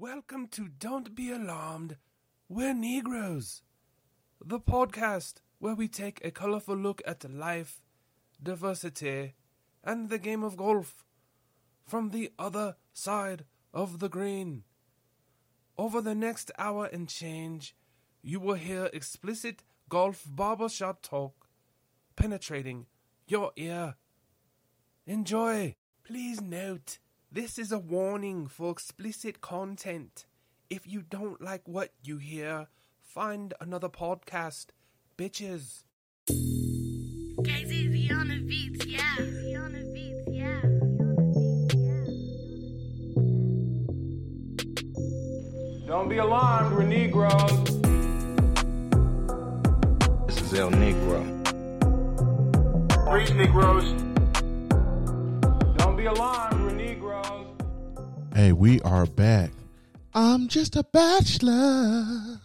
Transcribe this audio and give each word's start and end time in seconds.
Welcome 0.00 0.46
to 0.52 0.68
Don't 0.68 1.16
Be 1.16 1.32
Alarmed, 1.32 1.96
We're 2.48 2.72
Negroes, 2.72 3.62
the 4.40 4.60
podcast 4.60 5.40
where 5.58 5.74
we 5.74 5.88
take 5.88 6.24
a 6.24 6.30
colorful 6.30 6.76
look 6.76 7.02
at 7.04 7.28
life, 7.28 7.80
diversity, 8.40 9.34
and 9.82 10.08
the 10.08 10.20
game 10.20 10.44
of 10.44 10.56
golf 10.56 11.04
from 11.84 12.10
the 12.10 12.30
other 12.38 12.76
side 12.92 13.44
of 13.74 13.98
the 13.98 14.08
green. 14.08 14.62
Over 15.76 16.00
the 16.00 16.14
next 16.14 16.52
hour 16.56 16.86
and 16.86 17.08
change, 17.08 17.74
you 18.22 18.38
will 18.38 18.54
hear 18.54 18.90
explicit 18.92 19.64
golf 19.88 20.22
barbershop 20.28 21.02
talk 21.02 21.48
penetrating 22.14 22.86
your 23.26 23.50
ear. 23.56 23.96
Enjoy! 25.08 25.74
Please 26.04 26.40
note, 26.40 27.00
this 27.30 27.58
is 27.58 27.72
a 27.72 27.78
warning 27.78 28.46
for 28.46 28.70
explicit 28.70 29.40
content. 29.40 30.24
If 30.70 30.86
you 30.86 31.02
don't 31.02 31.40
like 31.40 31.68
what 31.68 31.92
you 32.02 32.16
hear, 32.18 32.68
find 33.02 33.52
another 33.60 33.88
podcast, 33.88 34.68
bitches. 35.18 35.84
Guys, 37.42 37.72
easy 37.72 38.10
on 38.12 38.28
the 38.28 38.38
beats, 38.40 38.86
yeah. 38.86 39.14
Easy 39.20 39.56
on 39.56 39.72
the 39.72 39.84
beats, 39.92 40.28
yeah. 40.28 40.60
Don't 45.86 46.08
be 46.08 46.18
alarmed, 46.18 46.76
we're 46.76 46.84
Negroes. 46.84 47.64
This 50.26 50.40
is 50.42 50.54
El 50.54 50.70
Negro. 50.70 51.24
Preach, 53.10 53.32
Negroes. 53.32 53.92
Don't 55.78 55.96
be 55.96 56.06
alarmed, 56.06 56.16
we're 56.16 56.16
Negroes. 56.16 56.57
Hey, 58.38 58.52
we 58.52 58.80
are 58.82 59.04
back. 59.04 59.50
I'm 60.14 60.46
just 60.46 60.76
a 60.76 60.84
bachelor 60.84 62.38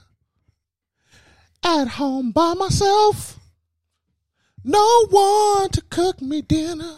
at 1.63 1.87
home 1.87 2.31
by 2.31 2.55
myself. 2.55 3.37
No 4.63 5.05
one 5.12 5.70
to 5.70 5.84
cook 5.91 6.20
me 6.20 6.41
dinner. 6.41 6.95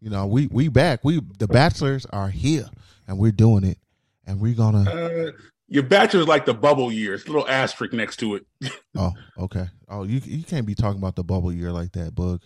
You 0.00 0.10
know, 0.10 0.26
we 0.26 0.48
we 0.48 0.66
back. 0.70 1.04
We 1.04 1.20
the 1.38 1.46
bachelors 1.46 2.04
are 2.06 2.30
here 2.30 2.68
and 3.06 3.16
we're 3.16 3.30
doing 3.30 3.62
it. 3.62 3.78
And 4.26 4.40
we're 4.40 4.54
gonna 4.56 4.90
Uh, 4.90 5.30
your 5.68 5.84
bachelor's 5.84 6.26
like 6.26 6.46
the 6.46 6.54
bubble 6.54 6.90
years, 6.90 7.28
little 7.28 7.46
asterisk 7.46 7.92
next 7.92 8.16
to 8.16 8.34
it. 8.34 8.46
Oh, 8.96 9.12
okay. 9.38 9.68
Oh, 9.88 10.02
you 10.02 10.20
you 10.24 10.42
can't 10.42 10.66
be 10.66 10.74
talking 10.74 10.98
about 10.98 11.14
the 11.14 11.22
bubble 11.22 11.52
year 11.52 11.70
like 11.70 11.92
that, 11.92 12.12
Bug. 12.16 12.42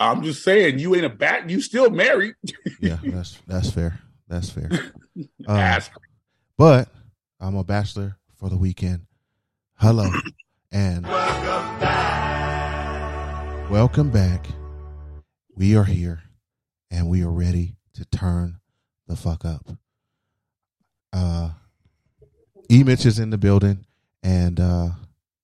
I'm 0.00 0.22
just 0.22 0.42
saying, 0.42 0.78
you 0.78 0.94
ain't 0.94 1.04
a 1.04 1.10
bat. 1.10 1.50
You 1.50 1.60
still 1.60 1.90
married. 1.90 2.36
Yeah, 2.80 2.96
that's 3.02 3.38
that's 3.46 3.70
fair. 3.70 4.00
That's 4.28 4.50
fair. 4.50 4.70
Uh, 5.46 5.78
but 6.58 6.88
I'm 7.38 7.54
a 7.54 7.62
bachelor 7.62 8.16
for 8.36 8.48
the 8.48 8.56
weekend. 8.56 9.06
Hello 9.76 10.10
and 10.72 11.06
welcome 13.70 14.10
back. 14.10 14.44
We 15.54 15.76
are 15.76 15.84
here 15.84 16.22
and 16.90 17.08
we 17.08 17.22
are 17.22 17.30
ready 17.30 17.76
to 17.94 18.04
turn 18.06 18.56
the 19.06 19.14
fuck 19.14 19.44
up. 19.44 19.68
Uh 21.12 21.50
E 22.68 22.82
Mitch 22.82 23.06
is 23.06 23.20
in 23.20 23.30
the 23.30 23.38
building 23.38 23.84
and 24.24 24.58
uh 24.58 24.88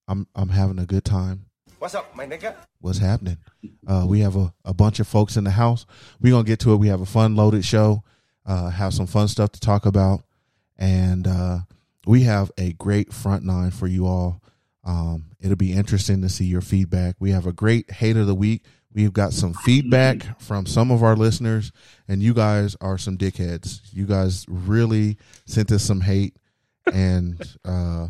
I'm 0.08 0.26
I'm 0.34 0.48
having 0.48 0.80
a 0.80 0.86
good 0.86 1.04
time. 1.04 1.44
What's 1.78 1.94
up, 1.94 2.16
my 2.16 2.26
nigga? 2.26 2.56
What's 2.80 2.98
happening? 2.98 3.38
Uh 3.86 4.04
we 4.08 4.18
have 4.20 4.34
a, 4.34 4.52
a 4.64 4.74
bunch 4.74 4.98
of 4.98 5.06
folks 5.06 5.36
in 5.36 5.44
the 5.44 5.50
house. 5.52 5.86
We're 6.20 6.32
gonna 6.32 6.42
get 6.42 6.58
to 6.60 6.72
it. 6.72 6.78
We 6.78 6.88
have 6.88 7.00
a 7.02 7.06
fun 7.06 7.36
loaded 7.36 7.64
show, 7.64 8.02
uh 8.46 8.70
have 8.70 8.94
some 8.94 9.06
fun 9.06 9.28
stuff 9.28 9.52
to 9.52 9.60
talk 9.60 9.86
about, 9.86 10.22
and 10.78 11.26
uh 11.26 11.58
we 12.06 12.22
have 12.22 12.50
a 12.58 12.72
great 12.74 13.12
front 13.12 13.44
nine 13.44 13.70
for 13.70 13.86
you 13.86 14.06
all. 14.06 14.42
Um, 14.84 15.26
it'll 15.38 15.56
be 15.56 15.72
interesting 15.72 16.22
to 16.22 16.28
see 16.30 16.46
your 16.46 16.62
feedback. 16.62 17.16
We 17.20 17.30
have 17.32 17.46
a 17.46 17.52
great 17.52 17.90
hate 17.90 18.16
of 18.16 18.26
the 18.26 18.34
week. 18.34 18.64
We've 18.92 19.12
got 19.12 19.32
some 19.34 19.52
feedback 19.52 20.40
from 20.40 20.64
some 20.66 20.90
of 20.90 21.02
our 21.02 21.14
listeners, 21.14 21.70
and 22.08 22.22
you 22.22 22.32
guys 22.34 22.74
are 22.80 22.96
some 22.98 23.16
dickheads. 23.18 23.80
You 23.92 24.06
guys 24.06 24.46
really 24.48 25.18
sent 25.44 25.70
us 25.70 25.82
some 25.84 26.00
hate, 26.00 26.34
and 26.92 27.40
uh, 27.64 28.08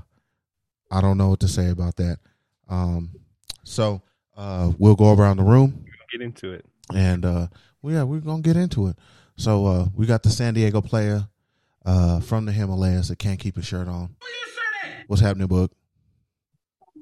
I 0.90 1.00
don't 1.00 1.18
know 1.18 1.28
what 1.28 1.40
to 1.40 1.48
say 1.48 1.68
about 1.70 1.96
that. 1.96 2.18
Um, 2.68 3.10
so 3.64 4.00
uh, 4.36 4.70
we'll 4.78 4.94
go 4.96 5.12
around 5.12 5.36
the 5.38 5.42
room, 5.42 5.84
Get 6.12 6.22
into 6.22 6.52
it. 6.52 6.64
and 6.94 7.26
uh, 7.26 7.48
well, 7.82 7.94
yeah, 7.94 8.02
we're 8.04 8.20
gonna 8.20 8.40
get 8.40 8.56
into 8.56 8.86
it. 8.86 8.96
So 9.40 9.64
uh, 9.64 9.86
we 9.96 10.04
got 10.04 10.22
the 10.22 10.28
San 10.28 10.52
Diego 10.52 10.82
player 10.82 11.26
uh, 11.86 12.20
from 12.20 12.44
the 12.44 12.52
Himalayas 12.52 13.08
that 13.08 13.18
can't 13.18 13.40
keep 13.40 13.56
his 13.56 13.64
shirt 13.64 13.88
on. 13.88 14.14
What's 15.06 15.22
happening, 15.22 15.46
Book? 15.46 15.72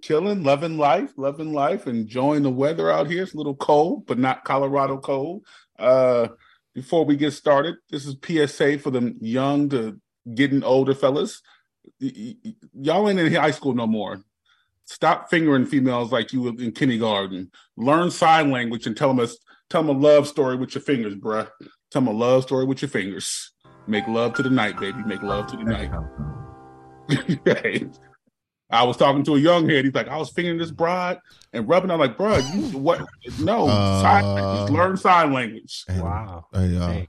Chilling, 0.03 0.45
loving 0.45 0.79
life, 0.79 1.11
loving 1.17 1.53
life, 1.53 1.89
enjoying 1.89 2.45
the 2.45 2.51
weather 2.51 2.93
out 2.93 3.11
here. 3.11 3.25
It's 3.25 3.35
a 3.35 3.37
little 3.37 3.57
cold, 3.57 4.07
but 4.07 4.21
not 4.21 4.45
Colorado 4.45 4.99
cold. 4.99 5.45
Uh, 5.81 6.29
before 6.77 7.05
we 7.05 7.17
get 7.17 7.33
started, 7.33 7.75
this 7.91 8.07
is 8.07 8.15
PSA 8.25 8.79
for 8.79 8.93
the 8.93 9.17
young 9.21 9.69
to 9.71 10.01
getting 10.33 10.63
older 10.63 10.95
fellas. 10.95 11.43
Y- 12.01 12.13
y- 12.17 12.35
y- 12.45 12.55
Y'all 12.73 13.09
ain't 13.11 13.19
in 13.19 13.35
high 13.35 13.51
school 13.51 13.75
no 13.75 13.89
more. 13.89 14.23
Stop 14.85 15.29
fingering 15.29 15.67
females 15.67 16.13
like 16.13 16.33
you 16.33 16.47
in 16.51 16.71
kindergarten. 16.71 17.51
Learn 17.77 18.13
sign 18.13 18.53
language 18.53 18.87
and 18.87 18.97
tell 18.97 19.13
them 19.13 19.27
a 19.27 19.29
tell 19.69 19.83
them 19.83 19.97
a 19.97 19.99
love 19.99 20.29
story 20.29 20.55
with 20.55 20.77
your 20.77 20.83
fingers, 20.83 21.17
bruh. 21.17 21.49
Tell 21.91 22.03
them 22.03 22.09
a 22.09 22.13
love 22.13 22.43
story 22.45 22.65
with 22.65 22.83
your 22.83 22.89
fingers. 22.91 23.53
Make 23.87 24.07
love 24.07 24.35
to 24.35 24.43
the 24.43 24.51
night, 24.51 24.79
baby. 24.79 25.03
Make 25.05 25.23
love 25.23 25.47
to 25.49 25.57
the 25.57 25.65
night. 25.65 25.91
I 28.71 28.85
was 28.85 28.99
talking 28.99 29.25
to 29.25 29.35
a 29.37 29.39
young 29.39 29.67
head. 29.67 29.87
He's 29.87 29.95
like, 29.95 30.09
I 30.09 30.19
was 30.19 30.29
fingering 30.29 30.59
this 30.59 30.71
broad 30.71 31.19
and 31.55 31.67
rubbing. 31.67 31.91
I'm 31.91 31.99
like, 31.99 32.19
bro, 32.19 32.37
you 32.37 32.61
what? 32.79 33.01
No, 33.41 33.67
Uh, 33.67 34.03
sign 34.03 34.25
language. 34.35 34.71
learn 34.73 34.97
sign 34.99 35.33
language. 35.33 35.85
Hey, 35.89 36.01
Wow. 36.03 36.45
Hey, 36.53 36.77
uh, 36.77 36.89
Hey. 36.93 37.09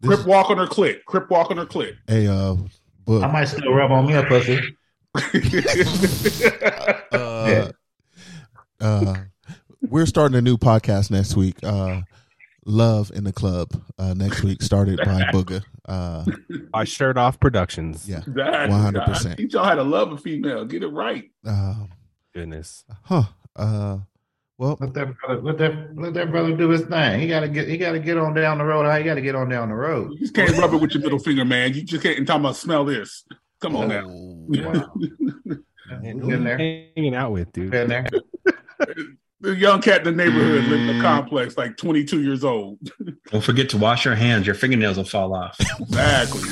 this- 0.00 0.08
Crip 0.14 0.26
walk 0.26 0.48
on 0.48 0.56
her 0.56 0.66
clit. 0.66 1.04
Crip 1.04 1.28
walk 1.30 1.50
on 1.50 1.58
her 1.58 1.66
clit. 1.66 1.94
hey, 2.06 2.26
uh, 2.26 2.56
Book. 3.04 3.22
I 3.22 3.26
might 3.30 3.44
still 3.44 3.74
rub 3.74 3.90
on 3.90 4.06
me 4.06 4.14
a 4.14 4.22
pussy. 4.22 4.58
uh, 7.12 7.68
uh, 8.80 9.14
we're 9.82 10.06
starting 10.06 10.36
a 10.38 10.40
new 10.42 10.56
podcast 10.56 11.10
next 11.10 11.36
week. 11.36 11.56
Uh, 11.62 12.00
Love 12.66 13.10
in 13.14 13.24
the 13.24 13.32
Club. 13.32 13.70
Uh, 13.98 14.14
next 14.14 14.42
week, 14.42 14.62
started 14.62 14.98
by 14.98 15.22
Booger. 15.32 15.62
Uh, 15.86 16.24
By 16.72 16.84
Shirt 16.84 17.16
Off 17.18 17.38
Productions. 17.40 18.08
yeah. 18.08 18.20
That- 18.26 18.70
100%. 18.70 19.32
I 19.32 19.34
teach 19.34 19.52
y'all 19.54 19.64
how 19.64 19.74
to 19.74 19.82
love 19.82 20.12
a 20.12 20.16
female. 20.16 20.64
Get 20.64 20.82
it 20.82 20.88
right. 20.88 21.30
Um, 21.46 21.90
Goodness. 22.34 22.84
huh. 23.02 23.24
Uh, 23.54 23.98
well, 24.56 24.78
Let 24.80 24.94
that 24.94 25.16
brother, 25.18 25.42
let 25.42 25.58
that, 25.58 25.96
let 25.96 26.14
that 26.14 26.30
brother 26.30 26.56
do 26.56 26.68
his 26.70 26.82
thing. 26.82 27.20
He 27.20 27.26
gotta 27.28 27.48
get, 27.48 27.66
he 27.68 27.76
gotta 27.76 27.98
get 27.98 28.16
on 28.16 28.34
down 28.34 28.58
the 28.58 28.64
road. 28.64 28.86
How 28.86 28.96
he 28.96 29.04
gotta 29.04 29.20
get 29.20 29.34
on 29.34 29.48
down 29.48 29.68
the 29.68 29.74
road? 29.74 30.12
You 30.12 30.18
just 30.20 30.34
can't 30.34 30.56
rub 30.56 30.72
it 30.72 30.76
with 30.80 30.94
your 30.94 31.02
middle 31.02 31.18
finger, 31.18 31.44
man. 31.44 31.74
You 31.74 31.82
just 31.82 32.02
can't 32.02 32.18
and 32.18 32.26
talking 32.26 32.42
about 32.44 32.56
smell 32.56 32.84
this. 32.84 33.24
Come 33.60 33.74
on 33.76 33.88
now. 33.88 34.04
oh, 34.08 34.46
Get 36.02 36.14
in 36.14 36.44
there, 36.44 36.58
Hanging 36.96 37.14
out 37.14 37.32
with, 37.32 37.52
dude. 37.52 37.72
Get 39.44 39.52
in 39.52 39.54
there. 39.54 39.54
The 39.54 39.60
young 39.60 39.80
cat 39.82 40.06
in 40.06 40.16
the 40.16 40.24
neighborhood 40.24 40.64
living 40.64 40.88
in 40.88 40.96
the 40.98 41.02
complex, 41.02 41.56
like 41.56 41.76
22 41.76 42.22
years 42.22 42.44
old. 42.44 42.78
Don't 43.30 43.42
forget 43.44 43.68
to 43.70 43.78
wash 43.78 44.04
your 44.04 44.14
hands. 44.14 44.46
Your 44.46 44.54
fingernails 44.54 44.96
will 44.96 45.04
fall 45.04 45.34
off. 45.34 45.56
Exactly. 45.80 46.42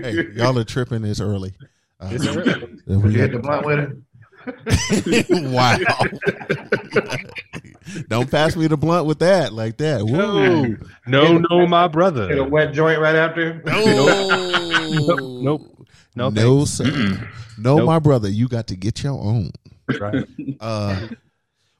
hey, 0.00 0.28
y'all 0.34 0.58
are 0.58 0.64
tripping 0.64 1.02
this 1.02 1.20
early. 1.20 1.54
Uh, 2.00 2.08
It's 2.12 2.26
early. 2.26 2.78
we 2.86 3.12
You 3.12 3.18
hit 3.20 3.32
the 3.32 3.38
blunt 3.38 3.64
with 3.66 3.78
it. 3.78 3.96
wow. 5.50 5.78
Don't 8.08 8.30
pass 8.30 8.56
me 8.56 8.66
the 8.66 8.76
blunt 8.76 9.06
with 9.06 9.18
that 9.20 9.52
like 9.52 9.76
that. 9.78 10.04
No, 10.04 10.34
Woo. 10.34 10.76
no, 11.06 11.38
no, 11.38 11.66
my 11.66 11.82
Hit 11.82 11.86
a 11.86 11.88
brother. 11.90 12.44
wet 12.44 12.72
joint 12.74 13.00
right 13.00 13.14
after. 13.16 13.62
Nope, 14.94 15.20
nope. 15.42 15.86
No, 16.14 16.28
no, 16.30 16.64
sir. 16.64 16.84
No, 17.58 17.76
Nope. 17.78 17.86
my 17.86 17.98
brother, 17.98 18.28
you 18.28 18.46
got 18.48 18.66
to 18.68 18.76
get 18.76 19.02
your 19.02 19.14
own. 19.14 19.50
Right. 20.00 20.24
Uh, 20.60 21.08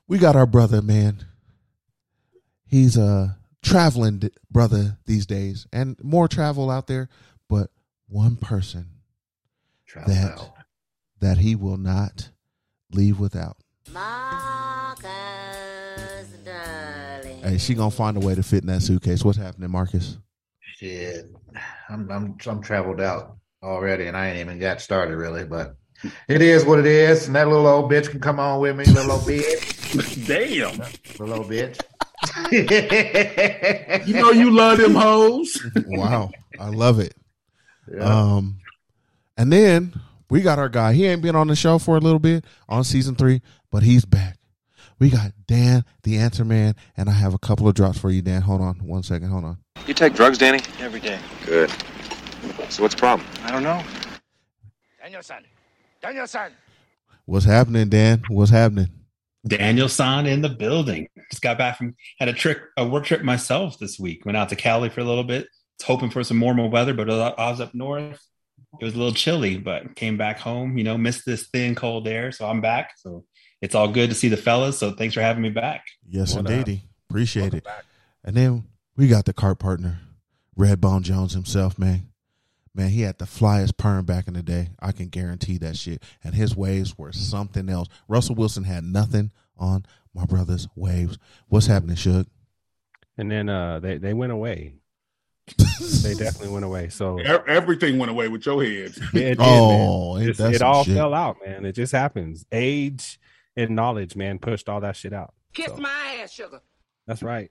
we 0.06 0.19
got 0.19 0.37
our 0.37 0.47
brother, 0.47 0.83
man. 0.83 1.27
He's 2.67 2.97
a 2.97 3.37
traveling 3.62 4.31
brother 4.51 4.99
these 5.06 5.27
days, 5.27 5.67
and 5.73 5.97
more 6.03 6.29
travel 6.29 6.71
out 6.71 6.87
there. 6.87 7.09
But 7.49 7.71
one 8.09 8.37
person 8.37 8.89
that 10.06 10.51
that 11.21 11.39
he 11.39 11.55
will 11.55 11.77
not 11.77 12.31
leave 12.91 13.19
without. 13.19 13.56
Marcus, 13.93 15.06
darling. 16.45 17.43
Hey, 17.43 17.59
she 17.59 17.75
gonna 17.75 17.91
find 17.91 18.17
a 18.17 18.21
way 18.21 18.35
to 18.35 18.43
fit 18.43 18.62
in 18.62 18.69
that 18.69 18.83
suitcase. 18.83 19.25
What's 19.25 19.39
happening, 19.39 19.71
Marcus? 19.71 20.19
Shit, 20.61 21.31
I'm, 21.89 22.11
I'm, 22.11 22.37
I'm 22.47 22.61
traveled 22.62 23.00
out 23.00 23.37
already, 23.62 24.07
and 24.07 24.17
I 24.17 24.29
ain't 24.29 24.41
even 24.41 24.59
got 24.59 24.81
started 24.81 25.17
really. 25.17 25.45
But 25.45 25.77
it 26.29 26.43
is 26.43 26.65
what 26.65 26.79
it 26.79 26.87
is, 26.87 27.27
and 27.27 27.37
that 27.37 27.49
little 27.49 27.67
old 27.67 27.91
bitch 27.91 28.11
can 28.11 28.21
come 28.21 28.39
on 28.41 28.61
with 28.61 28.77
me, 28.77 28.85
little 28.85 29.12
old 29.12 29.23
bitch, 29.23 30.27
Damn. 30.27 30.79
little 31.19 31.41
old 31.43 31.51
bitch. 31.51 31.81
You 34.06 34.15
know 34.15 34.31
you 34.31 34.51
love 34.51 34.79
them 34.79 34.95
hoes. 34.95 35.65
Wow, 35.87 36.31
I 36.59 36.69
love 36.69 36.99
it. 36.99 37.15
Yeah. 37.93 38.03
Um, 38.05 38.56
And 39.37 39.53
then 39.53 40.01
we 40.31 40.41
got 40.41 40.59
our 40.59 40.69
guy. 40.69 40.93
He 40.95 41.06
ain't 41.06 41.23
been 41.23 41.37
on 41.37 41.49
the 41.49 41.56
show 41.56 41.79
for 41.79 41.97
a 41.97 42.01
little 42.01 42.19
bit 42.19 42.45
on 42.69 42.85
season 42.85 43.15
three, 43.15 43.43
but 43.71 43.83
he's 43.83 44.05
back. 44.05 44.39
We 44.99 45.11
got 45.11 45.33
Dan, 45.47 45.85
the 46.05 46.17
answer 46.19 46.45
man, 46.45 46.77
and 46.97 47.09
I 47.09 47.12
have 47.12 47.35
a 47.35 47.39
couple 47.39 47.67
of 47.69 47.75
drops 47.75 47.99
for 47.99 48.11
you, 48.11 48.23
Dan. 48.23 48.43
Hold 48.43 48.61
on 48.62 48.77
one 48.87 49.03
second. 49.03 49.29
Hold 49.29 49.45
on. 49.45 49.59
You 49.87 49.93
take 49.95 50.15
drugs, 50.15 50.39
Danny? 50.39 50.61
Every 50.79 51.00
day. 51.00 51.19
Good. 51.45 51.71
So 52.69 52.83
what's 52.83 52.95
the 52.95 52.99
problem? 53.00 53.27
I 53.43 53.50
don't 53.50 53.62
know. 53.65 53.83
Daniel-san. 55.03 55.45
Daniel-san. 56.05 56.53
What's 57.25 57.47
happening, 57.47 57.89
Dan? 57.89 58.23
What's 58.29 58.51
happening? 58.51 58.89
Daniel 59.47 59.89
San 59.89 60.27
in 60.27 60.43
the 60.43 60.49
building. 60.49 61.09
Just 61.31 61.43
got 61.43 61.59
back 61.59 61.79
from 61.79 61.95
had 62.19 62.29
a 62.29 62.33
trick 62.33 62.59
a 62.77 62.87
work 62.87 63.05
trip 63.05 63.23
myself 63.23 63.79
this 63.79 63.99
week. 63.99 64.25
Went 64.25 64.37
out 64.37 64.49
to 64.51 64.56
Cali 64.56 64.89
for 64.91 65.01
a 65.01 65.05
little 65.05 65.25
bit. 65.25 65.47
Was 65.79 65.87
hoping 65.87 66.11
for 66.11 66.23
some 66.25 66.41
warmer 66.41 66.67
weather, 66.69 66.95
but 66.95 67.11
I 67.11 67.51
was 67.51 67.61
up 67.61 67.75
north. 67.75 68.21
It 68.81 68.85
was 68.85 68.95
a 68.95 68.99
little 68.99 69.12
chilly, 69.15 69.56
but 69.59 69.97
came 69.97 70.17
back 70.17 70.39
home. 70.39 70.77
You 70.79 70.85
know, 70.85 70.97
missed 70.99 71.25
this 71.27 71.47
thin 71.49 71.75
cold 71.75 72.07
air, 72.09 72.33
so 72.33 72.49
I'm 72.49 72.61
back. 72.61 72.93
So 72.99 73.25
it's 73.62 73.75
all 73.75 73.89
good 73.89 74.11
to 74.11 74.15
see 74.15 74.29
the 74.29 74.37
fellas. 74.37 74.79
So 74.79 74.93
thanks 74.93 75.15
for 75.15 75.21
having 75.21 75.43
me 75.43 75.50
back. 75.50 75.85
Yes, 76.09 76.35
What 76.35 76.49
indeedy. 76.50 76.83
Appreciate 77.11 77.43
Welcome 77.43 77.59
it. 77.59 77.65
back. 77.65 77.85
And 78.25 78.37
then 78.37 78.65
we 78.97 79.09
got 79.09 79.25
the 79.27 79.33
cart 79.33 79.59
partner, 79.59 80.00
Redbone 80.59 81.03
Jones 81.03 81.35
himself, 81.35 81.79
man. 81.79 82.09
Man, 82.75 82.88
he 82.91 83.03
had 83.03 83.19
the 83.19 83.25
flyest 83.25 83.76
perm 83.76 84.05
back 84.05 84.26
in 84.26 84.35
the 84.35 84.43
day. 84.43 84.71
I 84.81 84.91
can 84.93 85.09
guarantee 85.09 85.59
that 85.59 85.76
shit. 85.76 86.03
And 86.25 86.35
his 86.35 86.56
waves 86.56 86.99
were 86.99 87.12
something 87.12 87.69
else. 87.69 87.88
Russell 88.09 88.35
Wilson 88.35 88.65
had 88.65 88.82
nothing 88.85 89.31
on 89.56 89.87
my 90.12 90.25
brother's 90.25 90.67
waves. 90.75 91.19
What's 91.49 91.67
happening, 91.67 91.97
Suge? 91.97 92.26
and 93.17 93.31
then 93.31 93.49
uh 93.49 93.79
they 93.79 93.97
they 93.99 94.12
went 94.12 94.32
away. 94.32 94.75
they 96.03 96.15
definitely 96.15 96.49
went 96.49 96.65
away. 96.65 96.88
So 96.88 97.19
Everything 97.19 97.99
went 97.99 98.11
away 98.11 98.29
with 98.29 98.44
your 98.47 98.65
head. 98.65 98.93
It 99.12 99.12
did, 99.12 99.37
Oh, 99.41 100.15
man. 100.15 100.26
ain't 100.29 100.37
Just- 100.37 100.55
it 100.55 100.62
all 100.62 100.85
shit. 100.85 100.97
fell 100.97 101.15
out, 101.15 101.37
man. 101.47 101.65
It 101.65 101.73
just 101.73 101.93
happens. 101.93 102.44
Age 102.50 103.21
and 103.56 103.76
knowledge, 103.76 104.17
man, 104.17 104.38
pushed 104.41 104.69
all 104.69 104.81
that 104.81 104.97
shit 104.97 105.12
out. 105.12 105.32
Kiss 105.53 105.76
my 105.79 106.19
ass, 106.23 106.32
sugar. 106.32 106.61
That's 107.06 107.23
right. 107.23 107.50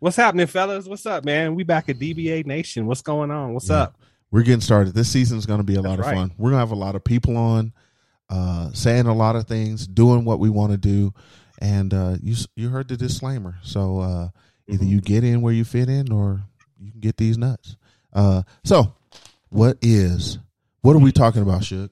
What's 0.00 0.16
happening, 0.16 0.46
fellas? 0.46 0.86
What's 0.86 1.06
up, 1.06 1.24
man? 1.24 1.54
We 1.54 1.62
back 1.62 1.88
at 1.88 1.98
DBA 1.98 2.46
Nation. 2.46 2.86
What's 2.86 3.02
going 3.02 3.30
on? 3.30 3.54
What's 3.54 3.68
Yeah. 3.68 3.76
up? 3.82 3.98
We're 4.30 4.42
getting 4.42 4.60
started. 4.60 4.94
This 4.94 5.10
season's 5.10 5.46
going 5.46 5.60
to 5.60 5.64
be 5.64 5.76
a 5.76 5.82
lot 5.82 5.98
of 5.98 6.06
right. 6.06 6.14
fun. 6.14 6.32
We're 6.36 6.50
going 6.50 6.56
to 6.58 6.66
have 6.66 6.72
a 6.72 6.74
lot 6.74 6.94
of 6.96 7.04
people 7.04 7.36
on, 7.36 7.72
uh, 8.28 8.70
saying 8.72 9.06
a 9.06 9.14
lot 9.14 9.36
of 9.36 9.46
things, 9.46 9.86
doing 9.86 10.24
what 10.24 10.40
we 10.40 10.50
want 10.50 10.72
to 10.72 10.78
do, 10.78 11.14
and 11.60 11.94
uh, 11.94 12.16
you 12.22 12.34
you 12.56 12.68
heard 12.68 12.88
the 12.88 12.96
disclaimer. 12.96 13.56
So 13.62 14.00
uh, 14.00 14.28
either 14.68 14.84
Mm-hmm. 14.84 14.92
you 14.92 15.00
get 15.00 15.24
in 15.24 15.42
where 15.42 15.52
you 15.52 15.64
fit 15.64 15.88
in, 15.88 16.10
or 16.12 16.42
you 16.78 16.90
can 16.90 17.00
get 17.00 17.16
these 17.16 17.38
nuts. 17.38 17.76
Uh, 18.12 18.42
so, 18.64 18.94
what 19.50 19.78
is 19.80 20.38
what 20.82 20.94
are 20.96 21.00
we 21.00 21.12
talking 21.12 21.42
about, 21.42 21.64
Shug? 21.64 21.90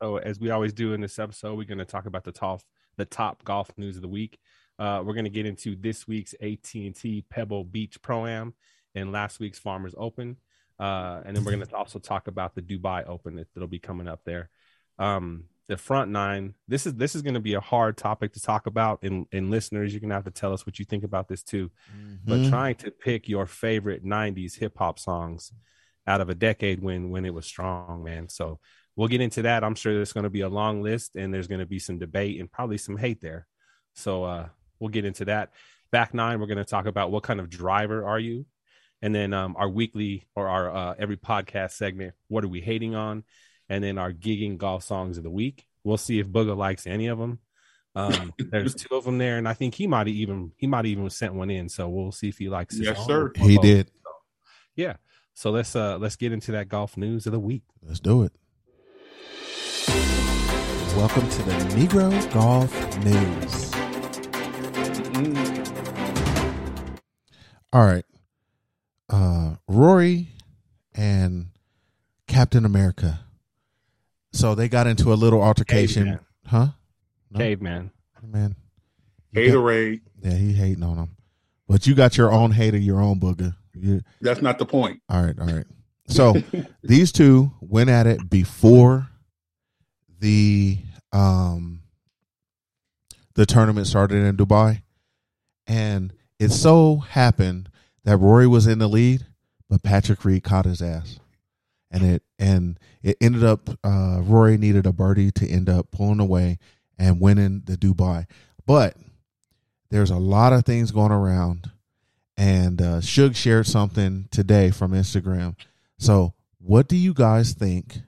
So 0.00 0.16
as 0.22 0.40
we 0.40 0.50
always 0.50 0.72
do 0.72 0.92
in 0.92 1.00
this 1.00 1.18
episode, 1.18 1.56
we're 1.56 1.66
going 1.66 1.78
to 1.78 1.84
talk 1.84 2.06
about 2.06 2.24
the 2.24 2.32
top 2.32 2.60
the 2.96 3.04
top 3.04 3.44
golf 3.44 3.70
news 3.76 3.96
of 3.96 4.02
the 4.02 4.08
week. 4.08 4.38
Uh, 4.78 5.02
we're 5.04 5.14
going 5.14 5.24
to 5.24 5.30
get 5.30 5.46
into 5.46 5.76
this 5.76 6.06
week's 6.08 6.34
AT 6.34 6.74
and 6.74 6.94
T 6.94 7.24
Pebble 7.30 7.64
Beach 7.64 8.00
Pro 8.02 8.26
Am 8.26 8.54
and 8.94 9.12
last 9.12 9.40
week's 9.40 9.58
Farmers 9.58 9.94
Open, 9.96 10.36
uh, 10.78 11.20
and 11.24 11.36
then 11.36 11.44
we're 11.44 11.52
going 11.52 11.66
to 11.66 11.76
also 11.76 11.98
talk 11.98 12.28
about 12.28 12.54
the 12.54 12.62
Dubai 12.62 13.06
Open 13.08 13.36
that, 13.36 13.48
that'll 13.54 13.68
be 13.68 13.78
coming 13.78 14.08
up 14.08 14.20
there. 14.24 14.50
Um, 14.98 15.44
the 15.68 15.76
front 15.76 16.10
nine. 16.10 16.54
This 16.68 16.86
is 16.86 16.94
this 16.94 17.14
is 17.14 17.22
going 17.22 17.34
to 17.34 17.40
be 17.40 17.54
a 17.54 17.60
hard 17.60 17.96
topic 17.96 18.32
to 18.34 18.40
talk 18.40 18.66
about, 18.66 19.02
and, 19.02 19.26
and 19.32 19.50
listeners, 19.50 19.92
you're 19.92 20.00
going 20.00 20.10
to 20.10 20.16
have 20.16 20.24
to 20.24 20.30
tell 20.30 20.52
us 20.52 20.66
what 20.66 20.78
you 20.78 20.84
think 20.84 21.04
about 21.04 21.28
this 21.28 21.42
too. 21.42 21.70
But 22.26 22.40
Mhm. 22.40 22.50
trying 22.50 22.74
to 22.76 22.90
pick 22.90 23.28
your 23.28 23.46
favorite 23.46 24.04
'90s 24.04 24.56
hip 24.56 24.76
hop 24.76 24.98
songs 24.98 25.52
out 26.06 26.20
of 26.20 26.28
a 26.28 26.34
decade 26.34 26.82
when 26.82 27.10
when 27.10 27.24
it 27.24 27.32
was 27.32 27.46
strong, 27.46 28.02
man. 28.04 28.28
So 28.28 28.58
we'll 28.96 29.08
get 29.08 29.20
into 29.20 29.42
that. 29.42 29.64
I'm 29.64 29.74
sure 29.76 29.94
there's 29.94 30.12
going 30.12 30.24
to 30.24 30.30
be 30.30 30.42
a 30.42 30.48
long 30.48 30.82
list 30.82 31.16
and 31.16 31.32
there's 31.32 31.48
going 31.48 31.60
to 31.60 31.66
be 31.66 31.78
some 31.78 31.98
debate 31.98 32.38
and 32.40 32.50
probably 32.50 32.76
some 32.76 32.96
hate 32.96 33.20
there. 33.22 33.46
So 33.94 34.24
uh, 34.24 34.48
we'll 34.78 34.90
get 34.90 35.04
into 35.06 35.24
that. 35.26 35.52
Back 35.90 36.12
nine, 36.12 36.40
we're 36.40 36.46
going 36.46 36.58
to 36.58 36.64
talk 36.64 36.86
about 36.86 37.10
what 37.10 37.22
kind 37.22 37.40
of 37.40 37.48
driver 37.48 38.04
are 38.06 38.18
you, 38.18 38.44
and 39.02 39.14
then 39.14 39.34
um, 39.34 39.56
our 39.58 39.68
weekly 39.68 40.26
or 40.34 40.48
our 40.48 40.70
uh, 40.74 40.94
every 40.98 41.16
podcast 41.16 41.72
segment. 41.72 42.14
What 42.28 42.44
are 42.44 42.48
we 42.48 42.60
hating 42.60 42.94
on? 42.94 43.24
And 43.68 43.82
then 43.82 43.98
our 43.98 44.12
gigging 44.12 44.56
golf 44.58 44.84
songs 44.84 45.18
of 45.18 45.24
the 45.24 45.30
week. 45.30 45.66
We'll 45.84 45.96
see 45.96 46.18
if 46.20 46.28
Booger 46.28 46.56
likes 46.56 46.86
any 46.86 47.08
of 47.08 47.18
them. 47.18 47.38
Um, 47.94 48.32
there's 48.50 48.74
two 48.74 48.94
of 48.94 49.04
them 49.04 49.18
there, 49.18 49.36
and 49.38 49.48
I 49.48 49.54
think 49.54 49.74
he 49.74 49.86
might 49.86 50.08
even 50.08 50.52
he 50.56 50.66
might 50.66 50.86
even 50.86 51.08
sent 51.10 51.34
one 51.34 51.50
in. 51.50 51.68
So 51.68 51.88
we'll 51.88 52.12
see 52.12 52.28
if 52.28 52.38
he 52.38 52.48
likes. 52.48 52.76
his 52.76 52.86
Yes, 52.86 52.98
own 53.00 53.06
sir. 53.06 53.32
He 53.36 53.56
both. 53.56 53.62
did. 53.64 53.90
Yeah. 54.76 54.96
So 55.34 55.50
let's 55.50 55.74
uh 55.74 55.98
let's 55.98 56.16
get 56.16 56.32
into 56.32 56.52
that 56.52 56.68
golf 56.68 56.96
news 56.96 57.26
of 57.26 57.32
the 57.32 57.40
week. 57.40 57.62
Let's 57.82 58.00
do 58.00 58.22
it. 58.22 58.32
Welcome 60.96 61.28
to 61.28 61.42
the 61.42 61.52
Negro 61.74 62.32
Golf 62.32 62.70
News. 63.04 63.72
All 67.72 67.84
right. 67.86 68.04
Uh 69.12 69.56
Rory 69.68 70.28
and 70.94 71.48
Captain 72.26 72.64
America. 72.64 73.20
So 74.32 74.54
they 74.54 74.68
got 74.68 74.86
into 74.86 75.12
a 75.12 75.14
little 75.14 75.42
altercation. 75.42 76.04
Caveman. 76.04 76.20
Huh? 76.46 76.66
No? 77.30 77.38
Caveman. 77.38 77.90
Man. 78.22 78.56
You 79.32 79.46
got- 79.46 79.54
Haterade. 79.58 80.00
yeah, 80.22 80.34
he 80.34 80.52
hating 80.52 80.82
on 80.82 80.96
him. 80.96 81.10
But 81.68 81.86
you 81.86 81.94
got 81.94 82.16
your 82.16 82.32
own 82.32 82.50
hate 82.52 82.74
of 82.74 82.82
your 82.82 83.00
own 83.00 83.18
booger. 83.20 83.54
You, 83.74 84.00
That's 84.20 84.40
not 84.42 84.58
the 84.58 84.66
point. 84.66 85.00
all 85.08 85.22
right, 85.22 85.38
all 85.38 85.46
right. 85.46 85.64
So 86.08 86.34
these 86.82 87.12
two 87.12 87.52
went 87.60 87.90
at 87.90 88.06
it 88.06 88.28
before 88.30 89.08
the 90.20 90.78
um 91.12 91.82
the 93.34 93.44
tournament 93.46 93.86
started 93.86 94.24
in 94.24 94.36
Dubai. 94.36 94.82
And 95.66 96.12
it 96.38 96.50
so 96.50 96.96
happened 96.98 97.68
that 98.04 98.18
Rory 98.18 98.46
was 98.46 98.66
in 98.66 98.78
the 98.78 98.88
lead, 98.88 99.26
but 99.68 99.82
Patrick 99.82 100.24
Reed 100.24 100.44
caught 100.44 100.64
his 100.64 100.82
ass. 100.82 101.18
And 101.90 102.04
it 102.04 102.22
and 102.38 102.78
it 103.02 103.18
ended 103.20 103.44
up 103.44 103.68
uh 103.84 104.20
Rory 104.22 104.56
needed 104.56 104.86
a 104.86 104.92
birdie 104.92 105.30
to 105.32 105.46
end 105.46 105.68
up 105.68 105.90
pulling 105.90 106.20
away 106.20 106.58
and 106.98 107.20
winning 107.20 107.62
the 107.66 107.76
Dubai. 107.76 108.26
But 108.66 108.96
there's 109.90 110.10
a 110.10 110.16
lot 110.16 110.54
of 110.54 110.64
things 110.64 110.90
going 110.90 111.12
around 111.12 111.70
and 112.36 112.80
uh 112.80 113.00
Suge 113.00 113.36
shared 113.36 113.66
something 113.66 114.28
today 114.30 114.70
from 114.70 114.92
Instagram. 114.92 115.54
So, 115.98 116.34
what 116.58 116.88
do 116.88 116.96
you 116.96 117.12
guys 117.12 117.52
think 117.52 118.00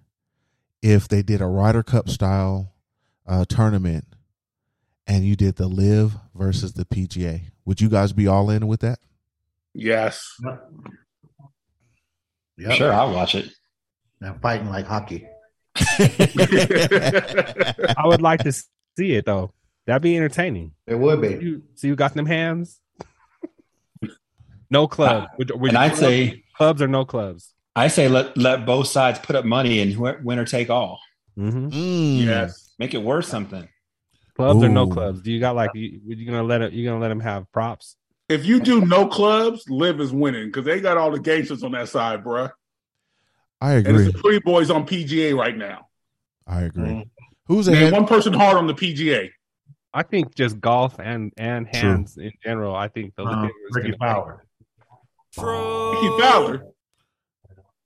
if 0.82 1.06
they 1.08 1.22
did 1.22 1.40
a 1.40 1.46
Ryder 1.46 1.82
Cup 1.82 2.08
style 2.08 2.72
uh, 3.26 3.44
tournament 3.44 4.06
and 5.06 5.24
you 5.24 5.36
did 5.36 5.56
the 5.56 5.68
Liv 5.68 6.16
versus 6.34 6.72
the 6.72 6.84
PGA? 6.84 7.42
Would 7.64 7.80
you 7.80 7.88
guys 7.88 8.12
be 8.12 8.26
all 8.26 8.50
in 8.50 8.66
with 8.66 8.80
that? 8.80 8.98
Yes. 9.74 10.28
Yep. 12.56 12.72
Sure, 12.72 12.92
I'll 12.92 13.12
watch 13.12 13.34
it. 13.34 13.50
Now 14.20 14.36
fighting 14.40 14.68
like 14.68 14.86
hockey. 14.86 15.26
I 15.76 17.94
would 18.04 18.22
like 18.22 18.44
to 18.44 18.52
see 18.52 19.14
it 19.14 19.26
though. 19.26 19.52
That'd 19.86 20.02
be 20.02 20.16
entertaining. 20.16 20.72
It 20.86 20.94
would 20.94 21.20
be. 21.20 21.34
So 21.34 21.40
you 21.40 21.62
see 21.74 21.88
who 21.88 21.96
got 21.96 22.14
them 22.14 22.26
hands? 22.26 22.80
No 24.70 24.86
club. 24.86 25.28
Would- 25.38 25.50
would 25.60 25.70
And 25.70 25.78
I'd 25.78 25.90
club- 25.90 25.98
say 26.00 26.44
clubs 26.56 26.80
or 26.82 26.88
no 26.88 27.04
clubs. 27.04 27.52
I 27.76 27.88
say 27.88 28.08
let 28.08 28.36
let 28.38 28.64
both 28.66 28.86
sides 28.86 29.18
put 29.18 29.34
up 29.36 29.44
money 29.44 29.80
and 29.80 29.92
wh- 29.94 30.24
winner 30.24 30.44
take 30.44 30.70
all. 30.70 31.00
Mm-hmm. 31.36 31.68
Mm. 31.68 32.24
Yes. 32.24 32.72
Make 32.78 32.94
it 32.94 33.02
worth 33.02 33.26
something. 33.26 33.68
Clubs 34.36 34.62
or 34.62 34.68
no 34.68 34.86
clubs? 34.86 35.22
Do 35.22 35.32
you 35.32 35.40
got 35.40 35.56
like 35.56 35.70
you, 35.74 36.00
you 36.06 36.24
gonna 36.26 36.42
let 36.44 36.62
it? 36.62 36.72
You 36.72 36.86
gonna 36.88 37.00
let 37.00 37.08
them 37.08 37.20
have 37.20 37.50
props? 37.52 37.96
If 38.28 38.46
you 38.46 38.60
do 38.60 38.80
no 38.86 39.06
clubs, 39.06 39.68
Liv 39.68 40.00
is 40.00 40.12
winning 40.12 40.46
because 40.46 40.64
they 40.64 40.80
got 40.80 40.96
all 40.96 41.10
the 41.10 41.20
gangsters 41.20 41.62
on 41.62 41.72
that 41.72 41.88
side, 41.88 42.24
bruh. 42.24 42.50
I 43.60 43.74
agree. 43.74 43.88
And 43.90 43.96
agree. 43.96 44.06
it's 44.06 44.16
the 44.16 44.22
pretty 44.22 44.38
boys 44.40 44.70
on 44.70 44.86
PGA 44.86 45.36
right 45.36 45.56
now. 45.56 45.88
I 46.46 46.62
agree. 46.62 46.84
Mm. 46.88 47.08
Who's 47.46 47.66
Name 47.68 47.76
ahead? 47.76 47.92
one 47.92 48.06
person 48.06 48.32
hard 48.32 48.56
on 48.56 48.66
the 48.66 48.74
PGA. 48.74 49.30
I 49.92 50.02
think 50.02 50.34
just 50.34 50.60
golf 50.60 50.98
and 50.98 51.32
and 51.36 51.70
True. 51.70 51.80
hands 51.80 52.16
in 52.16 52.32
general. 52.42 52.74
I 52.74 52.88
think 52.88 53.14
the 53.16 53.22
Uh, 53.24 53.42
liquor 53.42 53.54
Rickie 53.72 53.96
Fowler. 53.98 54.44
Rickie 55.36 56.20
Fowler. 56.20 56.66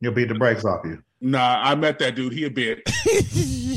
You'll 0.01 0.15
beat 0.15 0.29
the 0.29 0.35
brakes 0.35 0.65
off 0.65 0.85
you. 0.85 1.03
Nah, 1.21 1.61
I 1.65 1.75
met 1.75 1.99
that 1.99 2.15
dude. 2.15 2.33
He 2.33 2.45
a 2.45 2.51
bitch. 2.51 2.89
he 3.03 3.75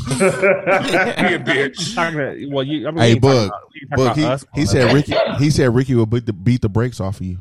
a 1.34 1.40
bitch. 1.40 1.96
Talking 1.96 2.52
well, 2.54 2.64
you. 2.64 2.88
I 2.88 2.92
mean, 2.92 3.00
Hey, 3.00 3.12
ain't 3.14 3.22
talking 3.22 3.38
Bug. 3.38 3.48
about- 3.48 3.62
we 3.74 3.82
ain't 3.82 3.90
talking 3.90 4.06
But 4.06 4.18
about 4.18 4.46
he, 4.56 4.62
he 4.62 4.66
said 4.68 4.94
Rickie. 4.94 5.16
He 5.44 5.50
said 5.50 5.74
Rickie 5.74 5.96
will 5.96 6.06
beat 6.06 6.26
the, 6.28 6.34
beat 6.34 6.62
the 6.62 6.70
brakes 6.70 7.00
off 7.00 7.20
of 7.20 7.26
you. 7.26 7.40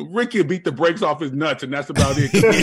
Rickie 0.00 0.42
beat 0.44 0.64
the 0.64 0.70
brakes 0.72 1.02
off 1.02 1.20
his 1.20 1.32
nuts, 1.32 1.64
and 1.64 1.72
that's 1.72 1.90
about 1.90 2.14
it. 2.18 2.30
He 2.30 2.38
a 2.38 2.42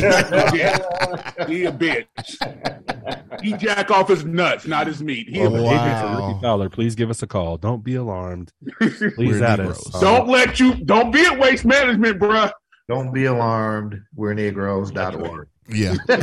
bitch. 0.51 1.49
He 1.49 1.63
a 1.65 1.71
bitch. 1.71 3.41
He 3.43 3.53
jack 3.57 3.91
off 3.91 4.07
his 4.07 4.23
nuts, 4.23 4.65
not 4.67 4.87
his 4.87 5.03
meat. 5.03 5.27
He 5.29 5.41
a 5.41 5.47
Oh, 5.49 5.51
bitch. 5.51 5.63
Wow. 5.65 6.27
Rickie 6.29 6.41
Fowler, 6.41 6.69
please 6.69 6.95
give 6.95 7.09
us 7.09 7.21
a 7.23 7.27
call. 7.27 7.57
Don't 7.57 7.83
be 7.83 7.95
alarmed. 7.95 8.53
Please 8.79 9.01
We're 9.17 9.43
at 9.43 9.59
Negroes. 9.59 9.85
us. 9.93 9.99
Don't 10.01 10.27
let 10.29 10.59
you. 10.61 10.75
Don't 10.85 11.11
be 11.11 11.25
at 11.25 11.37
waste 11.37 11.65
management, 11.65 12.19
bruh. 12.19 12.51
Don't 12.87 13.13
be 13.13 13.25
alarmed. 13.25 13.99
We're 14.15 14.33
Negroes.org. 14.33 15.47
Yeah. 15.67 15.95
Let 16.07 16.21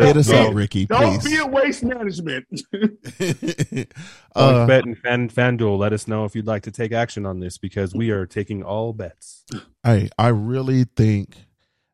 Hit 0.00 0.16
us 0.16 0.28
know. 0.28 0.48
up, 0.48 0.54
Rickie, 0.54 0.86
Don't 0.86 1.20
please. 1.20 1.24
be 1.24 1.36
a 1.38 1.46
waste 1.46 1.84
management. 1.84 2.46
Uh, 4.36 4.66
Bet 4.68 4.84
and 4.84 4.96
Fan 4.96 5.28
FanDuel, 5.28 5.76
let 5.78 5.92
us 5.92 6.06
know 6.06 6.24
if 6.24 6.36
you'd 6.36 6.46
like 6.46 6.62
to 6.62 6.70
take 6.70 6.92
action 6.92 7.26
on 7.26 7.40
this 7.40 7.58
because 7.58 7.92
we 7.92 8.10
are 8.10 8.24
taking 8.24 8.62
all 8.62 8.92
bets. 8.92 9.44
Hey, 9.82 10.10
I 10.16 10.28
really 10.28 10.84
think 10.84 11.46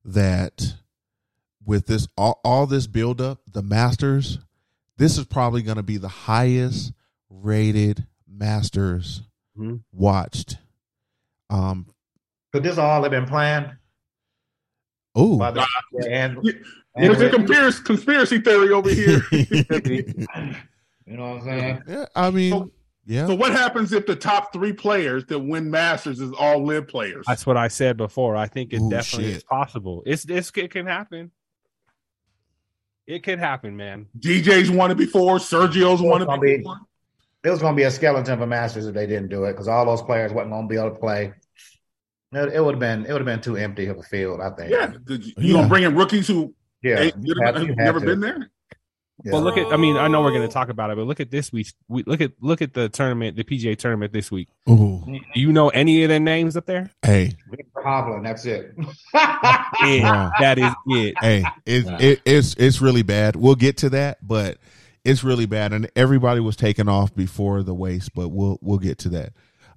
that 0.04 0.74
with 1.64 1.86
this 1.86 2.06
all, 2.18 2.38
all 2.44 2.66
this 2.66 2.86
build 2.86 3.22
up, 3.22 3.40
the 3.50 3.62
Masters, 3.62 4.40
this 4.98 5.16
is 5.16 5.24
probably 5.24 5.62
going 5.62 5.78
to 5.78 5.82
be 5.82 5.96
the 5.96 6.08
highest 6.08 6.92
rated 7.30 8.06
Masters 8.28 9.22
Mhm. 9.58 9.80
watched. 9.92 10.58
Um. 11.48 11.86
Could 12.52 12.64
this 12.64 12.76
all 12.76 13.00
have 13.02 13.10
been 13.10 13.24
planned 13.26 13.72
Oh. 15.14 15.38
by 15.38 15.50
the 15.50 15.64
and, 16.10 16.38
There's 16.96 17.20
a 17.20 17.30
conspiracy, 17.30 17.82
conspiracy 17.84 18.40
theory 18.40 18.70
over 18.70 18.90
here. 18.90 19.22
you 19.32 20.26
know 21.06 21.30
what 21.30 21.40
I'm 21.40 21.42
saying? 21.42 21.82
yeah, 21.88 22.06
I 22.16 22.30
mean, 22.30 22.70
yeah. 23.06 23.26
So 23.26 23.34
what 23.34 23.52
happens 23.52 23.92
if 23.92 24.06
the 24.06 24.16
top 24.16 24.52
three 24.52 24.72
players 24.72 25.24
that 25.26 25.38
win 25.38 25.70
Masters 25.70 26.20
is 26.20 26.32
all 26.32 26.64
Liv 26.64 26.88
players? 26.88 27.24
That's 27.26 27.46
what 27.46 27.56
I 27.56 27.68
said 27.68 27.96
before. 27.96 28.36
I 28.36 28.46
think 28.46 28.72
it 28.72 28.80
Ooh, 28.80 28.90
definitely 28.90 29.28
shit. 29.28 29.36
is 29.38 29.44
possible. 29.44 30.02
It's, 30.06 30.24
it's 30.24 30.50
it 30.56 30.70
can 30.70 30.86
happen. 30.86 31.30
It 33.06 33.22
could 33.22 33.38
happen, 33.38 33.76
man. 33.76 34.06
DJ's 34.18 34.70
won 34.70 34.90
it 34.90 34.96
before. 34.96 35.36
Sergio's 35.36 36.00
won 36.00 36.22
it 36.22 36.26
Gonna 36.26 36.40
be- 36.40 36.56
before. 36.58 36.80
It 37.44 37.50
was 37.50 37.60
going 37.60 37.74
to 37.74 37.76
be 37.76 37.82
a 37.82 37.90
skeleton 37.90 38.38
for 38.38 38.46
Masters 38.46 38.86
if 38.86 38.94
they 38.94 39.06
didn't 39.06 39.28
do 39.28 39.44
it 39.44 39.52
because 39.52 39.68
all 39.68 39.84
those 39.84 40.00
players 40.00 40.32
wasn't 40.32 40.52
going 40.52 40.66
to 40.66 40.68
be 40.68 40.78
able 40.80 40.92
to 40.92 40.98
play. 40.98 41.34
It, 42.36 42.52
it 42.54 42.64
would 42.64 42.74
have 42.74 42.80
been 42.80 43.06
it 43.06 43.12
would 43.12 43.20
have 43.20 43.26
been 43.26 43.40
too 43.40 43.56
empty 43.56 43.86
of 43.86 43.98
a 43.98 44.02
field. 44.02 44.40
I 44.40 44.50
think. 44.50 44.70
Yeah, 44.70 44.92
you, 45.08 45.32
Yeah. 45.38 45.52
gonna 45.54 45.68
bring 45.68 45.84
in 45.84 45.94
rookies 45.94 46.26
who 46.28 46.54
yeah. 46.82 47.00
ain't, 47.00 47.14
you 47.22 47.34
have 47.44 47.58
you 47.62 47.68
had 47.68 47.76
never 47.76 48.00
to. 48.00 48.06
been 48.06 48.20
there? 48.20 48.50
Yeah. 49.24 49.30
But 49.30 49.44
look 49.44 49.56
at 49.56 49.72
I 49.72 49.76
mean, 49.76 49.96
I 49.96 50.08
know 50.08 50.22
we're 50.22 50.32
gonna 50.32 50.48
talk 50.48 50.68
about 50.68 50.90
it, 50.90 50.96
but 50.96 51.06
look 51.06 51.20
at 51.20 51.30
this 51.30 51.52
week. 51.52 51.68
We 51.88 52.02
look 52.02 52.20
at 52.20 52.32
look 52.40 52.60
at 52.62 52.74
the 52.74 52.88
tournament, 52.88 53.36
the 53.36 53.44
PGA 53.44 53.76
tournament 53.78 54.12
this 54.12 54.30
week. 54.30 54.48
Ooh. 54.68 55.02
Do 55.06 55.40
you 55.40 55.52
know 55.52 55.68
any 55.68 56.02
of 56.02 56.08
their 56.08 56.18
names 56.20 56.56
up 56.56 56.66
there? 56.66 56.90
Hey, 57.02 57.36
Viktor 57.48 57.80
Hovland, 57.84 58.24
that's 58.24 58.44
it. 58.44 58.74
Yeah, 59.82 60.30
that 60.40 60.58
is 60.58 60.72
it. 60.88 61.14
hey, 61.20 61.44
it, 61.64 61.86
it, 62.02 62.22
it's 62.24 62.54
it's 62.58 62.80
really 62.80 63.02
bad. 63.02 63.36
We'll 63.36 63.54
get 63.54 63.76
to 63.78 63.90
that, 63.90 64.18
but 64.26 64.58
it's 65.04 65.22
really 65.22 65.46
bad, 65.46 65.72
and 65.72 65.88
everybody 65.94 66.40
was 66.40 66.56
taken 66.56 66.88
off 66.88 67.14
before 67.14 67.62
the 67.62 67.74
waste. 67.74 68.14
But 68.14 68.28
we'll 68.30 68.58
we'll 68.62 68.78
get 68.78 68.98
to 68.98 69.08
that. 69.10 69.32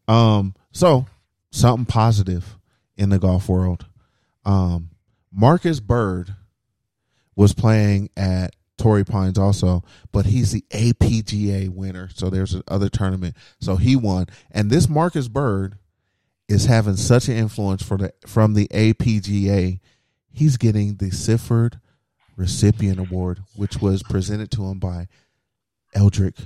Um, 0.08 0.56
so 0.72 1.06
something 1.52 1.86
positive 1.86 2.58
in 2.96 3.10
the 3.10 3.20
golf 3.20 3.48
world. 3.48 3.86
Um, 4.46 4.90
Marcus 5.32 5.80
Byrd 5.80 6.36
was 7.36 7.54
playing 7.54 8.10
at 8.18 8.56
Torrey 8.78 9.04
Pines 9.04 9.38
also, 9.38 9.84
but 10.12 10.26
he's 10.26 10.52
the 10.52 10.66
APGA 10.72 11.70
winner. 11.70 12.10
So 12.14 12.30
there's 12.30 12.54
another 12.54 12.90
tournament. 12.90 13.36
So 13.60 13.76
he 13.76 13.96
won, 13.96 14.28
and 14.52 14.70
this 14.70 14.88
Marcus 14.88 15.28
Byrd 15.28 15.78
is 16.48 16.66
having 16.66 16.96
such 16.96 17.28
an 17.28 17.36
influence 17.36 17.84
for 17.84 17.98
the 17.98 18.14
from 18.26 18.54
the 18.54 18.68
APGA. 18.70 19.80
He's 20.32 20.58
getting 20.58 20.98
the 20.98 21.10
Sifford 21.12 21.80
Recipient 22.36 23.00
Award, 23.00 23.42
which 23.56 23.82
was 23.82 24.04
presented 24.04 24.52
to 24.52 24.66
him 24.66 24.80
by 24.80 25.08
Eldrick 25.96 26.38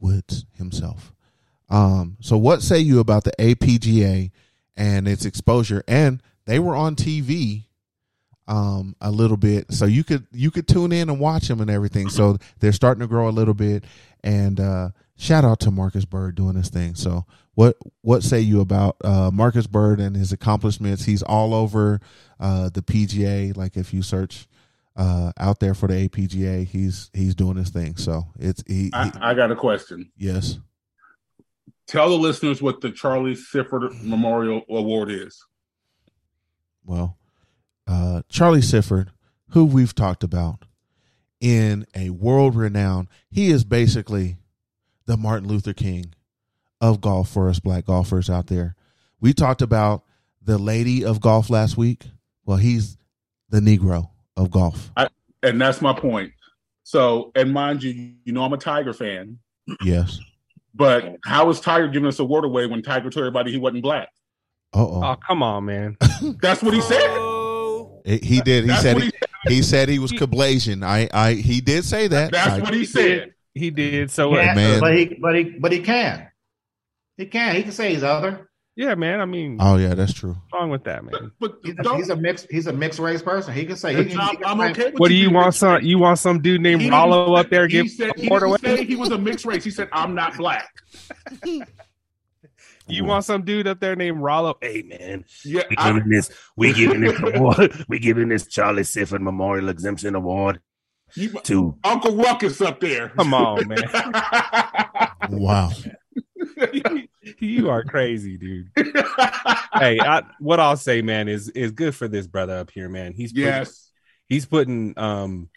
Woods 0.00 0.46
himself. 0.56 1.12
Um, 1.70 2.16
so 2.20 2.36
what 2.36 2.62
say 2.62 2.78
you 2.78 2.98
about 3.00 3.24
the 3.24 3.32
APGA 3.38 4.30
and 4.76 5.08
its 5.08 5.24
exposure? 5.24 5.82
And 5.86 6.22
they 6.46 6.58
were 6.58 6.74
on 6.74 6.96
TV 6.96 7.64
um 8.48 8.96
a 9.00 9.10
little 9.10 9.36
bit. 9.36 9.70
So 9.72 9.84
you 9.84 10.02
could 10.02 10.26
you 10.32 10.50
could 10.50 10.66
tune 10.66 10.90
in 10.90 11.10
and 11.10 11.20
watch 11.20 11.48
them 11.48 11.60
and 11.60 11.70
everything. 11.70 12.08
So 12.08 12.38
they're 12.60 12.72
starting 12.72 13.00
to 13.00 13.06
grow 13.06 13.28
a 13.28 13.30
little 13.30 13.54
bit. 13.54 13.84
And 14.24 14.58
uh 14.58 14.88
shout 15.16 15.44
out 15.44 15.60
to 15.60 15.70
Marcus 15.70 16.06
Byrd 16.06 16.34
doing 16.34 16.54
this 16.54 16.70
thing. 16.70 16.94
So 16.94 17.26
what 17.54 17.76
what 18.00 18.22
say 18.22 18.40
you 18.40 18.60
about 18.62 18.96
uh 19.04 19.30
Marcus 19.32 19.66
Byrd 19.66 20.00
and 20.00 20.16
his 20.16 20.32
accomplishments? 20.32 21.04
He's 21.04 21.22
all 21.22 21.52
over 21.52 22.00
uh 22.40 22.70
the 22.70 22.80
PGA 22.80 23.54
like 23.54 23.76
if 23.76 23.92
you 23.92 24.00
search 24.00 24.48
uh 24.96 25.32
out 25.38 25.60
there 25.60 25.74
for 25.74 25.86
the 25.86 26.08
APGA 26.08 26.66
he's 26.66 27.10
he's 27.12 27.34
doing 27.34 27.56
his 27.58 27.68
thing. 27.68 27.96
So 27.96 28.28
it's 28.38 28.64
he, 28.66 28.84
he 28.84 28.90
I, 28.94 29.12
I 29.20 29.34
got 29.34 29.52
a 29.52 29.56
question. 29.56 30.10
yes 30.16 30.58
Tell 31.88 32.10
the 32.10 32.16
listeners 32.16 32.60
what 32.60 32.82
the 32.82 32.90
Charlie 32.90 33.34
Sifford 33.34 34.02
Memorial 34.04 34.62
Award 34.68 35.10
is. 35.10 35.42
well, 36.84 37.16
uh, 37.86 38.22
Charlie 38.28 38.60
Sifford, 38.60 39.08
who 39.50 39.64
we've 39.64 39.94
talked 39.94 40.22
about 40.22 40.66
in 41.40 41.86
a 41.96 42.10
world 42.10 42.54
renowned, 42.54 43.08
he 43.30 43.50
is 43.50 43.64
basically 43.64 44.36
the 45.06 45.16
Martin 45.16 45.48
Luther 45.48 45.72
King 45.72 46.14
of 46.80 47.00
golf 47.00 47.30
for 47.30 47.48
us 47.48 47.58
black 47.58 47.86
golfers 47.86 48.28
out 48.28 48.48
there. 48.48 48.76
We 49.20 49.32
talked 49.32 49.62
about 49.62 50.04
the 50.42 50.58
lady 50.58 51.04
of 51.04 51.20
golf 51.20 51.48
last 51.48 51.78
week. 51.78 52.04
Well, 52.44 52.58
he's 52.58 52.98
the 53.48 53.60
Negro 53.60 54.10
of 54.36 54.50
golf. 54.50 54.92
And 55.42 55.60
that's 55.60 55.80
my 55.80 55.92
point. 55.94 56.32
So, 56.82 57.32
and 57.34 57.52
mind 57.52 57.82
you, 57.82 58.12
you 58.24 58.32
know 58.32 58.42
I'm 58.44 58.52
a 58.52 58.58
Tiger 58.58 58.92
fan, 58.92 59.38
Yes. 59.82 60.20
But 60.78 61.16
how 61.24 61.50
is 61.50 61.60
Tiger 61.60 61.88
giving 61.88 62.08
us 62.08 62.18
a 62.18 62.22
award 62.22 62.44
away 62.44 62.66
when 62.66 62.80
Tiger 62.82 63.10
told 63.10 63.24
everybody 63.24 63.52
he 63.52 63.58
wasn't 63.58 63.82
black? 63.82 64.08
Uh 64.72 64.78
Oh, 64.78 65.02
oh. 65.02 65.16
come 65.26 65.42
on, 65.42 65.64
man. 65.66 65.96
That's 66.40 66.62
what 66.62 66.72
he 66.74 66.80
said. 66.80 67.10
He 68.04 68.40
did. 68.40 68.64
He 68.64 68.68
That's 68.68 68.82
said 68.82 68.94
what 68.94 69.04
he, 69.04 69.12
he, 69.48 69.54
he 69.56 69.62
said 69.62 69.88
he 69.88 69.98
was 69.98 70.12
Kablasian. 70.12 70.82
I, 70.84 71.08
I, 71.12 71.32
he 71.34 71.60
did 71.60 71.84
say 71.84 72.06
that. 72.08 72.32
that's 72.32 72.52
I- 72.54 72.58
what 72.60 72.72
he 72.72 72.84
said. 72.86 73.34
He 73.54 73.70
did. 73.70 74.10
So 74.10 74.34
Yeah, 74.36 74.54
man. 74.54 74.80
but 74.80 74.94
he 74.96 75.18
but 75.20 75.34
he 75.34 75.44
but 75.44 75.72
he 75.72 75.80
can. 75.80 76.28
He 77.16 77.26
can. 77.26 77.56
He 77.56 77.62
can 77.64 77.72
say 77.72 77.92
he's 77.92 78.02
other. 78.04 78.47
Yeah, 78.78 78.94
man. 78.94 79.20
I 79.20 79.24
mean, 79.24 79.56
oh 79.60 79.76
yeah, 79.76 79.94
that's 79.94 80.12
true. 80.12 80.30
what's 80.30 80.52
wrong 80.54 80.70
with 80.70 80.84
that, 80.84 81.04
man? 81.04 81.32
But 81.40 81.56
He's 81.64 81.74
a, 81.84 81.96
he's 81.96 82.08
a 82.10 82.16
mixed 82.16 82.46
he's 82.48 82.66
a 82.68 82.72
mixed 82.72 83.00
race 83.00 83.20
person. 83.22 83.52
He 83.52 83.66
can 83.66 83.76
say 83.76 83.94
he 83.94 84.08
can, 84.10 84.20
I'm, 84.20 84.36
he 84.36 84.44
I'm 84.44 84.58
say- 84.58 84.70
okay 84.70 84.84
with 84.92 85.00
What 85.00 85.08
do 85.08 85.14
you 85.14 85.30
want? 85.30 85.54
Some 85.56 85.74
race. 85.74 85.84
you 85.84 85.98
want 85.98 86.18
some 86.20 86.40
dude 86.40 86.60
named 86.60 86.82
He 86.82 86.88
Rollo 86.90 87.34
up 87.34 87.50
there 87.50 87.66
he 87.66 87.72
give 87.72 87.90
said, 87.90 88.12
he 88.16 88.28
award 88.28 88.42
didn't 88.42 88.64
away? 88.64 88.76
say 88.78 88.84
he 88.84 88.94
was 88.96 89.10
a 89.10 89.18
mixed 89.18 89.44
race. 89.44 89.64
He 89.64 89.70
said, 89.72 89.88
I'm 89.92 90.14
not 90.14 90.36
black. 90.36 90.70
You 92.90 93.04
want 93.04 93.26
some 93.26 93.42
dude 93.44 93.66
up 93.66 93.80
there 93.80 93.94
named 93.96 94.18
Rollo? 94.22 94.56
Hey, 94.62 94.80
man. 94.82 95.26
Yeah, 95.44 95.64
We 95.68 95.76
I, 95.76 95.92
giving 95.92 96.08
this, 96.08 96.30
we 96.56 96.72
giving 96.72 97.02
this 97.02 97.20
award, 97.34 97.84
we 97.86 97.98
giving 97.98 98.30
this 98.30 98.46
Charlie 98.46 98.82
Sifford 98.82 99.20
Memorial 99.20 99.68
Exemption 99.68 100.14
Award 100.14 100.60
you, 101.14 101.28
to 101.42 101.76
Uncle 101.84 102.16
Ruckus 102.16 102.62
up 102.62 102.80
there. 102.80 103.10
Come 103.10 103.34
on, 103.34 103.68
man. 103.68 103.82
Wow. 105.30 105.70
you 107.38 107.70
are 107.70 107.84
crazy, 107.84 108.36
dude. 108.36 108.70
hey, 108.76 109.98
I, 110.00 110.22
what 110.40 110.60
I'll 110.60 110.76
say, 110.76 111.02
man, 111.02 111.28
is 111.28 111.48
is 111.50 111.72
good 111.72 111.94
for 111.94 112.08
this 112.08 112.26
brother 112.26 112.56
up 112.56 112.70
here, 112.70 112.88
man. 112.88 113.12
He's 113.12 113.32
putting, 113.32 113.46
yes. 113.46 113.90
he's 114.28 114.46
putting 114.46 114.98
um 114.98 115.50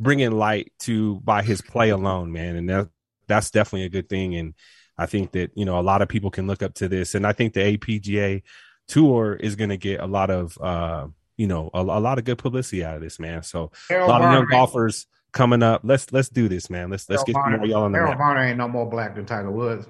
bringing 0.00 0.32
light 0.32 0.72
to 0.80 1.20
by 1.20 1.42
his 1.42 1.60
play 1.60 1.90
alone, 1.90 2.32
man, 2.32 2.56
and 2.56 2.68
that 2.68 2.88
that's 3.26 3.50
definitely 3.50 3.86
a 3.86 3.90
good 3.90 4.08
thing. 4.08 4.34
And 4.36 4.54
I 4.98 5.06
think 5.06 5.32
that 5.32 5.52
you 5.54 5.64
know 5.64 5.78
a 5.78 5.82
lot 5.82 6.02
of 6.02 6.08
people 6.08 6.30
can 6.30 6.46
look 6.46 6.62
up 6.62 6.74
to 6.74 6.88
this, 6.88 7.14
and 7.14 7.26
I 7.26 7.32
think 7.32 7.52
the 7.52 7.76
APGA 7.76 8.42
tour 8.88 9.34
is 9.34 9.56
going 9.56 9.70
to 9.70 9.76
get 9.76 10.00
a 10.00 10.06
lot 10.06 10.30
of 10.30 10.56
uh 10.60 11.08
you 11.36 11.46
know 11.46 11.70
a, 11.74 11.80
a 11.80 12.00
lot 12.00 12.18
of 12.18 12.24
good 12.24 12.38
publicity 12.38 12.84
out 12.84 12.96
of 12.96 13.02
this, 13.02 13.18
man. 13.18 13.42
So 13.42 13.72
a 13.90 14.06
lot 14.06 14.22
of 14.22 14.32
young 14.32 14.46
golfers 14.46 15.06
coming 15.32 15.62
up. 15.62 15.82
Let's 15.84 16.12
let's 16.12 16.28
do 16.28 16.48
this, 16.48 16.70
man. 16.70 16.90
Let's 16.90 17.08
let's 17.08 17.22
Harold 17.22 17.26
get 17.26 17.34
Varner- 17.34 17.58
more 17.58 17.66
y'all 17.66 17.84
on 17.84 17.92
the 17.92 17.98
Harold 17.98 18.12
map. 18.12 18.18
Varner 18.18 18.44
ain't 18.44 18.58
no 18.58 18.68
more 18.68 18.88
black 18.88 19.14
than 19.14 19.26
Tiger 19.26 19.50
Woods. 19.50 19.86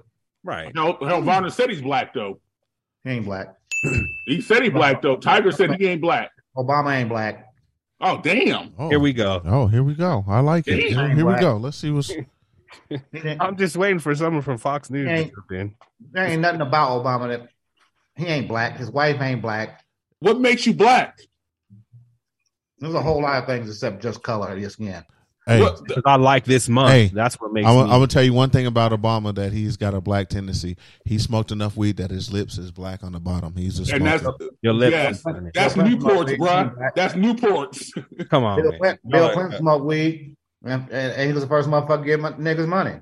Right. 0.46 0.72
No, 0.76 0.96
hell, 1.02 1.20
Varner 1.22 1.50
said 1.50 1.70
he's 1.70 1.82
black 1.82 2.14
though. 2.14 2.40
He 3.02 3.10
ain't 3.10 3.24
black. 3.24 3.48
He 4.26 4.40
said 4.40 4.62
he 4.62 4.70
black 4.70 5.02
though. 5.02 5.16
Tiger 5.16 5.52
said 5.52 5.74
he 5.74 5.86
ain't 5.86 6.00
black. 6.00 6.30
Obama 6.56 6.96
ain't 6.96 7.08
black. 7.08 7.46
Oh 8.00 8.20
damn! 8.22 8.72
Oh. 8.78 8.88
Here 8.88 8.98
we 8.98 9.12
go. 9.12 9.40
Oh, 9.44 9.66
here 9.68 9.82
we 9.82 9.94
go. 9.94 10.24
I 10.28 10.40
like 10.40 10.66
it. 10.66 10.90
Damn. 10.94 11.06
Here, 11.08 11.16
here 11.16 11.26
we 11.26 11.38
go. 11.40 11.56
Let's 11.56 11.76
see 11.76 11.90
what's. 11.90 12.12
I'm 13.40 13.56
just 13.56 13.76
waiting 13.76 13.98
for 14.00 14.14
someone 14.14 14.42
from 14.42 14.58
Fox 14.58 14.90
News 14.90 15.08
Hey. 15.08 15.24
to 15.24 15.30
jump 15.30 15.52
in. 15.52 15.74
There 16.12 16.26
ain't 16.26 16.40
nothing 16.42 16.60
about 16.60 17.02
Obama 17.02 17.28
that 17.28 17.48
he 18.16 18.26
ain't 18.26 18.48
black. 18.48 18.76
His 18.76 18.90
wife 18.90 19.20
ain't 19.20 19.42
black. 19.42 19.84
What 20.18 20.40
makes 20.40 20.66
you 20.66 20.74
black? 20.74 21.18
There's 22.78 22.94
a 22.94 23.00
whole 23.02 23.22
lot 23.22 23.42
of 23.42 23.46
things 23.46 23.68
except 23.70 24.02
just 24.02 24.22
color 24.22 24.48
of 24.50 24.58
your 24.58 24.70
skin. 24.70 25.04
Hey, 25.46 25.62
What- 25.62 25.84
Because 25.86 26.02
I 26.04 26.16
like 26.16 26.44
this 26.44 26.68
month. 26.68 26.90
Hey, 26.90 27.06
That's 27.14 27.36
what 27.40 27.52
makes 27.52 27.68
I'm, 27.68 27.74
me. 27.76 27.80
I'm 27.82 27.88
gonna 27.88 28.06
tell 28.08 28.22
you 28.24 28.32
one 28.32 28.50
thing 28.50 28.66
about 28.66 28.90
Obama 28.90 29.32
that 29.36 29.52
he's 29.52 29.76
got 29.76 29.94
a 29.94 30.00
black 30.00 30.28
tendency. 30.28 30.76
He 31.04 31.18
smoked 31.18 31.52
enough 31.52 31.76
weed 31.76 31.98
that 31.98 32.10
his 32.10 32.32
lips 32.32 32.58
is 32.58 32.72
black 32.72 33.04
on 33.04 33.12
the 33.12 33.20
bottom. 33.20 33.54
He's 33.54 33.78
a 33.90 33.94
and 33.94 34.04
that's. 34.04 34.24
Your 34.62 34.72
lips. 34.72 34.92
yes, 34.92 35.22
that's 35.54 35.74
Bill 35.74 35.84
Newports, 35.84 36.36
bro. 36.38 36.72
That's 36.96 37.14
Newports. 37.14 37.90
Come 38.28 38.42
on, 38.42 38.60
Bill, 38.60 38.70
man. 38.72 38.78
Clinton, 38.80 39.10
Bill 39.10 39.28
No, 39.28 39.34
Clinton 39.34 39.58
smoked 39.60 39.84
weed, 39.84 40.34
and, 40.64 40.82
and, 40.90 41.12
and 41.12 41.26
he 41.28 41.32
was 41.32 41.42
the 41.44 41.48
first 41.48 41.68
motherfucker 41.68 42.00
to 42.00 42.04
give 42.06 42.20
mon- 42.20 42.34
niggas 42.40 42.66
money. 42.66 42.94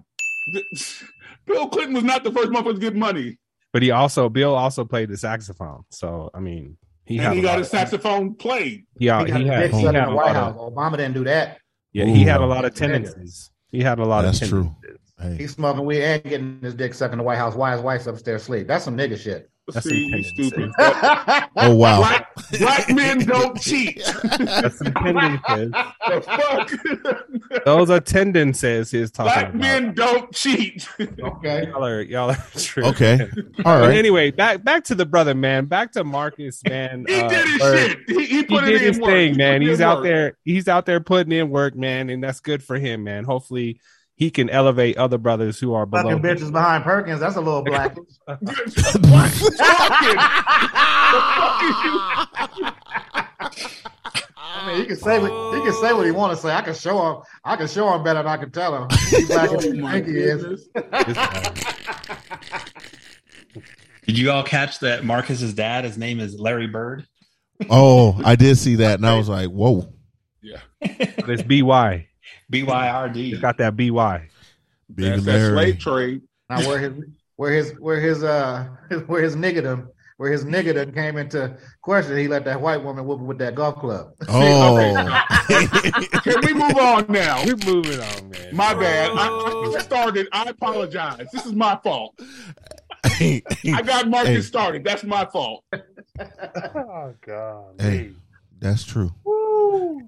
Bill 1.46 1.68
Clinton 1.68 1.94
was 1.94 2.04
not 2.04 2.24
the 2.24 2.32
first 2.32 2.50
motherfucker 2.50 2.74
to 2.74 2.80
get 2.80 2.94
money. 2.94 3.38
But 3.72 3.82
he 3.82 3.90
also 3.90 4.28
Bill 4.28 4.54
also 4.54 4.84
played 4.84 5.08
the 5.08 5.16
saxophone. 5.16 5.82
So 5.90 6.30
I 6.34 6.40
mean, 6.40 6.76
He 7.06 7.16
and 7.16 7.26
had 7.28 7.32
he 7.34 7.38
a 7.40 7.42
got 7.42 7.58
his 7.58 7.68
saxophone 7.70 8.34
played. 8.34 8.84
He, 8.98 9.08
uh, 9.08 9.24
He 9.24 9.32
he 9.32 9.38
his 9.40 9.48
had, 9.48 9.64
he 9.70 9.82
sucked 9.82 9.96
had 9.96 10.04
in 10.04 10.10
the 10.10 10.14
White 10.16 10.34
House. 10.34 10.54
Obama 10.56 10.92
didn't 10.98 11.14
do 11.14 11.24
that. 11.24 11.58
Yeah, 11.94 12.04
he 12.04 12.24
had 12.24 12.42
a 12.42 12.46
lot 12.46 12.66
of 12.66 12.74
tendencies. 12.74 13.50
He 13.72 13.80
had 13.82 13.98
a 13.98 14.04
lot 14.04 14.22
That's 14.22 14.42
of 14.42 14.48
true. 14.50 14.64
tendencies. 14.82 15.00
Hey, 15.20 15.36
He's 15.36 15.52
smoking 15.52 15.86
weed 15.86 16.02
and 16.02 16.22
getting 16.24 16.58
his 16.60 16.74
dick 16.74 16.92
sucked 16.92 17.12
in 17.12 17.18
the 17.18 17.24
White 17.24 17.38
House 17.38 17.54
Why 17.54 17.72
his 17.72 17.80
wife's 17.80 18.06
upstairs 18.06 18.42
asleep. 18.42 18.66
That's 18.66 18.84
some 18.84 18.96
nigga 18.96 19.18
shit. 19.18 19.50
That's 19.72 19.88
See, 19.88 20.06
you 20.14 20.22
stupid. 20.22 20.70
oh 20.78 21.74
wow. 21.74 21.98
Black, 21.98 22.28
black 22.58 22.90
men 22.90 23.18
don't 23.26 23.58
cheat. 23.58 24.02
That's 24.38 24.76
some 24.78 24.92
tendencies. 24.92 25.70
the 26.06 26.20
fuck? 27.50 27.64
Those 27.64 27.88
are 27.88 28.00
tendencies 28.00 28.90
he's 28.90 29.10
talking 29.10 29.32
Black 29.32 29.48
about. 29.48 29.54
men 29.60 29.94
don't 29.94 30.30
cheat. 30.34 30.86
Okay. 31.00 31.66
Y'all 31.68 31.84
are 31.84 32.02
y'all 32.02 32.30
are 32.32 32.36
true. 32.56 32.84
Okay. 32.84 33.20
All 33.64 33.78
right. 33.78 33.86
But 33.86 33.90
anyway, 33.96 34.30
back 34.32 34.62
back 34.64 34.84
to 34.84 34.94
the 34.94 35.06
brother, 35.06 35.34
man. 35.34 35.64
Back 35.64 35.92
to 35.92 36.04
Marcus, 36.04 36.60
man. 36.68 37.06
He 37.08 37.14
Uh, 37.20 37.28
did 37.28 37.46
his 37.48 37.58
Byrd. 37.58 37.78
shit. 37.88 37.98
He, 38.08 38.14
he 38.14 38.36
He 38.36 38.42
put 38.44 38.64
did 38.66 38.74
it 38.74 38.80
his 38.82 38.98
work. 39.00 39.10
thing, 39.10 39.36
man. 39.38 39.60
put 39.62 39.68
He's 39.70 39.80
out 39.80 39.96
work. 39.98 40.04
there. 40.04 40.38
He's 40.44 40.68
out 40.68 40.84
there 40.84 41.00
putting 41.00 41.32
in 41.32 41.48
work, 41.48 41.74
man, 41.74 42.10
and 42.10 42.22
that's 42.22 42.40
good 42.40 42.62
for 42.62 42.76
him, 42.78 43.04
man. 43.04 43.24
Hopefully, 43.24 43.80
he 44.16 44.30
can 44.30 44.48
elevate 44.50 44.96
other 44.96 45.18
brothers 45.18 45.58
who 45.58 45.74
are 45.74 45.86
below. 45.86 46.02
Fucking 46.04 46.18
him. 46.18 46.36
bitches 46.36 46.52
behind 46.52 46.84
Perkins. 46.84 47.20
That's 47.20 47.36
a 47.36 47.40
little 47.40 47.62
black. 47.64 47.96
What 47.96 48.40
you 48.40 49.50
talking? 49.50 50.16
The 51.10 51.20
fuck 51.36 51.62
is 51.62 51.76
you? 51.84 52.70
I 54.36 54.66
mean, 54.68 54.76
he 54.80 54.86
can 54.86 54.96
say 54.96 55.18
what 55.18 55.54
he 55.56 55.62
can 55.62 55.72
say 55.80 55.92
what 55.92 56.06
he 56.06 56.12
want 56.12 56.32
to 56.34 56.40
say. 56.40 56.50
I 56.54 56.62
can 56.62 56.74
show 56.74 57.10
him. 57.16 57.22
I 57.44 57.56
can 57.56 57.66
show 57.68 57.92
him 57.94 58.02
better 58.04 58.20
than 58.22 58.26
I 58.32 58.36
can 58.36 58.50
tell 58.50 58.82
him. 58.82 58.88
He's 59.10 59.26
black 59.28 59.50
Oh 59.52 59.72
my 59.74 59.92
think 60.00 60.06
he 60.06 60.14
is. 60.18 60.42
goodness. 60.42 60.68
This 60.74 61.16
guy. 61.16 61.52
Did 64.06 64.18
you 64.18 64.30
all 64.30 64.42
catch 64.42 64.80
that 64.80 65.04
Marcus's 65.04 65.54
dad? 65.54 65.84
His 65.84 65.96
name 65.98 66.20
is 66.20 66.38
Larry 66.38 66.66
Bird. 66.66 67.06
Oh, 67.70 68.20
I 68.24 68.36
did 68.36 68.56
see 68.58 68.76
that, 68.76 68.98
and 68.98 69.06
I 69.06 69.16
was 69.16 69.28
like, 69.28 69.48
"Whoa!" 69.48 69.92
Yeah. 70.42 70.60
But 70.80 71.30
it's 71.30 71.42
by. 71.42 72.06
He's 72.54 72.64
BYRD. 72.64 73.40
got 73.40 73.58
that 73.58 73.76
by. 73.76 74.28
Big 74.94 75.12
That's 75.12 75.24
that 75.24 75.50
slave 75.52 75.78
trade. 75.78 76.22
Now 76.50 76.58
where 76.66 76.78
his 76.78 76.92
where 77.36 77.52
his 77.52 77.72
where 77.78 78.00
his 78.00 78.22
uh 78.22 78.68
where 79.06 79.22
his 79.22 79.34
niggerdom 79.36 79.88
where 80.18 80.30
his 80.30 80.44
niggerdom 80.44 80.94
came 80.94 81.16
into 81.16 81.56
question, 81.82 82.16
he 82.16 82.28
let 82.28 82.44
that 82.44 82.60
white 82.60 82.82
woman 82.82 83.04
whoop 83.04 83.18
him 83.18 83.26
with 83.26 83.38
that 83.38 83.54
golf 83.54 83.76
club. 83.76 84.12
Oh, 84.28 85.20
Can 86.22 86.40
we 86.44 86.52
move 86.54 86.76
on 86.76 87.06
now? 87.08 87.44
We're 87.44 87.56
moving 87.56 88.00
on, 88.00 88.30
man. 88.30 88.54
My 88.54 88.72
bad. 88.74 89.10
I, 89.14 89.74
I 89.76 89.80
started. 89.82 90.28
I 90.32 90.44
apologize. 90.44 91.28
This 91.32 91.44
is 91.46 91.52
my 91.52 91.78
fault. 91.82 92.14
I 93.04 93.82
got 93.84 94.08
Marcus 94.08 94.34
Hey. 94.34 94.40
started. 94.42 94.84
That's 94.84 95.04
my 95.04 95.24
fault. 95.26 95.64
Oh 96.18 97.14
God. 97.26 97.74
Hey. 97.80 98.12
that's 98.60 98.84
true. 98.84 99.12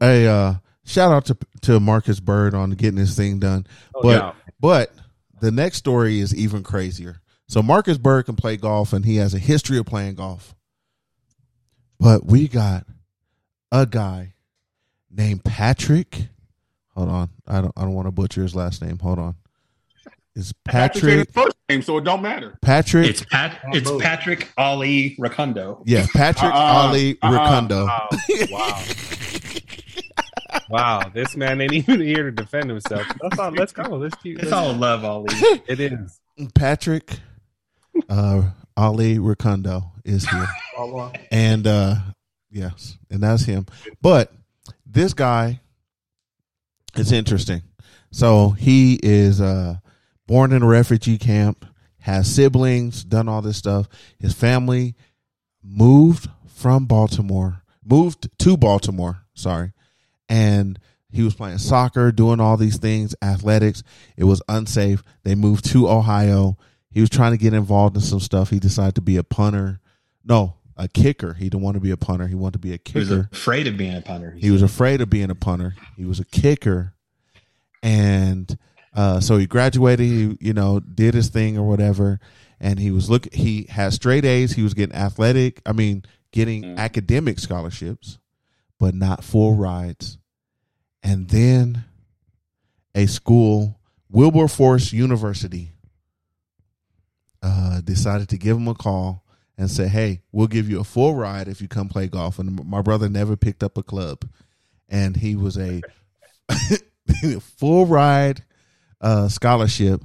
Hey, 0.01 0.27
uh, 0.29 0.55
shout 0.87 1.13
out 1.13 1.27
to 1.27 1.37
to 1.63 1.81
Marcus 1.81 2.21
Byrd 2.21 2.55
on 2.55 2.71
getting 2.71 2.97
this 2.99 3.17
thing 3.17 3.39
done. 3.39 3.67
Oh, 3.95 4.03
but 4.03 4.23
yeah. 4.23 4.33
but 4.61 4.93
the 5.41 5.51
next 5.51 5.77
story 5.79 6.21
is 6.21 6.35
even 6.35 6.63
crazier. 6.63 7.21
So 7.49 7.63
Marcus 7.63 7.99
Byrd 7.99 8.27
can 8.27 8.37
play 8.37 8.57
golf, 8.57 8.93
and 8.93 9.05
he 9.05 9.17
has 9.17 9.35
a 9.35 9.39
history 9.39 9.79
of 9.79 9.87
playing 9.87 10.15
golf. 10.15 10.55
But 12.01 12.27
we 12.27 12.49
got 12.49 12.87
a 13.73 13.87
guy 13.87 14.35
named 15.11 15.45
Patrick. 15.45 16.29
Hold 16.95 17.09
on, 17.09 17.31
I 17.47 17.61
don't 17.61 17.73
I 17.77 17.83
don't 17.83 17.95
want 17.95 18.07
to 18.07 18.13
butcher 18.13 18.43
his 18.43 18.55
last 18.55 18.83
name. 18.83 18.99
Hold 18.99 19.19
on, 19.19 19.35
it's 20.35 20.53
Patrick 20.65 21.03
said 21.03 21.29
Patrick. 21.29 21.33
first 21.33 21.57
name, 21.69 21.83
so 21.83 21.99
it 21.99 22.05
don't 22.05 22.23
matter. 22.23 22.59
Patrick. 22.63 23.07
It's 23.09 23.25
Pat. 23.25 23.61
It's 23.73 23.91
Patrick 24.03 24.51
Ali 24.59 25.17
Rakundo. 25.19 25.83
yeah, 25.87 26.07
Patrick 26.13 26.53
Uh-uh, 26.53 26.89
Ali 26.89 27.19
uh-uh. 27.23 27.31
Rakundo. 27.33 27.85
Wow. 27.87 28.09
Wow. 28.51 28.83
Wow. 30.69 31.11
This 31.13 31.37
man 31.37 31.61
ain't 31.61 31.73
even 31.75 32.01
here 32.01 32.25
to 32.25 32.31
defend 32.31 32.71
himself. 32.71 33.07
Let's, 33.23 33.39
all, 33.39 33.51
let's 33.51 33.73
go. 33.73 33.83
Let's 33.97 34.17
keep. 34.17 34.43
It's 34.43 34.53
all 34.53 34.73
love, 34.73 35.05
Ali. 35.05 35.35
It 35.67 35.81
is. 35.81 36.21
Patrick 36.55 37.19
uh, 38.09 38.51
Ali 38.77 39.19
Rakundo 39.19 39.91
is 40.05 40.29
here. 40.29 40.47
and 41.31 41.67
uh 41.67 41.97
yes, 42.51 42.99
and 43.11 43.23
that's 43.23 43.45
him. 43.45 43.67
But 44.03 44.33
this 44.85 45.15
guy 45.15 45.61
is 46.97 47.13
interesting. 47.13 47.63
So 48.11 48.51
he 48.51 48.99
is 49.03 49.41
uh 49.41 49.77
born 50.27 50.53
in 50.53 50.63
a 50.63 50.67
refugee 50.67 51.19
camp, 51.19 51.65
has 52.01 52.33
siblings, 52.33 53.05
done 53.05 53.29
all 53.29 53.43
this 53.43 53.57
stuff. 53.57 53.89
His 54.19 54.35
family 54.35 54.95
moved 55.63 56.29
from 56.47 56.87
Baltimore, 56.87 57.63
moved 57.85 58.29
to 58.41 58.57
Baltimore, 58.57 59.23
sorry. 59.35 59.73
And 60.29 60.79
he 61.11 61.23
was 61.23 61.35
playing 61.35 61.59
soccer, 61.59 62.13
doing 62.13 62.41
all 62.41 62.57
these 62.57 62.79
things, 62.79 63.15
athletics. 63.23 63.83
It 64.17 64.25
was 64.25 64.43
unsafe. 64.49 65.03
They 65.23 65.35
moved 65.35 65.65
to 65.73 65.89
Ohio. 65.89 66.57
He 66.91 67.01
was 67.01 67.11
trying 67.11 67.33
to 67.33 67.39
get 67.39 67.55
involved 67.55 67.97
in 67.97 68.03
some 68.03 68.21
stuff. 68.21 68.51
He 68.51 68.59
decided 68.59 68.97
to 68.97 69.01
be 69.03 69.17
a 69.17 69.25
punter. 69.25 69.81
No, 70.25 70.57
a 70.77 70.89
kicker. 70.89 71.35
He 71.35 71.45
didn't 71.49 71.63
want 71.63 71.75
to 71.75 71.81
be 71.81 71.91
a 71.91 71.97
punter. 71.97 72.27
He 72.27 72.35
wanted 72.35 72.55
to 72.55 72.59
be 72.59 72.73
a 72.73 72.79
kicker. 72.79 72.99
He 72.99 73.05
was 73.05 73.27
afraid 73.33 73.67
of 73.67 73.77
being 73.77 73.97
a 73.97 74.01
punter. 74.03 74.35
He 74.39 74.51
was 74.51 74.63
afraid 74.63 75.01
of 75.01 75.11
being 75.11 75.31
a 75.31 75.35
punter. 75.35 75.75
He 75.97 76.05
was 76.05 76.21
a 76.21 76.25
kicker, 76.25 76.95
and 77.83 78.59
uh, 78.95 79.21
so 79.21 79.37
he 79.37 79.47
graduated. 79.47 80.07
He, 80.07 80.37
you 80.41 80.53
know, 80.53 80.81
did 80.81 81.15
his 81.15 81.29
thing 81.29 81.57
or 81.57 81.67
whatever, 81.69 82.19
and 82.61 82.79
he 82.79 82.91
was 82.91 83.09
look. 83.09 83.33
He 83.33 83.67
had 83.71 83.93
straight 83.93 84.25
A's. 84.25 84.53
He 84.53 84.63
was 84.63 84.75
getting 84.75 84.97
athletic. 84.97 85.63
I 85.65 85.73
mean, 85.73 86.05
getting 86.33 86.79
academic 86.79 87.39
scholarships, 87.39 88.19
but 88.79 88.95
not 88.95 89.25
full 89.25 89.55
rides. 89.55 90.19
And 91.03 91.29
then 91.29 91.85
a 92.95 93.07
school, 93.07 93.79
Wilberforce 94.11 94.93
University, 94.93 95.71
uh, 97.43 97.81
decided 97.81 98.29
to 98.31 98.39
give 98.39 98.57
him 98.57 98.69
a 98.69 98.75
call 98.75 99.25
and 99.59 99.71
say, 99.71 99.89
"Hey, 99.89 100.23
we'll 100.33 100.47
give 100.47 100.69
you 100.69 100.81
a 100.81 100.85
full 100.85 101.15
ride 101.15 101.49
if 101.49 101.61
you 101.61 101.69
come 101.69 101.89
play 101.89 102.09
golf." 102.09 102.39
And 102.39 102.65
my 102.67 102.83
brother 102.83 103.09
never 103.09 103.37
picked 103.37 103.63
up 103.63 103.79
a 103.79 103.83
club, 103.83 104.29
and 104.89 105.17
he 105.17 105.37
was 105.37 105.57
a 105.57 105.83
full 107.41 107.87
ride 107.87 108.45
uh, 109.01 109.29
scholarship 109.29 110.03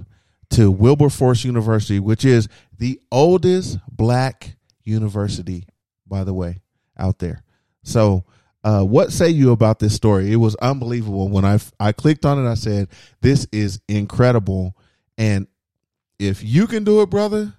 to 0.51 0.69
Wilberforce 0.69 1.43
University, 1.43 1.99
which 1.99 2.25
is 2.25 2.47
the 2.77 2.99
oldest 3.11 3.79
black 3.89 4.57
university, 4.83 5.65
by 6.05 6.23
the 6.23 6.33
way, 6.33 6.61
out 6.97 7.19
there. 7.19 7.43
So, 7.83 8.25
uh, 8.63 8.83
what 8.83 9.11
say 9.11 9.29
you 9.29 9.51
about 9.51 9.79
this 9.79 9.95
story? 9.95 10.31
It 10.31 10.37
was 10.37 10.55
unbelievable 10.55 11.29
when 11.29 11.45
I 11.45 11.59
I 11.79 11.91
clicked 11.91 12.25
on 12.25 12.43
it. 12.43 12.49
I 12.49 12.53
said, 12.55 12.89
"This 13.21 13.47
is 13.51 13.81
incredible," 13.87 14.75
and 15.17 15.47
if 16.19 16.43
you 16.43 16.67
can 16.67 16.83
do 16.83 17.01
it, 17.01 17.09
brother, 17.09 17.53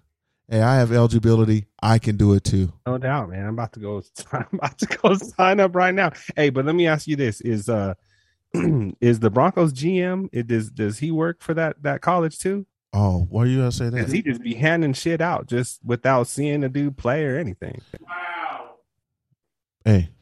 hey, 0.49 0.61
I 0.63 0.77
have 0.77 0.93
eligibility. 0.93 1.67
I 1.83 1.99
can 1.99 2.17
do 2.17 2.35
it 2.35 2.45
too. 2.45 2.73
No 2.87 2.99
doubt, 2.99 3.31
man. 3.31 3.47
I'm 3.47 3.55
about 3.55 3.73
to 3.73 3.81
go. 3.81 4.03
I'm 4.33 4.47
about 4.53 4.79
to 4.79 4.87
go 4.87 5.15
sign 5.15 5.59
up 5.61 5.75
right 5.75 5.95
now. 5.95 6.13
Hey, 6.37 6.51
but 6.51 6.65
let 6.65 6.75
me 6.75 6.87
ask 6.87 7.09
you 7.09 7.17
this: 7.17 7.41
Is 7.41 7.69
uh, 7.69 7.95
is 9.01 9.19
the 9.19 9.31
Broncos 9.31 9.73
GM? 9.73 10.29
It 10.33 10.47
does 10.47 10.71
does 10.71 10.99
he 10.99 11.11
work 11.11 11.43
for 11.43 11.55
that 11.55 11.83
that 11.83 12.01
college 12.01 12.39
too? 12.39 12.67
Oh, 12.93 13.27
why 13.31 13.43
are 13.43 13.47
you 13.47 13.59
gonna 13.59 13.73
say 13.73 13.89
that? 13.89 14.03
Does 14.03 14.13
he 14.13 14.23
just 14.23 14.43
be 14.43 14.55
handing 14.55 14.93
shit 14.93 15.21
out 15.21 15.47
just 15.47 15.81
without 15.85 16.29
seeing 16.29 16.61
the 16.61 16.69
dude 16.69 16.97
play 16.97 17.25
or 17.25 17.39
anything? 17.39 17.81
Wow. 18.01 18.75
Hey, 19.85 20.11
No. 20.11 20.22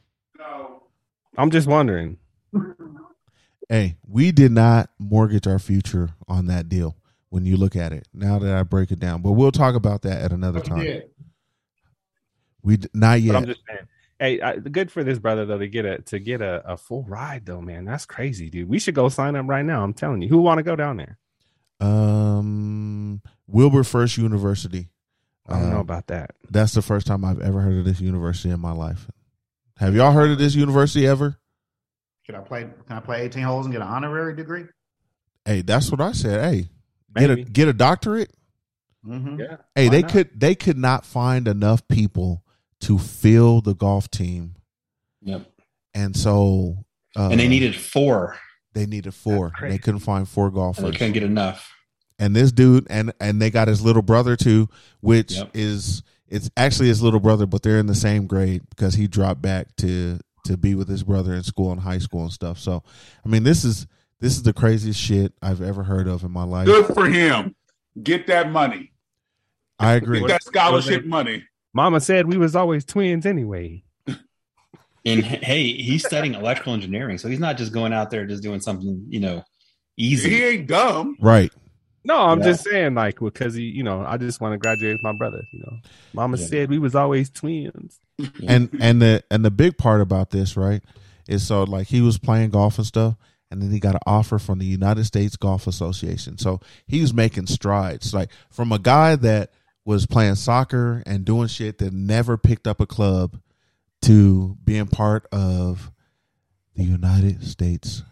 I'm 1.40 1.50
just 1.50 1.66
wondering. 1.66 2.18
hey, 3.68 3.96
we 4.06 4.32
did 4.32 4.52
not 4.52 4.90
mortgage 4.98 5.46
our 5.46 5.58
future 5.58 6.10
on 6.28 6.46
that 6.46 6.68
deal. 6.68 6.96
When 7.30 7.44
you 7.46 7.56
look 7.56 7.76
at 7.76 7.92
it, 7.92 8.08
now 8.12 8.40
that 8.40 8.52
I 8.54 8.64
break 8.64 8.90
it 8.90 8.98
down, 8.98 9.22
but 9.22 9.32
we'll 9.32 9.52
talk 9.52 9.76
about 9.76 10.02
that 10.02 10.20
at 10.20 10.32
another 10.32 10.58
time. 10.60 10.82
Yeah. 10.82 11.00
We 12.62 12.76
d- 12.78 12.88
not 12.92 13.12
But 13.12 13.22
yet. 13.22 13.36
I'm 13.36 13.46
just 13.46 13.60
saying. 13.68 13.80
Hey, 14.18 14.40
I, 14.42 14.56
good 14.56 14.90
for 14.90 15.02
this 15.04 15.18
brother 15.20 15.46
though 15.46 15.58
to 15.58 15.68
get 15.68 15.84
a 15.86 15.98
to 16.02 16.18
get 16.18 16.42
a, 16.42 16.72
a 16.72 16.76
full 16.76 17.04
ride 17.04 17.46
though, 17.46 17.60
man. 17.60 17.84
That's 17.84 18.04
crazy, 18.04 18.50
dude. 18.50 18.68
We 18.68 18.78
should 18.80 18.94
go 18.96 19.08
sign 19.08 19.36
up 19.36 19.48
right 19.48 19.64
now. 19.64 19.82
I'm 19.84 19.94
telling 19.94 20.20
you. 20.22 20.28
Who 20.28 20.38
want 20.38 20.58
to 20.58 20.62
go 20.64 20.74
down 20.76 20.96
there? 20.96 21.18
Um, 21.80 23.22
Wilberforce 23.46 24.18
University. 24.18 24.88
I 25.48 25.54
don't 25.60 25.70
know 25.70 25.76
Um, 25.76 25.80
about 25.82 26.08
that. 26.08 26.32
That's 26.50 26.74
the 26.74 26.82
first 26.82 27.06
time 27.06 27.24
I've 27.24 27.40
ever 27.40 27.60
heard 27.60 27.78
of 27.78 27.84
this 27.84 28.00
university 28.00 28.50
in 28.50 28.60
my 28.60 28.72
life. 28.72 29.08
Have 29.80 29.94
y'all 29.94 30.12
heard 30.12 30.30
of 30.30 30.38
this 30.38 30.54
university 30.54 31.06
ever? 31.06 31.38
Can 32.26 32.34
I 32.34 32.40
play? 32.40 32.62
Can 32.86 32.96
I 32.96 33.00
play 33.00 33.22
18 33.22 33.42
holes 33.42 33.66
and 33.66 33.72
get 33.72 33.80
an 33.82 33.88
honorary 33.88 34.36
degree? 34.36 34.64
Hey, 35.44 35.62
that's 35.62 35.90
what 35.90 36.00
I 36.00 36.12
said. 36.12 36.44
Hey, 36.52 36.68
get 37.16 37.30
a 37.30 37.36
get 37.42 37.66
a 37.68 37.72
doctorate. 37.72 38.30
Mm-hmm. 39.06 39.40
Yeah. 39.40 39.56
Hey, 39.74 39.86
Why 39.86 39.90
they 39.90 40.02
not? 40.02 40.10
could 40.12 40.38
they 40.40 40.54
could 40.54 40.76
not 40.76 41.06
find 41.06 41.48
enough 41.48 41.86
people 41.88 42.44
to 42.82 42.98
fill 42.98 43.62
the 43.62 43.74
golf 43.74 44.10
team, 44.10 44.54
Yep. 45.22 45.50
and 45.94 46.14
so 46.14 46.84
uh, 47.16 47.28
And 47.30 47.40
they 47.40 47.48
needed 47.48 47.74
four, 47.74 48.36
they 48.74 48.84
needed 48.86 49.14
four. 49.14 49.52
They 49.62 49.78
couldn't 49.78 50.00
find 50.00 50.28
four 50.28 50.46
and 50.46 50.54
they 50.54 50.58
golfers. 50.58 50.96
couldn't 50.96 51.12
get 51.14 51.22
enough. 51.22 51.72
and 52.18 52.36
this 52.36 52.52
dude 52.52 52.86
and 52.90 53.12
and 53.18 53.40
they 53.40 53.50
got 53.50 53.66
his 53.68 53.80
little 53.82 54.02
brother 54.02 54.36
too 54.36 54.68
which 55.00 55.32
Yep. 55.32 55.50
is 55.54 56.02
it's 56.30 56.50
actually 56.56 56.88
his 56.88 57.02
little 57.02 57.20
brother, 57.20 57.44
but 57.44 57.62
they're 57.62 57.78
in 57.78 57.86
the 57.86 57.94
same 57.94 58.26
grade 58.26 58.62
because 58.70 58.94
he 58.94 59.06
dropped 59.06 59.42
back 59.42 59.74
to 59.76 60.18
to 60.46 60.56
be 60.56 60.74
with 60.74 60.88
his 60.88 61.02
brother 61.02 61.34
in 61.34 61.42
school 61.42 61.70
and 61.70 61.80
high 61.80 61.98
school 61.98 62.22
and 62.22 62.32
stuff. 62.32 62.58
So, 62.58 62.82
I 63.24 63.28
mean, 63.28 63.42
this 63.42 63.64
is 63.64 63.86
this 64.20 64.36
is 64.36 64.42
the 64.42 64.52
craziest 64.52 64.98
shit 64.98 65.32
I've 65.42 65.60
ever 65.60 65.82
heard 65.82 66.06
of 66.06 66.22
in 66.22 66.30
my 66.30 66.44
life. 66.44 66.66
Good 66.66 66.94
for 66.94 67.06
him. 67.06 67.54
Get 68.00 68.28
that 68.28 68.50
money. 68.50 68.92
I 69.78 69.94
agree. 69.94 70.20
Get 70.20 70.28
that 70.28 70.42
scholarship 70.44 71.04
money. 71.04 71.44
Mama 71.72 72.00
said 72.00 72.26
we 72.26 72.36
was 72.36 72.54
always 72.54 72.84
twins 72.84 73.26
anyway. 73.26 73.82
And 75.06 75.24
hey, 75.24 75.72
he's 75.72 76.04
studying 76.04 76.34
electrical 76.34 76.74
engineering, 76.74 77.16
so 77.16 77.28
he's 77.28 77.40
not 77.40 77.56
just 77.56 77.72
going 77.72 77.94
out 77.94 78.10
there 78.10 78.26
just 78.26 78.42
doing 78.42 78.60
something, 78.60 79.06
you 79.08 79.18
know, 79.18 79.42
easy. 79.96 80.28
He 80.28 80.44
ain't 80.44 80.66
dumb. 80.66 81.16
Right. 81.20 81.50
No, 82.04 82.16
I'm 82.18 82.38
Yeah. 82.38 82.44
just 82.46 82.64
saying, 82.64 82.94
like, 82.94 83.18
because 83.20 83.54
he, 83.54 83.64
you 83.64 83.82
know, 83.82 84.02
I 84.06 84.16
just 84.16 84.40
want 84.40 84.54
to 84.54 84.58
graduate 84.58 84.94
with 84.94 85.02
my 85.02 85.12
brother. 85.12 85.42
You 85.52 85.60
know, 85.60 85.78
Mama 86.14 86.38
Yeah. 86.38 86.46
said 86.46 86.70
we 86.70 86.78
was 86.78 86.94
always 86.94 87.28
twins. 87.30 88.00
and 88.46 88.70
and 88.80 89.00
the 89.02 89.22
and 89.30 89.44
the 89.44 89.50
big 89.50 89.76
part 89.78 90.00
about 90.00 90.30
this, 90.30 90.56
right, 90.56 90.82
is 91.28 91.46
so 91.46 91.64
like 91.64 91.88
he 91.88 92.00
was 92.00 92.18
playing 92.18 92.50
golf 92.50 92.78
and 92.78 92.86
stuff, 92.86 93.16
and 93.50 93.60
then 93.62 93.70
he 93.70 93.80
got 93.80 93.94
an 93.94 94.00
offer 94.06 94.38
from 94.38 94.58
the 94.58 94.66
United 94.66 95.04
States 95.04 95.36
Golf 95.36 95.66
Association. 95.66 96.38
So 96.38 96.60
he 96.86 97.00
was 97.00 97.12
making 97.12 97.46
strides, 97.48 98.14
like 98.14 98.30
from 98.50 98.72
a 98.72 98.78
guy 98.78 99.16
that 99.16 99.52
was 99.84 100.06
playing 100.06 100.34
soccer 100.36 101.02
and 101.06 101.24
doing 101.24 101.48
shit 101.48 101.78
that 101.78 101.92
never 101.92 102.36
picked 102.38 102.66
up 102.66 102.80
a 102.80 102.86
club 102.86 103.38
to 104.02 104.56
being 104.64 104.86
part 104.86 105.26
of 105.32 105.90
the 106.76 106.84
United 106.84 107.44
States 107.44 108.02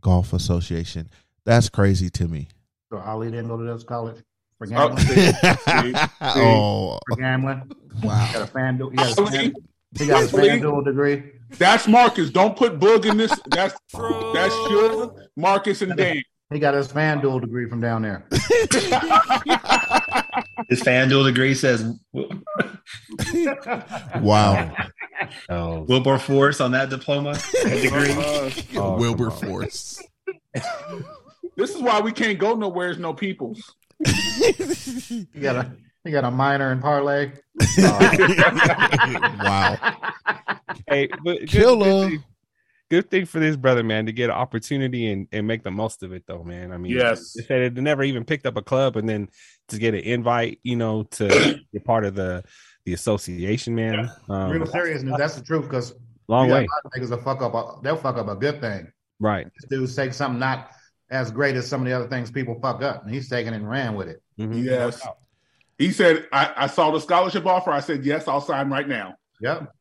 Golf 0.00 0.32
Association. 0.32 1.08
That's 1.44 1.68
crazy 1.68 2.10
to 2.10 2.28
me. 2.28 2.48
So 2.90 2.98
Ali 2.98 3.30
didn't 3.30 3.48
go 3.48 3.56
to 3.56 3.64
this 3.64 3.84
college 3.84 4.22
for 4.58 4.66
Oh, 4.66 4.88
gambling. 4.88 5.06
see, 5.06 5.14
see, 5.32 5.32
see. 5.94 6.40
oh, 6.42 6.98
for 7.08 7.16
gambling. 7.16 7.70
wow. 8.02 8.24
He 8.26 8.32
got 8.34 8.42
a 8.42 8.46
fan. 8.46 8.76
He 8.78 8.96
got 8.96 9.18
a 9.18 9.26
fan. 9.30 9.54
He 9.98 10.06
got 10.06 10.20
his 10.22 10.34
Ali. 10.34 10.48
FanDuel 10.48 10.84
degree. 10.84 11.22
That's 11.58 11.88
Marcus. 11.88 12.30
Don't 12.30 12.56
put 12.56 12.78
Boog 12.78 13.06
in 13.06 13.16
this. 13.16 13.32
That's 13.50 13.74
that's 14.34 14.54
Sugar, 14.68 15.10
Marcus, 15.36 15.82
and 15.82 15.96
Dan. 15.96 16.22
He 16.52 16.58
got 16.58 16.74
his 16.74 16.88
FanDuel 16.88 17.40
degree 17.40 17.68
from 17.68 17.80
down 17.80 18.02
there. 18.02 18.26
His 20.68 20.82
FanDuel 20.82 21.24
degree 21.26 21.54
says 21.54 21.84
Wow. 24.20 24.74
Oh, 25.48 25.82
Wilberforce 25.82 26.60
on 26.60 26.72
that 26.72 26.90
diploma 26.90 27.32
that 27.64 27.80
degree. 27.82 28.78
Oh, 28.80 28.96
Wilberforce. 28.96 30.02
This 31.56 31.74
is 31.74 31.82
why 31.82 32.00
we 32.00 32.12
can't 32.12 32.38
go 32.38 32.54
nowhere. 32.54 32.88
There's 32.88 32.98
no 32.98 33.14
peoples. 33.14 33.74
He 34.06 35.26
got 35.40 35.56
a 35.56 35.72
he 36.04 36.10
got 36.10 36.24
a 36.24 36.30
minor 36.30 36.72
in 36.72 36.80
parlay. 36.80 37.32
wow. 37.78 38.00
hey, 40.88 41.08
but 41.24 41.38
good, 41.40 41.48
Killer. 41.48 41.86
good, 41.86 42.10
thing, 42.10 42.24
good 42.90 43.10
thing 43.10 43.26
for 43.26 43.38
this 43.38 43.56
brother, 43.56 43.82
man, 43.82 44.06
to 44.06 44.12
get 44.12 44.30
an 44.30 44.36
opportunity 44.36 45.10
and, 45.12 45.28
and 45.32 45.46
make 45.46 45.62
the 45.62 45.70
most 45.70 46.02
of 46.02 46.12
it, 46.12 46.24
though, 46.26 46.42
man. 46.42 46.72
I 46.72 46.78
mean, 46.78 46.92
Yes. 46.92 47.34
they 47.34 47.42
said 47.42 47.74
they 47.74 47.80
never 47.82 48.02
even 48.02 48.24
picked 48.24 48.46
up 48.46 48.56
a 48.56 48.62
club, 48.62 48.96
and 48.96 49.08
then 49.08 49.28
to 49.68 49.78
get 49.78 49.94
an 49.94 50.00
invite, 50.00 50.58
you 50.62 50.76
know, 50.76 51.02
to 51.04 51.60
be 51.72 51.78
part 51.80 52.04
of 52.04 52.14
the 52.14 52.44
the 52.86 52.94
association, 52.94 53.74
man. 53.74 54.10
Um, 54.28 54.50
Real 54.50 54.66
seriousness, 54.66 55.16
that's 55.18 55.34
the 55.36 55.42
truth. 55.42 55.64
Because 55.64 55.94
long 56.28 56.48
way, 56.48 56.66
niggas 56.96 57.10
will 57.10 57.18
fuck 57.18 57.42
up. 57.42 57.54
A, 57.54 57.80
they'll 57.82 57.96
fuck 57.96 58.16
up 58.16 58.28
a 58.28 58.36
good 58.36 58.60
thing. 58.60 58.90
right? 59.18 59.46
This 59.60 59.68
dude's 59.68 59.94
taking 59.94 60.12
something 60.14 60.40
not 60.40 60.70
as 61.10 61.30
great 61.30 61.56
as 61.56 61.66
some 61.68 61.80
of 61.82 61.86
the 61.86 61.92
other 61.92 62.08
things 62.08 62.30
people 62.30 62.58
fuck 62.60 62.82
up, 62.82 63.04
and 63.04 63.12
he's 63.12 63.28
taking 63.28 63.52
it 63.52 63.56
and 63.56 63.68
ran 63.68 63.94
with 63.94 64.08
it. 64.08 64.22
Mhm. 64.38 64.64
Yes. 64.64 65.06
He 65.78 65.92
said, 65.92 66.26
I, 66.32 66.52
I 66.56 66.66
saw 66.66 66.90
the 66.90 67.00
scholarship 67.00 67.46
offer. 67.46 67.70
I 67.70 67.80
said, 67.80 68.04
yes, 68.04 68.28
I'll 68.28 68.40
sign 68.42 68.68
right 68.70 68.86
now. 68.86 69.16
Yep. 69.40 69.72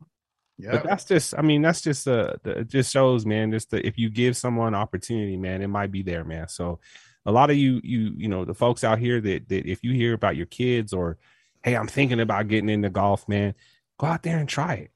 Yeah. 0.58 0.72
But 0.72 0.84
that's 0.84 1.06
just, 1.06 1.38
I 1.38 1.42
mean, 1.42 1.62
that's 1.62 1.82
just 1.82 2.08
uh, 2.08 2.34
the, 2.44 2.60
it 2.60 2.68
just 2.70 2.92
shows, 2.92 3.26
man. 3.26 3.52
Just 3.52 3.72
the, 3.72 3.86
if 3.86 3.98
you 3.98 4.10
give 4.10 4.36
someone 4.38 4.74
opportunity, 4.76 5.38
man, 5.38 5.62
it 5.62 5.68
might 5.68 5.92
be 5.92 6.02
there, 6.02 6.24
man. 6.24 6.48
So, 6.48 6.80
a 7.26 7.32
lot 7.34 7.50
of 7.50 7.58
you, 7.58 7.82
you, 7.84 8.14
you 8.16 8.28
know, 8.30 8.46
the 8.46 8.54
folks 8.54 8.84
out 8.84 8.98
here 8.98 9.20
that 9.22 9.50
that 9.50 9.66
if 9.70 9.84
you 9.84 9.92
hear 9.94 10.14
about 10.14 10.38
your 10.38 10.46
kids 10.48 10.94
or, 10.94 11.18
hey, 11.64 11.76
I'm 11.76 11.88
thinking 11.88 12.22
about 12.22 12.48
getting 12.48 12.70
into 12.70 12.90
golf, 12.90 13.28
man, 13.28 13.54
go 13.98 14.08
out 14.08 14.24
there 14.24 14.38
and 14.38 14.48
try 14.48 14.76
it. 14.76 14.92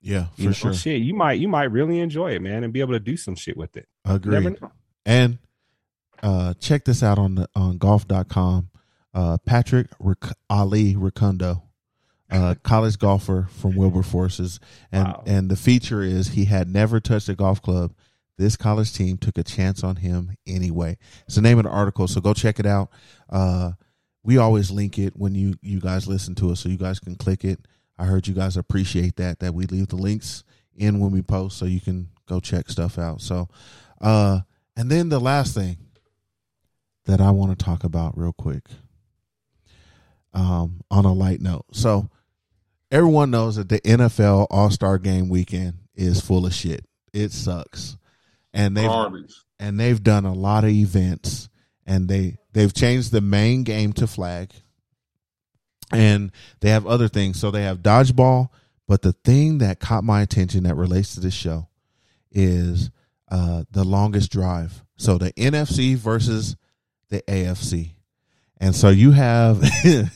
Yeah, 0.00 0.26
You 0.36 0.44
for 0.44 0.68
know, 0.68 0.72
sure. 0.72 0.74
shit, 0.74 1.02
you 1.02 1.14
might, 1.14 1.34
you 1.40 1.48
might 1.48 1.64
really 1.72 1.98
enjoy 1.98 2.30
it, 2.32 2.42
man, 2.42 2.62
and 2.62 2.72
be 2.72 2.80
able 2.80 2.92
to 2.92 3.00
do 3.00 3.16
some 3.16 3.34
shit 3.34 3.56
with 3.56 3.76
it. 3.76 3.88
You 4.06 4.14
Agreed. 4.14 4.58
And 5.04 5.38
uh, 6.22 6.54
check 6.54 6.84
this 6.84 7.02
out 7.02 7.18
on 7.18 7.36
the, 7.36 7.48
on 7.54 7.78
golf.com. 7.78 8.70
Uh, 9.14 9.38
Patrick 9.46 9.88
Ric- 9.98 10.32
Ali 10.50 10.94
Ricundo, 10.94 11.62
uh, 12.30 12.54
college 12.62 12.98
golfer 12.98 13.48
from 13.50 13.74
Wilberforce's, 13.74 14.60
and 14.92 15.08
Wow. 15.08 15.22
and 15.26 15.50
the 15.50 15.56
feature 15.56 16.02
is 16.02 16.28
he 16.28 16.44
had 16.44 16.68
never 16.68 17.00
touched 17.00 17.28
a 17.28 17.34
golf 17.34 17.60
club. 17.62 17.92
This 18.36 18.54
college 18.56 18.92
team 18.92 19.16
took 19.16 19.36
a 19.38 19.42
chance 19.42 19.82
on 19.82 19.96
him 19.96 20.36
anyway. 20.46 20.98
It's 21.26 21.34
the 21.34 21.42
name 21.42 21.58
of 21.58 21.64
the 21.64 21.70
article, 21.70 22.06
so 22.06 22.20
go 22.20 22.34
check 22.34 22.60
it 22.60 22.66
out. 22.66 22.90
Uh, 23.28 23.72
we 24.22 24.36
always 24.36 24.70
link 24.70 24.98
it 24.98 25.14
when 25.16 25.34
you 25.34 25.54
you 25.62 25.80
guys 25.80 26.06
listen 26.06 26.34
to 26.36 26.50
us, 26.52 26.60
so 26.60 26.68
you 26.68 26.76
guys 26.76 27.00
can 27.00 27.16
click 27.16 27.44
it. 27.44 27.60
I 27.98 28.04
heard 28.04 28.28
you 28.28 28.34
guys 28.34 28.56
appreciate 28.56 29.16
that 29.16 29.40
that 29.40 29.54
we 29.54 29.66
leave 29.66 29.88
the 29.88 29.96
links 29.96 30.44
in 30.76 31.00
when 31.00 31.10
we 31.10 31.22
post, 31.22 31.58
so 31.58 31.64
you 31.64 31.80
can 31.80 32.10
go 32.26 32.38
check 32.38 32.68
stuff 32.68 32.98
out. 32.98 33.20
So, 33.22 33.48
uh, 34.00 34.40
and 34.76 34.88
then 34.90 35.08
the 35.08 35.18
last 35.18 35.54
thing 35.54 35.78
that 37.08 37.20
I 37.22 37.30
want 37.30 37.58
to 37.58 37.64
talk 37.64 37.84
about 37.84 38.16
real 38.16 38.34
quick, 38.34 38.64
um, 40.34 40.82
on 40.90 41.06
a 41.06 41.12
light 41.12 41.40
note. 41.40 41.64
So, 41.72 42.10
everyone 42.92 43.30
knows 43.30 43.56
that 43.56 43.70
the 43.70 43.80
NFL 43.80 44.46
All 44.50 44.70
Star 44.70 44.98
Game 44.98 45.28
weekend 45.28 45.78
is 45.94 46.20
full 46.20 46.46
of 46.46 46.54
shit. 46.54 46.84
It 47.14 47.32
sucks, 47.32 47.96
and 48.52 48.76
they've 48.76 48.86
Garbage. 48.86 49.34
and 49.58 49.80
they've 49.80 50.02
done 50.02 50.26
a 50.26 50.34
lot 50.34 50.64
of 50.64 50.70
events, 50.70 51.48
and 51.86 52.08
they 52.08 52.36
they've 52.52 52.72
changed 52.72 53.10
the 53.10 53.22
main 53.22 53.62
game 53.64 53.94
to 53.94 54.06
flag, 54.06 54.52
and 55.90 56.30
they 56.60 56.68
have 56.68 56.86
other 56.86 57.08
things. 57.08 57.40
So 57.40 57.50
they 57.50 57.62
have 57.62 57.78
dodgeball, 57.78 58.50
but 58.86 59.00
the 59.00 59.14
thing 59.24 59.58
that 59.58 59.80
caught 59.80 60.04
my 60.04 60.20
attention 60.20 60.64
that 60.64 60.76
relates 60.76 61.14
to 61.14 61.20
this 61.20 61.34
show 61.34 61.68
is 62.30 62.90
uh, 63.30 63.64
the 63.70 63.84
longest 63.84 64.30
drive. 64.30 64.84
So 64.98 65.16
the 65.16 65.32
NFC 65.32 65.96
versus 65.96 66.54
the 67.08 67.22
AFC. 67.22 67.92
And 68.60 68.74
so 68.74 68.88
you 68.88 69.12
have 69.12 69.64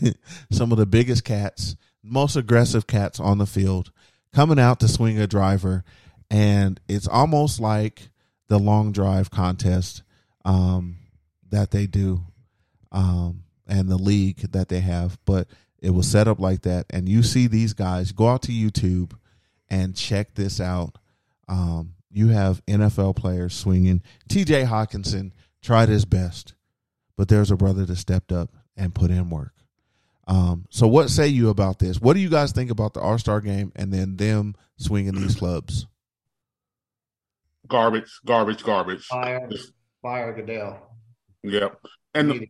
some 0.50 0.72
of 0.72 0.78
the 0.78 0.86
biggest 0.86 1.24
cats, 1.24 1.76
most 2.02 2.36
aggressive 2.36 2.86
cats 2.86 3.20
on 3.20 3.38
the 3.38 3.46
field 3.46 3.92
coming 4.34 4.58
out 4.58 4.80
to 4.80 4.88
swing 4.88 5.18
a 5.18 5.26
driver. 5.26 5.84
And 6.30 6.80
it's 6.88 7.06
almost 7.06 7.60
like 7.60 8.10
the 8.48 8.58
long 8.58 8.92
drive 8.92 9.30
contest 9.30 10.02
um, 10.44 10.96
that 11.50 11.70
they 11.70 11.86
do 11.86 12.22
um, 12.90 13.44
and 13.66 13.88
the 13.88 13.96
league 13.98 14.38
that 14.52 14.68
they 14.68 14.80
have. 14.80 15.18
But 15.24 15.48
it 15.80 15.90
was 15.90 16.08
set 16.08 16.28
up 16.28 16.40
like 16.40 16.62
that. 16.62 16.86
And 16.90 17.08
you 17.08 17.22
see 17.22 17.46
these 17.46 17.74
guys 17.74 18.12
go 18.12 18.28
out 18.28 18.42
to 18.42 18.52
YouTube 18.52 19.12
and 19.68 19.96
check 19.96 20.34
this 20.34 20.60
out. 20.60 20.98
Um, 21.48 21.94
you 22.10 22.28
have 22.28 22.64
NFL 22.66 23.16
players 23.16 23.54
swinging. 23.54 24.02
TJ 24.28 24.66
Hockenson 24.66 25.32
tried 25.62 25.88
his 25.88 26.04
best, 26.04 26.54
but 27.16 27.28
there's 27.28 27.50
a 27.50 27.56
brother 27.56 27.84
that 27.84 27.96
stepped 27.96 28.32
up 28.32 28.50
and 28.76 28.94
put 28.94 29.10
in 29.10 29.30
work. 29.30 29.52
Um, 30.28 30.66
so, 30.70 30.86
what 30.86 31.10
say 31.10 31.26
you 31.26 31.48
about 31.48 31.78
this? 31.78 32.00
What 32.00 32.14
do 32.14 32.20
you 32.20 32.28
guys 32.30 32.52
think 32.52 32.70
about 32.70 32.94
the 32.94 33.00
All 33.00 33.18
Star 33.18 33.40
game 33.40 33.72
and 33.74 33.92
then 33.92 34.16
them 34.16 34.54
swinging 34.76 35.14
these 35.14 35.34
clubs? 35.34 35.86
Garbage, 37.68 38.20
garbage, 38.24 38.62
garbage. 38.62 39.04
Fire, 39.06 39.48
fire 40.02 40.32
Goodell. 40.32 40.78
Yep. 41.42 41.80
And 42.14 42.30
the, 42.30 42.46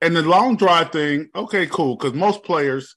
and 0.00 0.16
the 0.16 0.22
long 0.22 0.56
drive 0.56 0.90
thing, 0.90 1.28
okay, 1.34 1.66
cool, 1.66 1.96
because 1.96 2.14
most 2.14 2.42
players 2.42 2.96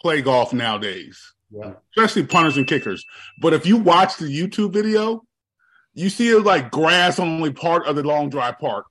play 0.00 0.22
golf 0.22 0.52
nowadays, 0.52 1.34
Yeah. 1.50 1.74
especially 1.96 2.24
punters 2.26 2.56
and 2.56 2.66
kickers. 2.66 3.04
But 3.40 3.52
if 3.52 3.66
you 3.66 3.76
watch 3.76 4.16
the 4.16 4.26
YouTube 4.26 4.72
video, 4.72 5.22
you 5.94 6.08
see 6.08 6.28
it 6.30 6.44
like 6.44 6.70
grass 6.70 7.18
only 7.18 7.52
part 7.52 7.86
of 7.86 7.96
the 7.96 8.02
long 8.02 8.30
drive 8.30 8.58
part. 8.58 8.84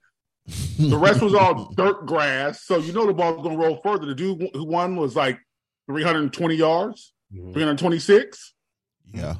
The 0.47 0.97
rest 0.97 1.21
was 1.21 1.33
all 1.33 1.73
dirt 1.75 2.05
grass, 2.05 2.63
so 2.63 2.77
you 2.77 2.93
know 2.93 3.05
the 3.05 3.13
ball's 3.13 3.43
gonna 3.43 3.57
roll 3.57 3.81
further. 3.83 4.05
The 4.05 4.15
dude 4.15 4.49
who 4.53 4.63
won 4.63 4.95
was 4.95 5.15
like 5.15 5.39
320 5.87 6.55
yards, 6.55 7.13
326. 7.33 8.53
Yeah. 9.13 9.35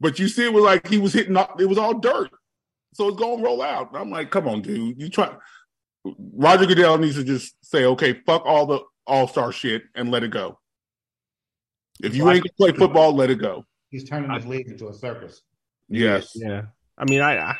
But 0.00 0.18
you 0.20 0.28
see, 0.28 0.44
it 0.44 0.52
was 0.52 0.62
like 0.62 0.86
he 0.86 0.98
was 0.98 1.12
hitting. 1.12 1.36
Up, 1.36 1.60
it 1.60 1.66
was 1.66 1.78
all 1.78 1.98
dirt, 1.98 2.30
so 2.94 3.08
it's 3.08 3.18
gonna 3.18 3.42
roll 3.42 3.62
out. 3.62 3.90
I'm 3.94 4.10
like, 4.10 4.30
come 4.30 4.46
on, 4.46 4.62
dude. 4.62 5.00
You 5.00 5.08
try. 5.08 5.34
Roger 6.04 6.66
Goodell 6.66 6.98
needs 6.98 7.16
to 7.16 7.24
just 7.24 7.56
say, 7.62 7.84
okay, 7.84 8.20
fuck 8.24 8.46
all 8.46 8.66
the 8.66 8.80
All 9.08 9.26
Star 9.26 9.50
shit 9.50 9.82
and 9.96 10.10
let 10.12 10.22
it 10.22 10.30
go. 10.30 10.58
If 12.00 12.14
you 12.14 12.30
ain't 12.30 12.44
gonna 12.44 12.70
play 12.72 12.78
football, 12.78 13.12
let 13.12 13.30
it 13.30 13.40
go. 13.40 13.66
He's 13.90 14.08
turning 14.08 14.30
his 14.30 14.46
league 14.46 14.68
into 14.68 14.88
a 14.88 14.94
circus. 14.94 15.42
Yes. 15.88 16.32
Yeah. 16.34 16.66
I 16.96 17.04
mean, 17.06 17.20
I, 17.20 17.38
I 17.38 17.56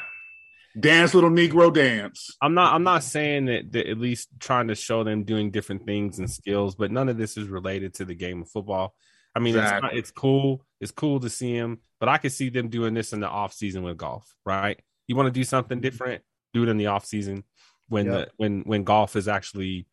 Dance, 0.79 1.15
little 1.15 1.31
Negro 1.31 1.73
dance. 1.73 2.37
I'm 2.43 2.55
not. 2.55 2.75
I'm 2.75 2.83
not 2.85 3.03
saying 3.03 3.47
that, 3.47 3.73
that. 3.73 3.89
At 3.89 3.99
least 3.99 4.29
trying 4.39 4.69
to 4.69 4.75
show 4.75 5.03
them 5.05 5.25
doing 5.25 5.51
different 5.51 5.85
things 5.87 6.19
and 6.19 6.31
skills, 6.31 6.75
but 6.75 6.91
none 6.91 7.09
of 7.09 7.17
this 7.17 7.37
is 7.37 7.49
related 7.49 7.95
to 7.95 8.05
the 8.05 8.15
game 8.15 8.43
of 8.43 8.51
football. 8.51 8.95
I 9.35 9.41
mean, 9.41 9.55
it's, 9.55 9.63
Exactly. 9.63 9.89
not, 9.89 9.97
it's 9.97 10.11
cool. 10.11 10.65
It's 10.81 10.91
cool 10.93 11.21
to 11.21 11.31
see 11.31 11.59
them, 11.59 11.79
but 12.01 12.09
I 12.09 12.19
could 12.19 12.33
see 12.33 12.49
them 12.51 12.69
doing 12.69 12.95
this 12.95 13.13
in 13.13 13.21
the 13.21 13.29
off 13.29 13.53
season 13.53 13.83
with 13.83 13.97
golf. 13.97 14.33
Right? 14.45 14.79
You 15.07 15.17
want 15.17 15.27
to 15.27 15.33
do 15.33 15.45
something 15.45 15.81
different? 15.81 16.23
Do 16.55 16.63
it 16.65 16.69
in 16.69 16.77
the 16.77 16.87
off 16.87 17.05
season 17.07 17.45
when 17.89 18.07
Yeah. 18.07 18.13
the 18.13 18.29
when 18.37 18.61
when 18.63 18.85
golf 18.85 19.17
is 19.17 19.27
actually 19.29 19.87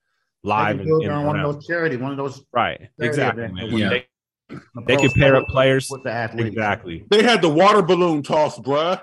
live 0.44 0.78
can 0.78 0.82
and, 0.82 0.90
and 0.90 1.02
during 1.02 1.26
one 1.26 1.40
of 1.40 1.54
those 1.56 1.66
charity, 1.66 1.98
one 1.98 2.12
of 2.12 2.18
those 2.18 2.44
Right? 2.54 2.90
Exactly. 3.00 3.44
events. 3.46 3.62
man. 3.62 3.72
When 3.72 3.82
Yeah. 3.82 3.90
They, 3.90 4.06
the 4.50 4.62
they 4.86 4.96
pro 4.96 5.04
can 5.10 5.12
pair 5.12 5.36
up 5.36 5.48
players. 5.48 5.88
with 5.90 6.04
the 6.04 6.12
athletes. 6.12 6.50
Exactly. 6.50 7.06
They 7.10 7.24
had 7.24 7.42
the 7.42 7.50
water 7.50 7.82
balloon 7.82 8.22
toss, 8.24 8.60
bruh. 8.60 9.02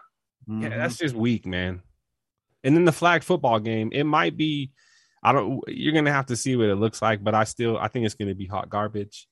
Mhm. 0.49 0.63
Yeah, 0.63 0.77
that's 0.77 0.97
just 0.97 1.15
weak, 1.15 1.47
man. 1.47 1.83
And 2.65 2.77
then 2.77 2.85
the 2.85 2.93
flag 2.93 3.23
football 3.23 3.59
game, 3.61 3.91
it 3.93 4.05
might 4.05 4.37
be. 4.37 4.71
I 5.23 5.33
don't. 5.33 5.61
You're 5.69 5.93
gonna 5.95 6.13
have 6.13 6.27
to 6.27 6.37
see 6.37 6.57
what 6.57 6.69
it 6.69 6.75
looks 6.77 7.01
like, 7.03 7.23
but 7.23 7.35
I 7.35 7.45
still, 7.45 7.79
I 7.79 7.89
think 7.89 8.07
it's 8.07 8.15
gonna 8.15 8.35
be 8.35 8.47
hot 8.47 8.69
garbage. 8.69 9.29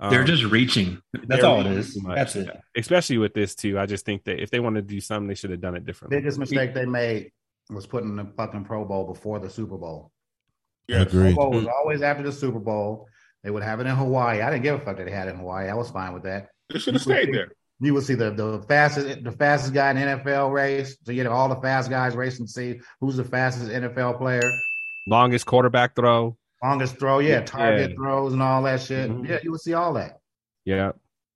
They're 0.00 0.20
Um, 0.22 0.26
just 0.26 0.44
reaching. 0.44 1.02
That's 1.26 1.44
all 1.44 1.60
it 1.60 1.64
reaching 1.64 1.78
is. 1.78 2.02
That's 2.06 2.34
it. 2.36 2.48
Especially 2.76 3.18
with 3.18 3.34
this 3.34 3.54
too. 3.54 3.78
I 3.78 3.84
just 3.86 4.04
think 4.06 4.24
that 4.24 4.42
if 4.42 4.50
they 4.50 4.58
want 4.58 4.76
to 4.76 4.82
do 4.82 4.98
something, 5.00 5.28
they 5.28 5.34
should 5.34 5.50
have 5.50 5.60
done 5.60 5.76
it 5.76 5.84
differently. 5.84 6.16
biggest 6.18 6.38
mistake 6.38 6.72
they 6.74 6.86
made 6.86 7.32
was 7.68 7.86
putting 7.86 8.16
the 8.16 8.24
fucking 8.36 8.64
Pro 8.64 8.84
Bowl 8.86 9.06
before 9.06 9.38
the 9.40 9.50
Super 9.50 9.76
Bowl. 9.76 10.10
Yes. 10.88 11.06
Agreed. 11.06 11.34
Pro 11.34 11.50
Bowl 11.50 11.50
was 11.52 11.66
always 11.66 12.00
after 12.02 12.22
the 12.22 12.32
Super 12.32 12.58
Bowl. 12.58 13.08
They 13.44 13.50
would 13.50 13.62
have 13.62 13.78
it 13.80 13.86
in 13.86 13.94
Hawaii. 13.94 14.40
I 14.40 14.50
didn't 14.50 14.62
give 14.62 14.74
a 14.80 14.84
fuck 14.84 14.96
that 14.96 15.04
they 15.06 15.12
had 15.12 15.28
it 15.28 15.32
in 15.32 15.36
Hawaii. 15.38 15.68
I 15.68 15.74
was 15.74 15.90
fine 15.90 16.12
with 16.14 16.22
that. 16.24 16.48
They 16.70 16.78
should 16.78 16.94
have 16.94 17.02
stayed 17.02 17.32
there. 17.32 17.52
You 17.82 17.94
would 17.94 18.04
see 18.04 18.14
the, 18.14 18.30
the 18.30 18.62
fastest 18.68 19.24
the 19.24 19.32
fastest 19.32 19.72
guy 19.72 19.90
in 19.90 19.96
the 19.96 20.02
NFL 20.02 20.52
race. 20.52 20.96
So 21.04 21.12
you 21.12 21.24
know 21.24 21.32
all 21.32 21.48
the 21.48 21.60
fast 21.60 21.88
guys 21.88 22.14
racing 22.14 22.46
to 22.46 22.52
see 22.52 22.80
who's 23.00 23.16
the 23.16 23.24
fastest 23.24 23.70
NFL 23.70 24.18
player. 24.18 24.42
Longest 25.06 25.46
quarterback 25.46 25.96
throw. 25.96 26.36
Longest 26.62 26.98
throw, 26.98 27.20
yeah, 27.20 27.38
Yeah. 27.38 27.44
target 27.44 27.96
throws 27.96 28.34
and 28.34 28.42
all 28.42 28.62
that 28.64 28.82
shit. 28.82 29.10
Mhm. 29.10 29.26
Yeah, 29.26 29.38
you 29.42 29.50
would 29.50 29.60
see 29.62 29.72
all 29.72 29.94
that. 29.94 30.18
Yeah, 30.66 30.92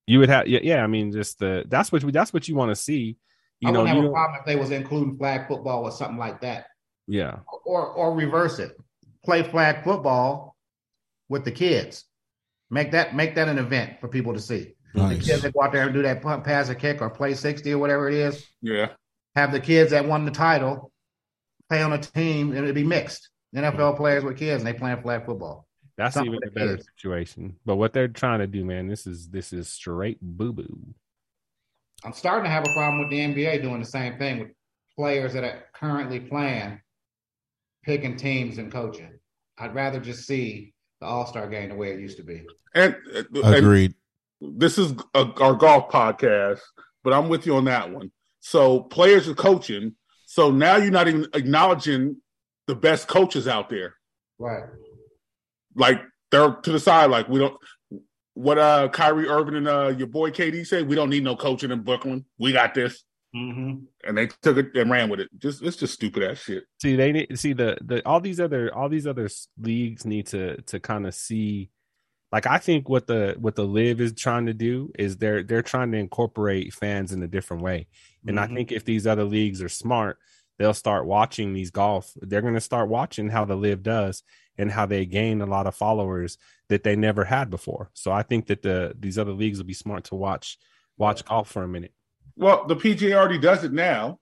you 0.07 0.19
would 0.19 0.29
have. 0.29 0.47
Yeah, 0.47 0.61
yeah. 0.63 0.85
I 0.85 0.87
mean, 0.87 1.13
just 1.13 1.39
the 1.39 1.65
that's 1.67 1.91
what 1.91 2.05
we 2.05 2.13
that's 2.13 2.33
what 2.35 2.47
you 2.47 2.55
want 2.55 2.71
to 2.71 2.77
see. 2.77 3.17
You 3.61 3.69
I 3.69 3.73
know, 3.73 3.81
wouldn't 3.81 3.97
have 3.97 4.05
you 4.05 4.11
a 4.11 4.13
problem 4.13 4.41
if 4.41 4.45
they 4.47 4.57
was 4.57 4.71
including 4.71 5.17
flag 5.17 5.49
football 5.49 5.85
or 5.85 5.93
something 5.93 6.19
like 6.19 6.43
that. 6.43 6.67
yeah, 7.07 7.39
Or 7.65 7.87
or 7.87 8.15
reverse 8.15 8.59
it. 8.59 8.73
Play 9.25 9.43
flag 9.45 9.83
football 9.83 10.57
with 11.31 11.45
the 11.47 11.53
kids. 11.53 12.05
Make 12.71 12.91
that 12.91 13.17
make 13.17 13.35
that 13.37 13.49
an 13.49 13.57
event 13.59 14.01
for 14.01 14.09
people 14.09 14.35
to 14.35 14.41
see. 14.41 14.75
The 14.95 15.17
kids 15.19 15.43
that 15.43 15.53
go 15.53 15.63
out 15.63 15.73
there 15.73 15.83
and 15.85 15.93
do 15.93 16.03
that 16.03 16.23
punt, 16.23 16.45
pass, 16.45 16.69
a 16.69 16.75
kick, 16.75 17.03
or 17.03 17.11
play 17.11 17.35
sixty 17.35 17.73
or 17.73 17.79
whatever 17.79 18.09
it 18.09 18.15
is. 18.15 18.47
Yeah. 18.63 18.91
Have 19.35 19.51
the 19.53 19.61
kids 19.61 19.91
that 19.91 20.07
won 20.07 20.25
the 20.25 20.31
title 20.31 20.93
play 21.69 21.83
on 21.83 21.93
a 21.93 21.99
team, 21.99 22.51
and 22.51 22.59
it'd 22.59 22.75
be 22.75 22.85
mixed. 22.85 23.29
NFL 23.55 23.97
players 23.97 24.23
with 24.25 24.37
kids, 24.39 24.63
and 24.63 24.67
they 24.67 24.77
playing 24.79 25.01
flag 25.03 25.27
football. 25.27 25.67
that's 25.97 26.15
Something 26.15 26.35
even 26.35 26.49
a 26.49 26.51
better 26.51 26.77
kids. 26.77 26.89
situation. 26.97 27.57
But 27.65 27.77
what 27.77 27.93
they're 27.93 28.09
trying 28.09 28.41
to 28.41 28.47
do, 28.47 28.65
man, 28.65 28.87
this 28.89 29.07
is 29.07 29.29
this 29.29 29.53
is 29.53 29.69
straight 29.69 30.19
boo 30.21 30.53
boo. 30.53 30.95
I'm 32.05 32.13
starting 32.13 32.45
to 32.45 32.51
have 32.51 32.65
a 32.65 32.73
problem 32.75 32.99
with 33.01 33.11
the 33.11 33.19
NBA 33.21 33.63
doing 33.63 33.81
the 33.81 33.87
same 33.87 34.19
thing 34.19 34.39
with 34.41 34.49
players 34.97 35.33
that 35.33 35.43
are 35.45 35.65
currently 35.75 36.21
playing, 36.21 36.81
picking 37.85 38.17
teams 38.17 38.59
and 38.59 38.71
coaching. 38.71 39.19
I'd 39.59 39.75
rather 39.75 40.01
just 40.01 40.27
see 40.27 40.75
the 41.01 41.07
All 41.07 41.27
Star 41.27 41.49
game 41.49 41.71
the 41.71 41.75
way 41.77 41.93
it 41.93 42.01
used 42.01 42.19
to 42.19 42.23
be. 42.25 42.43
And, 42.75 42.97
uh, 43.15 43.23
and 43.43 43.55
Agreed. 43.55 43.95
This 44.57 44.79
is 44.79 44.95
a, 45.15 45.27
our 45.41 45.55
golf 45.55 45.91
podcast, 45.91 46.61
but 47.03 47.13
I'm 47.13 47.29
with 47.29 47.47
you 47.47 47.57
on 47.57 47.65
that 47.67 47.91
one. 47.91 48.11
So 48.41 48.81
players 48.81 49.29
are 49.29 49.35
coaching. 49.35 49.95
So 50.27 50.51
now 50.51 50.77
you're 50.77 50.91
not 50.91 51.09
even 51.09 51.27
acknowledging 51.35 52.17
the 52.67 52.75
best 52.75 53.09
coaches 53.09 53.49
out 53.49 53.71
there. 53.71 53.95
Right. 54.39 54.65
Like 55.75 56.01
they're 56.31 56.53
to 56.53 56.73
the 56.73 56.81
side. 56.81 57.11
Like 57.11 57.29
we 57.29 57.39
don't. 57.39 57.57
What 58.35 58.59
uh 58.59 58.89
Kyrie 58.89 59.29
Irving 59.29 59.55
and 59.55 59.69
uh 59.69 59.95
your 59.97 60.09
boy 60.09 60.31
KD 60.31 60.67
say, 60.67 60.83
we 60.83 60.97
don't 60.97 61.11
need 61.11 61.23
no 61.23 61.37
coaching 61.37 61.71
in 61.71 61.83
Brooklyn. 61.83 62.25
We 62.39 62.53
got 62.53 62.75
this. 62.75 63.05
Mm-hmm. 63.35 63.85
And 64.05 64.19
they 64.19 64.29
took 64.43 64.57
it 64.57 64.77
and 64.77 64.91
ran 64.91 65.09
with 65.09 65.21
it. 65.21 65.29
Just 65.39 65.63
it's 65.63 65.77
just 65.77 65.95
stupid 65.95 66.23
ass 66.23 66.39
shit. 66.39 66.65
See, 66.81 66.97
they 66.97 67.13
need 67.13 67.39
see 67.39 67.53
the 67.53 67.79
the 67.81 68.07
all 68.07 68.21
these 68.21 68.41
other 68.41 68.73
all 68.75 68.89
these 68.89 69.07
other 69.07 69.29
leagues 69.61 70.05
need 70.05 70.27
to 70.29 70.61
to 70.63 70.81
kind 70.81 71.07
of 71.07 71.15
see. 71.15 71.71
Like 72.35 72.49
I 72.49 72.59
think 72.59 72.89
what 72.89 73.07
the 73.07 73.37
what 73.39 73.55
the 73.55 73.63
Liv 73.65 74.01
is 74.01 74.13
trying 74.13 74.47
to 74.47 74.53
do 74.53 74.91
is 74.99 75.19
they're 75.19 75.45
they're 75.45 75.63
trying 75.63 75.93
to 75.93 75.99
incorporate 75.99 76.75
fans 76.75 77.13
in 77.13 77.23
a 77.23 77.29
different 77.29 77.63
way. 77.63 77.87
And 78.27 78.41
I 78.41 78.49
Mhm. 78.49 78.55
think 78.55 78.73
if 78.73 78.85
these 78.85 79.07
other 79.07 79.23
leagues 79.23 79.63
are 79.63 79.69
smart, 79.69 80.19
they'll 80.59 80.75
start 80.75 81.07
watching 81.07 81.53
these 81.53 81.71
golf. 81.71 82.13
They're 82.21 82.43
going 82.43 82.55
to 82.55 82.61
start 82.61 82.89
watching 82.89 83.29
how 83.29 83.45
the 83.45 83.55
Liv 83.55 83.85
does 83.85 84.25
and 84.59 84.73
how 84.73 84.85
they 84.85 85.07
gain 85.07 85.43
a 85.43 85.47
lot 85.47 85.69
of 85.69 85.77
followers 85.77 86.37
that 86.71 86.83
they 86.83 86.97
never 86.97 87.23
had 87.27 87.51
before. 87.51 87.91
So 87.95 88.11
I 88.11 88.25
think 88.25 88.47
that 88.49 88.63
the 88.63 88.97
these 88.99 89.17
other 89.17 89.31
leagues 89.33 89.59
will 89.59 89.67
be 89.67 89.73
smart 89.73 90.03
to 90.07 90.17
watch 90.17 90.59
watch 90.99 91.25
golf 91.25 91.49
for 91.49 91.63
a 91.63 91.69
minute. 91.69 91.93
Well, 92.35 92.67
the 92.67 92.75
PGA 92.75 93.15
already 93.15 93.39
does 93.39 93.63
it 93.63 93.73
now. 93.73 94.19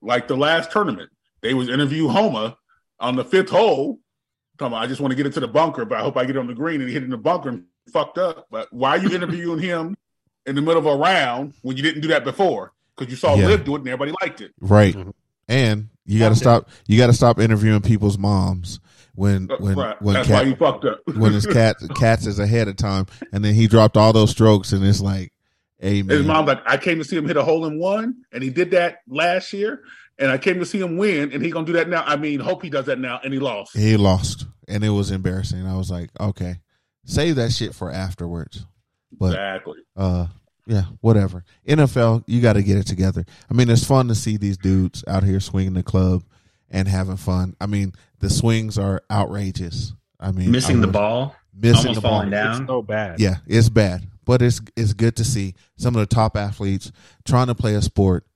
Like 0.00 0.28
the 0.28 0.36
last 0.36 0.70
tournament, 0.70 1.10
they 1.42 1.54
was 1.54 1.68
interview 1.68 2.06
Homa 2.06 2.56
on 3.00 3.16
the 3.16 3.24
fifth 3.24 3.50
hole. 3.50 3.98
Come 4.58 4.74
on, 4.74 4.82
I 4.82 4.86
just 4.86 5.00
want 5.00 5.12
to 5.12 5.16
get 5.16 5.26
into 5.26 5.40
the 5.40 5.48
bunker, 5.48 5.84
but 5.84 5.98
I 5.98 6.02
hope 6.02 6.16
I 6.16 6.24
get 6.24 6.36
on 6.36 6.46
the 6.48 6.54
green 6.54 6.80
and 6.80 6.88
he 6.88 6.94
hit 6.94 7.04
in 7.04 7.10
the 7.10 7.16
bunker 7.16 7.48
and 7.50 7.64
fucked 7.92 8.18
up. 8.18 8.46
But 8.50 8.72
why 8.72 8.90
are 8.90 8.98
you 8.98 9.10
interviewing 9.14 9.60
him 9.60 9.96
in 10.46 10.54
the 10.56 10.62
middle 10.62 10.78
of 10.78 10.86
a 10.86 10.96
round 10.96 11.54
when 11.62 11.76
you 11.76 11.82
didn't 11.82 12.02
do 12.02 12.08
that 12.08 12.24
before? 12.24 12.72
Because 12.96 13.10
you 13.10 13.16
saw 13.16 13.34
Yeah. 13.36 13.46
Liv 13.46 13.64
do 13.64 13.76
it 13.76 13.80
and 13.80 13.88
everybody 13.88 14.12
liked 14.20 14.40
it. 14.40 14.52
Right. 14.60 14.94
Mhm. 14.96 15.12
And 15.46 15.88
you 16.04 16.18
got 16.18 16.30
to 16.30 16.34
stop. 16.36 16.68
You 16.88 16.98
got 16.98 17.06
to 17.06 17.12
stop 17.12 17.38
interviewing 17.38 17.80
people's 17.82 18.18
moms 18.18 18.80
when 19.14 19.48
Uh, 19.50 19.56
when 19.58 19.76
right. 19.76 20.02
when 20.02 20.14
That's 20.14 20.28
why 20.28 20.38
cat, 20.38 20.46
he 20.48 20.54
fucked 20.56 20.84
up. 20.84 21.00
when 21.16 21.32
his 21.32 21.46
cat 21.46 21.76
cats 21.96 22.26
is 22.26 22.38
ahead 22.38 22.66
of 22.68 22.76
time, 22.76 23.06
and 23.32 23.44
then 23.44 23.54
he 23.54 23.66
dropped 23.68 23.96
all 23.96 24.12
those 24.12 24.30
strokes, 24.30 24.72
and 24.72 24.84
it's 24.84 25.00
like, 25.00 25.32
amen. 25.82 26.08
His 26.08 26.24
amen. 26.24 26.26
mom's 26.26 26.48
like, 26.48 26.62
I 26.66 26.76
came 26.78 26.98
to 26.98 27.04
see 27.04 27.16
him 27.16 27.26
hit 27.26 27.36
a 27.36 27.44
hole 27.44 27.64
in 27.66 27.78
one, 27.78 28.16
and 28.32 28.42
he 28.42 28.50
did 28.50 28.72
that 28.72 28.98
last 29.08 29.52
year, 29.52 29.82
and 30.18 30.30
I 30.30 30.38
came 30.38 30.58
to 30.58 30.66
see 30.66 30.80
him 30.80 30.96
win, 30.96 31.32
and 31.32 31.42
he 31.44 31.50
gonna 31.50 31.66
do 31.66 31.72
that 31.74 31.88
now. 31.88 32.02
I 32.06 32.16
mean, 32.16 32.40
hope 32.40 32.62
he 32.62 32.70
does 32.70 32.86
that 32.86 32.98
now, 32.98 33.20
and 33.22 33.32
he 33.32 33.38
lost. 33.38 33.76
He 33.76 33.96
lost, 33.96 34.46
and 34.66 34.84
it 34.84 34.90
was 34.90 35.10
embarrassing. 35.10 35.66
I 35.66 35.76
was 35.76 35.90
like, 35.90 36.10
okay, 36.20 36.56
save 37.04 37.36
that 37.36 37.52
shit 37.52 37.74
for 37.74 37.90
afterwards. 37.90 38.64
But 39.10 39.32
exactly. 39.32 39.78
uh 39.96 40.26
yeah 40.66 40.82
whatever 41.00 41.42
nfl 41.66 42.22
you 42.26 42.42
got 42.42 42.52
to 42.52 42.62
get 42.62 42.76
it 42.76 42.86
together 42.86 43.24
i 43.50 43.54
mean 43.54 43.70
it's 43.70 43.84
fun 43.84 44.06
to 44.06 44.14
see 44.14 44.36
these 44.36 44.58
dudes 44.58 45.02
out 45.08 45.24
here 45.24 45.40
swinging 45.40 45.72
the 45.72 45.82
club 45.82 46.22
and 46.70 46.86
having 46.86 47.16
fun 47.16 47.56
i 47.58 47.66
mean 47.66 47.92
the 48.20 48.28
swings 48.28 48.76
are 48.76 49.02
outrageous 49.10 49.94
i 50.20 50.30
mean 50.30 50.50
Missing 50.50 50.78
I 50.78 50.80
the 50.82 50.92
ball, 50.92 51.34
missing 51.54 51.78
almost 51.78 51.94
the 51.94 52.00
ball 52.02 52.10
falling 52.10 52.30
down. 52.30 52.60
It's 52.62 52.68
so 52.68 52.82
bad. 52.82 53.18
yeah 53.18 53.36
it's 53.46 53.70
bad 53.70 54.06
but 54.26 54.42
it's 54.42 54.60
it's 54.76 54.92
good 54.92 55.16
to 55.16 55.24
see 55.24 55.54
some 55.78 55.96
of 55.96 56.00
the 56.00 56.14
top 56.14 56.36
athletes 56.36 56.92
trying 57.24 57.46
to 57.46 57.54
play 57.54 57.74
a 57.74 57.80
sport 57.80 58.26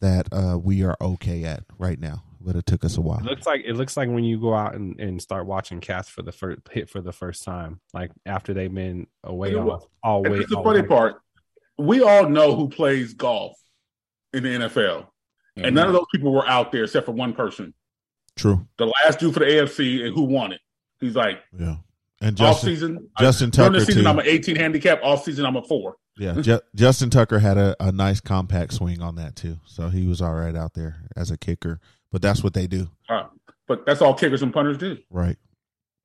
that 0.00 0.28
uh 0.32 0.58
we 0.58 0.82
are 0.82 0.96
okay 1.00 1.44
at 1.44 1.64
right 1.78 2.00
now 2.00 2.22
but 2.40 2.56
it 2.56 2.64
took 2.66 2.84
us 2.84 2.96
a 2.96 3.00
while 3.00 3.18
It 3.18 3.24
looks 3.24 3.46
like 3.46 3.62
it 3.66 3.74
looks 3.74 3.96
like 3.96 4.08
when 4.08 4.24
you 4.24 4.40
go 4.40 4.54
out 4.54 4.74
and, 4.74 4.98
and 4.98 5.20
start 5.20 5.46
watching 5.46 5.80
cats 5.80 6.08
for 6.08 6.22
the 6.22 6.32
first 6.32 6.60
hit 6.70 6.88
for 6.88 7.00
the 7.00 7.12
first 7.12 7.44
time, 7.44 7.80
like 7.92 8.10
after 8.24 8.54
they've 8.54 8.72
been 8.72 9.06
away 9.24 9.50
You 9.50 9.56
know 9.56 9.70
all, 9.70 9.90
all 10.02 10.22
way. 10.22 10.44
the 10.44 10.56
all 10.56 10.64
funny 10.64 10.80
way. 10.80 10.86
part. 10.88 11.20
We 11.78 12.02
all 12.02 12.28
know 12.28 12.54
who 12.56 12.68
plays 12.68 13.14
golf 13.14 13.56
in 14.32 14.42
the 14.42 14.48
NFL, 14.50 15.06
and 15.56 15.74
none 15.74 15.88
of 15.88 15.92
those 15.92 16.06
people 16.14 16.32
were 16.32 16.46
out 16.48 16.72
there 16.72 16.84
except 16.84 17.06
for 17.06 17.12
one 17.12 17.32
person. 17.34 17.74
true 18.36 18.66
The 18.78 18.86
last 18.86 19.18
dude 19.18 19.34
for 19.34 19.40
the 19.40 19.46
AFC, 19.46 20.06
and 20.06 20.14
who 20.14 20.22
won 20.22 20.52
it? 20.52 20.60
He's 21.00 21.16
like, 21.16 21.40
yeah 21.58 21.76
and 22.22 22.38
off 22.40 22.56
justin 22.56 22.68
season, 22.70 23.08
Justin 23.18 23.50
during 23.50 23.72
the 23.72 23.80
season, 23.80 24.02
too. 24.04 24.08
I'm 24.08 24.18
an 24.18 24.26
18 24.26 24.56
handicap. 24.56 25.00
Off 25.02 25.24
season, 25.24 25.46
I'm 25.46 25.56
a 25.56 25.62
four. 25.62 25.96
Yeah, 26.20 26.34
Ju- 26.40 26.60
Justin 26.74 27.08
Tucker 27.10 27.38
had 27.38 27.56
a, 27.58 27.74
a 27.80 27.90
nice 27.90 28.20
compact 28.20 28.74
swing 28.74 29.00
on 29.00 29.14
that 29.16 29.34
too, 29.36 29.58
so 29.64 29.88
he 29.88 30.06
was 30.06 30.20
all 30.20 30.34
right 30.34 30.54
out 30.54 30.74
there 30.74 31.04
as 31.16 31.30
a 31.30 31.36
kicker. 31.38 31.80
But 32.12 32.20
that's 32.22 32.42
what 32.44 32.54
they 32.54 32.66
do, 32.66 32.88
Uh, 33.08 33.24
but 33.66 33.86
that's 33.86 34.02
all 34.02 34.14
kickers 34.14 34.42
and 34.42 34.52
punters 34.52 34.76
do. 34.78 34.98
right? 35.10 35.36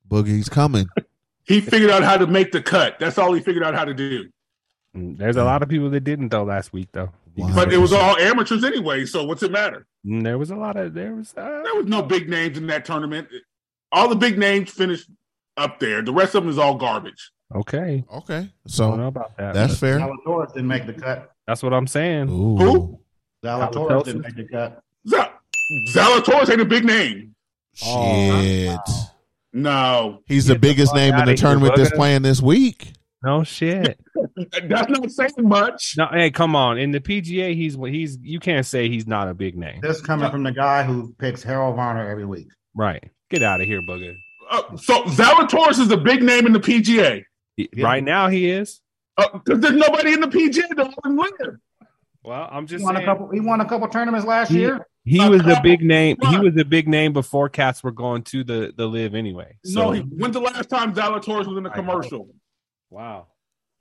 Boogie's 0.09 0.49
coming. 0.49 0.87
He 1.45 1.61
figured 1.61 1.91
out 1.91 2.05
how 2.05 2.17
to 2.17 2.29
make 2.29 2.53
the 2.53 2.63
cut. 2.63 3.01
That's 3.01 3.19
all 3.19 3.33
he 3.33 3.41
figured 3.41 3.65
out 3.65 3.75
how 3.75 3.85
to 3.85 3.93
do. 3.93 4.29
Mm, 4.97 5.17
There's 5.19 5.37
a 5.37 5.45
lot 5.45 5.63
of 5.63 5.69
people 5.69 5.91
that 5.91 6.01
didn't 6.01 6.29
though 6.31 6.45
last 6.45 6.73
week 6.73 6.89
though. 6.93 7.11
But 7.55 7.73
it 7.73 7.79
was 7.79 7.93
all 7.95 8.19
amateurs 8.19 8.63
anyway, 8.63 9.07
so 9.07 9.25
what's 9.25 9.43
it 9.43 9.51
matter? 9.51 9.87
Mm, 10.07 10.23
There 10.23 10.37
was 10.39 10.51
a 10.51 10.57
lot 10.57 10.77
of 10.77 10.93
there 10.95 11.15
was 11.15 11.33
uh, 11.37 11.63
There 11.65 11.75
was 11.75 11.87
no 11.87 12.03
big 12.03 12.29
names 12.29 12.59
in 12.59 12.67
that 12.67 12.85
tournament. 12.85 13.29
All 13.91 14.09
the 14.09 14.17
big 14.17 14.39
names 14.39 14.71
finished 14.71 15.09
up 15.57 15.79
there. 15.81 16.03
The 16.03 16.13
rest 16.13 16.35
of 16.35 16.43
them 16.43 16.51
is 16.51 16.59
all 16.59 16.75
garbage. 16.77 17.31
okay. 17.55 18.05
Okay. 18.15 18.35
I 18.37 18.41
don't 18.41 18.51
So 18.67 18.95
know 18.97 19.07
about 19.07 19.37
that. 19.39 19.55
that's 19.55 19.75
but 19.75 19.79
fair. 19.81 19.99
Zalatoris 19.99 20.53
didn't 20.55 20.69
make 20.69 20.87
the 20.87 20.93
cut. 20.95 21.33
That's 21.47 21.63
what 21.63 21.73
I'm 21.73 21.87
saying. 21.87 22.29
Ooh. 22.31 22.57
Who? 22.57 23.01
Zalatoris 23.45 24.05
didn't 24.05 24.23
make 24.23 24.37
the 24.37 24.49
cut. 24.49 24.83
Zal- 25.09 25.33
Zalatoris 25.95 26.51
ain't 26.51 26.61
a 26.61 26.65
big 26.67 26.85
name. 26.85 27.35
Shit. 27.75 28.79
No, 29.55 30.21
He's 30.27 30.47
the 30.47 30.55
the 30.55 30.59
biggest 30.59 30.93
fuck 30.93 30.97
name 30.97 31.15
in 31.15 31.27
the 31.27 31.35
tournament 31.35 31.75
that's 31.77 31.91
playing 31.93 32.23
this 32.23 32.41
week. 32.41 32.93
No 33.23 33.45
shit. 33.45 33.99
that's 34.69 34.89
not 34.89 35.11
saying 35.11 35.33
much. 35.39 35.95
No, 35.97 36.07
hey, 36.13 36.31
come 36.31 36.55
on. 36.57 36.79
In 36.79 36.91
the 36.91 37.01
PGA, 37.01 37.55
he's 37.55 37.77
he's 37.77 38.19
you 38.23 38.41
can't 38.41 38.67
say 38.67 38.89
he's 38.89 39.07
not 39.07 39.29
a 39.29 39.35
big 39.35 39.57
name. 39.57 39.81
This 39.83 40.01
coming 40.01 40.31
from 40.31 40.43
the 40.43 40.53
guy 40.53 40.83
who 40.83 41.15
picks 41.19 41.43
Harold 41.43 41.77
Varner 41.77 42.09
every 42.09 42.25
week. 42.27 42.49
Right. 42.75 43.03
Get 43.31 43.43
out 43.43 43.61
of 43.61 43.67
here, 43.67 43.81
booger. 43.83 44.15
Uh, 44.51 44.77
so 44.77 45.03
Zalatoris 45.05 45.79
is 45.79 45.91
a 45.91 45.97
big 45.97 46.23
name 46.23 46.47
in 46.47 46.53
the 46.53 46.61
PGA 46.61 47.25
He- 47.57 47.71
Right 47.79 48.05
now 48.05 48.29
he 48.29 48.51
is. 48.51 48.81
because 49.17 49.61
there's 49.61 49.75
nobody 49.77 50.13
in 50.13 50.21
the 50.21 50.27
PGA 50.29 50.69
that 50.77 50.95
won 51.05 51.17
Liv. 51.17 51.57
Well, 52.25 52.49
I'm 52.53 52.67
just 52.67 52.81
He 52.83 52.85
just 52.85 52.85
won 52.85 52.97
a 52.97 53.05
couple. 53.05 53.31
He 53.31 53.41
won 53.41 53.61
a 53.61 53.65
couple 53.65 53.89
tournaments 53.89 54.27
last 54.27 54.51
He- 54.51 54.61
year. 54.61 54.87
He 55.05 55.21
A 55.25 55.29
was 55.29 55.43
a 55.47 55.59
big 55.63 55.83
name. 55.83 56.17
He 56.31 56.39
was 56.39 56.57
a 56.57 56.65
big 56.65 56.87
name 56.87 57.13
before 57.13 57.49
cats 57.49 57.83
were 57.83 57.91
going 57.91 58.23
to 58.25 58.45
the 58.45 58.73
the 58.77 58.87
Liv 58.87 59.15
anyway. 59.17 59.57
So 59.65 59.85
no, 59.87 59.91
he, 59.91 60.01
when's 60.03 60.35
the 60.35 60.41
last 60.41 60.69
time 60.71 60.95
Zalatoris 60.95 61.47
was 61.49 61.57
in 61.59 61.67
a 61.67 61.71
commercial? 61.71 62.29
wow. 62.89 63.27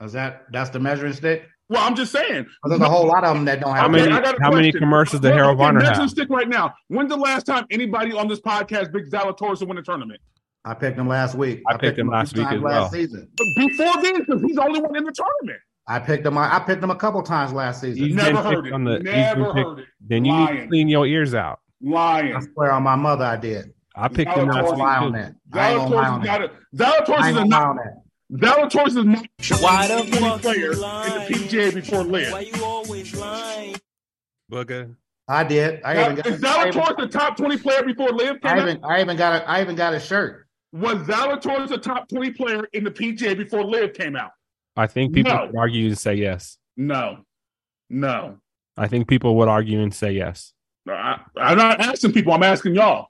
Is 0.01 0.13
that 0.13 0.43
that's 0.51 0.69
the 0.69 0.79
measuring 0.79 1.13
stick? 1.13 1.47
Well, 1.69 1.81
I'm 1.81 1.95
just 1.95 2.11
saying. 2.11 2.45
Well, 2.63 2.69
there's 2.69 2.81
a 2.81 2.89
whole 2.89 3.07
lot 3.07 3.23
of 3.23 3.33
them 3.35 3.45
that 3.45 3.61
don't 3.61 3.71
have. 3.73 3.83
How 3.83 3.87
many- 3.87 4.11
I 4.11 4.19
got 4.21 4.37
a 4.37 4.43
how 4.43 4.51
many 4.51 4.71
commercials 4.73 5.21
did 5.21 5.29
Well, 5.29 5.37
Harold 5.37 5.53
okay, 5.55 5.63
Varner 5.63 5.79
measuring 5.79 5.99
have? 6.01 6.09
stick 6.09 6.29
right 6.29 6.49
now. 6.49 6.73
When's 6.89 7.09
the 7.09 7.15
last 7.17 7.45
time 7.45 7.65
anybody 7.71 8.11
on 8.11 8.27
this 8.27 8.41
podcast 8.41 8.91
picked 8.93 9.11
Zalatoris 9.11 9.59
to 9.59 9.65
win 9.65 9.77
a 9.77 9.81
tournament? 9.81 10.19
I 10.65 10.73
picked 10.73 10.97
him 10.99 11.07
last 11.07 11.35
week. 11.35 11.61
I 11.67 11.77
picked 11.77 11.97
him 11.97 12.07
last 12.09 12.35
week 12.35 12.43
times 12.45 12.57
as 12.57 12.61
last 12.61 12.73
well. 12.81 12.89
season. 12.91 13.27
But 13.37 13.47
before 13.55 14.01
then, 14.01 14.19
because 14.19 14.41
he's 14.41 14.55
the 14.55 14.63
only 14.63 14.81
one 14.81 14.95
in 14.97 15.03
the 15.05 15.11
tournament. 15.13 15.59
I 15.87 15.99
picked 15.99 16.25
him. 16.25 16.37
I 16.37 16.59
picked 16.59 16.83
him 16.83 16.91
a 16.91 16.95
couple 16.95 17.21
times 17.23 17.53
last 17.53 17.81
season. 17.81 18.03
He's 18.03 18.15
Never 18.15 18.41
heard 18.41 18.67
it. 18.67 18.73
on 18.73 18.83
the- 18.83 18.95
he's 18.97 19.03
been 19.03 19.13
Never 19.39 19.53
picked- 19.53 19.67
heard 19.67 19.79
it. 19.79 19.85
Then 20.07 20.25
you 20.25 20.33
need 20.35 20.47
to 20.61 20.67
clean 20.67 20.87
your 20.89 21.05
ears 21.07 21.33
out. 21.33 21.59
Lying. 21.81 22.35
I 22.35 22.41
swear 22.41 22.71
on 22.73 22.83
my 22.83 22.95
mother, 22.95 23.25
I 23.25 23.37
did. 23.37 23.73
I 23.95 24.07
picked 24.07 24.31
him 24.31 24.49
Zalatoris 24.49 24.53
last 24.53 24.53
I 24.53 24.71
ain't 24.71 24.77
gonna 24.77 24.83
lie 24.83 24.95
on 24.97 25.03
week 25.03 25.13
too. 25.13 25.19
that. 25.51 25.59
I 25.59 25.71
ain't 25.71 25.89
gonna 25.89 25.95
lie 25.95 26.03
Zalatoris 26.09 26.49
is 26.73 26.81
a 26.81 26.83
Zalatoris 26.83 27.31
is 27.31 27.37
a 27.37 27.45
gonna 28.37 28.45
lie 28.45 28.61
on 28.61 28.69
not 28.69 28.71
that. 28.71 28.71
Zalatoris 28.71 28.87
is 28.97 29.05
not 29.05 29.61
Why 29.61 29.87
the 29.87 29.97
a 29.99 30.03
fuck 30.05 30.41
player 30.41 30.55
you 30.57 30.71
in 30.71 30.79
the? 30.79 31.27
PGA 31.29 31.73
before 31.73 32.03
Why 32.31 32.39
you 32.41 32.63
always 32.63 33.15
lying? 33.15 33.75
Booger. 34.51 34.95
I 35.27 35.43
did. 35.43 35.81
I 35.83 36.01
even 36.03 36.15
got. 36.15 36.25
Is 36.27 36.43
I 36.43 36.67
even, 36.67 36.81
Zalatoris 36.81 36.97
the 36.97 37.07
top 37.07 37.37
20 37.37 37.57
player 37.57 37.83
before 37.83 38.09
Liv 38.09 38.41
came 38.41 38.51
I 38.51 38.59
out? 38.59 38.79
I 38.83 39.01
even 39.01 39.15
got 39.17 39.41
a. 39.41 39.49
I 39.49 39.61
even 39.61 39.75
got 39.75 39.93
a 39.93 39.99
shirt. 39.99 40.47
Was 40.73 40.97
Zalatoris 41.07 41.69
the 41.69 41.77
top 41.77 42.07
20 42.09 42.31
player 42.31 42.67
in 42.73 42.83
the 42.83 42.91
PGA 42.91 43.37
before 43.37 43.63
Liv 43.63 43.93
came 43.93 44.15
out? 44.15 44.31
I 44.75 44.87
think 44.87 45.13
people 45.13 45.33
No. 45.33 45.45
would 45.47 45.55
argue 45.57 45.87
and 45.87 45.97
say 45.97 46.15
yes. 46.15 46.57
No. 46.77 47.19
No. 47.89 48.37
I 48.77 48.87
think 48.87 49.07
people 49.09 49.35
would 49.37 49.49
argue 49.49 49.81
and 49.81 49.93
say 49.93 50.13
yes. 50.13 50.53
No, 50.85 50.93
I, 50.93 51.19
I'm 51.37 51.57
not 51.57 51.81
asking 51.81 52.13
people. 52.13 52.33
I'm 52.33 52.41
asking 52.43 52.75
y'all. 52.75 53.07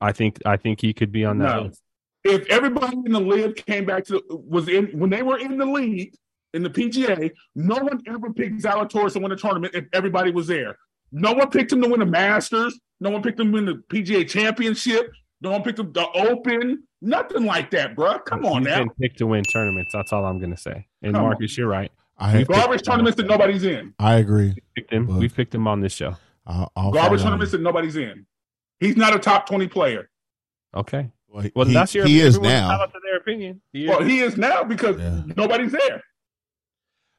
I 0.00 0.12
think 0.12 0.40
I 0.44 0.56
think 0.56 0.80
he 0.80 0.92
could 0.92 1.12
be 1.12 1.24
on 1.24 1.38
that 1.38 1.56
No. 1.56 1.62
list. 1.62 1.80
If 2.24 2.46
everybody 2.48 2.96
in 3.04 3.12
the 3.12 3.20
league 3.20 3.56
came 3.66 3.84
back 3.84 4.04
to 4.06 4.22
was 4.30 4.68
in 4.68 4.86
when 4.98 5.10
they 5.10 5.22
were 5.22 5.38
in 5.38 5.58
the 5.58 5.66
league 5.66 6.14
in 6.54 6.62
the 6.62 6.70
PGA, 6.70 7.30
no 7.54 7.76
one 7.76 8.00
ever 8.06 8.32
picked 8.32 8.62
Zalatoris 8.62 9.12
to 9.12 9.18
win 9.20 9.32
a 9.32 9.36
tournament 9.36 9.74
if 9.74 9.84
everybody 9.92 10.30
was 10.30 10.46
there. 10.46 10.76
No 11.12 11.32
one 11.32 11.50
picked 11.50 11.72
him 11.72 11.82
to 11.82 11.88
win 11.88 12.00
the 12.00 12.06
Masters. 12.06 12.78
No 13.00 13.10
one 13.10 13.22
picked 13.22 13.38
him 13.38 13.48
to 13.48 13.52
win 13.52 13.66
the 13.66 13.74
PGA 13.88 14.28
Championship. 14.28 15.10
No 15.42 15.50
one 15.50 15.62
picked 15.62 15.78
him 15.78 15.92
the 15.92 16.06
Open. 16.14 16.84
Nothing 17.02 17.44
like 17.44 17.70
that, 17.72 17.94
bruh. 17.94 18.24
Come 18.24 18.46
on 18.46 18.62
He's 18.62 18.68
now. 18.68 18.78
been 18.78 18.90
picked 19.00 19.18
to 19.18 19.26
win 19.26 19.44
tournaments. 19.44 19.92
That's 19.92 20.12
all 20.12 20.24
I'm 20.24 20.38
gonna 20.40 20.56
say. 20.56 20.86
And 21.02 21.14
Come 21.14 21.24
on. 21.24 21.30
Marcus, 21.30 21.58
you're 21.58 21.68
right. 21.68 21.92
I 22.16 22.44
Garbage 22.44 22.82
tournaments 22.82 23.16
that 23.16 23.26
nobody's 23.26 23.64
in. 23.64 23.92
I 23.98 24.14
agree. 24.14 24.54
Picked 24.74 24.92
him. 24.92 25.06
But- 25.06 25.16
We 25.16 25.28
picked 25.28 25.54
him 25.54 25.66
on 25.68 25.80
this 25.80 25.92
show. 25.92 26.16
I'll, 26.46 26.72
I'll 26.76 26.92
Garbage 26.92 27.22
tournaments 27.22 27.52
that 27.52 27.60
nobody's 27.60 27.96
in. 27.96 28.26
He's 28.80 28.96
not 28.96 29.14
a 29.14 29.18
top 29.18 29.46
20 29.46 29.66
player. 29.68 30.10
Okay. 30.74 31.10
Well, 31.34 31.44
Well, 31.56 31.66
he, 31.66 31.74
that's 31.74 31.92
your. 31.94 32.06
he 32.06 32.20
is 32.20 32.36
everyone's 32.36 32.52
now. 32.60 32.70
entitled 32.70 32.92
to 32.92 33.00
their 33.02 33.16
opinion. 33.16 33.60
He 33.72 33.84
is. 33.84 33.88
Well, 33.90 34.02
he 34.04 34.20
is 34.20 34.36
now 34.36 34.62
because 34.62 34.98
Yeah. 35.00 35.22
nobody's 35.36 35.72
there. 35.72 36.00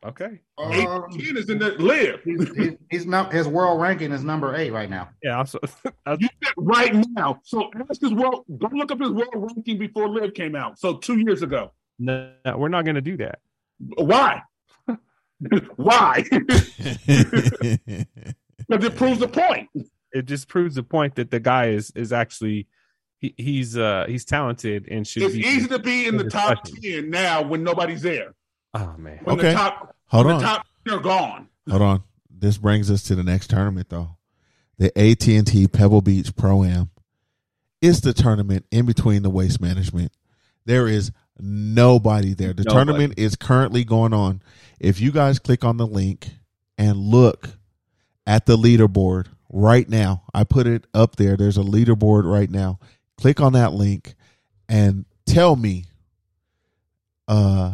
okay. 0.05 0.39
Eight 0.71 0.87
Um, 0.87 1.03
ten 1.11 1.35
is 1.35 1.49
in 1.49 1.59
the 1.59 1.71
Liv. 1.71 2.21
he's, 2.23 2.49
he's, 2.55 2.71
he's 2.89 3.05
not. 3.05 3.33
His 3.33 3.45
world 3.47 3.81
ranking 3.81 4.11
is 4.13 4.23
number 4.23 4.55
eight 4.55 4.71
right 4.71 4.89
now. 4.89 5.09
Yeah. 5.21 5.37
I'm 5.39 5.45
so, 5.47 5.59
You 5.85 6.29
said 6.43 6.53
right 6.55 6.93
now. 7.11 7.41
So 7.43 7.69
ask 7.89 7.99
his 7.99 8.13
world. 8.13 8.45
Go 8.57 8.69
look 8.71 8.89
up 8.91 9.01
his 9.01 9.09
world 9.09 9.33
ranking 9.33 9.77
before 9.77 10.07
Liv 10.07 10.33
came 10.33 10.55
out. 10.55 10.79
So 10.79 10.95
two 10.97 11.17
years 11.19 11.41
ago. 11.43 11.73
no, 11.99 12.31
no, 12.45 12.57
we're 12.57 12.69
not 12.69 12.85
gonna 12.85 13.01
do 13.01 13.17
that. 13.17 13.39
Why? 13.97 14.41
Why? 15.75 16.23
Because 18.67 18.85
it 18.85 18.95
proves 18.95 19.19
the 19.19 19.27
point. 19.27 19.69
It 20.11 20.25
just 20.25 20.47
proves 20.47 20.75
the 20.75 20.81
point 20.83 21.15
that 21.15 21.29
the 21.29 21.39
guy 21.39 21.67
is 21.67 21.91
is 21.91 22.11
actually 22.13 22.67
he, 23.19 23.33
he's 23.37 23.77
uh 23.77 24.05
he's 24.07 24.25
talented 24.25 24.87
and 24.89 25.07
should 25.07 25.23
It's 25.23 25.35
be. 25.35 25.41
easy 25.41 25.67
to 25.69 25.79
be 25.79 26.07
in 26.07 26.17
the 26.17 26.29
top 26.29 26.63
ten 26.63 27.09
now 27.09 27.41
when 27.41 27.63
nobody's 27.63 28.01
there. 28.01 28.33
Oh 28.73 28.93
man. 28.97 29.19
When 29.23 29.37
Okay. 29.39 29.49
the 29.49 29.53
top, 29.55 29.95
Hold 30.07 30.25
when 30.27 30.35
on. 30.35 30.41
the 30.41 30.47
top 30.47 30.65
are 30.89 30.99
gone. 30.99 31.47
Hold 31.69 31.81
on. 31.81 32.03
This 32.29 32.57
brings 32.57 32.91
us 32.91 33.01
to 33.03 33.15
the 33.15 33.23
next 33.23 33.49
tournament, 33.49 33.89
though. 33.89 34.17
The 34.77 34.87
AT 34.99 35.27
and 35.29 35.47
T 35.47 35.67
Pebble 35.67 36.01
Beach 36.01 36.35
Pro 36.35 36.63
Am 36.63 36.89
is 37.81 38.01
the 38.01 38.13
tournament 38.13 38.65
in 38.71 38.85
between 38.85 39.23
the 39.23 39.29
waste 39.29 39.61
management. 39.61 40.11
There 40.65 40.87
is 40.87 41.11
nobody 41.39 42.33
there. 42.33 42.53
The 42.53 42.63
Nobody. 42.63 42.85
tournament 42.85 43.13
is 43.17 43.35
currently 43.35 43.83
going 43.83 44.13
on. 44.13 44.41
If 44.79 44.99
you 44.99 45.11
guys 45.11 45.39
click 45.39 45.63
on 45.63 45.77
the 45.77 45.87
link 45.87 46.27
and 46.77 46.97
look 46.97 47.49
at 48.27 48.45
the 48.45 48.57
leaderboard 48.57 49.27
right 49.49 49.87
now, 49.87 50.23
I 50.33 50.43
put 50.43 50.67
it 50.67 50.85
up 50.93 51.15
there. 51.15 51.37
There's 51.37 51.57
a 51.57 51.61
leaderboard 51.61 52.23
right 52.29 52.49
now. 52.49 52.79
Click 53.17 53.39
on 53.39 53.53
that 53.53 53.73
link 53.73 54.15
and 54.67 55.05
tell 55.25 55.55
me 55.55 55.85
uh 57.27 57.73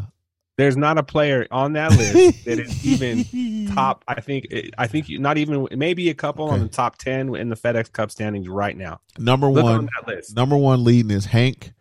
There's 0.58 0.78
not 0.78 0.98
a 0.98 1.04
player 1.04 1.48
on 1.52 1.74
that 1.74 1.92
list 1.98 2.46
that 2.46 2.60
is 2.60 2.86
even 2.86 3.68
top. 3.74 4.04
I 4.08 4.22
think. 4.22 4.48
I 4.78 4.88
think 4.88 5.10
not 5.10 5.38
even 5.38 5.68
maybe 5.72 6.10
a 6.10 6.14
couple 6.14 6.50
on 6.50 6.60
the 6.60 6.68
top 6.68 6.98
ten 6.98 7.34
in 7.36 7.50
the 7.50 7.56
FedEx 7.56 7.92
Cup 7.92 8.12
standings 8.12 8.48
right 8.48 8.76
now. 8.78 9.02
Number 9.18 9.48
Look 9.50 9.64
one 9.64 9.76
on 9.76 9.90
that 9.98 10.08
list. 10.08 10.36
Number 10.36 10.58
one 10.58 10.84
leading 10.84 11.12
is 11.12 11.26
Hank 11.26 11.74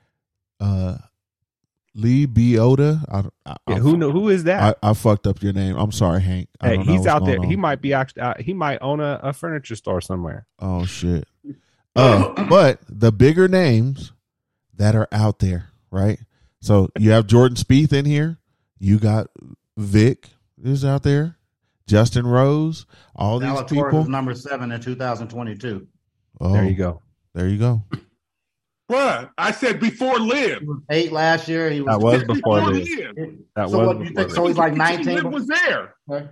uh, 0.61 0.99
Lebioda. 1.97 3.05
I, 3.11 3.19
I, 3.51 3.57
Yeah, 3.69 3.77
I- 3.77 3.79
who 3.79 3.97
know 3.97 4.11
who 4.11 4.29
is 4.29 4.45
that? 4.45 4.79
I, 4.83 4.91
I 4.91 4.95
fucked 4.95 5.27
up 5.27 5.43
your 5.43 5.53
name. 5.53 5.77
I'm 5.77 5.93
sorry, 5.93 6.21
Hank. 6.21 6.49
I 6.61 6.69
hey, 6.69 6.77
don't 6.77 6.87
know 6.87 6.93
he's 6.93 7.07
out 7.07 7.25
there. 7.25 7.37
going 7.37 7.49
He 7.51 7.57
might 7.57 7.81
be 7.81 7.93
actually. 7.93 8.23
Uh, 8.23 8.35
he 8.39 8.55
might 8.55 8.79
own 8.81 9.01
a, 9.01 9.21
a 9.23 9.33
furniture 9.33 9.77
store 9.77 10.01
somewhere. 10.01 10.47
Oh 10.59 10.85
shit. 10.87 11.27
Uh, 11.97 12.45
but 12.49 12.81
the 12.89 13.13
bigger 13.13 13.49
names 13.49 14.13
that 14.77 14.95
are 14.95 15.09
out 15.13 15.39
there, 15.39 15.71
right? 15.91 16.19
So 16.61 16.91
you 16.99 17.11
have 17.11 17.27
Jordan 17.27 17.57
Spieth 17.57 17.93
in 17.93 18.05
here. 18.05 18.39
You 18.79 18.99
got 18.99 19.29
Vic 19.77 20.29
is 20.63 20.85
out 20.85 21.03
there. 21.03 21.37
Justin 21.87 22.27
Rose. 22.27 22.87
All 23.17 23.39
these 23.39 23.63
people. 23.65 23.91
was 23.91 24.09
number 24.09 24.35
seven 24.35 24.71
in 24.71 24.81
2022. 24.81 25.87
Oh, 26.41 26.53
There 26.53 26.65
you 26.65 26.77
go. 26.77 27.03
There 27.35 27.49
you 27.49 27.59
go. 27.59 27.83
Bruh, 28.91 29.31
I 29.39 29.53
said 29.53 29.81
before 29.81 30.19
Liv. 30.19 30.63
Eight 30.91 31.13
last 31.13 31.49
year. 31.49 31.71
He 31.71 31.81
was, 31.81 31.95
That 31.95 32.01
was 32.01 32.25
before 32.25 32.61
Before 32.61 32.73
this. 32.73 32.89
Liv. 32.89 33.39
That 33.55 33.71
so 33.71 33.79
was 33.79 33.87
what 33.87 33.99
you 33.99 34.03
before 34.11 34.23
think? 34.25 34.31
So 34.35 34.47
he's 34.47 34.57
like 34.57 34.75
19. 34.75 35.15
Liv 35.15 35.25
was 35.27 35.47
there. 35.47 35.95
Okay. 36.11 36.29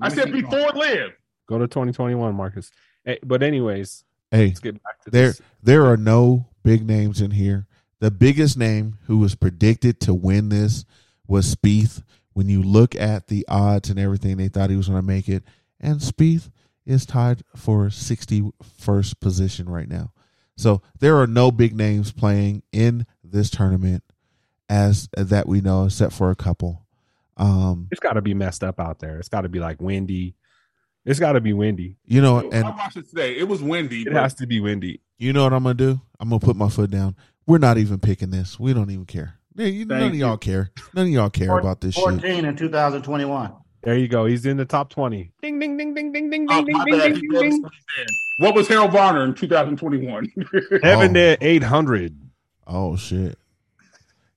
I 0.00 0.08
said 0.08 0.32
before 0.32 0.70
Liv. 0.72 1.12
Go 1.48 1.58
to 1.58 1.66
2021, 1.66 2.34
Marcus. 2.34 2.70
Hey, 3.04 3.18
but 3.24 3.42
anyways, 3.42 4.04
Hey, 4.32 4.46
let's 4.48 4.60
get 4.60 4.82
back 4.82 5.00
to 5.02 5.10
there 5.10 5.28
this. 5.28 5.42
there 5.62 5.86
are 5.86 5.96
no 5.96 6.48
big 6.64 6.84
names 6.84 7.20
in 7.20 7.30
here. 7.32 7.66
The 8.00 8.10
biggest 8.10 8.56
name 8.58 8.98
who 9.06 9.18
was 9.18 9.36
predicted 9.36 10.00
to 10.00 10.14
win 10.14 10.48
this 10.48 10.84
was 11.28 11.54
Spieth. 11.54 12.02
When 12.32 12.48
you 12.48 12.62
look 12.62 12.96
at 12.96 13.28
the 13.28 13.44
odds 13.46 13.90
and 13.90 13.98
everything, 13.98 14.38
they 14.38 14.48
thought 14.48 14.70
he 14.70 14.76
was 14.76 14.88
going 14.88 15.00
to 15.00 15.06
make 15.06 15.28
it, 15.28 15.44
and 15.78 16.00
Spieth 16.00 16.50
is 16.86 17.06
tied 17.06 17.42
for 17.54 17.86
61st 17.86 19.20
position 19.20 19.68
right 19.68 19.88
now. 19.88 20.12
So 20.56 20.82
there 20.98 21.18
are 21.18 21.26
no 21.26 21.50
big 21.50 21.76
names 21.76 22.10
playing 22.10 22.62
in 22.72 23.06
this 23.22 23.50
tournament 23.50 24.02
as 24.68 25.08
that 25.14 25.46
we 25.46 25.60
know, 25.60 25.84
except 25.84 26.14
for 26.14 26.30
a 26.30 26.36
couple. 26.36 26.86
Um, 27.36 27.88
It's 27.90 28.00
got 28.00 28.14
to 28.14 28.22
be 28.22 28.34
messed 28.34 28.64
up 28.64 28.80
out 28.80 28.98
there. 28.98 29.18
It's 29.18 29.28
got 29.28 29.42
to 29.42 29.48
be 29.48 29.60
like 29.60 29.80
windy. 29.80 30.34
It's 31.04 31.18
got 31.18 31.32
to 31.32 31.40
be 31.40 31.52
windy. 31.52 31.96
you 32.06 32.20
know, 32.20 32.38
I 32.38 32.48
and 32.52 32.64
watched 32.64 32.96
it 32.96 33.08
today. 33.08 33.36
It 33.36 33.48
was 33.48 33.62
windy. 33.62 34.02
It 34.02 34.12
has 34.12 34.34
to 34.34 34.46
be 34.46 34.60
windy. 34.60 35.00
You 35.18 35.32
know 35.32 35.44
what 35.44 35.52
I'm 35.52 35.62
gonna 35.64 35.74
do? 35.74 36.00
I'm 36.20 36.28
gonna 36.28 36.38
put 36.40 36.56
my 36.56 36.68
foot 36.68 36.90
down. 36.90 37.16
We're 37.46 37.58
not 37.58 37.78
even 37.78 37.98
picking 37.98 38.30
this. 38.30 38.58
We 38.60 38.72
don't 38.72 38.90
even 38.90 39.06
care. 39.06 39.34
Yeah, 39.54 39.66
you, 39.66 39.84
none 39.84 40.02
of 40.04 40.14
you. 40.14 40.20
y'all 40.20 40.36
care. 40.36 40.70
None 40.94 41.06
of 41.06 41.12
y'all 41.12 41.28
care 41.30 41.58
about 41.58 41.80
this 41.80 41.94
shit. 41.94 42.02
14 42.04 42.44
in 42.44 42.56
2021. 42.56 43.52
There 43.82 43.98
you 43.98 44.06
go. 44.08 44.26
He's 44.26 44.46
in 44.46 44.56
the 44.56 44.64
top 44.64 44.90
20. 44.90 45.32
Ding, 45.42 45.58
ding, 45.58 45.76
ding, 45.76 45.92
ding, 45.92 46.12
ding, 46.12 46.30
ding, 46.30 46.46
Oh, 46.48 46.64
ding, 46.64 46.76
ding, 46.84 46.98
ding, 47.00 47.14
ding, 47.14 47.50
ding. 47.50 47.64
What 48.38 48.54
was 48.54 48.68
Harold 48.68 48.92
Varner 48.92 49.24
in 49.24 49.34
2021? 49.34 50.32
Heaven 50.84 51.10
Oh. 51.10 51.14
to 51.14 51.36
800. 51.40 52.16
Oh 52.66 52.96
shit! 52.96 53.36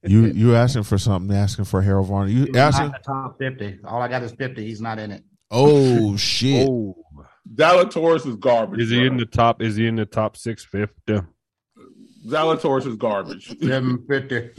You 0.03 0.25
you 0.25 0.55
asking 0.55 0.83
for 0.83 0.97
something? 0.97 1.35
Asking 1.35 1.65
for 1.65 1.81
Harold 1.81 2.07
Varner? 2.07 2.29
You 2.31 2.45
He's 2.45 2.55
asking? 2.55 2.87
in 2.87 2.91
the 2.91 2.97
top 2.99 3.37
50. 3.37 3.79
All 3.85 4.01
I 4.01 4.07
got 4.07 4.23
is 4.23 4.31
50. 4.33 4.65
He's 4.65 4.81
not 4.81 4.97
in 4.99 5.11
it. 5.11 5.23
Oh 5.57 6.17
shit! 6.17 6.67
Oh, 6.69 6.95
Zalatoris 7.55 8.27
is 8.27 8.35
garbage. 8.35 8.81
is 8.81 8.89
he 8.89 8.97
bro. 8.97 9.05
in 9.05 9.17
the 9.17 9.25
top? 9.25 9.61
Is 9.61 9.75
he 9.77 9.87
in 9.87 9.95
the 9.95 10.05
top 10.05 10.35
650? 10.35 11.25
Zalatoris 12.27 12.85
is 12.87 12.95
garbage. 12.95 13.47
750. 13.61 14.51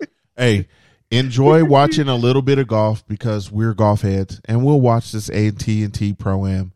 Hey, 0.36 0.68
enjoy 1.10 1.64
watching 1.64 2.08
a 2.08 2.14
little 2.16 2.40
bit 2.40 2.58
of 2.58 2.66
golf 2.66 3.06
because 3.06 3.50
we're 3.52 3.74
golf 3.74 4.00
heads, 4.00 4.40
and 4.46 4.64
we'll 4.64 4.80
watch 4.80 5.12
this 5.12 5.28
A 5.28 5.48
and 5.48 5.60
T 5.60 5.82
and 5.84 5.92
T 5.92 6.14
Pro 6.14 6.46
Am. 6.46 6.72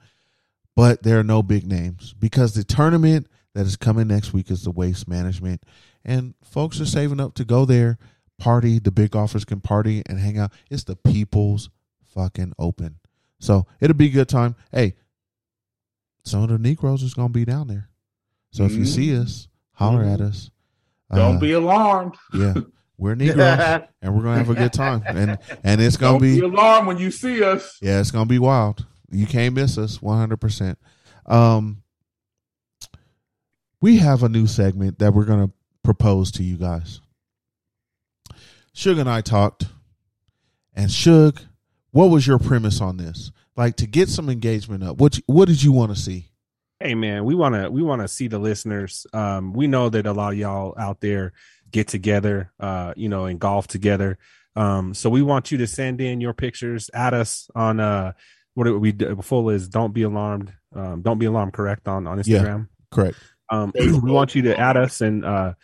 But 0.77 1.03
there 1.03 1.19
are 1.19 1.25
no 1.25 1.43
big 1.43 1.67
names 1.67 2.15
because 2.19 2.53
the 2.53 2.65
tournament 2.65 3.27
that 3.55 3.65
is 3.65 3.77
coming 3.77 4.09
next 4.09 4.35
week 4.35 4.51
is 4.51 4.65
the 4.65 4.71
Waste 4.71 5.09
Management, 5.09 5.63
and 6.05 6.35
folks 6.43 6.79
are 6.79 6.85
saving 6.85 7.21
up 7.21 7.33
to 7.37 7.45
go 7.47 7.65
there, 7.65 7.97
party. 8.39 8.79
The 8.79 8.91
big 8.91 9.11
golfers 9.13 9.45
can 9.45 9.61
party 9.61 10.03
and 10.07 10.19
hang 10.19 10.39
out. 10.39 10.53
It's 10.71 10.85
the 10.85 10.97
People's 10.97 11.71
fucking 12.15 12.53
Open, 12.59 12.97
so 13.39 13.67
it'll 13.81 13.97
be 13.97 14.07
a 14.07 14.11
good 14.11 14.29
time. 14.29 14.55
Hey, 14.73 14.95
some 16.25 16.43
of 16.43 16.49
the 16.49 16.59
Negroes 16.59 17.03
is 17.03 17.15
gonna 17.15 17.29
be 17.31 17.45
down 17.45 17.69
there, 17.69 17.89
so 18.51 18.65
if 18.65 18.73
you 18.73 18.85
see 18.85 19.17
us, 19.19 19.49
holler 19.73 20.05
at 20.05 20.21
us. 20.21 20.51
Don't 21.13 21.37
Uh, 21.37 21.41
be 21.41 21.53
alarmed. 21.53 22.15
yeah, 22.33 22.55
we're 22.97 23.15
Negroes, 23.17 23.83
and 24.01 24.15
we're 24.17 24.23
gonna 24.23 24.39
have 24.39 24.51
a 24.51 24.55
good 24.55 24.73
time, 24.73 25.03
and 25.07 25.39
and 25.63 25.81
it's 25.81 25.97
gonna 25.97 26.15
Don't 26.15 26.23
be, 26.23 26.41
be 26.41 26.47
alarmed 26.47 26.87
when 26.89 26.99
you 26.99 27.11
see 27.11 27.43
us. 27.43 27.79
yeah, 27.83 28.01
it's 28.01 28.11
gonna 28.11 28.27
be 28.27 28.39
wild. 28.39 28.87
You 29.11 29.27
can't 29.27 29.55
miss 29.55 29.77
us, 29.79 30.01
one 30.03 30.19
hundred 30.19 30.39
percent. 30.41 30.79
Um, 31.27 31.83
we 33.81 33.99
have 33.99 34.23
a 34.23 34.29
new 34.29 34.47
segment 34.47 34.99
that 34.99 35.13
we're 35.15 35.25
gonna 35.27 35.51
propose 35.83 36.31
to 36.33 36.43
you 36.43 36.57
guys. 36.57 37.01
Suge 38.75 38.99
and 39.01 39.09
I 39.09 39.21
talked, 39.21 39.67
and 40.75 40.91
Suge, 40.91 41.47
what 41.91 42.07
was 42.11 42.27
your 42.27 42.39
premise 42.39 42.81
on 42.81 42.97
this? 42.97 43.31
Like 43.57 43.77
to 43.77 43.87
get 43.87 44.09
some 44.09 44.29
engagement 44.29 44.83
up. 44.83 44.99
What 44.99 45.21
what 45.27 45.47
did 45.47 45.63
you 45.63 45.71
want 45.73 45.95
to 45.95 46.01
see? 46.01 46.31
Hey 46.81 46.95
man, 46.95 47.25
we 47.25 47.35
want 47.35 47.55
to 47.55 47.71
we 47.71 47.83
want 47.83 48.03
to 48.03 48.09
see 48.09 48.27
the 48.27 48.39
listeners. 48.41 49.07
Um, 49.13 49.53
we 49.53 49.67
know 49.69 49.89
that 49.89 50.07
a 50.07 50.13
lot 50.13 50.33
of 50.33 50.39
y'all 50.39 50.75
out 50.79 51.01
there 51.01 51.33
get 51.71 51.87
together, 51.89 52.51
uh, 52.59 52.95
you 52.97 53.09
know, 53.09 53.27
and 53.27 53.39
golf 53.39 53.69
together. 53.69 54.19
Um, 54.57 54.93
so 54.95 55.09
we 55.09 55.23
want 55.23 55.53
you 55.53 55.59
to 55.59 55.67
send 55.67 56.01
in 56.01 56.21
your 56.21 56.33
pictures 56.35 56.91
at 56.93 57.15
us 57.15 57.49
on 57.55 57.79
uh, 57.81 58.13
what 58.55 58.81
we 58.81 58.93
full 59.23 59.51
is 59.51 59.69
don't 59.69 59.93
be 59.95 60.03
alarmed. 60.03 60.53
Um, 60.75 61.03
don't 61.03 61.19
be 61.19 61.27
alarmed. 61.27 61.53
Correct 61.53 61.87
on 61.87 62.07
on 62.09 62.21
Yeah. 62.25 62.39
Instagram. 62.39 62.69
Correct. 62.91 63.17
Um, 63.51 63.73
we 63.79 64.11
want 64.11 64.35
you 64.35 64.43
to 64.43 64.59
add 64.59 64.77
us 64.77 65.01
and 65.01 65.25
uh, 65.25 65.55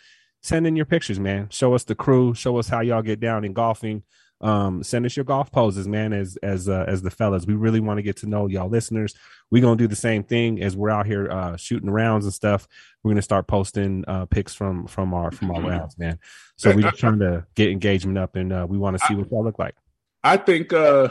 send 0.41 0.67
in 0.67 0.75
your 0.75 0.85
pictures, 0.85 1.19
man. 1.19 1.49
Show 1.49 1.73
us 1.73 1.83
the 1.83 1.95
crew. 1.95 2.33
Show 2.33 2.57
us 2.57 2.67
how 2.67 2.81
y'all 2.81 3.01
get 3.01 3.19
down 3.19 3.45
in 3.45 3.53
golfing. 3.53 4.03
Um, 4.41 4.81
send 4.83 5.05
us 5.05 5.15
your 5.15 5.23
golf 5.23 5.51
poses, 5.51 5.87
man. 5.87 6.13
As 6.13 6.35
as 6.41 6.67
uh, 6.67 6.85
as 6.87 7.03
the 7.03 7.11
fellas, 7.11 7.45
we 7.45 7.53
really 7.53 7.79
want 7.79 7.99
to 7.99 8.01
get 8.01 8.17
to 8.17 8.27
know 8.27 8.47
y'all 8.47 8.69
listeners. 8.69 9.13
We're 9.51 9.61
gonna 9.61 9.75
do 9.75 9.87
the 9.87 9.95
same 9.95 10.23
thing 10.23 10.63
as 10.63 10.75
we're 10.75 10.89
out 10.89 11.05
here 11.05 11.29
uh, 11.29 11.57
shooting 11.57 11.91
rounds 11.91 12.25
and 12.25 12.33
stuff. 12.33 12.67
We're 13.03 13.11
gonna 13.11 13.21
start 13.21 13.47
posting 13.47 14.03
uh, 14.07 14.25
pics 14.25 14.55
from 14.55 14.87
from 14.87 15.13
our 15.13 15.31
from 15.31 15.51
our 15.51 15.61
rounds, 15.61 15.97
man. 15.99 16.19
So 16.55 16.75
we're 16.75 16.81
just 16.81 16.97
trying 16.97 17.19
to 17.19 17.45
get 17.53 17.69
engagement 17.69 18.17
up, 18.17 18.35
and 18.35 18.51
uh, 18.51 18.65
we 18.67 18.79
want 18.79 18.97
to 18.97 19.05
see 19.05 19.13
what 19.13 19.29
y'all 19.29 19.43
look 19.43 19.59
like. 19.59 19.75
I 20.23 20.37
think 20.37 20.73
uh, 20.73 21.09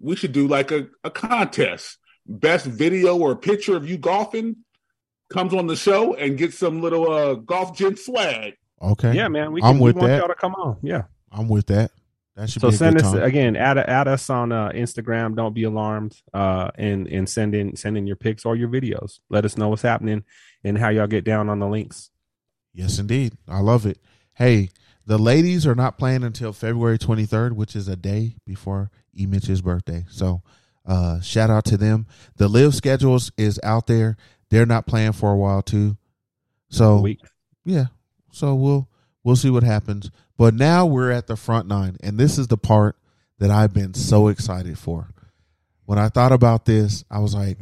we 0.00 0.16
should 0.16 0.32
do 0.32 0.48
like 0.48 0.70
a, 0.70 0.88
a 1.04 1.10
contest. 1.10 1.98
Best 2.24 2.66
video 2.66 3.18
or 3.18 3.34
picture 3.34 3.76
of 3.76 3.88
you 3.88 3.98
golfing 3.98 4.56
comes 5.32 5.54
on 5.54 5.66
the 5.66 5.76
show 5.76 6.14
and 6.14 6.36
get 6.38 6.52
some 6.54 6.80
little 6.82 7.10
uh, 7.10 7.34
golf 7.34 7.76
gym 7.76 7.96
swag. 7.96 8.54
Okay. 8.80 9.14
Yeah, 9.14 9.28
man. 9.28 9.52
We 9.52 9.62
I'm 9.62 9.74
can, 9.74 9.80
with 9.80 9.96
we 9.96 10.00
want 10.00 10.10
that. 10.12 10.18
y'all 10.18 10.28
to 10.28 10.34
come 10.34 10.54
on. 10.54 10.76
Yeah. 10.82 11.02
I'm 11.30 11.48
with 11.48 11.66
that. 11.66 11.90
That 12.36 12.48
should 12.50 12.62
So 12.62 12.68
be 12.70 12.74
a 12.74 12.78
send 12.78 12.96
good 12.96 13.04
us 13.04 13.12
time. 13.12 13.22
again. 13.22 13.56
Add 13.56 13.78
add 13.78 14.08
us 14.08 14.28
on 14.30 14.52
uh, 14.52 14.70
Instagram. 14.70 15.36
Don't 15.36 15.54
be 15.54 15.64
alarmed. 15.64 16.16
Uh, 16.32 16.70
and 16.76 17.06
and 17.08 17.28
send 17.28 17.54
in 17.54 17.76
send 17.76 17.96
in 17.98 18.06
your 18.06 18.16
pics 18.16 18.44
or 18.46 18.56
your 18.56 18.68
videos. 18.68 19.20
Let 19.28 19.44
us 19.44 19.56
know 19.58 19.68
what's 19.68 19.82
happening 19.82 20.24
and 20.64 20.78
how 20.78 20.88
y'all 20.88 21.06
get 21.06 21.24
down 21.24 21.48
on 21.50 21.58
the 21.58 21.68
links. 21.68 22.10
Yes, 22.72 22.98
indeed. 22.98 23.34
I 23.46 23.60
love 23.60 23.84
it. 23.84 23.98
Hey, 24.34 24.70
the 25.04 25.18
ladies 25.18 25.66
are 25.66 25.74
not 25.74 25.98
playing 25.98 26.22
until 26.24 26.52
February 26.54 26.98
23rd, 26.98 27.52
which 27.52 27.76
is 27.76 27.86
a 27.86 27.96
day 27.96 28.36
before 28.46 28.90
E. 29.14 29.26
Mitch's 29.26 29.60
birthday. 29.60 30.06
So, 30.08 30.42
uh, 30.86 31.20
shout 31.20 31.50
out 31.50 31.66
to 31.66 31.76
them. 31.76 32.06
The 32.36 32.48
Liv 32.48 32.74
schedules 32.74 33.30
is 33.36 33.60
out 33.62 33.86
there. 33.88 34.16
They're 34.52 34.66
not 34.66 34.86
playing 34.86 35.12
for 35.12 35.32
a 35.32 35.36
while 35.36 35.62
too. 35.62 35.96
So, 36.68 37.06
yeah. 37.64 37.86
So 38.32 38.54
we'll 38.54 38.86
we'll 39.24 39.34
see 39.36 39.48
what 39.48 39.62
happens. 39.62 40.10
But 40.36 40.52
now 40.52 40.84
we're 40.84 41.10
at 41.10 41.26
the 41.26 41.36
front 41.36 41.68
nine, 41.68 41.96
and 42.02 42.18
this 42.18 42.36
is 42.36 42.48
the 42.48 42.58
part 42.58 42.96
that 43.38 43.50
I've 43.50 43.72
been 43.72 43.94
so 43.94 44.28
excited 44.28 44.78
for. 44.78 45.08
When 45.86 45.98
I 45.98 46.10
thought 46.10 46.32
about 46.32 46.66
this, 46.66 47.02
I 47.10 47.20
was 47.20 47.34
like, 47.34 47.56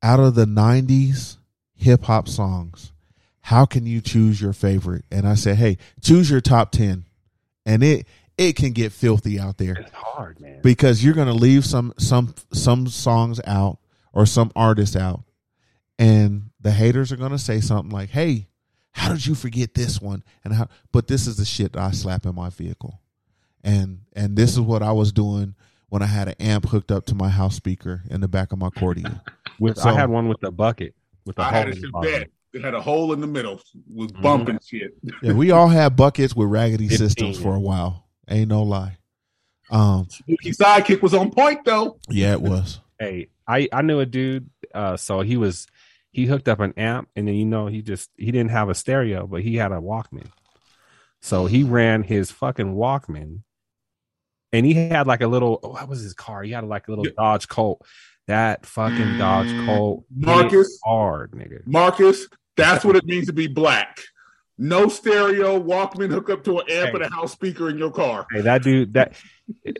out 0.00 0.20
of 0.20 0.36
the 0.36 0.44
'90s 0.46 1.38
hip 1.74 2.04
hop 2.04 2.28
songs, 2.28 2.92
how 3.40 3.66
can 3.66 3.84
you 3.84 4.00
choose 4.00 4.40
your 4.40 4.52
favorite? 4.52 5.04
And 5.10 5.26
I 5.26 5.34
said, 5.34 5.56
hey, 5.56 5.76
choose 6.02 6.30
your 6.30 6.40
top 6.40 6.70
ten, 6.70 7.04
and 7.64 7.82
it 7.82 8.06
it 8.38 8.54
can 8.54 8.70
get 8.70 8.92
filthy 8.92 9.40
out 9.40 9.58
there 9.58 9.74
It's 9.74 9.90
hard, 9.92 10.38
man. 10.40 10.60
because 10.62 11.02
you're 11.02 11.14
going 11.14 11.26
to 11.26 11.32
leave 11.34 11.64
some 11.64 11.92
some 11.98 12.32
some 12.52 12.86
songs 12.86 13.40
out 13.44 13.78
or 14.12 14.24
some 14.24 14.52
artists 14.54 14.94
out 14.94 15.24
and 15.98 16.50
the 16.60 16.70
haters 16.72 17.12
are 17.12 17.16
going 17.16 17.30
to 17.32 17.38
say 17.38 17.60
something 17.60 17.90
like 17.90 18.10
hey 18.10 18.48
how 18.92 19.12
did 19.12 19.26
you 19.26 19.34
forget 19.34 19.74
this 19.74 20.00
one 20.00 20.22
and 20.44 20.54
how 20.54 20.68
but 20.92 21.06
this 21.06 21.26
is 21.26 21.36
the 21.36 21.44
shit 21.44 21.72
that 21.72 21.82
i 21.82 21.90
slap 21.90 22.24
in 22.26 22.34
my 22.34 22.50
vehicle 22.50 23.00
and 23.64 24.00
and 24.14 24.36
this 24.36 24.52
is 24.52 24.60
what 24.60 24.82
i 24.82 24.92
was 24.92 25.12
doing 25.12 25.54
when 25.88 26.02
i 26.02 26.06
had 26.06 26.28
an 26.28 26.34
amp 26.40 26.66
hooked 26.66 26.90
up 26.90 27.06
to 27.06 27.14
my 27.14 27.28
house 27.28 27.54
speaker 27.56 28.02
in 28.10 28.20
the 28.20 28.28
back 28.28 28.52
of 28.52 28.58
my 28.58 28.68
accordion 28.68 29.20
With 29.58 29.78
So- 29.78 29.88
I 29.88 29.94
had 29.94 30.10
one 30.10 30.28
with 30.28 30.40
the 30.40 30.50
bucket 30.50 30.94
with 31.24 31.36
the 31.36 31.42
I 31.42 31.46
hole 31.46 31.52
had 31.54 31.68
a 31.68 31.72
in 31.72 31.80
the 31.80 31.88
bottom. 31.90 32.24
It 32.52 32.62
had 32.64 32.74
a 32.74 32.80
hole 32.80 33.12
in 33.12 33.20
the 33.20 33.26
middle 33.26 33.60
with 33.92 34.18
bumping 34.22 34.58
shit. 34.64 34.94
Yeah, 35.22 35.32
we 35.32 35.50
all 35.50 35.68
had 35.68 35.94
buckets 35.96 36.34
with 36.36 36.48
raggedy 36.48 36.88
15. 36.88 36.98
systems 37.08 37.38
for 37.38 37.54
a 37.54 37.60
while. 37.60 38.06
Ain't 38.30 38.48
no 38.48 38.62
lie. 38.62 38.96
Um, 39.70 40.06
Spooky 40.10 40.52
sidekick 40.52 41.02
was 41.02 41.12
on 41.14 41.30
point 41.30 41.64
though. 41.64 41.98
yeah, 42.08 42.32
it 42.32 42.40
was. 42.40 42.80
Hey, 42.98 43.28
I 43.48 43.68
I 43.72 43.82
knew 43.82 44.00
a 44.00 44.06
dude. 44.06 44.48
Uh, 44.74 44.96
so 44.96 45.20
he 45.22 45.36
was 45.36 45.66
he 46.12 46.26
hooked 46.26 46.48
up 46.48 46.60
an 46.60 46.72
amp, 46.76 47.08
and 47.16 47.28
then 47.28 47.34
you 47.34 47.44
know 47.46 47.66
he 47.66 47.82
just 47.82 48.10
he 48.16 48.26
didn't 48.32 48.50
have 48.50 48.68
a 48.68 48.74
stereo, 48.74 49.26
but 49.26 49.42
he 49.42 49.56
had 49.56 49.72
a 49.72 49.76
Walkman. 49.76 50.28
So 51.22 51.46
he 51.46 51.62
ran 51.64 52.02
his 52.02 52.30
fucking 52.30 52.74
Walkman, 52.74 53.40
and 54.52 54.64
he 54.66 54.74
had 54.74 55.06
like 55.06 55.20
a 55.20 55.26
little. 55.26 55.60
oh, 55.62 55.70
What 55.70 55.88
was 55.88 56.00
his 56.00 56.14
car? 56.14 56.42
He 56.42 56.52
had 56.52 56.64
like 56.64 56.88
a 56.88 56.92
little 56.92 57.06
Dodge 57.16 57.48
Colt. 57.48 57.82
That 58.26 58.66
fucking 58.66 59.18
Dodge 59.18 59.46
mm. 59.48 59.66
Colt, 59.66 60.04
Marcus. 60.14 60.80
hard 60.84 61.30
nigga. 61.32 61.64
Marcus, 61.66 62.26
that's 62.56 62.84
what 62.84 62.96
it 62.96 63.04
means 63.06 63.26
to 63.26 63.32
be 63.32 63.46
black. 63.46 64.00
No 64.58 64.88
stereo, 64.88 65.60
Walkman 65.60 66.10
hook 66.10 66.30
up 66.30 66.42
to 66.44 66.58
an 66.60 66.64
amp 66.70 66.88
Hey. 66.90 66.94
and 66.94 67.04
a 67.04 67.10
house 67.10 67.32
speaker 67.32 67.68
in 67.68 67.76
your 67.76 67.90
car. 67.90 68.26
Hey, 68.32 68.40
that 68.40 68.62
dude 68.62 68.94
that 68.94 69.12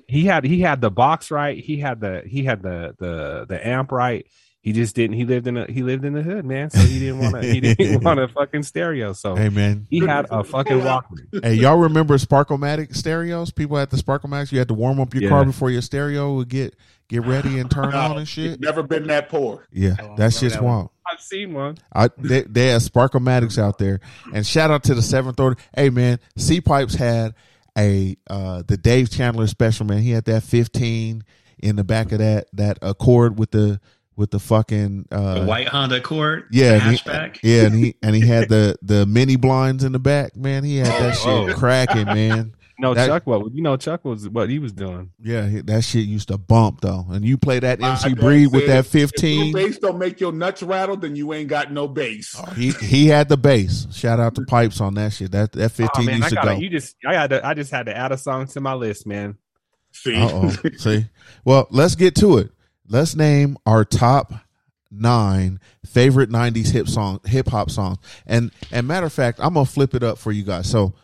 he 0.07 0.27
had 0.27 0.45
he 0.45 0.61
had 0.61 0.81
the 0.83 0.91
box 0.91 1.31
right. 1.31 1.57
He 1.59 1.79
had 1.79 2.01
the 2.01 2.23
he 2.27 2.45
had 2.45 2.63
the 2.63 2.95
the 2.99 3.47
the 3.49 3.67
amp 3.67 3.91
right. 3.91 4.27
He 4.67 4.73
just 4.73 4.97
didn't. 4.97 5.15
He 5.15 5.25
lived 5.25 5.47
in 5.47 5.57
a 5.57 5.71
he 5.71 5.85
lived 5.85 6.05
in 6.05 6.13
the 6.13 6.23
hood, 6.25 6.45
man. 6.45 6.71
So 6.71 6.81
he 6.81 6.99
didn't 6.99 7.21
want 7.21 7.37
to. 7.41 7.43
He 7.43 7.61
didn't 7.61 8.03
want 8.05 8.19
a 8.19 8.27
fucking 8.27 8.65
stereo. 8.65 9.13
So 9.13 9.37
Hey 9.37 9.49
man. 9.49 9.87
he 9.89 10.01
had 10.05 10.27
a 10.29 10.43
fucking 10.43 10.81
Walkman. 10.81 11.45
Hey, 11.45 11.55
y'all 11.55 11.77
remember 11.77 12.19
Sparkomatic 12.19 12.97
stereos? 12.97 13.53
People 13.53 13.77
had 13.77 13.91
the 13.91 13.97
Sparkomatics. 13.97 14.51
You 14.51 14.59
had 14.59 14.67
to 14.67 14.75
warm 14.75 14.99
up 14.99 15.15
your 15.15 15.23
Yeah. 15.23 15.29
car 15.29 15.45
before 15.45 15.71
your 15.71 15.83
stereo 15.83 16.35
would 16.35 16.49
get 16.49 16.75
get 17.09 17.23
ready 17.25 17.61
and 17.61 17.71
turn 17.71 17.95
on 17.95 18.19
and 18.19 18.27
shit. 18.27 18.59
Never 18.59 18.83
been 18.83 19.07
that 19.07 19.29
poor. 19.29 19.65
Yeah, 19.71 19.95
that 20.17 20.33
shit's 20.35 20.59
wild. 20.61 20.91
I've 21.09 21.21
seen 21.21 21.55
one. 21.55 21.79
I 21.95 22.11
they, 22.19 22.43
they 22.43 22.67
have 22.71 22.83
Sparkomatics 22.83 23.63
out 23.63 23.79
there, 23.79 24.01
and 24.35 24.45
shout 24.45 24.73
out 24.73 24.83
to 24.85 24.97
the 24.97 25.03
seventh 25.03 25.39
order. 25.39 25.57
Hey 25.77 25.91
man, 25.91 26.19
C 26.37 26.61
Pipes 26.61 26.97
had 26.97 27.35
a 27.79 28.17
uh 28.29 28.65
the 28.67 28.77
Dave 28.77 29.11
Chandler 29.13 29.47
special 29.47 29.87
man. 29.87 29.99
He 29.99 30.11
had 30.11 30.25
that 30.25 30.43
fifteen 30.43 31.23
in 31.57 31.77
the 31.77 31.85
back 31.85 32.11
of 32.11 32.19
that 32.19 32.49
that 32.55 32.79
Accord 32.83 33.39
with 33.39 33.53
the 33.53 33.81
with 34.17 34.31
the 34.31 34.39
fucking 34.41 35.07
uh 35.13 35.41
The 35.41 35.47
white 35.47 35.69
Honda 35.69 35.97
Accord, 35.97 36.45
yeah, 36.51 36.79
the 36.79 36.85
and 36.85 37.37
he, 37.37 37.41
yeah, 37.57 37.63
and 37.65 37.75
he 37.75 37.95
and 38.03 38.15
he 38.17 38.23
had 38.27 38.49
the 38.49 38.77
the 38.83 39.07
mini 39.07 39.37
blinds 39.37 39.85
in 39.85 39.93
the 39.93 39.99
back. 39.99 40.35
Man, 40.37 40.65
he 40.65 40.79
had 40.79 40.87
that 40.87 41.19
Oh. 41.25 41.47
shit 41.49 41.57
cracking, 41.57 42.07
man. 42.07 42.53
No, 42.79 42.93
That- 42.93 43.07
Chuck. 43.07 43.27
What 43.27 43.55
you 43.55 43.63
know? 43.63 43.79
Chuck 43.79 44.05
was 44.05 44.29
what 44.29 44.51
he 44.51 44.59
was 44.59 44.71
doing. 44.73 45.11
Yeah, 45.23 45.49
he- 45.49 45.63
that 45.63 45.83
shit 45.83 46.05
used 46.05 46.29
to 46.29 46.37
bump 46.37 46.83
though. 46.83 47.07
And 47.11 47.25
you 47.25 47.39
play 47.39 47.59
that 47.59 47.81
My 47.81 47.93
MC 47.93 48.13
Breed 48.15 48.49
with 48.53 48.67
said, 48.67 48.69
that 48.69 48.79
If 48.87 48.95
your 48.95 49.09
fifteen. 49.09 49.53
bass 49.55 49.79
don't 49.79 49.99
make 49.99 50.21
your 50.21 50.31
nuts 50.33 50.63
rattle, 50.63 50.97
then 50.99 51.17
you 51.17 51.33
ain't 51.33 51.49
got 51.49 51.73
no 51.73 51.89
bass. 51.89 52.39
He 52.55 52.73
he 52.73 53.07
had 53.07 53.31
the 53.31 53.39
bass. 53.39 53.87
Shout 53.95 54.21
out 54.21 54.35
to 54.35 54.43
Pipes 54.43 54.83
on 54.83 54.93
that 54.95 55.15
shit. 55.15 55.33
That 55.33 55.53
that 55.53 55.65
Oh 55.65 55.69
fifteen 55.71 56.05
man, 56.07 56.17
used 56.17 56.27
I 56.27 56.29
to 56.29 56.35
gotta. 56.35 56.51
go. 56.51 56.59
You 56.59 56.69
just. 56.69 56.97
I 57.07 57.15
had. 57.15 57.31
To, 57.31 57.47
I 57.47 57.55
just 57.55 57.71
had 57.71 57.87
to 57.87 57.97
add 57.97 58.13
a 58.13 58.19
song 58.19 58.47
to 58.49 58.61
my 58.61 58.75
list, 58.75 59.07
man. 59.07 59.37
See, 59.93 60.15
Uh 60.15 60.29
oh. 60.31 60.51
See, 60.77 61.07
well, 61.47 61.69
let's 61.71 61.95
get 61.95 62.15
to 62.17 62.37
it. 62.37 62.51
Let's 62.89 63.15
name 63.15 63.57
our 63.67 63.85
top 63.85 64.33
nine 64.91 65.61
favorite 65.85 66.31
'90s 66.31 66.71
hip 66.71 66.89
song, 66.89 67.21
hip 67.25 67.49
hop 67.49 67.71
songs. 67.71 67.99
And 68.27 68.53
and 68.71 68.87
matter 68.87 69.07
of 69.07 69.13
fact, 69.13 69.39
I'm 69.41 69.55
gonna 69.55 69.67
flip 69.67 69.95
it 69.95 70.03
up 70.03 70.19
for 70.19 70.33
you 70.33 70.43
guys, 70.43 70.69
so 70.69 70.95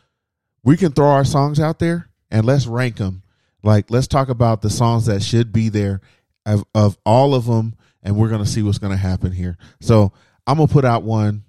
we 0.63 0.77
can 0.77 0.93
throw 0.93 1.09
our 1.09 1.25
songs 1.25 1.59
out 1.59 1.79
there 1.79 2.09
and 2.31 2.47
let's 2.47 2.67
rank 2.67 2.97
them. 2.97 3.23
Like, 3.63 3.91
let's 3.91 4.09
talk 4.09 4.29
about 4.29 4.63
the 4.63 4.71
songs 4.71 5.07
that 5.07 5.23
should 5.23 5.53
be 5.53 5.69
there 5.69 6.01
of, 6.45 6.65
of 6.75 6.99
all 7.07 7.35
of 7.35 7.47
them, 7.47 7.75
and 8.03 8.17
we're 8.17 8.29
gonna 8.29 8.47
see 8.47 8.63
what's 8.63 8.79
gonna 8.79 8.97
happen 8.97 9.33
here. 9.33 9.57
So 9.81 10.13
I'm 10.47 10.57
gonna 10.59 10.69
put 10.69 10.85
out 10.85 11.03
one. 11.03 11.45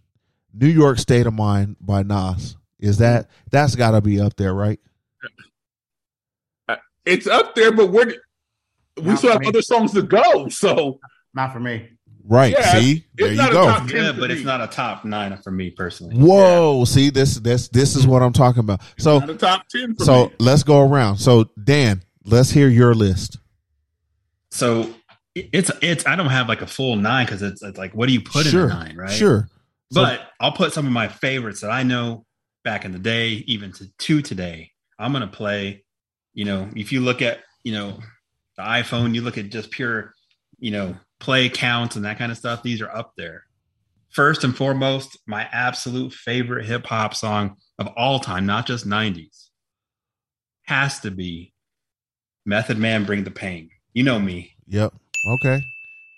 New 0.54 0.68
York 0.68 1.00
State 1.00 1.26
of 1.26 1.34
Mind 1.34 1.78
by 1.82 2.04
Nas. 2.04 2.58
Is 2.80 3.00
that 3.00 3.30
that's 3.50 3.76
got 3.76 3.92
to 3.92 4.02
be 4.02 4.20
up 4.20 4.36
there, 4.36 4.54
right? 4.54 4.80
Uh, 6.68 6.76
it's 7.06 7.28
up 7.28 7.56
there, 7.56 7.72
but 7.72 7.92
we're 7.92 8.14
we 9.02 9.16
still 9.16 9.32
have 9.32 9.42
me. 9.42 9.48
other 9.48 9.62
songs 9.62 9.94
to 9.94 10.02
go. 10.02 10.48
So 10.50 11.00
Not 11.34 11.54
for 11.54 11.60
me. 11.60 11.90
Right. 12.26 12.54
Yeah, 12.54 12.80
see, 12.80 13.06
there 13.16 13.28
it's 13.28 13.36
you 13.36 13.42
not 13.42 13.50
a 13.50 13.54
go. 13.54 13.66
top 13.66 13.80
ten 13.82 13.90
Good, 13.90 14.20
but 14.20 14.32
it's 14.32 14.44
not 14.44 14.62
a 14.62 14.68
top 14.68 15.04
nine 15.04 15.36
for 15.38 15.52
me 15.52 15.72
personally. 15.72 16.16
Whoa! 16.16 16.86
See 16.86 17.10
this 17.10 17.36
this 17.36 17.68
this 17.68 17.98
is 17.98 18.08
what 18.08 18.22
I'm 18.22 18.32
talking 18.32 18.62
about. 18.62 18.82
So 18.98 19.20
not 19.20 19.30
a 19.30 19.36
top 19.36 19.68
ten 19.68 19.94
for 19.96 20.06
so 20.06 20.26
me. 20.28 20.32
let's 20.40 20.64
go 20.64 20.82
around. 20.88 21.18
So 21.18 21.50
Dan, 21.62 22.02
let's 22.24 22.50
hear 22.50 22.70
your 22.70 22.94
list. 22.94 23.40
So 24.52 24.94
it's 25.36 25.70
it's 25.82 26.08
I 26.08 26.16
don't 26.16 26.30
have 26.30 26.48
like 26.48 26.62
a 26.62 26.68
full 26.68 26.96
nine 26.96 27.26
because 27.26 27.42
it's, 27.42 27.62
it's 27.62 27.78
like 27.78 27.94
what 27.94 28.08
do 28.08 28.14
you 28.14 28.22
put 28.22 28.46
sure, 28.46 28.66
in 28.66 28.72
a 28.72 28.74
nine, 28.74 28.96
right? 28.98 29.10
Sure. 29.10 29.50
So- 29.92 30.02
But 30.04 30.22
I'll 30.40 30.54
put 30.54 30.72
some 30.74 30.86
of 30.88 30.94
my 30.94 31.08
favorites 31.10 31.60
that 31.62 31.72
I 31.72 31.84
know 31.84 32.26
back 32.64 32.86
in 32.86 32.94
the 32.94 33.00
day, 33.00 33.44
even 33.48 33.74
to, 33.74 33.86
two 33.98 34.22
today. 34.22 34.72
I'm 34.98 35.12
gonna 35.12 35.28
play. 35.28 35.84
You 36.34 36.46
know, 36.46 36.70
if 36.76 36.92
you 36.94 37.02
look 37.02 37.22
at 37.22 37.40
you 37.64 37.74
know 37.74 38.00
the 38.64 38.70
iPhone, 38.70 39.14
you 39.14 39.22
look 39.22 39.38
at 39.38 39.50
just 39.50 39.72
pure, 39.72 40.14
you 40.60 40.72
know, 40.72 40.96
play 41.20 41.50
counts 41.50 41.96
and 41.96 42.06
that 42.06 42.18
kind 42.18 42.32
of 42.32 42.38
stuff. 42.38 42.64
These 42.64 42.82
are 42.82 42.90
up 42.90 43.14
there. 43.18 43.44
First 44.10 44.44
and 44.44 44.56
foremost, 44.56 45.18
my 45.26 45.48
absolute 45.52 46.14
favorite 46.14 46.66
hip 46.66 46.86
hop 46.86 47.16
song 47.16 47.58
of 47.80 47.88
all 47.98 48.20
time, 48.20 48.46
not 48.46 48.68
just 48.68 48.88
'90s, 48.88 49.50
has 50.64 51.00
to 51.00 51.12
be 51.12 51.54
Method 52.46 52.78
Man, 52.78 53.06
"Bring 53.06 53.24
the 53.24 53.32
Pain." 53.32 53.70
You 53.94 54.04
know 54.04 54.20
me, 54.20 54.54
Yep. 54.68 54.94
Okay. 55.28 55.62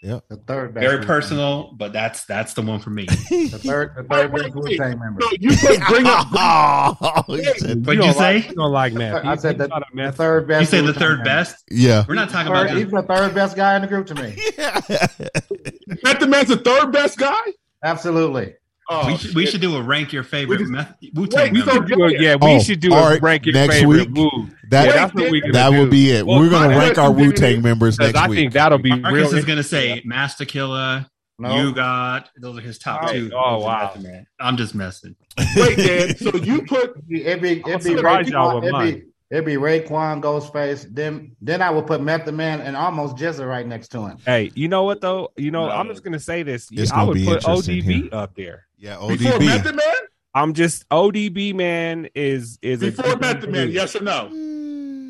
Yep. 0.05 0.23
The 0.29 0.35
third 0.37 0.73
best. 0.75 0.81
very 0.83 0.95
Wu-Tang. 0.97 1.07
personal, 1.07 1.73
but 1.75 1.91
that's 1.91 2.25
that's 2.25 2.53
the 2.53 2.61
one 2.61 2.79
for 2.79 2.91
me. 2.91 3.07
The 3.29 3.57
third, 3.59 3.95
the 3.95 4.03
third 4.03 4.31
best 4.31 4.53
Wu 4.55 4.77
Tang 4.77 4.99
member. 4.99 5.21
So 5.21 5.29
you 5.39 5.49
put 5.49 5.79
bring 5.89 6.05
up 6.05 6.27
Oh, 6.31 7.23
he 7.29 7.43
said- 7.43 7.85
What'd 7.85 8.03
you 8.03 8.13
say? 8.13 8.35
Like, 8.35 8.49
you 8.49 8.55
don't 8.55 8.71
like 8.71 8.93
math. 8.93 9.25
I 9.25 9.35
said 9.35 9.57
the, 9.57 9.63
He's 9.65 9.69
not 9.69 9.81
a 9.81 10.05
the 10.05 10.11
third 10.11 10.47
best. 10.47 10.61
You 10.61 10.65
say 10.67 10.77
the 10.81 10.83
Wu-Tang 10.87 10.99
third 10.99 11.17
member. 11.17 11.23
best? 11.25 11.63
yeah. 11.71 12.05
We're 12.07 12.15
not 12.15 12.29
talking 12.29 12.53
Third, 12.53 12.65
about 12.67 12.77
he's 12.77 12.91
the 12.91 13.01
third 13.03 13.33
best 13.33 13.55
guy 13.55 13.75
in 13.75 13.81
the 13.81 13.87
group 13.87 14.05
to 14.07 14.15
me. 14.15 14.35
Method 16.03 16.29
Man's 16.29 16.49
the 16.49 16.57
third 16.57 16.91
best 16.91 17.17
guy. 17.17 17.39
Absolutely. 17.83 18.55
Oh, 18.87 19.07
we, 19.07 19.17
should, 19.17 19.35
we 19.35 19.45
should 19.47 19.61
do 19.61 19.75
a 19.77 19.81
rank 19.81 20.13
your 20.13 20.23
favorite 20.23 20.59
We 20.59 20.63
just- 20.65 20.71
meth- 20.71 20.95
Wait, 21.01 21.13
Wu-Tang 21.15 21.53
we 21.53 21.63
member. 21.63 21.87
don't- 21.87 22.11
Yeah, 22.11 22.19
yeah, 22.19 22.35
we 22.35 22.55
Oh, 22.55 22.59
should 22.59 22.79
do 22.79 22.93
all 22.93 23.07
a 23.07 23.09
right, 23.11 23.21
rank 23.21 23.45
your 23.45 23.53
next 23.53 23.75
favorite 23.79 24.09
week. 24.09 24.09
move. 24.11 24.53
That 24.69 24.85
yeah, 24.85 24.91
that's 24.93 25.13
what 25.15 25.31
we 25.31 25.41
that 25.51 25.69
will 25.71 25.87
be 25.87 26.11
it. 26.11 26.25
Well, 26.25 26.39
We're 26.39 26.49
gonna 26.51 26.69
my 26.69 26.77
rank 26.77 26.97
our 26.99 27.09
question 27.11 27.27
Wu 27.29 27.33
Tang 27.33 27.61
members 27.63 27.97
'Cause 27.97 28.13
next 28.13 28.19
I 28.19 28.27
week. 28.27 28.37
think 28.37 28.53
that'll 28.53 28.77
be 28.77 28.89
Marcus 28.99 29.11
real. 29.31 29.33
is 29.39 29.45
going 29.45 29.57
to 29.57 29.63
say 29.63 30.01
Masta 30.05 30.45
Killa, 30.45 31.09
No. 31.39 31.55
You 31.61 31.73
Got. 31.73 32.29
Those 32.39 32.57
are 32.59 32.61
his 32.61 32.77
top 32.77 33.09
two. 33.11 33.31
oh, 33.35 33.59
wow. 33.59 33.91
Method 33.95 34.03
Man. 34.03 34.25
I'm 34.39 34.55
just 34.55 34.73
messing. 34.75 35.15
Wait, 35.57 35.75
Dan. 35.77 36.15
So 36.17 36.35
you 36.37 36.61
put 36.61 36.95
It'd 37.09 37.41
be, 37.41 37.59
it'd 37.61 37.83
be, 37.83 37.95
surprised 37.95 38.29
y'all 38.29 38.51
Raekwon, 38.51 38.55
with 38.55 38.63
it'd 38.65 38.71
mine. 38.71 38.93
be, 38.93 39.03
it'd 39.31 39.45
be 39.45 39.55
Raekwon, 39.55 40.21
Ghostface. 40.21 40.85
Then, 40.89 41.35
then 41.41 41.61
I 41.61 41.69
would 41.71 41.87
put 41.87 42.01
Method 42.01 42.35
Man 42.35 42.61
and 42.61 42.77
almost 42.77 43.17
GZA 43.17 43.45
right 43.47 43.67
next 43.67 43.89
to 43.89 43.99
him. 44.07 44.17
Hey, 44.25 44.51
you 44.55 44.67
know 44.69 44.83
what 44.83 45.01
though? 45.01 45.31
You 45.35 45.51
know, 45.51 45.65
No. 45.67 45.71
I'm 45.73 45.87
just 45.89 46.03
gonna 46.03 46.19
say 46.19 46.43
this. 46.43 46.69
It's 46.71 46.91
I 46.91 46.95
gonna 46.97 47.07
would 47.07 47.17
put 47.25 47.35
interesting 47.47 47.81
ODB 47.81 47.93
here. 48.03 48.09
up 48.13 48.35
there. 48.35 48.64
Yeah, 48.77 48.97
before 49.07 49.31
ODB. 49.39 49.45
Method 49.45 49.75
Man. 49.75 49.85
I'm 50.33 50.53
just 50.53 50.87
ODB 50.89 51.53
man 51.55 52.09
is 52.13 52.59
is 52.61 52.79
Before 52.81 53.03
different 53.03 53.21
Method 53.21 53.51
Man, 53.51 53.71
yes 53.71 53.95
or 53.95 54.03
no? 54.03 54.29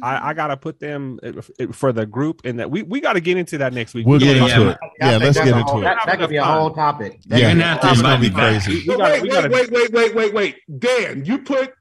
I, 0.03 0.29
I 0.29 0.33
gotta 0.35 0.55
put 0.55 0.79
them 0.79 1.19
uh, 1.23 1.41
for 1.71 1.91
the 1.91 2.05
group, 2.05 2.41
and 2.45 2.59
that 2.59 2.69
we, 2.69 2.83
we 2.83 2.99
got 3.01 3.13
to 3.13 3.21
get 3.21 3.37
into 3.37 3.57
that 3.59 3.73
next 3.73 3.93
week. 3.95 4.05
We'll 4.05 4.19
We 4.19 4.25
get 4.25 4.35
Yeah, 4.35 4.47
gotta- 4.47 4.53
into 4.53 4.65
yeah. 4.65 4.71
it. 4.71 4.77
I 5.01 5.11
Yeah, 5.11 5.17
let's 5.17 5.37
get 5.37 5.47
into 5.47 5.63
whole, 5.63 5.81
it. 5.81 5.83
That, 5.85 5.99
that 6.05 6.19
could 6.19 6.29
be 6.29 6.35
a 6.35 6.43
whole 6.43 6.71
topic. 6.75 7.21
That 7.27 7.39
Yeah, 7.39 7.49
could 7.49 7.55
be 7.55 7.61
gonna 7.61 7.63
a 7.63 7.65
have 7.67 7.79
to 7.81 7.87
whole 7.87 7.93
It's 7.93 8.01
gonna 8.03 8.21
be 8.21 8.29
crazy. 8.29 8.73
We 8.73 8.81
So 8.85 8.97
gotta- 8.97 9.13
wait, 9.13 9.21
we 9.23 9.29
wait, 9.29 9.33
gotta- 9.33 9.49
wait, 9.49 9.71
wait, 9.71 9.91
wait, 9.93 10.15
wait, 10.15 10.33
wait. 10.33 10.55
Dan, 10.79 11.25
you 11.25 11.39
put 11.39 11.73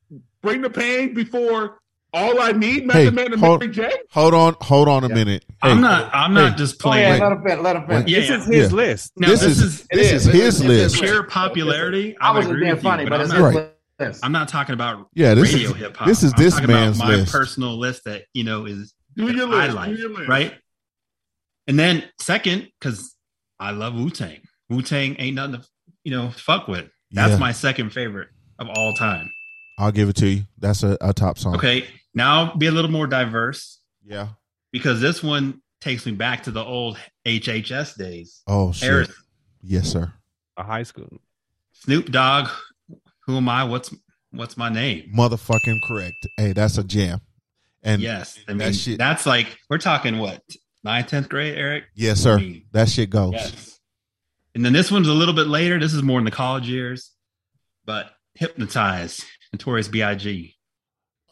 Bring 0.42 0.62
the 0.62 0.70
Pain 0.70 1.12
before 1.12 1.80
All 2.14 2.40
I 2.40 2.52
Need, 2.52 2.86
Method 2.86 3.02
Hey, 3.02 3.10
Man 3.10 3.32
and 3.32 3.40
hold- 3.40 3.60
Mary 3.60 3.72
J. 3.72 3.90
Hold 4.12 4.34
on, 4.34 4.54
hold 4.60 4.88
on 4.88 5.02
a 5.04 5.08
Yeah. 5.08 5.14
minute. 5.14 5.44
I'm 5.62 5.80
not. 5.80 6.10
I'm 6.14 6.32
not 6.32 6.52
hey. 6.52 6.58
just 6.58 6.76
Oh, 6.84 6.94
yeah, 6.94 7.18
playing. 7.18 7.22
let 7.22 7.32
him 7.32 7.42
finish. 7.42 7.60
Let 7.64 7.76
him 7.76 7.86
finish. 7.86 8.08
Yeah, 8.10 8.20
This 8.20 8.30
is 8.30 8.46
his 8.46 8.70
Yeah. 8.70 8.76
list. 8.76 9.12
Now, 9.16 9.28
This 9.28 9.40
this, 9.40 9.50
is- 9.50 9.62
is, 9.62 9.86
this 9.90 10.12
is. 10.12 10.26
is 10.28 10.32
his 10.32 10.54
is. 10.60 10.64
List. 10.64 10.94
is. 10.94 11.00
pure 11.00 11.22
popularity. 11.24 12.16
I 12.20 12.28
I 12.28 12.30
wasn't 12.30 12.52
agree 12.52 12.60
being 12.66 12.74
with 12.76 12.84
you, 12.84 12.90
funny, 12.90 13.04
but 13.04 13.10
but 13.10 13.20
it's 13.22 13.32
not, 13.32 13.40
Right. 13.54 13.70
list. 13.98 14.24
I'm 14.24 14.32
not 14.32 14.48
talking 14.48 14.72
about 14.74 15.08
Yeah, 15.14 15.34
this 15.34 15.52
radio 15.52 15.70
is- 15.70 15.76
hip 15.76 15.96
hop. 15.96 16.06
this 16.06 16.22
is 16.22 16.32
I'm 16.36 16.42
this 16.42 16.54
talking 16.54 16.70
about 16.70 16.80
man's 16.80 16.98
my 16.98 17.06
list. 17.08 17.32
personal 17.32 17.78
list 17.78 18.04
that 18.04 18.24
you 18.32 18.44
know 18.44 18.64
is 18.66 18.94
Do 19.16 19.26
that 19.26 19.34
your 19.34 19.52
I 19.52 19.66
like, 19.68 19.90
do 19.96 20.00
your 20.00 20.10
list. 20.10 20.28
right? 20.28 20.54
And 21.66 21.78
then 21.78 22.04
second, 22.20 22.68
because 22.80 23.14
I 23.58 23.70
love 23.72 23.94
Wu 23.94 24.10
Tang. 24.10 24.40
Wu 24.70 24.82
Tang 24.82 25.16
ain't 25.18 25.34
nothing 25.36 25.60
to 25.60 25.66
you 26.04 26.12
know 26.12 26.30
fuck 26.30 26.68
with. 26.68 26.86
That's 27.10 27.32
Yeah. 27.32 27.38
my 27.38 27.50
second 27.52 27.90
favorite 27.90 28.28
of 28.60 28.68
all 28.68 28.92
time. 28.94 29.30
I'll 29.78 29.90
give 29.92 30.08
it 30.08 30.16
to 30.16 30.28
you. 30.28 30.44
That's 30.58 30.84
a, 30.84 30.96
a 31.00 31.12
top 31.12 31.36
song. 31.38 31.56
Okay, 31.56 31.84
now 32.14 32.44
I'll 32.50 32.56
be 32.56 32.66
a 32.66 32.70
little 32.72 32.90
more 32.90 33.06
diverse 33.06 33.80
Yeah. 34.04 34.28
because 34.72 35.00
this 35.00 35.22
one 35.22 35.60
takes 35.80 36.06
me 36.06 36.12
back 36.12 36.44
to 36.44 36.50
the 36.50 36.64
old 36.64 36.96
HHS 37.26 37.96
days. 37.96 38.42
Oh 38.46 38.72
shit. 38.72 39.10
Yes, 39.62 39.88
sir. 39.88 40.12
A 40.56 40.62
high 40.62 40.82
school. 40.84 41.08
Snoop 41.72 42.10
Dogg. 42.10 42.48
Who 43.26 43.36
am 43.36 43.48
I? 43.48 43.64
What's 43.64 43.94
what's 44.30 44.56
my 44.56 44.68
name? 44.68 45.10
Motherfucking 45.16 45.80
correct. 45.82 46.26
Hey, 46.36 46.52
that's 46.52 46.78
a 46.78 46.84
jam. 46.84 47.20
And 47.82 48.00
yes, 48.00 48.38
I 48.48 48.52
that 48.52 48.56
mean 48.56 48.72
shit- 48.72 48.98
that's 48.98 49.26
like 49.26 49.58
we're 49.68 49.78
talking 49.78 50.18
what 50.18 50.42
ninth, 50.82 51.08
tenth 51.08 51.28
grade, 51.28 51.56
Eric. 51.56 51.84
yes, 51.94 52.20
sir. 52.20 52.36
I 52.38 52.40
mean, 52.40 52.64
That 52.72 52.88
shit 52.88 53.10
goes. 53.10 53.32
Yes. 53.32 53.78
And 54.54 54.64
then 54.64 54.72
this 54.72 54.90
one's 54.90 55.08
a 55.08 55.12
little 55.12 55.34
bit 55.34 55.48
later. 55.48 55.78
This 55.80 55.92
is 55.94 56.02
more 56.02 56.18
in 56.18 56.24
the 56.24 56.30
college 56.30 56.68
years, 56.68 57.10
but 57.84 58.10
hypnotized, 58.34 59.24
Notorious 59.52 59.88
B.I.G. 59.88 60.54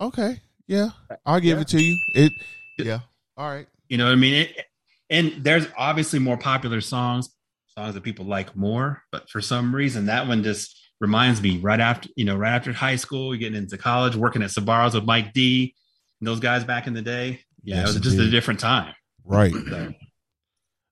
Okay. 0.00 0.40
Yeah. 0.66 0.90
Uh, 1.10 1.16
I'll 1.26 1.40
give 1.40 1.58
it 1.58 1.68
to 1.68 1.80
you. 1.82 1.98
It 2.14 2.32
yeah. 2.78 3.00
All 3.36 3.48
right. 3.48 3.66
You 3.88 3.98
know 3.98 4.06
what 4.06 4.12
I 4.12 4.16
mean? 4.16 4.34
It, 4.34 4.64
and 5.10 5.44
there's 5.44 5.66
obviously 5.76 6.18
more 6.18 6.36
popular 6.38 6.80
songs, 6.80 7.28
songs 7.76 7.94
that 7.94 8.02
people 8.02 8.24
like 8.24 8.56
more, 8.56 9.02
but 9.12 9.28
for 9.28 9.40
some 9.40 9.74
reason 9.74 10.06
that 10.06 10.26
one 10.26 10.42
just 10.42 10.78
reminds 11.00 11.42
me 11.42 11.58
right 11.58 11.80
after, 11.80 12.08
you 12.16 12.24
know, 12.24 12.36
right 12.36 12.54
after 12.54 12.72
high 12.72 12.96
school, 12.96 13.34
getting 13.36 13.58
into 13.58 13.76
college, 13.76 14.16
working 14.16 14.42
at 14.42 14.50
Sabaros 14.50 14.94
with 14.94 15.04
Mike 15.04 15.32
D 15.32 15.74
and 16.20 16.26
those 16.26 16.40
guys 16.40 16.64
back 16.64 16.86
in 16.86 16.94
the 16.94 17.02
day. 17.02 17.40
Yeah, 17.64 17.76
Yes, 17.76 17.90
it 17.90 17.94
was 17.94 18.02
just 18.02 18.18
a 18.18 18.30
different 18.30 18.60
time. 18.60 18.94
Right. 19.24 19.52
So- 19.52 19.92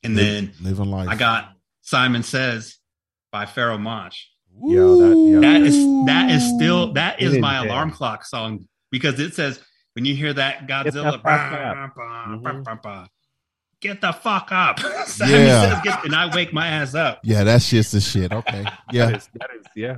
and 0.03 0.17
Live- 0.17 0.25
then 0.27 0.53
living 0.63 0.91
life. 0.91 1.09
I 1.09 1.15
got 1.17 1.53
Simon 1.83 2.23
Says 2.23 2.77
by 3.33 3.45
Pharoahe 3.45 3.81
Monch. 3.81 4.31
Yo, 4.63 4.97
that, 4.97 5.41
That 5.43 5.63
is 5.63 5.75
that 6.07 6.31
is 6.31 6.43
still 6.57 6.93
that 6.95 7.21
It 7.21 7.27
is 7.27 7.35
is 7.35 7.41
my 7.41 7.65
alarm 7.65 7.91
clock 7.91 8.25
song 8.25 8.67
because 8.91 9.19
it 9.21 9.35
says 9.35 9.61
when 9.95 10.05
you 10.05 10.15
hear 10.15 10.33
that 10.33 10.67
Get 10.67 10.85
the 10.85 10.91
Godzilla, 11.03 11.23
bah, 11.23 11.89
bah, 11.97 12.29
Mhm. 12.29 12.65
bah, 12.65 12.77
bah, 12.83 13.07
get 13.81 14.01
the 14.01 14.13
fuck 14.13 14.49
up. 14.53 14.79
Simon 15.07 15.35
Yeah. 15.47 15.75
says, 15.75 15.81
get, 15.83 16.05
and 16.05 16.15
I 16.15 16.35
wake 16.35 16.53
my 16.53 16.67
ass 16.69 16.95
up. 16.95 17.21
Yeah, 17.25 17.45
that's 17.45 17.69
just 17.71 17.93
the 17.93 18.01
shit. 18.01 18.33
Okay. 18.33 18.65
Yeah. 18.93 19.11
is, 19.17 19.29
that 19.35 19.51
is, 19.59 19.67
yeah. 19.75 19.97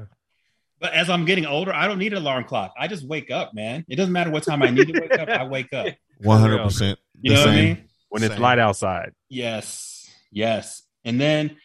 But 0.80 0.95
as 0.95 1.09
I'm 1.11 1.24
getting 1.24 1.47
older, 1.47 1.72
I 1.72 1.86
don't 1.86 1.99
need 1.99 2.12
an 2.12 2.18
alarm 2.18 2.45
clock. 2.45 2.74
I 2.78 2.88
just 2.88 3.07
wake 3.07 3.30
up, 3.30 3.55
man. 3.55 3.84
It 3.88 3.97
doesn't 3.97 4.12
matter 4.12 4.30
what 4.30 4.43
time 4.43 4.62
I 4.62 4.70
need 4.70 4.88
to 4.93 5.01
wake 5.01 5.16
up. 5.16 5.28
I 5.28 5.45
wake 5.45 5.72
up. 5.72 5.86
One 6.18 6.40
hundred 6.40 6.62
percent. 6.62 6.99
You 7.20 7.34
know 7.34 7.40
what 7.40 7.49
I 7.51 7.55
mean? 7.55 7.84
When 8.09 8.22
it's 8.24 8.34
Same. 8.34 8.43
light 8.43 8.59
outside. 8.59 9.12
Yes, 9.28 10.11
yes. 10.32 10.82
And 11.05 11.20
then 11.20 11.57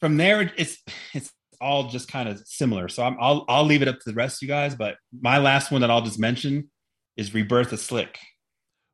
from 0.00 0.16
there, 0.16 0.40
it's 0.56 0.78
it's 1.12 1.32
all 1.60 1.88
just 1.88 2.08
kind 2.08 2.28
of 2.28 2.40
similar. 2.46 2.88
So 2.88 3.02
I'm, 3.02 3.16
I'll 3.20 3.44
I'll 3.48 3.64
leave 3.64 3.82
it 3.82 3.88
up 3.88 3.96
to 3.96 4.02
the 4.10 4.14
rest 4.14 4.38
of 4.38 4.42
you 4.42 4.48
guys. 4.48 4.74
But 4.74 4.96
my 5.20 5.38
last 5.38 5.70
one 5.70 5.80
that 5.82 5.90
I'll 5.90 6.02
just 6.02 6.18
mention 6.18 6.70
is 7.16 7.32
Rebirth 7.34 7.72
of 7.72 7.80
Slick. 7.80 8.18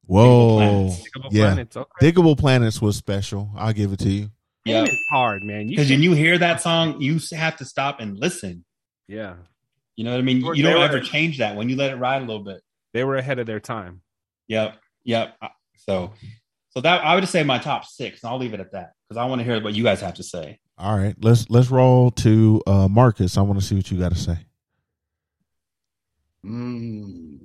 Whoa. 0.06 0.56
Planets. 0.56 1.02
Diggable 1.08 1.28
Yeah. 1.30 1.46
Planets, 1.46 1.76
okay. 1.76 1.90
Diggable 2.12 2.38
Planets 2.38 2.82
was 2.82 2.96
special. 2.96 3.50
I'll 3.56 3.72
give 3.72 3.92
it 3.92 3.98
to 4.00 4.10
you. 4.10 4.30
Yeah, 4.64 4.84
It's 4.84 4.96
hard, 5.10 5.42
man. 5.42 5.66
Because 5.68 5.90
when 5.90 6.02
you 6.02 6.12
hear 6.12 6.38
that 6.38 6.60
song, 6.60 7.00
you 7.00 7.18
have 7.32 7.56
to 7.58 7.64
stop 7.64 8.00
and 8.00 8.18
listen. 8.18 8.64
yeah. 9.08 9.34
You 9.96 10.04
know 10.04 10.12
what 10.12 10.18
I 10.20 10.22
mean? 10.22 10.42
Or 10.42 10.54
You 10.54 10.62
don't 10.62 10.78
were- 10.78 10.84
ever 10.86 11.00
change 11.00 11.38
that 11.38 11.54
when 11.54 11.68
you 11.68 11.76
let 11.76 11.90
it 11.92 11.96
ride 11.96 12.22
a 12.22 12.24
little 12.24 12.42
bit. 12.42 12.62
They 12.94 13.04
were 13.04 13.16
ahead 13.16 13.38
of 13.38 13.46
their 13.46 13.60
time. 13.60 14.00
Yep, 14.48 14.78
yep. 15.04 15.36
Uh, 15.42 15.48
So, 15.76 16.12
so 16.70 16.80
that 16.80 17.04
I 17.04 17.14
would 17.14 17.20
just 17.20 17.32
say 17.32 17.42
my 17.42 17.58
top 17.58 17.84
six, 17.84 18.22
and 18.22 18.30
I'll 18.30 18.38
leave 18.38 18.54
it 18.54 18.60
at 18.60 18.72
that 18.72 18.92
because 19.08 19.18
I 19.18 19.26
want 19.26 19.40
to 19.40 19.44
hear 19.44 19.60
what 19.62 19.74
you 19.74 19.82
guys 19.84 20.00
have 20.00 20.14
to 20.14 20.22
say. 20.22 20.58
All 20.78 20.96
right. 20.96 21.14
Let's 21.20 21.48
let's 21.50 21.70
roll 21.70 22.10
to 22.12 22.62
uh 22.66 22.88
Marcus. 22.88 23.36
I 23.36 23.42
want 23.42 23.60
to 23.60 23.64
see 23.64 23.74
what 23.74 23.90
you 23.90 23.98
got 23.98 24.12
to 24.12 24.18
say. 24.18 24.38
Mm, 26.44 27.38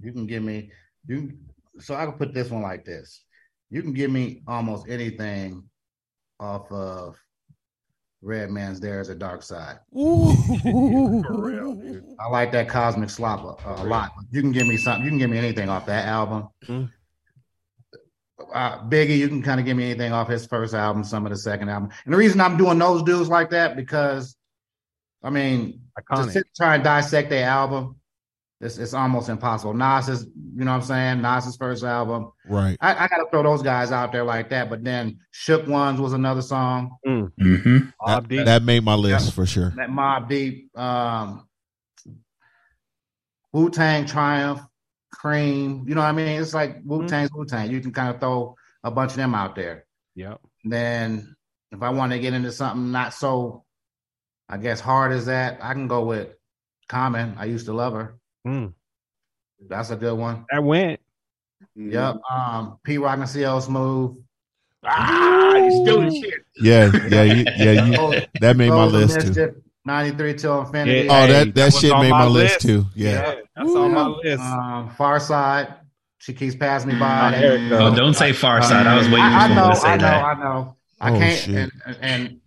you 0.00 0.12
can 0.12 0.26
give 0.26 0.42
me 0.42 0.70
you. 1.06 1.32
So 1.80 1.94
I 1.94 2.04
can 2.04 2.14
put 2.14 2.32
this 2.32 2.50
one 2.50 2.62
like 2.62 2.84
this. 2.84 3.24
You 3.70 3.82
can 3.82 3.92
give 3.92 4.10
me 4.10 4.42
almost 4.46 4.88
anything 4.88 5.64
off 6.38 6.70
of 6.70 7.16
Redman's 8.22 8.80
There 8.80 9.00
Is 9.00 9.08
a 9.08 9.14
Dark 9.14 9.42
Side. 9.42 9.78
I 9.96 9.98
like 12.30 12.52
that 12.52 12.68
Cosmic 12.68 13.10
Slop 13.10 13.60
a, 13.66 13.82
a 13.82 13.84
lot. 13.84 14.12
You 14.30 14.40
can 14.40 14.52
give 14.52 14.66
me 14.66 14.76
something. 14.76 15.04
You 15.04 15.10
can 15.10 15.18
give 15.18 15.30
me 15.30 15.38
anything 15.38 15.68
off 15.68 15.86
that 15.86 16.06
album. 16.06 16.48
Mm. 16.66 16.90
Uh, 18.52 18.82
Biggie, 18.88 19.16
you 19.18 19.28
can 19.28 19.42
kind 19.42 19.60
of 19.60 19.66
give 19.66 19.76
me 19.76 19.84
anything 19.84 20.12
off 20.12 20.28
his 20.28 20.46
first 20.46 20.74
album, 20.74 21.04
some 21.04 21.24
of 21.24 21.30
the 21.30 21.38
second 21.38 21.68
album. 21.68 21.90
And 22.04 22.12
the 22.12 22.18
reason 22.18 22.40
I'm 22.40 22.56
doing 22.56 22.78
those 22.78 23.02
dudes 23.02 23.28
like 23.28 23.50
that 23.50 23.76
because, 23.76 24.36
I 25.22 25.30
mean, 25.30 25.82
Iconic. 25.98 26.26
to 26.26 26.32
sit 26.32 26.46
try 26.56 26.74
and 26.74 26.82
dissect 26.84 27.30
their 27.30 27.48
album, 27.48 27.96
it's, 28.60 28.78
it's 28.78 28.94
almost 28.94 29.28
impossible. 29.28 29.74
Nas 29.74 30.08
is, 30.08 30.24
you 30.24 30.64
know 30.64 30.72
what 30.72 30.78
I'm 30.78 30.82
saying? 30.82 31.22
Nas's 31.22 31.56
first 31.56 31.84
album. 31.84 32.32
Right. 32.48 32.76
I, 32.80 33.04
I 33.04 33.08
got 33.08 33.18
to 33.18 33.26
throw 33.30 33.42
those 33.42 33.62
guys 33.62 33.92
out 33.92 34.10
there 34.10 34.24
like 34.24 34.48
that. 34.50 34.70
But 34.70 34.82
then 34.82 35.18
Shook 35.30 35.66
Ones 35.66 36.00
was 36.00 36.12
another 36.12 36.42
song. 36.42 36.96
Mm-hmm. 37.06 37.76
Mobb 37.76 37.90
That, 38.06 38.28
Deep. 38.28 38.44
that 38.46 38.62
made 38.62 38.82
my 38.82 38.94
list 38.94 39.32
for 39.32 39.44
sure. 39.46 39.72
That 39.76 39.90
Mobb 39.90 40.28
Deep, 40.28 40.76
um, 40.78 41.46
Wu 43.52 43.70
Tang 43.70 44.06
Triumph, 44.06 44.60
Cream. 45.14 45.84
You 45.86 45.94
know 45.94 46.00
what 46.00 46.08
I 46.08 46.12
mean? 46.12 46.40
It's 46.40 46.54
like 46.54 46.80
Wu 46.84 47.06
Tang's 47.06 47.32
Wu 47.32 47.44
Tang. 47.44 47.70
You 47.70 47.80
can 47.80 47.92
kind 47.92 48.14
of 48.14 48.20
throw 48.20 48.56
a 48.82 48.90
bunch 48.90 49.12
of 49.12 49.16
them 49.16 49.34
out 49.34 49.56
there. 49.56 49.86
Yep. 50.14 50.40
Then 50.64 51.36
if 51.72 51.82
I 51.82 51.90
want 51.90 52.12
to 52.12 52.18
get 52.18 52.34
into 52.34 52.52
something 52.52 52.92
not 52.92 53.14
so, 53.14 53.64
I 54.48 54.58
guess 54.58 54.80
hard 54.80 55.12
as 55.12 55.26
that, 55.26 55.58
I 55.62 55.72
can 55.72 55.88
go 55.88 56.04
with 56.04 56.28
Common. 56.88 57.36
I 57.38 57.46
used 57.46 57.66
to 57.66 57.72
love 57.72 57.94
her. 57.94 58.16
Mm. 58.46 58.74
That's 59.68 59.90
a 59.90 59.96
good 59.96 60.18
one. 60.18 60.44
That 60.50 60.62
went. 60.62 61.00
Yep. 61.74 62.16
Um, 62.30 62.78
Pete 62.84 63.00
Rock 63.00 63.18
and 63.18 63.28
CL 63.28 63.60
Smooth. 63.62 64.22
Ah, 64.84 65.56
you 65.56 65.82
stealing 65.82 66.22
shit. 66.22 66.44
Yeah, 66.56 66.90
yeah, 67.08 67.22
you, 67.22 67.44
yeah. 67.56 67.86
You, 67.86 68.26
that 68.40 68.56
made 68.56 68.68
my 68.68 68.84
list 68.84 69.34
too. 69.34 69.62
Mischief, 69.84 70.16
93 70.18 70.34
till 70.34 70.60
infinity. 70.60 71.08
Oh, 71.08 71.12
that 71.12 71.28
that 71.28 71.54
that 71.54 71.72
shit 71.74 71.90
made 71.92 72.10
my 72.10 72.20
my 72.20 72.26
list 72.26 72.54
list. 72.64 72.66
too. 72.66 72.86
Yeah. 72.94 73.34
That's 73.56 73.70
on 73.74 73.92
my 73.92 74.06
list. 74.06 74.42
Um, 74.42 74.90
Pharcyde. 74.98 75.74
She 76.18 76.32
keeps 76.32 76.56
passing 76.56 76.90
me 76.92 76.98
by. 76.98 77.34
Oh, 77.36 77.40
there. 77.40 77.80
Oh, 77.82 77.94
don't 77.94 78.14
say 78.14 78.30
Pharcyde. 78.32 78.86
I 78.86 78.96
was 78.96 79.06
waiting 79.08 79.20
for 79.20 79.24
I, 79.26 79.36
I 79.44 79.48
someone 79.48 79.56
know, 79.68 79.70
to 79.74 79.76
say 79.76 79.88
I 79.88 79.96
know, 79.96 80.02
that. 80.06 80.24
I 80.24 80.34
know. 80.42 80.76
I 81.00 81.10
Oh, 81.10 81.18
can't. 81.18 81.38
shit. 81.38 81.70
And, 81.86 82.40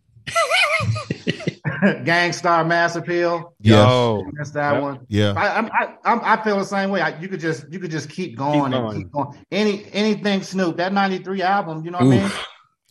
and 1.79 2.05
Gang 2.05 2.33
Starr 2.33 2.63
Mass 2.65 2.95
Appeal. 2.95 3.53
Yeah. 3.59 3.75
Yo. 3.87 4.23
That's 4.35 4.51
that 4.51 4.73
Yep. 4.73 4.81
one. 4.81 4.99
Yeah. 5.09 5.33
I, 5.37 5.47
I'm- 5.49 5.69
I, 5.71 5.93
I'm, 6.11 6.21
I 6.23 6.43
feel 6.43 6.57
the 6.57 6.65
same 6.65 6.89
way. 6.89 7.01
I, 7.01 7.19
you 7.19 7.27
could 7.27 7.39
just, 7.39 7.71
you 7.71 7.79
could 7.79 7.91
just 7.91 8.09
keep 8.09 8.35
going, 8.37 8.71
going. 8.71 8.73
and 8.73 8.97
keep 9.03 9.11
going. 9.11 9.37
Any, 9.51 9.85
anything 9.93 10.41
Snoop. 10.41 10.77
That 10.77 10.91
'93 10.93 11.41
album. 11.43 11.85
You 11.85 11.91
know 11.91 11.99
what 11.99 12.07
I 12.07 12.09
mean? 12.21 12.31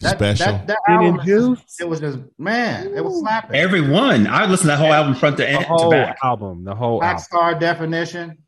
Oof. 0.05 0.11
That, 0.11 0.19
Special. 0.19 0.47
That, 0.53 0.67
that 0.67 0.79
album. 0.89 1.25
Juice? 1.25 1.77
It 1.81 1.89
was 1.89 2.01
just 2.01 2.19
man. 2.39 2.93
It 2.95 3.03
was 3.05 3.19
slapping. 3.21 3.57
Everyone, 3.57 4.27
I 4.27 4.45
listened 4.45 4.65
to 4.65 4.67
that 4.69 4.79
whole 4.79 4.93
album 4.93 5.15
front 5.15 5.37
to 5.39 5.43
The 5.45 5.49
end 5.51 5.61
to 5.63 5.69
whole 5.69 5.91
back. 5.91 6.19
album. 6.23 6.65
The 6.65 6.75
whole 6.75 6.99
Black 6.99 7.13
album. 7.15 7.23
Star 7.25 7.55
Definition. 7.59 8.39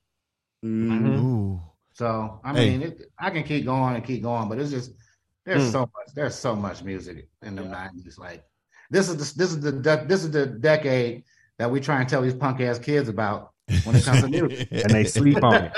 Mhm. 0.65 1.19
Ooh. 1.23 1.61
So 1.95 2.41
I 2.45 2.53
Hey. 2.53 2.71
mean, 2.71 2.83
it, 2.83 3.03
I 3.19 3.31
can 3.31 3.45
keep 3.45 3.65
going 3.65 3.95
and 3.97 4.05
keep 4.05 4.23
going, 4.23 4.49
but 4.49 4.59
it's 4.59 4.71
just 4.71 4.93
there's 5.47 5.63
Mm. 5.69 5.73
so 5.73 5.81
much. 5.81 6.15
There's 6.15 6.35
so 6.35 6.55
much 6.55 6.83
music 6.85 7.29
in 7.43 7.57
the 7.57 7.63
'90s. 7.63 8.19
Like 8.19 8.45
this 8.91 9.09
is 9.09 9.15
the 9.17 9.39
this 9.39 9.51
is 9.53 9.61
the 9.61 9.73
de- 9.73 10.05
this 10.07 10.25
is 10.25 10.31
the 10.31 10.47
decade 10.47 11.25
that 11.59 11.71
we 11.71 11.81
try 11.81 12.01
and 12.01 12.09
tell 12.09 12.21
these 12.23 12.35
punk 12.35 12.61
ass 12.61 12.79
kids 12.79 13.09
about 13.09 13.53
when 13.85 13.97
it 13.97 14.05
comes 14.05 14.21
to 14.23 14.29
music. 14.29 14.69
And 14.71 14.91
they 14.91 15.05
sleep 15.05 15.43
on 15.43 15.65
it. 15.65 15.73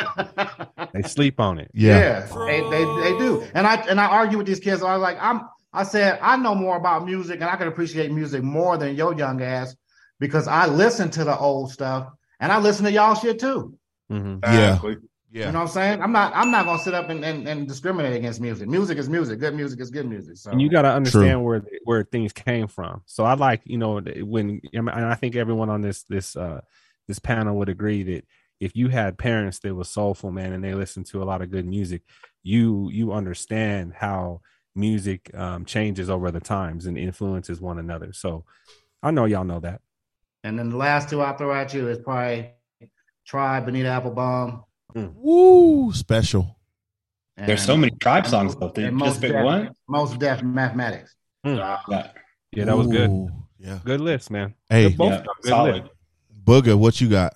They 0.93 1.03
sleep 1.03 1.39
on 1.39 1.59
it. 1.61 1.71
Yeah. 1.75 2.21
they, 2.47 2.61
they 2.71 2.85
they 2.85 3.18
do. 3.18 3.45
And 3.55 3.66
I 3.68 3.77
and 3.89 4.01
I 4.01 4.07
argue 4.07 4.39
with 4.39 4.47
these 4.49 4.61
kids. 4.61 4.83
I 4.83 4.93
was 4.95 5.03
like, 5.03 5.16
I'm 5.21 5.43
I 5.73 5.85
said 5.85 6.18
I 6.21 6.37
know 6.37 6.55
more 6.55 6.77
about 6.77 7.05
music 7.05 7.41
and 7.41 7.51
I 7.51 7.57
can 7.57 7.68
appreciate 7.68 8.11
music 8.11 8.43
more 8.43 8.77
than 8.77 8.97
your 8.97 9.16
young 9.16 9.43
ass 9.43 9.77
because 10.18 10.49
I 10.49 10.66
listen 10.66 11.11
to 11.11 11.25
the 11.25 11.37
old 11.37 11.71
stuff 11.71 12.09
and 12.41 12.51
I 12.51 12.59
listen 12.59 12.85
to 12.85 12.93
y'all 12.93 13.14
shit 13.14 13.39
too. 13.39 13.79
Mhm. 14.11 14.41
Yeah. 14.43 14.75
Exactly. 14.75 14.97
You 15.33 15.47
know 15.47 15.53
what 15.53 15.61
I'm 15.61 15.68
saying? 15.68 16.03
I'm 16.03 16.11
not 16.11 16.33
I'm 16.35 16.51
not 16.51 16.66
gonna 16.66 16.83
sit 16.83 16.93
up 16.93 17.09
and, 17.09 17.25
and, 17.25 17.47
and 17.47 17.68
discriminate 17.68 18.16
against 18.16 18.41
music. 18.41 18.68
Music 18.68 18.99
is 18.99 19.09
music. 19.09 19.39
Good 19.39 19.55
music 19.55 19.79
is 19.81 19.91
good 19.91 20.09
music. 20.09 20.37
So 20.37 20.51
And 20.51 20.61
you 20.61 20.68
got 20.68 20.83
to 20.83 20.91
understand 20.93 21.39
True. 21.39 21.43
where 21.43 21.62
where 21.85 22.03
things 22.03 22.33
came 22.33 22.66
from. 22.66 23.03
So 23.07 23.25
I 23.25 23.35
like 23.35 23.62
you 23.64 23.79
know 23.79 24.01
when 24.01 24.61
and 24.73 24.91
I 24.91 25.14
think 25.14 25.37
everyone 25.37 25.71
on 25.71 25.83
this 25.83 26.03
this 26.03 26.35
uh 26.35 26.62
this 27.07 27.21
panel 27.21 27.57
would 27.59 27.68
agree 27.68 28.03
that 28.03 28.25
if 28.59 28.75
you 28.75 28.89
had 28.89 29.18
parents 29.18 29.61
that 29.61 29.75
was 29.75 29.89
soulful 29.89 30.33
man 30.33 30.53
and 30.53 30.62
they 30.64 30.75
listened 30.75 31.07
to 31.07 31.23
a 31.23 31.25
lot 31.25 31.43
of 31.43 31.51
good 31.51 31.66
music, 31.66 32.03
you 32.43 32.91
you 32.91 33.12
understand 33.12 33.95
how 33.95 34.41
music 34.75 35.31
um, 35.35 35.64
changes 35.64 36.09
over 36.11 36.31
the 36.31 36.41
times 36.41 36.87
and 36.87 36.97
influences 36.99 37.61
one 37.61 37.79
another. 37.79 38.12
So 38.12 38.45
I 39.03 39.11
know 39.11 39.25
y'all 39.25 39.45
know 39.45 39.61
that. 39.61 39.81
and 40.45 40.59
then 40.59 40.71
the 40.71 40.77
last 40.77 41.09
two 41.11 41.21
I 41.23 41.33
throw 41.37 41.53
at 41.55 41.75
you 41.75 41.89
is 41.89 41.99
probably 41.99 42.51
Tribe, 43.27 43.66
Bonita 43.66 43.89
Applebum. 43.89 44.64
Woo. 44.95 45.93
Special. 45.93 46.57
and- 47.37 47.49
There's 47.49 47.64
so 47.64 47.77
many 47.77 47.93
tribe 48.01 48.27
songs 48.27 48.57
out 48.61 48.75
there. 48.75 48.85
Did 48.87 48.93
and 48.95 49.03
just 49.05 49.21
pick 49.21 49.33
Def- 49.33 49.45
one? 49.45 49.71
Mos 49.89 50.16
Def 50.16 50.43
Mathematics. 50.43 51.14
Yeah. 51.45 51.79
Yeah, 52.53 52.64
that 52.64 52.77
was 52.77 52.87
good. 52.89 53.09
Ooh. 53.11 53.31
Yeah. 53.59 53.79
Good 53.85 54.01
list, 54.01 54.31
man. 54.31 54.55
Hey, 54.68 54.89
both 54.89 55.12
Yeah, 55.12 55.25
solid. 55.45 55.75
lists. 55.85 55.91
Booger, 56.45 56.77
what 56.79 57.01
you 57.01 57.09
got? 57.09 57.35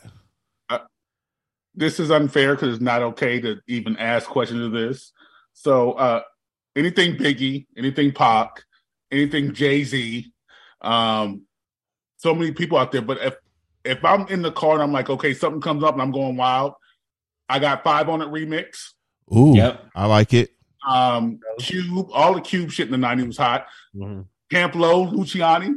this 1.76 1.98
is 1.98 2.10
unfair 2.10 2.54
because 2.54 2.74
it's 2.74 2.82
not 2.82 3.02
okay 3.02 3.40
to 3.40 3.56
even 3.66 3.96
ask 3.96 4.28
questions 4.28 4.60
of 4.64 4.72
this. 4.72 5.12
So 5.54 5.92
uh 5.92 6.22
anything 6.76 7.16
Biggie, 7.16 7.66
anything 7.76 8.12
Pac, 8.12 8.64
anything 9.10 9.52
Jay 9.54 9.84
Z, 9.84 10.32
um, 10.80 11.42
so 12.16 12.34
many 12.34 12.52
people 12.52 12.78
out 12.78 12.92
there. 12.92 13.02
But 13.02 13.18
if 13.18 13.34
if 13.84 14.04
I'm 14.04 14.26
in 14.28 14.42
the 14.42 14.52
car 14.52 14.74
and 14.74 14.82
I'm 14.82 14.92
like, 14.92 15.10
okay, 15.10 15.34
something 15.34 15.60
comes 15.60 15.84
up 15.84 15.94
and 15.94 16.02
I'm 16.02 16.10
going 16.10 16.36
wild, 16.36 16.72
I 17.48 17.58
got 17.58 17.84
five 17.84 18.08
on 18.08 18.22
it 18.22 18.28
remix. 18.28 18.92
Ooh. 19.34 19.54
Yep. 19.54 19.90
I 19.94 20.06
like 20.06 20.34
it. 20.34 20.50
Um, 20.88 21.40
Cube, 21.58 22.10
all 22.12 22.34
the 22.34 22.40
Cube 22.40 22.70
shit 22.70 22.92
in 22.92 23.00
the 23.00 23.06
'90s 23.06 23.26
was 23.26 23.36
hot. 23.38 23.66
Mhm. 23.94 24.26
Camp 24.50 24.74
Lo, 24.74 25.06
Luchini. 25.06 25.74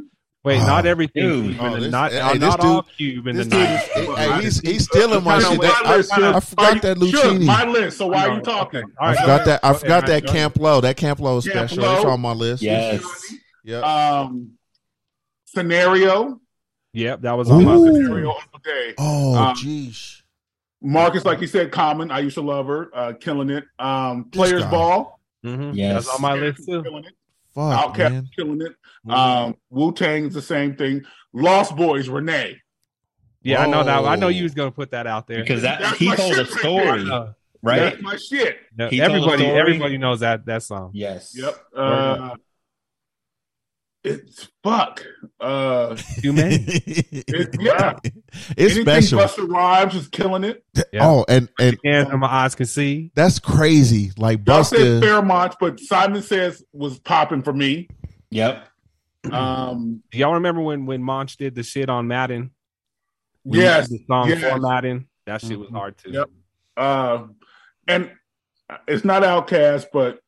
Wait, 0.48 0.58
not 0.66 0.84
Oh, 0.84 0.88
everything. 0.88 1.22
dude. 1.22 1.44
Cube 1.54 1.56
Oh, 1.60 1.74
the- 1.74 1.80
this- 1.80 1.90
not 1.92 2.12
hey, 2.12 2.38
not 2.38 2.60
dude- 2.60 2.70
all 2.70 2.82
cube 2.82 3.26
in 3.28 3.36
the 3.36 3.44
This 3.44 3.52
dude, 3.94 4.16
hey, 4.18 4.40
he's 4.42 4.60
he's 4.60 4.84
stealing 4.84 5.22
my 5.24 5.38
shit. 5.40 5.60
That- 5.60 5.82
my 5.84 5.96
list, 5.96 6.12
I, 6.12 6.16
Shug. 6.18 6.34
I 6.34 6.40
forgot 6.40 6.82
that 6.82 6.98
Shug, 6.98 7.12
Luchini. 7.12 7.44
my 7.46 7.64
list. 7.64 7.98
So 7.98 8.06
why 8.08 8.26
are 8.28 8.34
you 8.36 8.40
talking? 8.42 8.82
All 8.82 8.90
I 9.00 9.06
right, 9.08 9.14
go 9.16 9.20
forgot 9.22 9.44
that. 9.46 9.60
I 9.64 9.72
forgot 9.74 10.02
man. 10.02 10.10
that 10.10 10.22
Go 10.22 10.28
ahead. 10.28 10.36
Camp 10.36 10.56
Lo. 10.58 10.80
That 10.80 10.96
Camp 10.96 11.20
Lo 11.20 11.40
Camp 11.40 11.52
special. 11.70 11.82
Low. 11.84 11.96
It's 11.96 12.04
on 12.04 12.20
my 12.20 12.32
list. 12.32 12.62
Yes. 12.62 13.04
Yep. 13.64 13.82
Um, 13.84 14.52
scenario. 15.44 16.40
Yep, 16.94 17.20
that 17.22 17.32
was 17.36 17.50
on 17.50 17.64
my 17.64 17.74
Ooh. 17.74 17.78
list. 17.78 17.96
Scenario 18.02 18.30
of 18.30 18.42
the 18.52 18.58
day. 18.70 18.94
Oh, 18.98 19.34
Um, 19.34 19.56
jeez. 19.56 20.22
Marcus, 20.80 21.24
like 21.24 21.40
you 21.40 21.46
said, 21.46 21.70
common. 21.72 22.10
I 22.10 22.20
used 22.20 22.34
to 22.36 22.40
love 22.42 22.66
her, 22.66 22.90
uh, 22.94 23.12
killing 23.20 23.50
it. 23.50 23.64
Um, 23.78 24.24
Players 24.30 24.62
guy. 24.64 24.70
Ball, 24.70 25.20
Mhm. 25.44 25.72
Yes. 25.74 26.04
That's 26.06 26.16
on 26.16 26.22
my 26.22 26.34
list 26.34 26.64
too. 26.66 26.82
killing 26.82 27.04
it. 27.04 27.12
Fuck, 27.54 27.94
OutKast, 27.94 28.12
man. 28.12 28.28
killing 28.36 28.60
it. 28.62 28.72
Mhm. 29.06 29.12
Um, 29.12 29.56
Wu 29.70 29.92
Tang 29.92 30.26
is 30.26 30.34
the 30.34 30.42
same 30.42 30.76
thing. 30.76 31.02
Lost 31.32 31.76
Boyz, 31.76 32.12
Renee. 32.12 32.56
Yeah, 33.42 33.62
I 33.62 33.66
know 33.66 33.84
that. 33.84 34.04
I 34.04 34.16
know 34.16 34.28
you 34.28 34.42
was 34.42 34.54
gonna 34.54 34.70
put 34.70 34.90
that 34.90 35.06
out 35.06 35.26
there. 35.26 35.40
Because 35.40 35.62
that 35.62 35.80
That's 35.80 35.98
he 35.98 36.14
told 36.14 36.32
a 36.32 36.44
shit 36.44 36.50
right 36.50 36.60
story. 36.60 37.34
Right? 37.62 37.78
That's 37.78 38.02
my 38.02 38.16
shit. 38.16 38.58
no, 38.76 38.88
He 38.88 38.98
told 38.98 39.10
a 39.10 39.14
everybody, 39.14 39.46
everybody 39.46 39.98
knows 39.98 40.20
that 40.20 40.46
that 40.46 40.62
song. 40.62 40.90
Yes. 40.94 41.32
Yep. 41.36 41.56
Uh, 41.74 42.36
it's 44.04 44.48
fuck. 44.62 45.04
Uh, 45.40 45.96
Too 46.22 46.32
many. 46.32 46.56
it, 46.66 47.56
yeah. 47.60 47.98
it's 48.56 48.76
Anything 48.76 49.02
special. 49.02 49.18
Busta 49.20 49.48
Rhymes 49.48 49.94
is 49.94 50.08
killing 50.08 50.44
it. 50.44 50.64
Yeah. 50.92 51.06
Oh, 51.08 51.24
and 51.28 51.48
and 51.58 51.76
Hands 51.84 52.08
in 52.10 52.20
my 52.20 52.28
eyes 52.28 52.54
can 52.54 52.66
see. 52.66 53.10
that's 53.14 53.38
crazy. 53.38 54.12
Like 54.16 54.46
Y'all 54.46 54.64
said 54.64 55.02
Fairmont, 55.02 55.56
but 55.60 55.80
Simon 55.80 56.22
says 56.22 56.62
was 56.72 56.98
popping 57.00 57.42
for 57.42 57.52
me. 57.52 57.88
Yep. 58.30 58.68
Um, 59.32 60.02
Do 60.10 60.18
y'all 60.18 60.34
remember 60.34 60.60
when 60.62 60.86
when 60.86 61.02
Monch 61.02 61.36
did 61.36 61.54
the 61.54 61.62
shit 61.62 61.88
on 61.90 62.06
Madden? 62.08 62.52
When 63.42 63.60
yes. 63.60 63.88
the 63.88 63.98
song 64.06 64.28
yes. 64.28 64.40
for 64.40 64.58
Madden. 64.60 65.08
That 65.26 65.40
shit 65.40 65.58
was 65.58 65.68
Mhm. 65.68 65.72
hard 65.72 65.98
too. 65.98 66.10
Yep. 66.12 66.30
Uh, 66.76 67.26
and 67.88 68.10
it's 68.86 69.04
not 69.04 69.22
OutKast, 69.22 69.86
but 69.92 70.20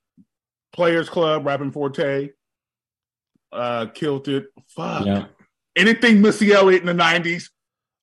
Players 0.72 1.08
Club, 1.08 1.46
Rappin' 1.46 1.70
4-Tay, 1.72 2.30
uh, 3.52 3.86
killed 3.94 4.28
it. 4.28 4.46
Fuck. 4.68 5.06
Yeah. 5.06 5.26
Anything 5.76 6.20
Missy 6.20 6.52
Elliott 6.52 6.80
in 6.82 6.86
the 6.86 6.94
nineties 6.94 7.50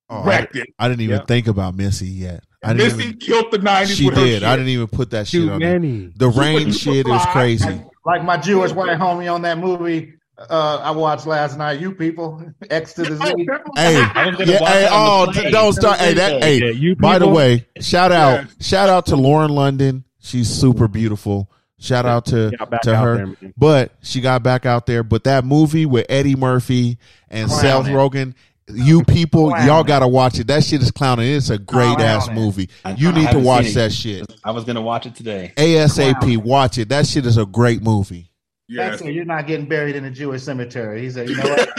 Oh, 0.09 0.21
I, 0.21 0.25
wrecked 0.27 0.55
it. 0.55 0.67
I 0.79 0.87
didn't 0.87 1.01
even 1.01 1.17
Yep. 1.17 1.27
think 1.27 1.47
about 1.47 1.75
Missy 1.75 2.07
yet. 2.07 2.43
I 2.63 2.73
didn't 2.73 2.97
Missy 2.97 3.07
even, 3.09 3.19
killed 3.19 3.51
the 3.51 3.57
nineties. 3.59 3.97
she 3.97 4.05
with 4.05 4.17
her 4.17 4.23
did. 4.23 4.33
Shit. 4.39 4.43
I 4.43 4.55
didn't 4.55 4.69
even 4.69 4.87
put 4.87 5.09
that 5.11 5.27
shit 5.27 5.49
on 5.49 5.59
there. 5.59 5.79
many. 5.79 6.11
The 6.15 6.31
Super 6.31 6.39
rain 6.41 6.67
Duper 6.69 6.79
shit 6.79 7.07
is 7.07 7.25
crazy. 7.27 7.81
Like 8.05 8.23
my 8.23 8.37
Jewish 8.37 8.71
white 8.71 8.97
homie 8.97 9.31
on 9.33 9.41
that 9.43 9.57
movie 9.57 10.13
uh, 10.37 10.79
I 10.83 10.91
watched 10.91 11.25
last 11.25 11.57
night. 11.57 11.79
You 11.79 11.91
people, 11.93 12.41
X 12.69 12.93
to 12.93 13.03
the 13.03 13.15
Z. 13.17 13.47
Hey, 13.75 13.97
I 13.97 14.35
yeah, 14.39 14.57
hey, 14.59 14.87
oh, 14.91 15.31
the 15.31 15.49
don't 15.51 15.73
start. 15.73 15.99
Hey, 15.99 16.13
that, 16.15 16.43
hey. 16.43 16.59
Yeah, 16.59 16.69
you 16.71 16.95
By 16.95 17.19
the 17.19 17.27
way, 17.27 17.67
shout 17.79 18.11
out, 18.11 18.41
Yeah. 18.41 18.47
shout 18.59 18.89
out 18.89 19.07
to 19.07 19.15
Lauren 19.15 19.51
London. 19.51 20.03
She's 20.19 20.49
super 20.49 20.87
beautiful. 20.87 21.49
Shout 21.79 22.05
out 22.07 22.25
to 22.27 22.51
Got 22.57 22.69
back 22.71 22.81
to 22.81 22.93
out 22.95 23.03
her. 23.03 23.15
there, 23.39 23.51
but 23.55 23.91
she 24.01 24.19
got 24.19 24.41
back 24.43 24.65
out 24.65 24.85
there. 24.87 25.03
But 25.03 25.25
that 25.25 25.45
movie 25.45 25.85
with 25.85 26.07
Eddie 26.09 26.35
Murphy 26.35 26.97
and 27.29 27.49
Clown 27.49 27.85
Seth. 27.85 27.93
Rogen, 27.93 28.33
you 28.67 29.03
people, 29.03 29.49
Clown 29.49 29.67
y'all 29.67 29.83
got 29.83 29.99
to 29.99 30.07
watch 30.07 30.39
it. 30.39 30.47
That 30.47 30.63
shit 30.63 30.81
is 30.81 30.89
clowning. 30.89 31.31
It's 31.31 31.51
a 31.51 31.57
great 31.59 31.99
ass 31.99 32.25
Clown 32.25 32.37
it. 32.37 32.41
movie. 32.41 32.69
I- 32.83 32.93
You 32.95 33.09
I 33.09 33.11
need 33.13 33.29
to 33.29 33.39
watch 33.39 33.73
that 33.75 33.93
shit. 33.93 34.25
I 34.43 34.51
was 34.51 34.63
gonna 34.63 34.81
watch 34.81 35.05
it 35.05 35.13
today. 35.15 35.53
ASAP, 35.55 36.37
watch 36.37 36.77
it. 36.79 36.89
That 36.89 37.05
shit 37.05 37.25
is 37.27 37.37
a 37.37 37.45
great 37.45 37.81
movie. 37.83 38.26
Yes. 38.69 38.91
That's 38.99 39.01
it. 39.03 39.13
You're 39.13 39.25
not 39.25 39.47
getting 39.47 39.65
buried 39.67 39.95
in 39.95 40.03
a 40.05 40.11
Jewish 40.11 40.43
cemetery. 40.43 41.01
He 41.01 41.09
said, 41.09 41.29
"You 41.29 41.37
know 41.37 41.43
what? 41.49 41.69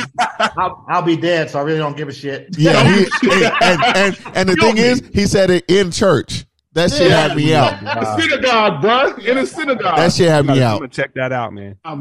I'll, 0.58 0.84
I'll 0.88 1.02
be 1.02 1.16
dead, 1.16 1.50
so 1.50 1.58
I 1.58 1.62
really 1.62 1.78
don't 1.78 1.96
give 1.96 2.08
a 2.08 2.12
shit." 2.12 2.48
Yeah, 2.58 2.82
he, 2.82 3.04
and, 3.62 3.82
and 3.96 4.18
and 4.34 4.48
the 4.48 4.56
thing 4.56 4.78
is, 4.78 5.02
he 5.12 5.26
said 5.26 5.50
it 5.50 5.64
in 5.68 5.90
church. 5.90 6.46
That 6.72 6.90
shit 6.90 7.10
had 7.10 7.36
me 7.36 7.54
out. 7.54 7.80
In 7.82 7.88
a 7.88 8.20
synagogue, 8.20 8.82
bruh. 8.82 9.18
In 9.26 9.38
a 9.38 9.46
synagogue. 9.46 9.96
That 9.96 10.12
shit 10.12 10.28
had 10.28 10.46
me 10.46 10.54
I'm 10.54 10.62
out. 10.62 10.78
gonna 10.78 10.88
check 10.88 11.12
that 11.14 11.32
out, 11.32 11.52
man. 11.52 11.76
Um, 11.84 12.00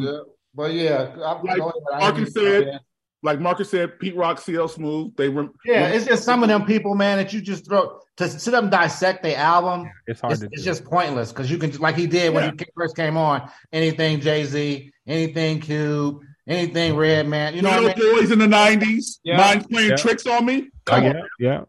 But 0.54 0.74
yeah, 0.74 1.12
I'm, 1.24 1.44
Like 1.44 1.58
go 1.58 1.70
ahead. 1.70 1.74
I 1.94 2.00
Marcus 2.00 2.34
didn't 2.34 2.34
said, 2.34 2.72
jump 2.74 2.84
like 3.24 3.40
Marcus 3.40 3.70
said, 3.70 4.00
Pete 4.00 4.16
Rock, 4.16 4.40
CL 4.40 4.68
Smooth. 4.68 5.16
They 5.18 5.30
were 5.30 5.42
in. 5.44 5.50
yeah, 5.66 5.88
it's 5.88 6.06
just 6.06 6.24
some 6.24 6.44
of 6.44 6.50
them 6.50 6.66
people, 6.66 6.96
man, 6.96 7.18
that 7.18 7.34
you 7.34 7.42
just 7.42 7.66
throw 7.66 8.00
to 8.18 8.30
sit 8.30 8.52
them 8.52 8.70
dissect 8.70 9.24
the 9.24 9.36
album. 9.36 9.90
It's 10.08 10.22
hard 10.22 10.34
It's, 10.34 10.42
to 10.42 10.50
it's 10.52 10.64
just 10.64 10.86
pointless 10.86 11.32
because 11.32 11.50
you 11.52 11.58
can, 11.58 11.72
like 11.78 11.96
he 11.96 12.08
did 12.08 12.34
when 12.34 12.52
he 12.58 12.66
first 12.76 12.96
came 12.96 13.18
on, 13.18 13.50
anything 13.74 14.20
Jay 14.22 14.44
Z, 14.46 14.92
anything 15.08 15.60
Cube, 15.62 16.22
anything 16.48 16.96
Redman. 16.96 17.56
You 17.56 17.62
know 17.64 17.70
Little 17.72 17.84
what 17.90 17.98
I 17.98 18.00
mean? 18.00 18.16
boys 18.16 18.32
in 18.32 18.40
the 18.40 18.48
nineties. 18.48 19.20
Yeah. 19.24 19.38
Mind 19.38 19.70
playing 19.70 19.90
Yeah. 19.92 19.96
tricks 19.98 20.26
on 20.28 20.46
me. 20.46 20.68
Oh, 20.68 20.72
Come 20.86 21.04
yeah, 21.04 21.10
on. 21.10 21.28
yeah. 21.40 21.64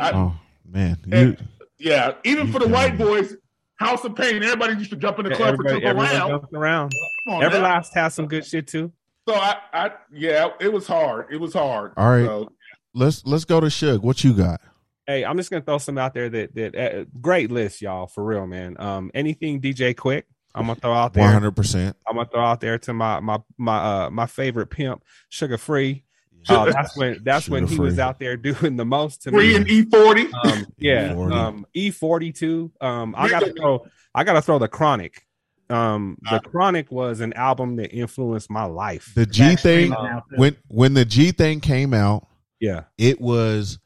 I- 0.00 0.12
Oh 0.12 0.34
man, 0.68 0.98
you, 1.06 1.36
yeah, 1.78 2.12
even 2.24 2.46
You 2.48 2.52
for 2.52 2.58
the 2.58 2.68
white 2.68 2.94
it. 2.94 2.98
boys, 2.98 3.34
House 3.76 4.04
of 4.04 4.14
Pain. 4.14 4.42
Everybody 4.42 4.74
used 4.74 4.90
to 4.90 4.96
jump 4.96 5.18
in 5.18 5.24
the 5.24 5.30
Yeah, 5.30 5.36
club 5.36 5.48
Everybody, 5.54 5.76
for 5.76 5.80
jump 5.80 5.98
everyone 5.98 6.16
around. 6.16 6.28
jumps 6.30 6.52
around. 6.54 6.92
Come 7.24 7.34
on, 7.34 7.40
man. 7.40 7.50
Everlast 7.50 7.94
has 7.94 8.14
some 8.14 8.26
good 8.26 8.44
shit 8.46 8.66
too. 8.66 8.92
So 9.28 9.34
I, 9.34 9.56
I, 9.72 9.90
yeah, 10.12 10.48
it 10.60 10.72
was 10.72 10.86
hard. 10.86 11.26
It 11.32 11.38
was 11.38 11.52
hard. 11.52 11.92
All 11.96 12.08
right. 12.08 12.24
So, 12.24 12.52
let's 12.94 13.24
let's 13.26 13.44
go 13.44 13.60
to 13.60 13.68
Shug. 13.70 14.02
What 14.02 14.22
you 14.22 14.32
got? 14.34 14.60
Hey, 15.06 15.24
I'm 15.24 15.36
just 15.36 15.50
gonna 15.50 15.62
throw 15.62 15.78
some 15.78 15.98
out 15.98 16.14
there 16.14 16.28
that 16.28 16.54
that 16.54 16.74
uh, 16.76 17.04
great 17.20 17.50
list, 17.50 17.82
y'all, 17.82 18.06
for 18.06 18.24
real, 18.24 18.46
man. 18.46 18.76
Um, 18.80 19.10
anything 19.14 19.60
DJ 19.60 19.94
Quik, 19.94 20.24
I'm 20.54 20.66
gonna 20.66 20.78
throw 20.78 20.92
out 20.92 21.12
there. 21.12 21.24
One 21.24 21.32
hundred 21.32 21.56
percent. 21.56 21.96
I'm 22.08 22.16
gonna 22.16 22.28
throw 22.28 22.44
out 22.44 22.60
there 22.60 22.78
to 22.78 22.92
my 22.92 23.20
my 23.20 23.38
my 23.58 23.76
uh 24.06 24.10
my 24.10 24.26
favorite 24.26 24.68
pimp, 24.68 25.02
Suga 25.30 25.58
Free. 25.58 26.04
Uh, 26.48 26.70
that's 26.70 26.96
when 26.96 27.20
that's 27.24 27.48
when 27.48 27.66
he 27.66 27.74
Sugar 27.74 27.82
was 27.82 27.98
out 27.98 28.20
there 28.20 28.36
doing 28.36 28.76
the 28.76 28.84
most 28.84 29.22
to 29.22 29.30
Free 29.32 29.48
me. 29.48 29.56
and 29.56 29.68
E 29.68 29.82
forty. 29.84 30.28
Um, 30.44 30.66
yeah, 30.78 31.12
E40. 31.14 31.32
um, 31.32 31.66
E42. 31.76 32.70
Um, 32.80 33.14
I 33.18 33.28
gotta 33.28 33.52
throw 33.52 33.84
I 34.14 34.22
gotta 34.22 34.40
throw 34.42 34.58
the 34.60 34.68
Chronic. 34.68 35.25
Um, 35.68 36.18
the 36.30 36.38
Chronic 36.40 36.90
was 36.92 37.20
an 37.20 37.32
album 37.32 37.76
that 37.76 37.92
influenced 37.92 38.50
my 38.50 38.64
life. 38.64 39.12
The 39.14 39.26
G 39.26 39.56
thing 39.56 39.92
Uh, 39.92 40.20
when 40.36 40.56
when 40.68 40.94
the 40.94 41.04
G 41.04 41.32
thing 41.32 41.60
came 41.60 41.92
out, 41.92 42.26
yeah, 42.60 42.84
it 42.98 43.20
was 43.20 43.78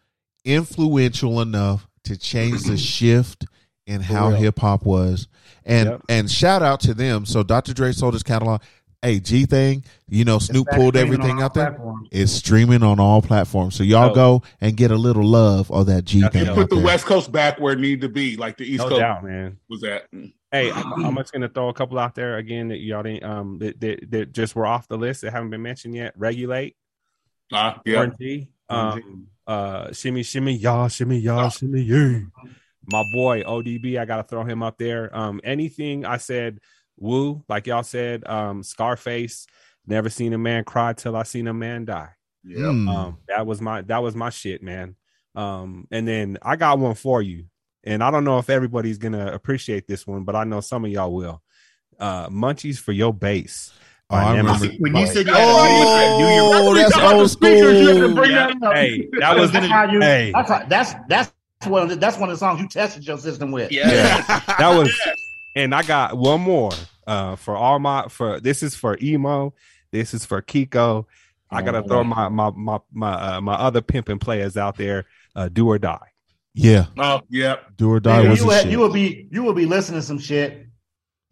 influential 0.45 1.41
enough 1.41 1.89
to 2.05 2.17
change 2.17 2.63
the 2.65 2.77
shift 2.95 3.47
in 3.87 4.01
how 4.03 4.31
hip 4.31 4.59
hop 4.59 4.85
was. 4.85 5.29
And 5.65 5.89
Yep. 5.91 6.03
and 6.09 6.31
shout 6.31 6.63
out 6.63 6.81
to 6.81 6.95
them. 6.95 7.27
So 7.27 7.43
Dr. 7.43 7.73
Dre 7.75 7.93
sold 7.93 8.15
his 8.15 8.23
catalog. 8.23 8.63
Hey, 9.03 9.19
G 9.19 9.47
thing, 9.47 9.83
you 10.11 10.27
know, 10.27 10.39
Snoop 10.39 10.69
pulled 10.73 10.95
everything 10.95 11.41
out 11.41 11.55
there. 11.55 11.71
platforms. 11.71 12.09
It's 12.13 12.31
streaming 12.33 12.83
on 12.83 13.01
all 13.01 13.23
platforms. 13.23 13.75
So 13.75 13.83
y'all 13.83 14.09
No. 14.09 14.15
go 14.15 14.43
and 14.61 14.77
get 14.77 14.91
a 14.91 14.97
little 14.97 15.25
love 15.25 15.71
of 15.71 15.87
that 15.87 16.05
G 16.05 16.21
thing. 16.29 16.45
dope. 16.45 16.55
Put 16.55 16.69
the 16.69 16.77
there. 16.77 16.85
West 16.85 17.07
Coast 17.07 17.33
back 17.33 17.59
where 17.59 17.73
it 17.73 17.79
needed 17.79 18.03
to 18.03 18.11
be, 18.11 18.37
like 18.37 18.59
the 18.59 18.65
East 18.65 18.83
no 18.83 18.89
Coast 18.91 19.01
doubt, 19.01 19.25
man. 19.25 19.57
was 19.71 19.83
at. 19.85 20.07
Hey, 20.53 20.71
I'm, 20.71 21.07
I'm 21.07 21.17
just 21.17 21.33
gonna 21.33 21.49
throw 21.49 21.69
a 21.71 21.73
couple 21.73 21.99
out 21.99 22.15
there 22.15 22.37
again 22.37 22.69
that 22.69 22.79
y'all 22.81 23.03
didn't 23.03 23.25
um 23.25 23.59
that, 23.61 23.81
that, 23.81 24.11
that 24.11 24.33
just 24.33 24.55
were 24.55 24.67
off 24.67 24.87
the 24.87 24.99
list 24.99 25.23
that 25.23 25.31
haven't 25.33 25.49
been 25.51 25.63
mentioned 25.63 25.95
yet. 25.95 26.13
Regulate, 26.19 26.77
Uh, 27.53 27.75
yeah. 27.87 27.95
Warren 27.95 28.15
G, 28.21 28.49
um, 28.69 29.29
uh, 29.47 29.93
shimmy 29.93 30.23
shimmy 30.25 30.53
y'all, 30.53 30.89
shimmy 30.89 31.19
y'all, 31.21 31.49
shimmy 31.49 31.81
you. 31.81 32.31
My 32.85 33.05
boy 33.15 33.45
ODB, 33.45 33.99
I 33.99 34.05
gotta 34.05 34.25
throw 34.25 34.45
him 34.45 34.63
up 34.63 34.77
there. 34.77 35.15
Um, 35.17 35.41
anything 35.43 36.05
I 36.05 36.19
said, 36.19 36.59
woo, 37.01 37.43
like 37.49 37.67
y'all 37.67 37.83
said, 37.83 38.25
um, 38.29 38.63
Scarface, 38.63 39.47
never 39.87 40.09
seen 40.09 40.33
a 40.33 40.39
man 40.39 40.63
cry 40.63 40.93
till 40.93 41.17
I 41.17 41.25
seen 41.25 41.49
a 41.49 41.55
man 41.55 41.87
die. 41.87 42.11
Yeah. 42.45 42.59
Mm. 42.67 42.89
Um, 42.89 43.19
that 43.29 43.47
was 43.47 43.61
my 43.61 43.83
that 43.83 44.03
was 44.03 44.15
my 44.15 44.31
shit, 44.31 44.63
man. 44.63 44.95
Um, 45.35 45.89
and 45.91 46.07
then 46.07 46.39
I 46.43 46.57
got 46.57 46.79
one 46.79 46.95
for 46.95 47.21
you, 47.23 47.47
and 47.85 48.03
I 48.05 48.11
don't 48.11 48.25
know 48.25 48.39
if 48.39 48.49
everybody's 48.51 48.99
gonna 48.99 49.33
appreciate 49.33 49.87
this 49.87 50.07
one, 50.07 50.25
but 50.25 50.37
I 50.37 50.45
know 50.45 50.61
some 50.61 50.85
of 50.85 50.91
y'all 50.91 51.13
will. 51.13 51.43
Uh, 51.99 52.29
Munchies 52.29 52.79
for 52.79 52.93
your 52.93 53.13
base. 53.13 53.73
Oh, 54.09 54.17
I 54.17 54.37
remember. 54.37 54.67
When 54.79 54.97
you 54.97 55.07
said 55.07 55.27
you 55.27 55.33
Oh, 55.37 56.75
that's 56.75 56.97
old 56.97 57.31
school. 57.31 57.49
Hey, 58.73 59.09
that 59.21 59.37
was 59.39 59.53
That's 59.53 59.67
how 59.67 59.91
you. 59.91 60.01
hey, 60.01 60.33
That's 60.35 60.49
how, 60.51 60.65
that's 60.69 60.95
that's 61.09 61.33
one. 61.67 61.83
Of 61.83 61.89
the, 61.91 61.97
that's 61.97 62.17
one 62.17 62.29
of 62.31 62.35
the 62.35 62.39
songs 62.39 62.61
you 62.61 62.69
tested 62.69 63.07
your 63.07 63.19
system 63.19 63.53
with. 63.53 63.71
yeah, 63.71 64.23
that 64.59 64.69
was. 64.77 64.91
And 65.57 65.75
I 65.75 65.83
got 65.83 66.17
one 66.17 66.41
more 66.41 66.73
uh, 67.07 67.37
for 67.37 67.57
all 67.57 67.79
my 67.79 68.07
for 68.09 68.41
this 68.41 68.63
is 68.63 68.75
for 68.75 68.97
emo, 69.03 69.53
this 69.91 70.15
is 70.15 70.25
for 70.25 70.41
Kiko. 70.43 71.07
I 71.51 71.63
gotta 71.63 71.83
throw 71.83 72.05
my 72.05 72.29
my 72.29 72.51
my 72.51 72.79
my 72.93 73.13
uh, 73.37 73.41
my 73.41 73.55
other 73.55 73.81
pimping 73.81 74.21
players 74.21 74.57
out 74.57 74.77
there. 74.77 75.07
Uh, 75.35 75.49
do 75.49 75.69
or 75.69 75.79
die. 75.79 75.99
Yeah, 76.55 76.87
Oh, 76.99 77.23
yeah. 77.29 77.57
do 77.77 77.91
or 77.91 78.01
die 78.01 78.23
you, 78.23 78.31
was 78.31 78.41
the 78.41 78.47
would, 78.47 78.61
shit. 78.63 78.71
you 78.71 78.79
would 78.81 78.93
be 78.93 79.29
you 79.31 79.43
will 79.43 79.53
be 79.53 79.67
listening 79.67 80.01
to 80.01 80.07
some 80.07 80.19
shit, 80.19 80.67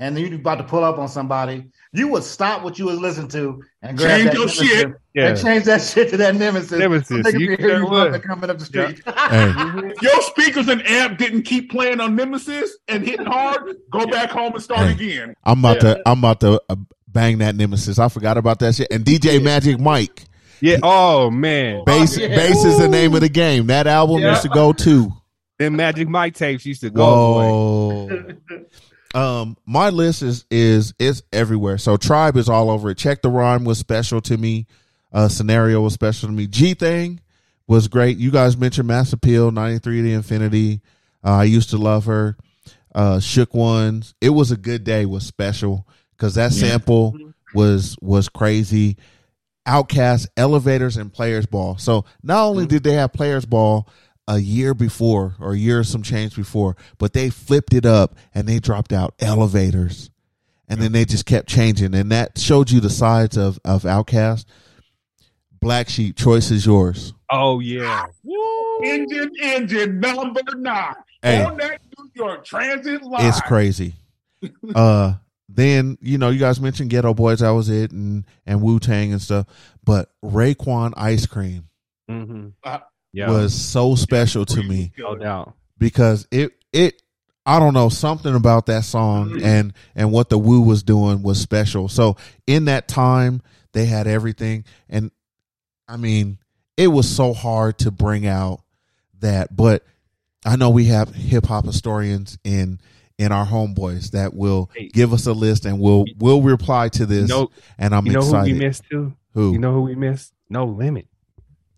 and 0.00 0.16
then 0.16 0.22
you'd 0.24 0.30
be 0.30 0.36
about 0.36 0.56
to 0.58 0.64
pull 0.64 0.82
up 0.84 0.98
on 0.98 1.08
somebody. 1.08 1.70
You 1.92 2.08
would 2.08 2.22
stop 2.22 2.62
what 2.62 2.78
you 2.78 2.84
was 2.86 2.98
listening 3.00 3.28
to 3.28 3.62
and 3.82 3.96
grab 3.96 4.10
Change 4.10 4.24
that 4.26 4.34
your 4.34 4.46
nemesis 4.46 4.68
shit. 4.68 4.92
Yeah. 5.14 5.28
and 5.28 5.40
change 5.40 5.64
that 5.64 5.80
shit 5.80 6.10
to 6.10 6.16
that 6.18 6.34
nemesis. 6.36 6.78
Nemesis, 6.78 7.22
So 7.24 7.38
you 7.38 7.56
hear 7.56 7.78
you 7.78 7.86
would. 7.86 8.14
up 8.14 8.22
coming 8.22 8.50
up 8.50 8.58
the 8.58 8.64
street. 8.66 9.00
Hey, 9.06 9.92
Your 10.02 10.22
speakers 10.22 10.68
and 10.68 10.86
amp 10.86 11.18
didn't 11.18 11.42
keep 11.42 11.70
playing 11.70 12.00
on 12.00 12.14
Nemesis 12.16 12.76
and 12.88 13.06
hitting 13.06 13.26
hard. 13.26 13.76
Go 13.90 14.06
back 14.06 14.30
home 14.30 14.52
and 14.54 14.62
start 14.62 14.86
Hey. 14.86 14.92
again. 14.92 15.34
I'm 15.44 15.58
about 15.60 15.80
to 15.80 16.00
I'm 16.06 16.18
about 16.18 16.40
to 16.40 16.60
uh, 16.68 16.76
Bang 17.10 17.38
that 17.38 17.56
nemesis. 17.56 17.98
I 17.98 18.08
forgot 18.08 18.36
about 18.36 18.58
that 18.60 18.74
shit. 18.74 18.88
And 18.90 19.02
DJ 19.04 19.42
Magic 19.42 19.80
Mike. 19.80 20.24
Yeah. 20.60 20.76
Oh 20.82 21.30
man. 21.30 21.84
Bass, 21.86 22.18
yeah. 22.18 22.28
bass 22.28 22.64
is 22.64 22.78
the 22.78 22.88
name 22.88 23.14
of 23.14 23.22
the 23.22 23.28
game. 23.30 23.68
That 23.68 23.86
album 23.86 24.18
Yeah. 24.20 24.30
used 24.32 24.42
to 24.42 24.48
go 24.50 24.72
too. 24.74 25.10
Them 25.58 25.76
Magic 25.76 26.06
Mike 26.08 26.34
tapes 26.34 26.64
used 26.66 26.82
to 26.82 26.90
go. 26.90 27.04
Boy. 27.04 27.48
Whoa. 27.48 28.18
um, 29.14 29.56
my 29.66 29.90
list 29.90 30.22
is 30.22 30.44
is 30.50 30.94
is 30.98 31.22
everywhere. 31.32 31.78
So 31.78 31.96
Tribe 31.96 32.36
is 32.36 32.48
all 32.48 32.70
over 32.70 32.90
it. 32.90 32.98
Check 32.98 33.22
the 33.22 33.30
rhyme 33.30 33.64
was 33.64 33.78
special 33.78 34.20
to 34.22 34.36
me. 34.36 34.66
Uh, 35.12 35.28
scenario 35.28 35.80
was 35.80 35.94
special 35.94 36.28
to 36.28 36.34
me. 36.34 36.46
G 36.46 36.74
thing 36.74 37.20
was 37.66 37.88
great. 37.88 38.18
You 38.18 38.30
guys 38.30 38.56
mentioned 38.56 38.88
Mass 38.88 39.12
Appeal, 39.12 39.50
ninety 39.50 39.78
three 39.78 40.02
to 40.02 40.10
Infinity. 40.12 40.80
Uh, 41.24 41.36
I 41.38 41.44
used 41.44 41.70
to 41.70 41.78
love 41.78 42.04
her. 42.04 42.36
Uh, 42.94 43.20
Shook 43.20 43.54
ones. 43.54 44.14
It 44.20 44.30
was 44.30 44.50
a 44.50 44.56
good 44.56 44.84
day. 44.84 45.06
Was 45.06 45.24
special 45.26 45.86
because 46.16 46.34
that 46.34 46.52
Yeah. 46.52 46.68
sample 46.70 47.16
was 47.54 47.96
was 48.00 48.28
crazy. 48.28 48.96
OutKast, 49.66 50.28
elevators, 50.36 50.96
and 50.96 51.12
players 51.12 51.44
ball. 51.44 51.76
So 51.76 52.06
not 52.22 52.44
only 52.46 52.64
did 52.66 52.82
they 52.84 52.94
have 52.94 53.12
players 53.12 53.44
ball 53.44 53.86
a 54.28 54.38
year 54.38 54.74
before 54.74 55.34
or 55.40 55.54
a 55.54 55.56
year 55.58 55.80
or 55.80 55.84
some 55.84 56.02
change 56.02 56.36
before, 56.36 56.76
but 56.98 57.12
they 57.14 57.30
flipped 57.30 57.74
it 57.74 57.84
up 57.86 58.14
and 58.34 58.46
they 58.46 58.60
dropped 58.60 58.92
out 58.92 59.14
elevators, 59.18 60.10
and 60.68 60.80
then 60.80 60.92
they 60.92 61.04
just 61.04 61.26
kept 61.26 61.48
changing, 61.48 61.94
and 61.94 62.12
that 62.12 62.38
showed 62.38 62.70
you 62.70 62.78
the 62.78 62.90
sides 62.90 63.36
of 63.36 63.58
of 63.64 63.82
OutKast. 63.82 64.44
Black 65.60 65.88
Sheep, 65.88 66.16
choice 66.16 66.50
is 66.52 66.64
yours. 66.66 67.14
Oh 67.30 67.58
yeah. 67.60 68.06
Engine, 68.84 69.30
engine 69.42 69.98
number 69.98 70.40
nine 70.56 70.94
Hey. 71.20 71.42
on 71.42 71.56
that 71.56 71.80
New 71.98 72.10
York 72.14 72.44
Transit 72.44 73.02
line. 73.02 73.26
It's 73.26 73.40
crazy. 73.40 73.94
uh 74.74 75.14
then 75.48 75.98
you 76.00 76.18
know 76.18 76.28
you 76.28 76.38
guys 76.38 76.60
mentioned 76.60 76.90
Geto 76.90 77.16
Boys, 77.16 77.40
that 77.40 77.50
was 77.50 77.70
it, 77.70 77.90
and 77.90 78.24
and 78.46 78.60
Wu 78.62 78.78
Tang 78.78 79.10
and 79.12 79.20
stuff. 79.20 79.46
But 79.82 80.10
Raekwon 80.22 80.92
Ice 80.96 81.26
Cream 81.26 81.64
Mm-hmm. 82.10 82.48
Uh, 82.64 82.78
Yeah. 83.12 83.30
was 83.30 83.54
so 83.54 83.94
special 83.94 84.44
to 84.46 84.62
me 84.62 84.92
no 84.98 85.16
doubt. 85.16 85.54
because 85.78 86.26
it 86.30 86.52
it 86.72 87.02
I 87.46 87.58
don't 87.58 87.72
know 87.72 87.88
something 87.88 88.34
about 88.34 88.66
that 88.66 88.84
song 88.84 89.30
mm-hmm. 89.30 89.44
and 89.44 89.72
and 89.94 90.12
what 90.12 90.28
the 90.28 90.38
Wu 90.38 90.60
was 90.60 90.82
doing 90.82 91.22
was 91.22 91.40
special. 91.40 91.88
So 91.88 92.16
in 92.46 92.66
that 92.66 92.88
time 92.88 93.40
they 93.72 93.86
had 93.86 94.06
everything 94.06 94.64
and 94.88 95.10
I 95.88 95.96
mean 95.96 96.38
it 96.76 96.88
was 96.88 97.08
so 97.08 97.32
hard 97.32 97.78
to 97.78 97.90
bring 97.90 98.26
out 98.26 98.60
that 99.20 99.56
but 99.56 99.84
I 100.44 100.56
know 100.56 100.70
we 100.70 100.84
have 100.86 101.14
hip 101.14 101.46
hop 101.46 101.64
historians 101.64 102.38
in 102.44 102.78
in 103.18 103.32
our 103.32 103.46
homeboys 103.46 104.12
that 104.12 104.34
will 104.34 104.70
give 104.92 105.12
us 105.12 105.26
a 105.26 105.32
list 105.32 105.64
and 105.64 105.80
we'll 105.80 106.04
we'll 106.18 106.42
reply 106.42 106.88
to 106.90 107.06
this 107.06 107.28
know- 107.28 107.50
and 107.78 107.94
I'm 107.94 108.06
you 108.06 108.12
know 108.12 108.18
excited. 108.20 108.52
who 108.52 108.58
we 108.58 108.66
missed 108.66 108.84
too? 108.90 109.14
Who? 109.34 109.52
You 109.52 109.58
know 109.58 109.72
who 109.72 109.82
we 109.82 109.94
missed? 109.94 110.34
No 110.50 110.64
limit. 110.66 111.06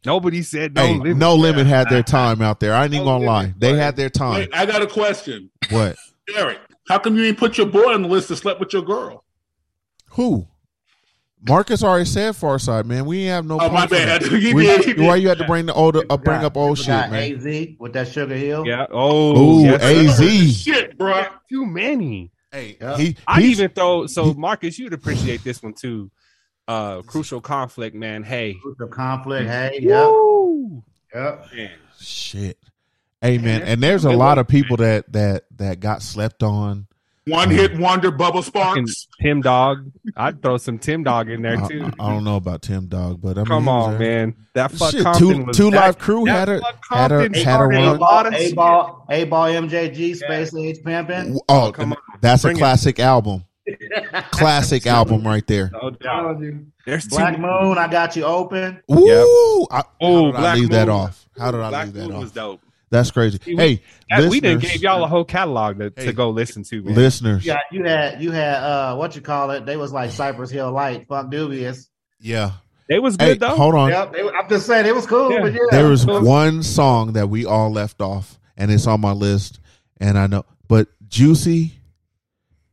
Nobody 0.05 0.43
said 0.43 0.75
no 0.75 0.87
hey, 0.87 0.97
limit. 0.97 1.17
no 1.17 1.35
limit 1.35 1.67
had 1.67 1.91
their 1.91 2.03
time 2.03 2.41
out 2.41 2.61
there. 2.61 2.73
I 2.75 2.85
ain't 2.85 2.95
even 2.95 3.05
gonna 3.05 3.25
lie. 3.25 3.55
They 3.57 3.77
had 3.77 3.97
their 3.97 4.09
time. 4.09 4.35
Wait, 4.35 4.51
I 4.53 4.65
got 4.67 4.83
a 4.83 4.87
question. 4.87 5.51
What? 5.69 5.97
Eric, 6.35 6.59
how 6.89 6.99
come 6.99 7.17
you 7.17 7.25
ain't 7.25 7.39
put 7.39 7.59
your 7.59 7.67
boy 7.67 7.93
on 7.93 8.03
the 8.03 8.09
list 8.09 8.29
that 8.29 8.37
slept 8.37 8.61
with 8.61 8.73
your 8.73 8.83
girl? 8.83 9.25
Who? 10.13 10.47
Marcus 11.43 11.83
already 11.83 12.05
said 12.05 12.35
Pharcyde, 12.35 12.85
man. 12.85 13.07
We 13.07 13.23
ain't 13.23 13.31
have 13.31 13.47
no. 13.47 13.59
Oh, 13.61 13.71
my 13.71 13.81
point 13.81 13.91
bad. 13.91 14.23
We- 14.31 14.41
did, 14.41 14.85
he 14.85 14.93
did. 14.93 15.07
Why 15.07 15.17
you 15.17 15.29
had 15.29 15.39
to 15.39 15.47
bring 15.47 15.67
the 15.67 15.75
old, 15.75 15.97
uh, 15.97 16.17
bring 16.19 16.45
up 16.45 16.57
old 16.57 16.79
shit, 16.79 16.89
Got 16.89 17.11
man? 17.11 17.35
AZ 17.35 17.69
with 17.79 17.93
that 17.95 18.09
Sugar 18.09 18.37
Hill. 18.37 18.67
Yeah. 18.67 18.87
Oh. 18.91 19.61
Ooh, 19.61 19.65
yes, 19.65 20.21
AZ. 20.21 20.57
Shit, 20.57 20.99
bro. 20.99 21.25
Too 21.49 21.67
many. 21.67 22.31
Hey, 22.53 22.77
he, 22.97 23.17
I'd 23.27 23.45
even 23.45 23.71
throw. 23.71 24.07
So 24.07 24.35
Marcus, 24.35 24.79
you'd 24.79 24.93
appreciate 24.93 25.45
this 25.45 25.63
one 25.63 25.73
too. 25.73 26.11
Uh, 26.71 27.03
crucial 27.03 27.41
conflict, 27.41 27.97
man. 27.97 28.23
Hey. 28.23 28.55
Crucial 28.62 28.87
conflict. 28.89 29.49
Hey. 29.49 29.79
Yep. 29.83 30.05
Woo! 30.07 30.83
Yep. 31.14 31.47
Shit. 31.99 32.59
Hey 33.23 33.37
man, 33.37 33.61
and 33.62 33.83
there's 33.83 34.07
a 34.07 34.11
lot 34.12 34.39
of 34.39 34.49
people 34.49 34.79
that 34.79 35.12
that 35.12 35.45
that 35.59 35.79
got 35.81 36.01
slept 36.01 36.43
on. 36.43 36.87
One 37.27 37.51
hit 37.51 37.79
wonder, 37.79 38.11
Bubble 38.11 38.43
Sparks. 38.43 39.09
Tim 39.21 39.43
Dog. 39.43 39.91
I'd 40.16 40.41
throw 40.41 40.57
some 40.57 40.79
Tim 40.79 41.03
Dog 41.05 41.29
in 41.29 41.43
there 41.43 41.59
too. 41.68 41.91
I 42.01 42.09
don't 42.09 42.25
know 42.25 42.37
about 42.37 42.62
Tim 42.62 42.87
Dog, 42.87 43.21
but 43.21 43.37
I 43.37 43.41
mean, 43.41 43.47
Come 43.47 43.68
on, 43.68 43.99
there. 43.99 44.27
man. 44.27 44.37
That 44.55 44.71
fuck 44.73 44.93
Shit, 44.93 45.03
Compton 45.03 45.29
two 45.29 45.45
was 45.45 45.57
two 45.57 45.71
that- 45.71 45.77
live 45.81 45.99
crew 45.99 46.25
had 46.25 46.49
a 46.49 46.61
had 46.89 47.12
a 47.12 47.21
had 47.21 47.37
a 47.37 47.41
started 47.41 47.77
run. 47.77 47.99
lot 47.99 48.27
of 48.27 48.33
8Ball, 48.33 49.07
A 49.11 49.25
ball, 49.25 49.47
MJG, 49.49 50.16
Space 50.16 50.55
Age 50.57 50.79
Pimpin'. 50.83 51.37
Oh, 51.49 51.73
come 51.73 51.93
on. 51.93 51.99
that's 52.23 52.43
Bring 52.43 52.57
a 52.57 52.59
it. 52.59 52.61
classic 52.61 52.99
album. 53.01 53.45
Classic 54.31 54.87
album 54.87 55.23
right 55.27 55.47
there. 55.47 55.71
No 55.73 55.91
doubt. 55.91 56.41
There's 56.87 57.07
Black 57.09 57.39
many- 57.39 57.43
Moon, 57.43 57.79
I 57.79 57.89
got 57.89 58.16
you 58.16 58.25
open. 58.25 58.81
Woo! 58.89 59.66
I, 59.71 59.85
Oh, 60.01 60.33
how 60.33 60.33
did 60.33 60.35
I 60.37 60.41
Black 60.41 60.57
leave 60.59 60.71
that 60.71 60.89
off? 60.89 61.29
How 61.39 61.51
did 61.51 61.61
I 61.61 61.68
Black 61.71 61.85
leave 61.87 61.95
that 61.95 62.03
Moon 62.07 62.12
off? 62.16 62.21
was 62.23 62.33
dope. 62.33 62.61
That's 62.91 63.11
crazy. 63.11 63.39
See, 63.45 63.55
we- 63.55 63.62
Hey, 63.62 63.83
That- 64.11 64.31
we 64.31 64.41
didn't 64.41 64.62
gave 64.62 64.83
y'all 64.83 65.05
a 65.05 65.07
whole 65.07 65.25
catalog 65.25 65.79
to, 65.79 65.93
Hey. 65.97 66.07
to 66.07 66.12
go 66.12 66.31
listen 66.31 66.64
to, 66.64 66.83
man. 66.83 66.95
listeners, 66.95 67.45
yeah, 67.47 67.59
you 67.71 67.85
had 67.85 68.21
you 68.21 68.33
had 68.33 68.55
uh 68.57 68.97
what 68.97 69.14
you 69.14 69.23
call 69.23 69.51
it? 69.53 69.64
They 69.66 69.77
was 69.77 69.93
like 69.93 70.11
Cypress 70.11 70.51
Hill 70.51 70.73
Light, 70.73 71.07
fuck 71.09 71.31
dubious. 71.31 71.89
yeah. 72.21 72.53
They 72.89 72.99
was 72.99 73.14
Hey, 73.21 73.35
good 73.35 73.41
though. 73.41 73.55
hold 73.55 73.77
on. 73.77 73.91
Yep, 73.91 74.12
they, 74.14 74.21
I'm 74.29 74.49
just 74.49 74.66
saying 74.66 74.85
it 74.85 74.93
was 74.97 75.07
cool, 75.07 75.31
Yeah. 75.31 75.43
but 75.43 75.53
yeah. 75.53 75.59
there 75.71 75.89
was 75.89 76.03
So- 76.03 76.21
one 76.23 76.64
song 76.64 77.12
that 77.12 77.29
we 77.29 77.47
all 77.47 77.71
left 77.71 78.01
off, 78.03 78.41
and 78.57 78.68
it's 78.73 78.89
on 78.89 79.01
my 79.01 79.12
list, 79.12 79.61
and 80.01 80.18
I 80.18 80.27
know, 80.27 80.45
but 80.66 80.89
"Juicy" 81.09 81.75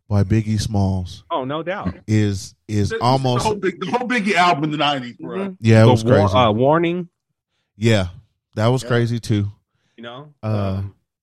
by 0.09 0.23
Biggie 0.23 0.59
Smalls 0.59 1.23
Oh, 1.31 1.43
no 1.45 1.63
doubt. 1.63 1.95
is 2.07 2.55
is 2.67 2.89
The- 2.89 2.99
almost 3.01 3.43
the 3.43 3.49
whole, 3.49 3.57
big, 3.59 3.79
the 3.79 3.87
whole 3.91 4.07
Biggie 4.07 4.33
album 4.35 4.65
in 4.65 4.71
the 4.71 4.77
nineties, 4.77 5.15
bro. 5.17 5.55
yeah, 5.59 5.81
it 5.81 5.85
The 5.85 5.91
was 5.91 6.03
war- 6.05 6.13
crazy. 6.15 6.33
uh, 6.35 6.51
warning. 6.51 7.09
yeah, 7.75 8.07
that 8.55 8.67
was 8.67 8.83
Yeah. 8.83 8.89
crazy 8.89 9.19
too. 9.19 9.47
You 9.97 10.03
know. 10.03 10.33
Uh, 10.43 10.81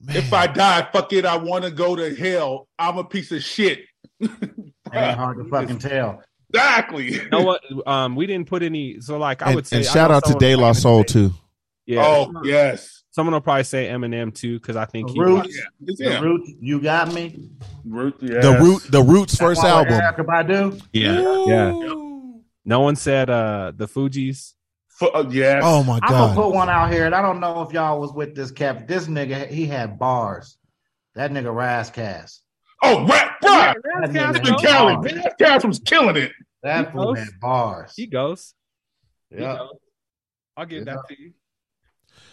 If 0.09 0.32
I 0.35 0.47
die, 0.49 0.87
fuck 0.93 1.12
it, 1.14 1.24
I 1.24 1.37
want 1.39 1.64
to 1.64 1.70
go 1.70 1.97
to 1.97 2.14
hell. 2.14 2.68
I'm 2.78 2.99
a 2.99 3.05
piece 3.05 3.32
of 3.32 3.43
shit. 3.43 3.85
Ain't 4.20 5.16
hard 5.16 5.39
to 5.39 5.45
fucking 5.51 5.78
tell. 5.78 6.22
Exactly. 6.53 7.14
you 7.14 7.28
know 7.30 7.41
what? 7.43 7.62
Um, 7.87 8.14
we 8.16 8.26
didn't 8.26 8.49
put 8.49 8.62
any. 8.62 9.01
So 9.01 9.16
like, 9.18 9.43
I 9.43 9.47
and, 9.47 9.55
would 9.57 9.66
say, 9.66 9.78
and 9.78 9.87
shout 9.87 10.11
out 10.11 10.24
to 10.24 10.30
someone 10.32 10.41
De 10.41 10.57
La 10.57 10.72
Soul 10.72 11.05
too. 11.05 11.32
Yeah. 11.87 12.05
Oh 12.07 12.32
yes. 12.45 13.03
Someone 13.15 13.33
will 13.35 13.41
probably 13.41 13.62
say 13.62 13.87
Eminem 13.87 14.35
too 14.35 14.59
because 14.59 14.75
I 14.75 14.87
think 14.87 15.07
The 15.07 15.12
he. 15.15 15.21
Roots, 15.21 15.59
It's 15.87 15.99
the 16.01 16.17
him. 16.17 16.25
Roots, 16.25 16.51
you 16.61 16.81
got 16.81 17.12
me. 17.15 17.49
Root, 17.85 18.19
The 18.19 18.59
root, 18.61 18.83
the 18.91 19.03
Roots 19.05 19.37
first 19.37 19.62
That's 19.62 19.73
all 19.73 19.85
album. 19.87 20.01
Erykah 20.01 20.27
Badu. 20.27 20.83
Yeah. 20.93 21.45
Yeah. 21.47 21.95
No 22.65 22.81
one 22.81 22.97
said 22.97 23.31
uh 23.31 23.71
the 23.77 23.87
Fugees. 23.87 24.55
Fu- 24.89 25.07
uh, 25.12 25.27
yes. 25.31 25.62
Oh 25.65 25.85
my 25.85 26.01
god. 26.01 26.11
I'm 26.11 26.12
gonna 26.12 26.35
put 26.35 26.55
one 26.55 26.69
out 26.69 26.91
here, 26.93 27.07
and 27.07 27.15
I 27.15 27.23
don't 27.23 27.39
know 27.39 27.62
if 27.62 27.73
y'all 27.73 28.01
was 28.01 28.12
with 28.12 28.35
this 28.35 28.51
cap. 28.51 28.89
This 28.89 29.07
nigga, 29.07 29.49
he 29.49 29.67
had 29.67 29.97
bars. 29.99 30.57
That 31.15 31.31
nigga 31.31 31.55
Ras 31.55 31.91
Kass. 31.91 32.41
Oh, 32.83 33.07
rap, 33.07 33.41
bro. 33.41 33.51
That 33.53 33.77
Rascal's 33.85 34.15
nigga 34.15 34.37
in 34.37 34.43
goes. 34.43 34.61
had 34.62 34.69
Cali. 34.71 34.95
bars. 34.97 35.12
Ras 35.15 35.35
Kass 35.39 35.65
was 35.65 35.79
killing 35.79 36.17
it. 36.17 36.33
That 36.65 36.87
He 36.87 36.93
fool 36.93 37.15
goes. 37.15 37.19
had 37.25 37.41
bars. 37.41 37.93
He 37.97 38.07
goes. 38.07 38.55
Yeah. 39.31 39.59
I'll 40.57 40.67
give 40.67 40.87
Yeah. 40.87 40.95
that 40.95 41.09
to 41.09 41.21
you. 41.23 41.33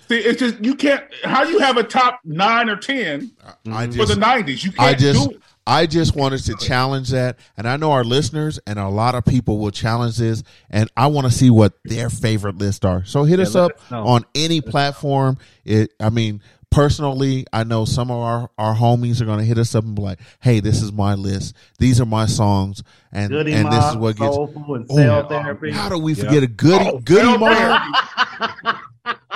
See, 0.08 0.18
it's 0.18 0.40
just 0.40 0.64
you 0.64 0.76
can't. 0.76 1.04
How 1.24 1.44
you 1.44 1.60
have 1.60 1.78
a 1.78 1.84
top 1.84 2.20
nine 2.26 2.70
or 2.70 2.76
ten 2.76 3.32
I 3.66 3.86
for 3.88 3.92
just, 3.94 4.14
the 4.14 4.20
nineties? 4.20 4.64
You 4.66 4.72
I 4.78 4.90
can't 4.90 5.00
just, 5.00 5.30
do 5.30 5.36
it. 5.36 5.42
I 5.66 5.86
just 5.86 6.16
wanted 6.16 6.44
to 6.46 6.56
challenge 6.56 7.10
that, 7.12 7.38
and 7.56 7.68
I 7.68 7.78
know 7.78 7.92
our 7.92 8.04
listeners 8.04 8.60
and 8.68 8.78
a 8.80 8.90
lot 8.90 9.16
of 9.16 9.24
people 9.24 9.60
will 9.60 9.72
challenge 9.72 10.18
this, 10.18 10.44
and 10.70 10.90
I 10.98 11.08
want 11.08 11.28
to 11.28 11.32
see 11.32 11.50
what 11.50 11.74
their 11.86 12.10
favorite 12.10 12.58
lists 12.58 12.84
are. 12.84 13.06
So 13.06 13.24
hit 13.24 13.40
Yeah, 13.40 13.46
us 13.46 13.56
up 13.56 13.72
us 13.72 13.92
on 13.92 14.26
any 14.36 14.60
platform. 14.60 15.38
It, 15.64 15.94
I 16.00 16.10
mean, 16.10 16.42
personally, 16.72 17.46
I 17.54 17.64
know 17.64 17.86
some 17.86 18.10
of 18.12 18.18
our 18.18 18.50
our 18.58 18.76
homies 18.76 19.22
are 19.22 19.26
going 19.26 19.40
to 19.40 19.46
hit 19.46 19.60
us 19.60 19.76
up 19.76 19.86
and 19.86 19.96
be 19.96 20.02
like, 20.02 20.20
"Hey, 20.42 20.60
this 20.60 20.82
is 20.82 20.92
my 20.92 21.14
list. 21.14 21.56
These 21.78 22.02
are 22.02 22.06
my 22.06 22.26
songs, 22.26 22.84
and 23.14 23.30
Goody 23.30 23.54
and 23.54 23.72
this 23.72 23.86
is 23.86 23.96
what 23.96 24.18
gets." 24.18 24.36
soulful 24.36 24.76
and 24.76 24.88
Oh, 24.90 25.28
therapy. 25.30 25.72
How 25.72 25.88
do 25.90 26.00
we 26.00 26.14
Yeah. 26.14 26.26
forget 26.26 26.44
a 26.44 26.48
goody 26.48 26.86
Oh, 26.86 27.00
goody 27.00 27.22
Cell 27.22 27.38
mob? 27.38 28.76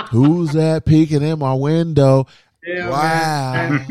Who's 0.09 0.53
that 0.53 0.85
peeking 0.85 1.21
in 1.23 1.39
my 1.39 1.53
window? 1.53 2.27
Yeah, 2.65 2.89
Wow. 2.89 3.85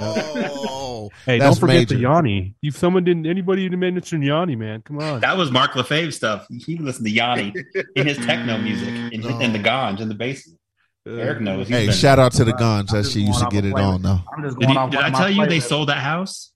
Oh, 0.00 1.10
Hey, 1.26 1.38
don't 1.38 1.58
forget 1.58 1.76
major. 1.76 1.94
the 1.96 2.00
Yanni. 2.00 2.54
You 2.62 2.70
someone 2.70 3.04
didn't 3.04 3.26
anybody 3.26 3.64
didn't 3.68 3.80
mention 3.80 4.22
Yanni, 4.22 4.56
man. 4.56 4.80
Come 4.82 4.98
on. 5.00 5.20
That 5.20 5.36
was 5.36 5.50
Mark 5.50 5.74
Lefebvre 5.76 6.12
stuff. 6.12 6.46
He 6.48 6.78
listened 6.78 7.06
to 7.06 7.12
Yanni 7.12 7.52
in 7.96 8.06
his 8.06 8.16
techno 8.18 8.56
music 8.58 8.88
in, 8.88 9.22
in 9.42 9.52
the 9.52 9.58
Ganj 9.58 10.00
in 10.00 10.08
the 10.08 10.14
basement. 10.14 10.58
Eric 11.06 11.40
knows. 11.40 11.68
He's 11.68 11.76
Hey, 11.76 11.86
been- 11.86 11.94
shout 11.94 12.18
out 12.18 12.32
to 12.32 12.44
the 12.44 12.52
guns 12.52 12.90
I'm 12.92 12.96
that 12.98 13.02
just 13.02 13.14
she 13.14 13.20
used 13.20 13.40
to 13.40 13.48
get 13.50 13.64
it 13.64 13.72
a 13.72 13.76
on 13.76 14.02
though. 14.02 14.20
I'm 14.34 14.42
just 14.42 14.58
Did, 14.58 14.70
he- 14.70 14.76
off 14.76 14.90
did 14.90 14.96
one 15.00 15.14
I 15.14 15.18
tell 15.18 15.30
you 15.30 15.46
they 15.46 15.60
sold 15.60 15.88
that 15.90 15.98
house? 15.98 16.52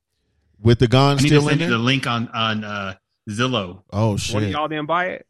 With 0.62 0.78
the 0.78 0.88
guns 0.88 1.22
I 1.24 1.26
still 1.26 1.42
in 1.42 1.58
send 1.58 1.60
you 1.62 1.68
the 1.70 1.78
link 1.78 2.06
on 2.06 2.28
on 2.28 2.64
uh, 2.64 2.94
Zillow. 3.28 3.82
Oh 3.92 4.06
One 4.08 4.14
of 4.14 4.20
shit! 4.20 4.50
y'all 4.50 4.68
didn't 4.68 4.86
buy 4.86 5.06
it. 5.06 5.26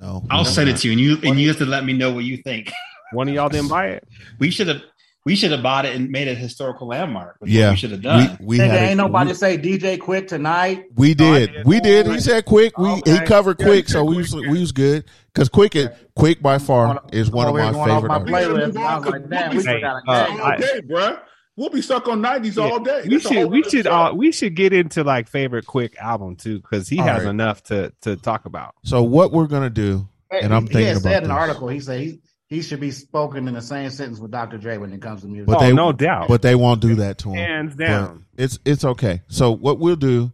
No, 0.00 0.24
I'll 0.30 0.44
send 0.44 0.68
no. 0.68 0.74
it 0.74 0.78
to 0.78 0.88
you, 0.88 0.92
and 0.92 1.00
you 1.00 1.30
and 1.30 1.40
you 1.40 1.48
have 1.48 1.58
to 1.58 1.66
let 1.66 1.84
me 1.84 1.92
know 1.92 2.12
what 2.12 2.24
you 2.24 2.36
think. 2.38 2.72
One 3.12 3.28
of 3.28 3.34
y'all 3.34 3.48
didn't 3.48 3.68
buy 3.68 3.86
it. 3.88 4.04
We 4.38 4.50
should 4.50 4.68
have. 4.68 4.82
We 5.24 5.34
should 5.34 5.50
have 5.50 5.60
bought 5.62 5.84
it 5.86 5.96
and 5.96 6.08
made 6.08 6.28
it 6.28 6.32
a 6.32 6.34
historical 6.36 6.86
landmark. 6.86 7.38
Yeah, 7.44 7.70
we 7.70 7.76
should 7.76 7.90
have 7.90 8.00
done. 8.02 8.38
we 8.40 8.58
Nigga, 8.58 8.68
had 8.68 8.82
ain't 8.82 8.92
a- 8.92 8.94
nobody 9.02 9.30
we- 9.30 9.34
say 9.34 9.58
DJ 9.58 9.98
Quik 9.98 10.28
tonight. 10.28 10.84
We 10.94 11.14
did. 11.14 11.64
we 11.64 11.80
did. 11.80 12.06
He 12.06 12.20
said 12.20 12.44
quick. 12.44 12.78
We 12.78 12.90
he 12.90 13.00
Okay. 13.14 13.24
covered 13.26 13.56
Yeah, 13.58 13.66
quick, 13.66 13.86
he 13.86 13.92
so 13.92 13.98
said 14.04 14.08
we 14.08 14.16
was, 14.18 14.34
we 14.36 14.60
was 14.60 14.70
good 14.70 15.04
because 15.34 15.48
quick 15.48 15.74
is 15.74 15.88
quick 16.14 16.40
by 16.40 16.58
far 16.58 17.02
is 17.12 17.28
one 17.32 17.48
of 17.48 17.54
my 17.54 17.64
here 17.64 17.72
going 17.72 17.90
off 17.90 18.02
favorite. 18.02 18.30
my 18.30 18.44
artists. 18.44 18.78
playlist. 18.78 18.86
I 18.86 18.98
was 18.98 19.06
like, 19.08 19.20
'cause 19.22 19.30
damn, 19.30 19.48
we'll 19.48 19.58
we 19.58 19.64
forgot 19.64 20.02
a 20.06 20.10
uh, 20.12 20.26
game. 20.28 20.40
all 20.40 20.46
I- 20.46 20.56
bruh. 20.88 21.18
We'll 21.56 21.70
be 21.70 21.80
stuck 21.80 22.06
on 22.08 22.20
nineties 22.20 22.58
all 22.58 22.80
day. 22.80 23.02
We 23.04 23.16
That's 23.16 23.28
should 23.28 23.50
we 23.50 23.62
should 23.62 23.86
show. 23.86 23.92
uh, 23.92 24.12
we 24.12 24.30
should 24.30 24.54
get 24.54 24.72
into 24.74 25.02
like 25.04 25.26
favorite 25.28 25.66
quick 25.66 25.96
album 25.98 26.36
too 26.36 26.60
because 26.60 26.88
he 26.88 26.98
All 27.00 27.06
has 27.06 27.24
right. 27.24 27.30
enough 27.30 27.62
to 27.64 27.92
to 28.02 28.16
talk 28.16 28.44
about. 28.44 28.74
So 28.84 29.02
what 29.02 29.32
we're 29.32 29.46
gonna 29.46 29.70
do, 29.70 30.06
and 30.30 30.52
I'm 30.54 30.66
he 30.66 30.74
thinking 30.74 30.86
had 30.88 30.96
about 30.98 31.02
said 31.02 31.16
in 31.22 31.28
this. 31.28 31.30
an 31.30 31.36
article, 31.36 31.68
he 31.68 31.80
said 31.80 32.00
he, 32.00 32.20
he 32.48 32.60
should 32.60 32.78
be 32.80 32.90
spoken 32.90 33.48
in 33.48 33.54
the 33.54 33.62
same 33.62 33.88
sentence 33.90 34.20
with 34.20 34.30
Dr. 34.30 34.58
Dre 34.58 34.76
when 34.76 34.92
it 34.92 35.00
comes 35.00 35.22
to 35.22 35.28
music. 35.28 35.46
But 35.46 35.56
Oh, 35.56 35.60
they, 35.60 35.72
no 35.72 35.92
doubt. 35.92 36.28
But 36.28 36.42
they 36.42 36.54
won't 36.54 36.80
do 36.82 36.94
that 36.96 37.18
to 37.18 37.30
him. 37.30 37.36
Hands 37.36 37.74
But 37.74 37.84
down. 37.86 38.26
it's 38.36 38.58
it's 38.66 38.84
okay. 38.84 39.22
So 39.28 39.50
what 39.52 39.78
we'll 39.78 39.96
do 39.96 40.32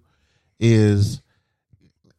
is, 0.58 1.22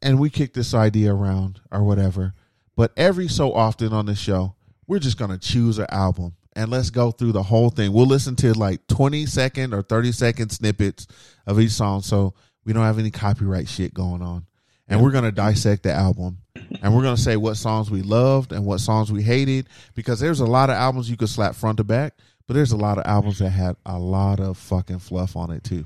and 0.01 0.19
we 0.19 0.29
kick 0.29 0.53
this 0.53 0.73
idea 0.73 1.13
around 1.13 1.59
or 1.71 1.83
whatever. 1.83 2.33
But 2.75 2.91
every 2.97 3.27
so 3.27 3.53
often 3.53 3.93
on 3.93 4.05
the 4.05 4.15
show, 4.15 4.55
we're 4.87 4.99
just 4.99 5.17
gonna 5.17 5.37
choose 5.37 5.77
an 5.77 5.87
album 5.89 6.35
and 6.55 6.71
let's 6.71 6.89
go 6.89 7.11
through 7.11 7.31
the 7.31 7.43
whole 7.43 7.69
thing. 7.69 7.93
We'll 7.93 8.05
listen 8.05 8.35
to 8.37 8.53
like 8.53 8.85
twenty 8.87 9.25
second 9.25 9.73
or 9.73 9.81
thirty 9.81 10.11
second 10.11 10.49
snippets 10.49 11.07
of 11.45 11.59
each 11.59 11.71
song, 11.71 12.01
so 12.01 12.33
we 12.65 12.73
don't 12.73 12.83
have 12.83 12.99
any 12.99 13.11
copyright 13.11 13.67
shit 13.67 13.93
going 13.93 14.21
on. 14.21 14.45
And 14.87 15.01
we're 15.01 15.11
gonna 15.11 15.31
dissect 15.31 15.83
the 15.83 15.91
album, 15.93 16.39
and 16.81 16.95
we're 16.95 17.03
gonna 17.03 17.17
say 17.17 17.37
what 17.37 17.55
songs 17.55 17.89
we 17.89 18.01
loved 18.01 18.51
and 18.51 18.65
what 18.65 18.79
songs 18.79 19.11
we 19.11 19.23
hated 19.23 19.67
because 19.95 20.19
there's 20.19 20.39
a 20.41 20.45
lot 20.45 20.69
of 20.69 20.75
albums 20.75 21.09
you 21.09 21.17
could 21.17 21.29
slap 21.29 21.55
front 21.55 21.77
to 21.77 21.83
back, 21.83 22.15
but 22.47 22.53
there's 22.53 22.73
a 22.73 22.77
lot 22.77 22.97
of 22.97 23.05
albums 23.05 23.39
that 23.39 23.49
had 23.49 23.75
a 23.85 23.97
lot 23.97 24.39
of 24.39 24.57
fucking 24.57 24.99
fluff 24.99 25.35
on 25.35 25.51
it 25.51 25.63
too. 25.63 25.85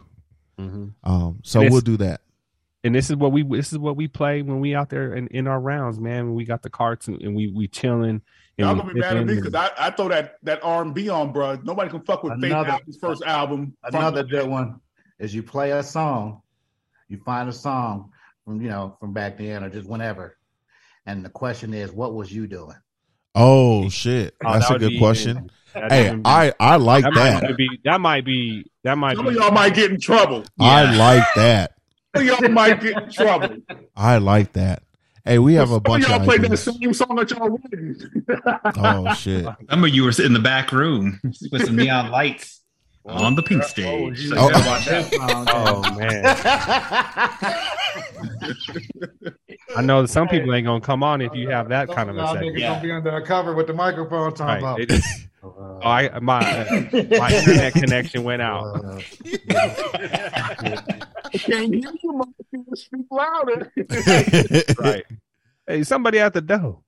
Mhm. 0.60 0.94
Um, 1.04 1.40
so 1.44 1.62
we'll 1.62 1.82
do 1.82 1.98
that. 1.98 2.22
And 2.84 2.96
this 2.96 3.10
is 3.10 3.16
what 3.16 3.32
we 3.32 3.44
this 3.44 3.72
is 3.72 3.78
what 3.78 3.96
we 3.96 4.08
play 4.08 4.42
when 4.42 4.60
we 4.60 4.74
out 4.74 4.90
there 4.90 5.14
in, 5.14 5.28
in 5.28 5.48
our 5.48 5.60
rounds, 5.60 6.00
man. 6.00 6.28
When 6.28 6.36
we 6.36 6.46
got 6.46 6.64
the 6.64 6.70
carts 6.70 7.08
and, 7.08 7.22
and 7.22 7.36
we 7.36 7.48
we 7.52 7.68
chilling. 7.68 8.22
Y'all 8.58 8.76
gonna 8.76 8.92
be 8.94 9.00
mad 9.00 9.18
at 9.18 9.26
me 9.26 9.36
because 9.36 9.54
I, 9.54 9.70
I 9.78 9.90
throw 9.92 10.08
that 10.10 10.38
that 10.44 10.60
R 10.64 10.82
and 10.82 10.94
B 10.94 11.10
on, 11.10 11.32
bruh. 11.32 11.64
Nobody 11.64 11.90
can 11.92 12.02
fuck 12.02 12.24
with 12.24 12.34
Faith 12.42 12.52
Another- 12.52 12.72
Adam's 12.72 12.98
first 12.98 13.24
album. 13.24 13.76
from- 13.90 13.96
Another 13.96 14.24
good 14.24 14.48
one 14.48 14.82
is 15.20 15.34
you 15.36 15.44
play 15.44 15.72
a 15.72 15.84
song, 15.84 16.42
you 17.08 17.18
find 17.24 17.48
a 17.50 17.54
song 17.54 18.12
from 18.46 18.60
you 18.62 18.70
know 18.70 18.98
from 19.00 19.14
back 19.14 19.38
then 19.38 19.64
or 19.64 19.70
just 19.70 19.88
whenever, 19.88 20.38
and 21.06 21.24
the 21.24 21.30
question 21.30 21.74
is, 21.74 21.92
what 21.92 22.14
was 22.16 22.32
you 22.34 22.48
doing? 22.48 22.76
Oh 23.36 23.90
shit, 23.90 24.34
Oh, 24.44 24.54
that's 24.54 24.68
that 24.70 24.78
a 24.78 24.80
good 24.80 24.90
be- 24.90 24.98
question. 25.00 25.52
that 25.76 25.92
Hey, 25.92 26.16
be- 26.16 26.22
I 26.26 26.52
I 26.60 26.78
like 26.78 27.04
that 27.04 27.14
that. 27.14 27.44
might 27.44 27.58
be 27.58 27.70
that 27.86 28.02
might 28.02 28.26
be 28.26 28.66
that 28.84 28.98
might 28.98 29.18
Some 29.18 29.26
be 29.26 29.32
of 29.32 29.36
y'all 29.38 29.52
might 29.52 29.76
get 29.76 29.92
in 29.92 30.00
trouble. 30.00 30.44
I 30.60 30.96
like 30.96 31.24
that. 31.36 31.74
Some 32.16 32.28
of 32.28 32.42
y'all 32.42 32.50
might 32.50 32.82
get 32.82 33.04
in 33.04 33.12
trouble. 33.12 33.58
I 33.96 34.18
like 34.18 34.54
that. 34.54 34.82
Hey, 35.28 35.40
we 35.40 35.56
have 35.56 35.64
a 35.72 35.74
Some 35.74 35.76
of 35.78 35.84
bunch 35.84 36.08
y'all 36.08 36.20
of 36.22 36.24
played 36.24 36.42
that 36.44 36.46
ideas. 36.54 36.64
same 36.64 36.94
song 36.94 37.20
at 37.20 37.30
y'all 37.32 37.50
wedding. 37.50 37.98
Oh 38.78 39.14
shit. 39.14 39.46
Some 39.70 39.84
of 39.84 39.90
you 39.90 40.04
were 40.06 40.14
in 40.24 40.32
the 40.32 40.40
back 40.40 40.72
room 40.72 41.20
with 41.52 41.66
some 41.66 41.76
neon 41.76 42.12
lights 42.12 42.62
on 43.06 43.36
the 43.36 43.44
pink 43.44 43.62
oh, 43.62 43.68
stage. 43.68 44.30
So 44.30 44.36
Oh. 44.38 44.50
gotta 44.50 44.70
watch 44.70 44.88
out. 44.88 45.50
Oh 45.54 45.82
man, 45.98 46.24
I 49.76 49.82
know 49.82 50.02
that 50.02 50.08
some 50.08 50.30
people 50.30 50.54
ain't 50.54 50.66
gonna 50.66 50.80
come 50.80 51.04
on 51.04 51.22
if 51.22 51.36
you 51.36 51.50
have 51.50 51.68
that 51.70 51.90
kind 51.92 52.10
of 52.10 52.16
a 52.16 52.20
Y'all 52.20 52.34
segment. 52.34 52.60
gonna 52.60 52.82
be 52.82 52.92
under 52.94 53.10
a 53.18 53.22
cover 53.26 53.54
with 53.54 53.68
the 53.68 53.74
microphone 53.74 54.34
talking 54.34 54.64
Right. 54.64 54.86
about. 54.90 55.02
They 55.42 55.48
just- 55.48 55.56
oh, 55.60 55.80
I 55.84 56.20
my 56.20 56.40
uh, 56.40 56.82
my 57.20 57.32
internet 57.38 57.74
connection 57.74 58.24
went 58.24 58.42
out. 58.42 58.84
I 58.86 59.02
can't 61.38 61.74
hear 61.74 61.92
you, 62.04 62.24
motherfucker. 62.54 62.78
Speak 62.78 63.06
louder. 63.12 63.72
right. 64.80 65.06
Hey, 65.68 65.84
somebody 65.84 66.20
at 66.20 66.34
the 66.34 66.42
door. 66.42 66.80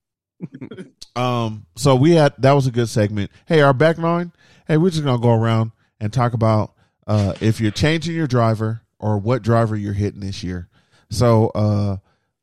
Um, 1.16 1.66
so 1.76 1.95
we 1.95 2.12
had 2.12 2.34
that 2.39 2.54
was 2.54 2.68
a 2.68 2.72
good 2.72 2.89
segment. 2.89 3.32
Hey, 3.45 3.62
our 3.62 3.74
back 3.74 3.97
line. 3.97 4.32
Hey, 4.68 4.78
we're 4.78 4.89
just 4.89 5.04
gonna 5.04 5.22
go 5.22 5.34
around 5.34 5.72
and 6.00 6.12
talk 6.14 6.34
about 6.34 6.74
uh 7.08 7.34
if 7.41 7.60
you're 7.60 7.72
changing 7.72 8.16
your 8.16 8.28
driver 8.28 8.82
or 9.00 9.18
what 9.18 9.41
driver 9.41 9.76
you're 9.76 9.93
hitting 9.93 10.22
this 10.22 10.43
year. 10.43 10.70
So, 11.10 11.47
uh, 11.56 11.97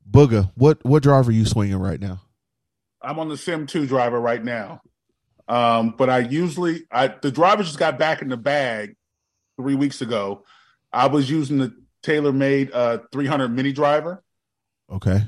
Booga, 0.09 0.51
what 0.55 0.83
what 0.85 1.03
driver 1.03 1.29
are 1.29 1.33
you 1.33 1.45
swinging 1.45 1.77
right 1.79 1.99
now? 1.99 2.21
I'm 3.01 3.19
on 3.19 3.29
the 3.29 3.37
Sim 3.37 3.67
2 3.67 3.85
driver 3.87 4.19
right 4.19 4.43
now. 4.43 4.81
Um, 5.47 5.95
but 5.97 6.09
I 6.09 6.19
usually 6.19 6.83
I 6.91 7.07
the 7.07 7.31
driver 7.31 7.63
just 7.63 7.79
got 7.79 7.97
back 7.97 8.21
in 8.21 8.29
the 8.29 8.37
bag 8.37 8.95
three 9.57 9.75
weeks 9.75 10.01
ago. 10.01 10.43
I 10.91 11.07
was 11.07 11.29
using 11.29 11.57
the 11.57 11.73
TaylorMade 12.03 12.71
uh 12.73 12.99
300 13.11 13.49
mini 13.49 13.71
driver 13.73 14.23
Okay. 14.89 15.21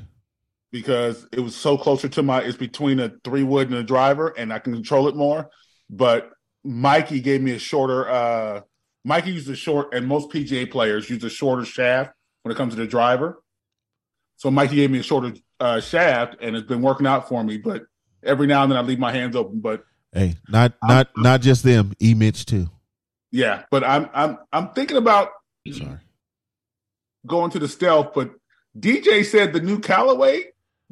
because 0.72 1.26
it 1.32 1.40
was 1.40 1.54
so 1.56 1.76
closer 1.76 2.08
to 2.08 2.22
my 2.22 2.40
it's 2.40 2.56
between 2.56 3.00
a 3.00 3.12
three 3.24 3.42
wood 3.42 3.68
and 3.68 3.78
a 3.78 3.82
driver 3.82 4.28
and 4.28 4.52
I 4.52 4.58
can 4.58 4.72
control 4.72 5.08
it 5.08 5.16
more. 5.16 5.50
But 5.88 6.30
Mikey 6.64 7.20
gave 7.20 7.40
me 7.42 7.52
a 7.52 7.58
shorter 7.58 8.08
uh 8.08 8.60
Mikey 9.04 9.32
used 9.32 9.48
a 9.48 9.56
short 9.56 9.94
and 9.94 10.06
most 10.06 10.30
PGA 10.30 10.70
players 10.70 11.08
use 11.08 11.24
a 11.24 11.30
shorter 11.30 11.64
shaft 11.64 12.12
when 12.42 12.52
it 12.52 12.56
comes 12.56 12.74
to 12.74 12.80
the 12.80 12.86
driver. 12.86 13.42
So 14.36 14.50
Mikey 14.50 14.76
gave 14.76 14.90
me 14.90 14.98
a 15.00 15.02
shorter 15.02 15.32
uh, 15.58 15.80
shaft 15.80 16.36
and 16.40 16.56
it's 16.56 16.66
been 16.66 16.82
working 16.82 17.06
out 17.06 17.28
for 17.28 17.42
me, 17.44 17.58
but 17.58 17.82
every 18.22 18.46
now 18.46 18.62
and 18.62 18.72
then 18.72 18.78
I 18.78 18.82
leave 18.82 18.98
my 18.98 19.12
hands 19.12 19.36
open. 19.36 19.60
But 19.60 19.84
Hey, 20.12 20.34
not 20.48 20.74
not 20.82 21.08
not 21.16 21.40
just 21.40 21.62
them. 21.62 21.92
E 22.00 22.14
Mitch 22.14 22.44
too. 22.46 22.68
yeah, 23.30 23.62
but 23.70 23.84
I'm 23.84 24.08
I'm 24.12 24.38
I'm 24.52 24.68
thinking 24.70 24.96
about 24.96 25.28
Sorry. 25.70 25.98
going 27.26 27.50
to 27.52 27.58
the 27.58 27.68
stealth, 27.68 28.12
but 28.14 28.30
DJ 28.78 29.24
said 29.24 29.52
the 29.52 29.60
new 29.60 29.78
Callaway 29.80 30.44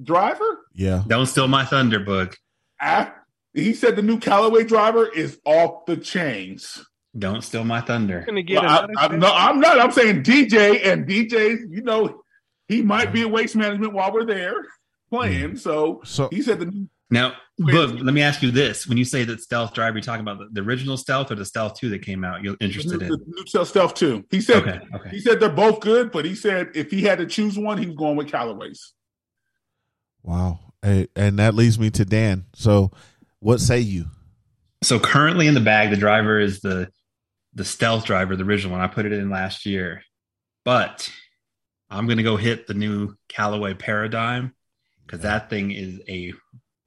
driver 0.02 0.60
Yeah. 0.74 1.02
Don't 1.06 1.26
steal 1.26 1.48
my 1.48 1.64
thunder, 1.64 2.00
Boog. 2.00 2.32
af- 2.80 3.08
ah, 3.10 3.14
he 3.54 3.72
said 3.74 3.96
the 3.96 4.02
new 4.02 4.18
Callaway 4.18 4.62
driver 4.64 5.08
is 5.08 5.38
off 5.44 5.86
the 5.86 5.96
chains. 5.96 6.84
Don't 7.18 7.42
steal 7.42 7.64
my 7.64 7.80
thunder. 7.80 8.24
Get 8.46 8.62
Well, 8.62 8.88
I, 8.96 9.06
I'm, 9.06 9.18
no, 9.18 9.32
I'm 9.32 9.58
not. 9.58 9.80
I'm 9.80 9.90
saying 9.90 10.22
DJ 10.22 10.86
and 10.86 11.08
DJs. 11.08 11.62
You 11.70 11.82
know, 11.82 12.22
he 12.68 12.82
might 12.82 13.12
be 13.12 13.22
in 13.22 13.32
waste 13.32 13.56
management 13.56 13.94
while 13.94 14.12
we're 14.12 14.26
there 14.26 14.54
playing. 15.10 15.56
So, 15.56 16.02
So 16.04 16.28
he 16.30 16.42
said 16.42 16.60
the 16.60 16.66
new. 16.66 16.88
Now, 17.10 17.32
Boog, 17.61 18.04
let 18.04 18.14
me 18.14 18.22
ask 18.22 18.40
you 18.42 18.50
this: 18.52 18.86
When 18.86 18.96
you 18.98 19.04
say 19.04 19.24
that 19.24 19.40
stealth 19.40 19.74
driver, 19.74 19.96
you're 19.98 20.02
talking 20.02 20.20
about 20.22 20.38
the, 20.38 20.48
the 20.52 20.61
original 20.61 20.96
stealth 20.96 21.30
or 21.32 21.34
the 21.34 21.44
stealth 21.44 21.74
two 21.78 21.88
that 21.90 22.02
came 22.02 22.22
out? 22.24 22.42
You're 22.42 22.56
The 22.61 22.64
interested 22.66 23.00
new, 23.00 23.06
in? 23.06 23.11
the 23.12 23.24
new 23.26 23.46
Cell 23.46 23.64
Stealth 23.64 23.94
two. 23.94 24.24
He 24.30 24.40
said 24.40 24.62
Okay, 24.62 24.80
okay. 24.94 25.11
he 25.11 25.20
said 25.20 25.40
they're 25.40 25.48
both 25.48 25.80
good, 25.80 26.12
but 26.12 26.24
he 26.24 26.34
said 26.36 26.68
if 26.74 26.90
he 26.90 27.02
had 27.02 27.18
to 27.18 27.26
choose 27.26 27.59
one, 27.59 27.78
he 27.78 27.86
was 27.86 27.96
going 27.96 28.16
with 28.16 28.28
Callaway's. 28.28 28.92
wow. 30.22 30.61
Hey, 30.82 31.09
and 31.16 31.40
that 31.40 31.54
leads 31.54 31.76
me 31.78 31.90
to 31.90 32.04
Dan. 32.04 32.44
So, 32.54 32.92
what 33.40 33.61
say 33.61 33.80
you? 33.80 34.06
So 34.84 35.00
currently 35.00 35.48
in 35.48 35.54
the 35.54 35.61
bag, 35.61 35.90
the 35.90 35.96
driver 35.96 36.38
is 36.38 36.61
the 36.61 36.88
the 37.54 37.64
stealth 37.64 38.04
driver, 38.04 38.36
the 38.36 38.44
original 38.44 38.72
one. 38.72 38.80
I 38.80 38.86
put 38.86 39.04
it 39.06 39.12
in 39.12 39.28
last 39.30 39.66
year, 39.66 40.02
but 40.64 41.11
I'm 41.90 42.06
gonna 42.06 42.22
go 42.22 42.36
hit 42.36 42.68
the 42.68 42.74
new 42.74 43.16
Callaway 43.28 43.74
Paradigm 43.74 44.54
because 45.04 45.22
that 45.22 45.50
thing 45.50 45.72
is 45.72 46.00
a 46.09 46.32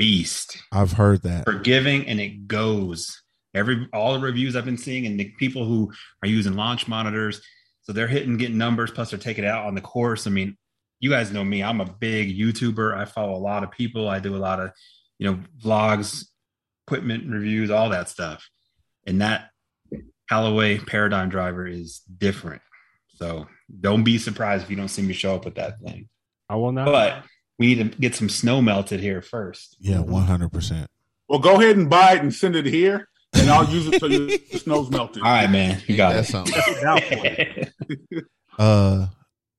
beast. 0.01 0.57
I've 0.71 0.93
heard 0.93 1.21
that. 1.21 1.45
Forgiving 1.45 2.07
and 2.07 2.19
it 2.19 2.47
goes. 2.47 3.21
Every 3.53 3.87
all 3.93 4.13
the 4.13 4.19
reviews 4.19 4.55
I've 4.55 4.65
been 4.65 4.77
seeing 4.77 5.05
and 5.05 5.19
the 5.19 5.29
people 5.37 5.63
who 5.63 5.91
are 6.23 6.27
using 6.27 6.55
launch 6.55 6.87
monitors, 6.87 7.39
so 7.83 7.93
they're 7.93 8.07
hitting 8.07 8.35
getting 8.37 8.57
numbers 8.57 8.89
plus 8.89 9.11
they're 9.11 9.19
taking 9.19 9.43
it 9.43 9.47
out 9.47 9.67
on 9.67 9.75
the 9.75 9.81
course. 9.81 10.25
I 10.25 10.31
mean, 10.31 10.57
you 10.99 11.11
guys 11.11 11.31
know 11.31 11.43
me. 11.43 11.61
I'm 11.61 11.81
a 11.81 11.85
big 11.85 12.35
YouTuber. 12.35 12.97
I 12.97 13.05
follow 13.05 13.35
a 13.35 13.37
lot 13.37 13.63
of 13.63 13.69
people. 13.69 14.09
I 14.09 14.19
do 14.19 14.35
a 14.35 14.37
lot 14.37 14.59
of, 14.59 14.71
you 15.19 15.29
know, 15.29 15.39
vlogs, 15.63 16.25
equipment 16.87 17.29
reviews, 17.29 17.69
all 17.69 17.89
that 17.89 18.09
stuff. 18.09 18.49
And 19.05 19.21
that 19.21 19.49
Callaway 20.29 20.79
Paradigm 20.79 21.29
driver 21.29 21.67
is 21.67 21.99
different. 22.17 22.63
So 23.17 23.47
don't 23.79 24.03
be 24.03 24.17
surprised 24.17 24.63
if 24.63 24.71
you 24.71 24.77
don't 24.77 24.87
see 24.87 25.03
me 25.03 25.13
show 25.13 25.35
up 25.35 25.45
with 25.45 25.55
that 25.55 25.79
thing. 25.79 26.09
I 26.49 26.55
will 26.55 26.71
not. 26.71 26.85
But 26.85 27.23
we 27.61 27.75
need 27.75 27.91
to 27.91 27.99
get 27.99 28.15
some 28.15 28.27
snow 28.27 28.59
melted 28.59 29.01
here 29.01 29.21
first. 29.21 29.77
Yeah, 29.79 29.99
one 29.99 30.23
hundred 30.23 30.51
percent. 30.51 30.89
Well, 31.29 31.37
go 31.37 31.61
ahead 31.61 31.77
and 31.77 31.87
buy 31.87 32.13
it 32.13 32.21
and 32.23 32.33
send 32.33 32.55
it 32.55 32.65
here, 32.65 33.07
and 33.35 33.47
I'll 33.51 33.69
use 33.69 33.85
it 33.85 33.99
till 33.99 34.09
the 34.09 34.41
snow's 34.57 34.89
melted. 34.89 35.21
All 35.21 35.29
right, 35.29 35.47
man. 35.47 35.79
You 35.85 35.95
got 35.95 36.13
That's 36.13 36.29
it. 36.29 36.31
something. 36.31 38.23
Uh, 38.59 39.07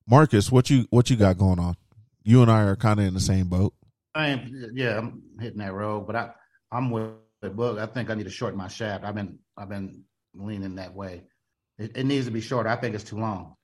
Marcus, 0.07 0.53
what 0.53 0.69
you 0.69 0.87
what 0.91 1.09
you 1.09 1.17
got 1.17 1.39
going 1.39 1.59
on? 1.59 1.75
You 2.25 2.43
and 2.43 2.51
I 2.51 2.63
are 2.65 2.77
kind 2.77 3.01
of 3.01 3.07
in 3.07 3.15
the 3.15 3.21
same 3.21 3.49
boat. 3.49 3.73
I 4.15 4.29
am, 4.29 4.71
yeah, 4.75 4.99
I'm 4.99 5.23
hitting 5.41 5.59
that 5.61 5.73
Rogue, 5.73 6.07
but 6.07 6.15
I, 6.15 6.31
I'm 6.71 6.91
with 6.91 7.13
the 7.41 7.49
Boog. 7.51 7.81
I 7.81 7.87
think 7.87 8.11
I 8.11 8.15
need 8.15 8.25
to 8.25 8.31
shorten 8.31 8.59
my 8.59 8.69
shaft. 8.69 9.03
I've 9.03 9.15
been, 9.15 9.39
I've 9.57 9.71
been 9.71 10.05
leaning 10.35 10.75
that 10.75 10.95
way. 10.95 11.23
It, 11.79 11.97
it 11.97 12.05
needs 12.05 12.27
to 12.27 12.31
be 12.33 12.43
shorter. 12.43 12.69
I 12.69 12.77
think 12.77 12.95
it's 12.95 13.03
too 13.03 13.19
long. 13.19 13.55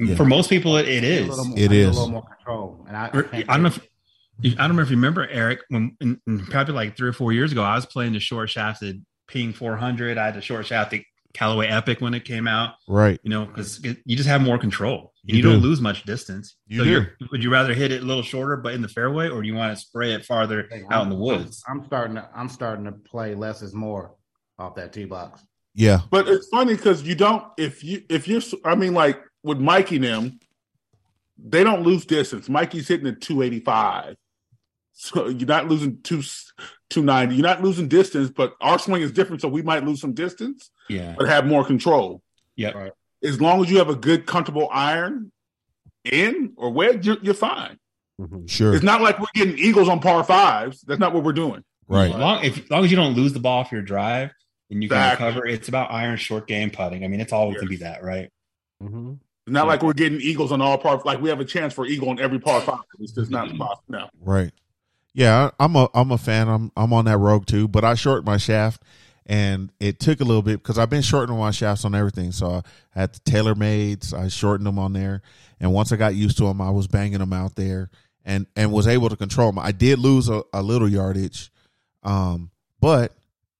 Yeah. 0.00 0.16
For 0.16 0.24
most 0.24 0.50
people, 0.50 0.76
it, 0.76 0.88
it 0.88 1.04
is. 1.04 1.26
A 1.26 1.30
little 1.30 1.44
more- 1.46 1.58
It 1.58 1.70
I 1.70 1.74
is. 1.74 1.86
a 1.88 1.90
little 1.92 2.08
more 2.10 2.22
control. 2.36 2.84
And 2.88 2.96
I, 2.96 3.10
I, 3.32 3.44
I 3.48 3.54
don't 3.54 3.62
know 3.62 3.68
if 3.68 3.88
you, 4.40 4.56
I 4.58 4.66
don't 4.66 4.76
know 4.76 4.82
if 4.82 4.90
you 4.90 4.96
remember 4.96 5.26
Eric 5.28 5.60
when 5.68 5.96
in, 6.00 6.20
in 6.26 6.44
probably 6.46 6.74
like 6.74 6.96
three 6.96 7.08
or 7.08 7.12
four 7.12 7.32
years 7.32 7.52
ago 7.52 7.62
I 7.62 7.76
was 7.76 7.86
playing 7.86 8.14
the 8.14 8.20
short 8.20 8.50
shafted 8.50 9.04
Ping 9.28 9.52
400. 9.52 10.18
I 10.18 10.24
had 10.26 10.36
a 10.36 10.40
short 10.40 10.66
shafted 10.66 11.02
Callaway 11.32 11.66
Epic 11.68 12.00
when 12.00 12.14
it 12.14 12.24
came 12.24 12.46
out. 12.48 12.74
Right. 12.88 13.20
You 13.22 13.30
know, 13.30 13.44
because 13.46 13.82
you 13.84 14.16
just 14.16 14.28
have 14.28 14.40
more 14.40 14.58
control. 14.58 15.12
You 15.24 15.36
You, 15.38 15.42
don't 15.42 15.60
lose 15.60 15.80
much 15.80 16.04
distance. 16.04 16.56
You 16.66 16.78
so 16.80 16.84
do. 16.84 16.90
you're, 16.90 17.08
would 17.30 17.42
you 17.42 17.50
rather 17.50 17.72
hit 17.74 17.90
it 17.92 18.02
a 18.02 18.04
little 18.04 18.22
shorter 18.22 18.56
but 18.56 18.74
in 18.74 18.82
the 18.82 18.88
fairway, 18.88 19.28
or 19.28 19.42
do 19.42 19.48
you 19.48 19.54
want 19.54 19.76
to 19.76 19.80
spray 19.80 20.12
it 20.12 20.24
farther 20.24 20.68
out 20.90 21.04
in 21.04 21.08
the 21.10 21.16
woods? 21.16 21.62
I'm, 21.68 21.80
I'm 21.80 21.86
starting 21.86 22.16
to 22.16 22.28
I'm 22.34 22.48
starting 22.48 22.84
to 22.86 22.92
play 22.92 23.34
less 23.34 23.62
is 23.62 23.72
more 23.74 24.14
off 24.58 24.74
that 24.74 24.92
tee 24.92 25.04
box. 25.06 25.42
Yeah. 25.74 26.00
But 26.10 26.28
it's 26.28 26.48
funny 26.48 26.74
because 26.76 27.02
you 27.02 27.14
don't 27.14 27.44
if 27.56 27.82
you 27.82 28.02
if 28.08 28.28
you're 28.28 28.42
I 28.64 28.74
mean 28.74 28.94
like 28.94 29.20
with 29.44 29.60
Mikey 29.60 29.96
and 29.96 30.04
them, 30.04 30.40
they 31.38 31.62
don't 31.62 31.82
lose 31.82 32.04
distance. 32.06 32.48
Mikey's 32.48 32.88
hitting 32.88 33.06
at 33.06 33.20
285. 33.20 34.16
So 34.96 35.28
you're 35.28 35.48
not 35.48 35.68
losing 35.68 36.00
two 36.02 36.22
290. 36.90 37.34
You're 37.34 37.42
not 37.42 37.62
losing 37.62 37.88
distance, 37.88 38.30
but 38.30 38.54
our 38.60 38.78
swing 38.78 39.02
is 39.02 39.10
different, 39.12 39.42
so 39.42 39.48
we 39.48 39.60
might 39.62 39.84
lose 39.84 40.00
some 40.00 40.12
distance, 40.12 40.70
Yeah. 40.88 41.14
but 41.18 41.28
have 41.28 41.46
more 41.46 41.64
control. 41.64 42.22
Yep. 42.56 42.94
As 43.24 43.40
long 43.40 43.60
as 43.64 43.70
you 43.70 43.78
have 43.78 43.88
a 43.88 43.96
good, 43.96 44.26
comfortable 44.26 44.68
iron 44.72 45.32
in 46.04 46.52
or 46.56 46.70
wedge, 46.70 47.04
you're, 47.06 47.16
you're 47.22 47.34
fine. 47.34 47.78
Sure. 48.46 48.72
It's 48.74 48.84
not 48.84 49.02
like 49.02 49.18
we're 49.18 49.26
getting 49.34 49.58
eagles 49.58 49.88
on 49.88 49.98
par 49.98 50.22
fives. 50.22 50.82
That's 50.82 51.00
not 51.00 51.12
what 51.12 51.24
we're 51.24 51.32
doing. 51.32 51.64
Right. 51.88 52.12
As 52.12 52.16
long, 52.16 52.44
if, 52.44 52.58
as 52.64 52.70
long 52.70 52.84
as 52.84 52.90
you 52.92 52.96
don't 52.96 53.14
lose 53.14 53.32
the 53.32 53.40
ball 53.40 53.58
off 53.60 53.72
your 53.72 53.82
drive 53.82 54.30
and 54.70 54.80
you 54.82 54.88
can 54.88 54.96
Exactly. 54.96 55.26
recover, 55.26 55.46
it's 55.48 55.68
about 55.68 55.90
iron 55.90 56.16
short 56.16 56.46
game 56.46 56.70
putting. 56.70 57.04
I 57.04 57.08
mean, 57.08 57.20
it's 57.20 57.32
always 57.32 57.56
going 57.56 57.66
to 57.66 57.70
be 57.70 57.76
that, 57.78 58.04
right? 58.04 58.30
Mm-hmm. 58.80 59.14
It's 59.46 59.52
not 59.52 59.66
like 59.66 59.82
we're 59.82 59.92
getting 59.92 60.20
eagles 60.20 60.52
on 60.52 60.60
all 60.62 60.78
par. 60.78 61.02
Like 61.04 61.20
we 61.20 61.28
have 61.28 61.40
a 61.40 61.44
chance 61.44 61.74
for 61.74 61.84
eagle 61.86 62.08
on 62.08 62.18
every 62.18 62.38
par 62.38 62.60
five. 62.62 62.78
It's 62.98 63.12
just 63.12 63.30
not 63.30 63.48
possible. 63.56 63.82
No. 63.88 64.08
Right. 64.22 64.52
Yeah, 65.12 65.50
I- 65.58 65.64
I'm 65.64 65.76
a 65.76 65.88
I'm 65.94 66.10
a 66.12 66.18
fan. 66.18 66.48
I'm 66.48 66.72
I'm 66.76 66.92
on 66.92 67.04
that 67.04 67.18
rogue 67.18 67.46
too, 67.46 67.68
but 67.68 67.84
I 67.84 67.94
shortened 67.94 68.24
my 68.26 68.38
shaft, 68.38 68.82
and 69.26 69.70
it 69.80 70.00
took 70.00 70.20
a 70.20 70.24
little 70.24 70.42
bit 70.42 70.62
because 70.62 70.78
I've 70.78 70.88
been 70.90 71.02
shortening 71.02 71.38
my 71.38 71.50
shafts 71.50 71.84
on 71.84 71.94
everything. 71.94 72.32
So 72.32 72.50
I 72.50 72.62
had 72.98 73.12
the 73.12 73.20
TaylorMades. 73.30 74.12
I 74.14 74.28
shortened 74.28 74.66
them 74.66 74.78
on 74.78 74.92
there, 74.94 75.20
and 75.60 75.72
once 75.74 75.92
I 75.92 75.96
got 75.96 76.14
used 76.14 76.38
to 76.38 76.44
them, 76.44 76.60
I 76.62 76.70
was 76.70 76.86
banging 76.86 77.18
them 77.18 77.32
out 77.34 77.54
there, 77.54 77.90
and 78.24 78.46
and 78.56 78.72
was 78.72 78.88
able 78.88 79.08
to 79.10 79.16
control 79.16 79.52
them. 79.52 79.58
I 79.58 79.72
did 79.72 79.98
lose 79.98 80.28
a, 80.30 80.42
a 80.54 80.62
little 80.62 80.88
yardage, 80.88 81.52
um, 82.02 82.50
but 82.80 83.12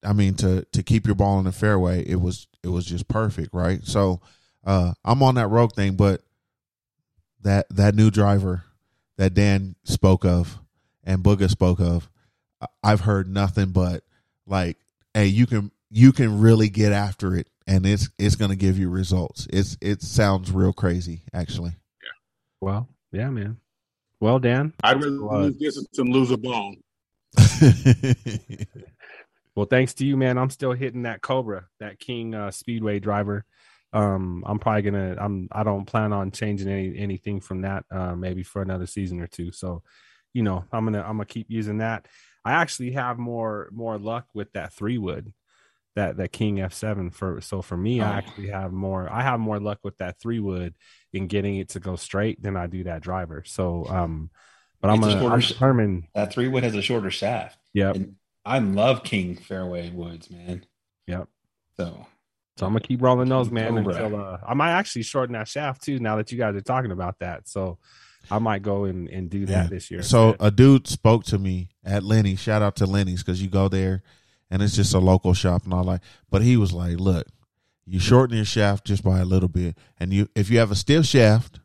I 0.02 0.12
mean 0.14 0.34
to 0.36 0.64
to 0.72 0.82
keep 0.82 1.06
your 1.06 1.14
ball 1.14 1.38
in 1.38 1.44
the 1.44 1.52
fairway, 1.52 2.02
it 2.04 2.20
was 2.22 2.46
it 2.62 2.68
was 2.68 2.86
just 2.86 3.06
perfect, 3.06 3.50
right? 3.52 3.84
So 3.84 4.20
uh, 4.64 4.94
I'm 5.04 5.22
on 5.22 5.34
that 5.36 5.48
rogue 5.48 5.72
thing, 5.72 5.94
but 5.96 6.22
that 7.42 7.66
that 7.70 7.94
new 7.94 8.10
driver 8.10 8.64
that 9.16 9.34
Dan 9.34 9.74
spoke 9.84 10.24
of 10.24 10.58
and 11.04 11.22
Booga 11.22 11.48
spoke 11.50 11.80
of, 11.80 12.08
I- 12.60 12.66
I've 12.82 13.00
heard 13.00 13.28
nothing 13.28 13.70
but 13.70 14.02
like, 14.46 14.78
hey, 15.12 15.26
you 15.26 15.46
can 15.46 15.70
you 15.90 16.12
can 16.12 16.40
really 16.40 16.68
get 16.68 16.92
after 16.92 17.36
it, 17.36 17.48
and 17.66 17.84
it's 17.86 18.08
it's 18.18 18.36
going 18.36 18.50
to 18.50 18.56
give 18.56 18.78
you 18.78 18.88
results. 18.90 19.46
It's 19.50 19.76
it 19.80 20.02
sounds 20.02 20.50
real 20.50 20.72
crazy, 20.72 21.22
actually. 21.32 21.72
Yeah. 22.02 22.08
Well, 22.60 22.88
yeah, 23.12 23.30
man. 23.30 23.58
Well, 24.20 24.38
Dan. 24.38 24.72
I'd 24.82 24.96
rather 24.96 25.10
lose 25.10 25.56
distance 25.56 25.88
than 25.94 26.10
lose 26.10 26.30
a 26.30 26.36
bone. 26.38 26.76
Well, 29.56 29.66
thanks 29.66 29.94
to 29.94 30.04
you, 30.06 30.16
man. 30.16 30.36
I'm 30.36 30.50
still 30.50 30.72
hitting 30.72 31.02
that 31.02 31.22
Cobra, 31.22 31.66
that 31.78 32.00
King 32.00 32.34
uh, 32.34 32.50
Speedway 32.50 32.98
driver. 32.98 33.44
Um, 33.94 34.42
I'm 34.46 34.58
probably 34.58 34.82
gonna. 34.82 35.16
I'm. 35.18 35.48
I 35.52 35.62
don't 35.62 35.86
plan 35.86 36.12
on 36.12 36.30
changing 36.32 36.68
any 36.68 36.98
anything 36.98 37.40
from 37.40 37.62
that. 37.62 37.84
Uh, 37.90 38.14
maybe 38.16 38.42
for 38.42 38.60
another 38.60 38.86
season 38.86 39.20
or 39.20 39.26
two. 39.26 39.52
So, 39.52 39.82
you 40.32 40.42
know, 40.42 40.64
I'm 40.72 40.84
gonna. 40.84 41.00
I'm 41.00 41.16
gonna 41.16 41.24
keep 41.26 41.46
using 41.48 41.78
that. 41.78 42.06
I 42.44 42.52
actually 42.52 42.90
have 42.92 43.18
more 43.18 43.68
more 43.72 43.96
luck 43.98 44.26
with 44.34 44.52
that 44.52 44.72
three 44.72 44.98
wood, 44.98 45.32
that 45.94 46.16
that 46.16 46.32
King 46.32 46.56
F7 46.56 47.14
for. 47.14 47.40
So 47.40 47.62
for 47.62 47.76
me, 47.76 48.00
I 48.02 48.10
Oh. 48.10 48.18
actually 48.18 48.48
have 48.48 48.72
more. 48.72 49.10
I 49.10 49.22
have 49.22 49.38
more 49.40 49.60
luck 49.60 49.78
with 49.84 49.96
that 49.98 50.18
three 50.20 50.40
wood 50.40 50.74
in 51.12 51.26
getting 51.28 51.56
it 51.56 51.70
to 51.70 51.80
go 51.80 51.94
straight 51.96 52.42
than 52.42 52.56
I 52.56 52.66
do 52.66 52.84
that 52.84 53.00
driver. 53.00 53.44
So, 53.46 53.86
um, 53.88 54.30
but 54.80 54.90
I'm 54.90 54.98
a 54.98 55.06
gonna. 55.06 55.20
shorter 55.20 55.34
I'm 55.34 55.40
determined. 55.40 56.04
That 56.14 56.32
three 56.32 56.48
wood 56.48 56.64
has 56.64 56.74
a 56.74 56.82
shorter 56.82 57.10
shaft. 57.10 57.58
yeah 57.72 57.92
I 58.44 58.58
love 58.58 59.04
King 59.04 59.36
fairway 59.36 59.88
woods, 59.90 60.30
man. 60.30 60.66
Yep. 61.06 61.28
So 61.78 62.06
So 62.56 62.66
I'm 62.66 62.72
gonna 62.72 62.80
keep 62.80 63.02
rolling 63.02 63.28
those, 63.28 63.50
man. 63.50 63.76
Until 63.76 64.14
uh, 64.16 64.38
I 64.46 64.54
might 64.54 64.70
actually 64.72 65.02
shorten 65.02 65.32
that 65.32 65.48
shaft 65.48 65.82
too. 65.82 65.98
Now 65.98 66.16
that 66.16 66.30
you 66.30 66.38
guys 66.38 66.54
are 66.54 66.60
talking 66.60 66.92
about 66.92 67.18
that, 67.18 67.48
so 67.48 67.78
I 68.30 68.38
might 68.38 68.62
go 68.62 68.84
and, 68.84 69.08
and 69.08 69.28
do 69.28 69.46
that 69.46 69.70
this 69.70 69.90
year. 69.90 70.02
So 70.02 70.36
a 70.38 70.50
dude 70.50 70.86
spoke 70.86 71.24
to 71.24 71.38
me 71.38 71.70
at 71.84 72.04
Lenny. 72.04 72.36
Shout 72.36 72.62
out 72.62 72.76
to 72.76 72.86
Lenny's 72.86 73.22
because 73.24 73.42
you 73.42 73.48
go 73.48 73.68
there, 73.68 74.02
and 74.50 74.62
it's 74.62 74.76
just 74.76 74.94
a 74.94 75.00
local 75.00 75.34
shop 75.34 75.64
and 75.64 75.74
all 75.74 75.84
that. 75.84 76.02
But 76.30 76.42
he 76.42 76.56
was 76.56 76.72
like, 76.72 76.98
"Look, 77.00 77.26
you 77.86 77.98
shorten 77.98 78.36
your 78.36 78.44
shaft 78.44 78.86
just 78.86 79.02
by 79.02 79.18
a 79.18 79.24
little 79.24 79.48
bit, 79.48 79.76
and 79.98 80.12
you 80.12 80.28
if 80.36 80.48
you 80.48 80.58
have 80.60 80.70
a 80.70 80.76
stiff 80.76 81.06
shaft, 81.06 81.58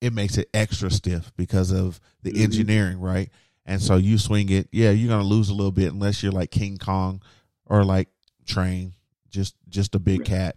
it 0.00 0.12
makes 0.12 0.38
it 0.38 0.48
extra 0.54 0.90
stiff 0.92 1.32
because 1.36 1.72
of 1.72 2.00
the 2.22 2.32
Mhm. 2.32 2.42
engineering, 2.44 3.00
right? 3.00 3.30
And 3.64 3.82
so 3.82 3.96
you 3.96 4.16
swing 4.16 4.48
it, 4.50 4.68
yeah, 4.70 4.90
you're 4.92 5.08
gonna 5.08 5.24
lose 5.26 5.48
a 5.48 5.54
little 5.54 5.72
bit 5.72 5.92
unless 5.92 6.22
you're 6.22 6.30
like 6.30 6.52
King 6.52 6.78
Kong 6.78 7.20
or 7.64 7.84
like 7.84 8.08
Train, 8.46 8.92
just 9.30 9.54
just 9.68 9.94
a 9.94 9.98
big 9.98 10.24
cat 10.24 10.56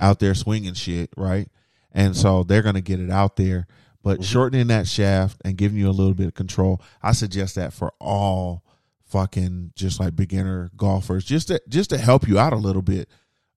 out 0.00 0.18
there 0.20 0.34
swinging 0.34 0.74
shit, 0.74 1.10
right? 1.16 1.48
And 1.92 2.16
so 2.16 2.42
they're 2.42 2.62
gonna 2.62 2.80
get 2.80 3.00
it 3.00 3.10
out 3.10 3.36
there. 3.36 3.66
But 4.02 4.22
shortening 4.24 4.68
that 4.68 4.86
shaft 4.86 5.40
and 5.44 5.56
giving 5.56 5.78
you 5.78 5.88
a 5.88 5.90
little 5.90 6.14
bit 6.14 6.28
of 6.28 6.34
control, 6.34 6.80
I 7.02 7.12
suggest 7.12 7.54
that 7.56 7.72
for 7.72 7.92
all 8.00 8.62
fucking 9.06 9.72
just 9.74 9.98
like 10.00 10.14
beginner 10.16 10.70
golfers, 10.76 11.24
just 11.24 11.48
to 11.48 11.60
just 11.68 11.90
to 11.90 11.98
help 11.98 12.28
you 12.28 12.38
out 12.38 12.52
a 12.52 12.56
little 12.56 12.82
bit. 12.82 13.08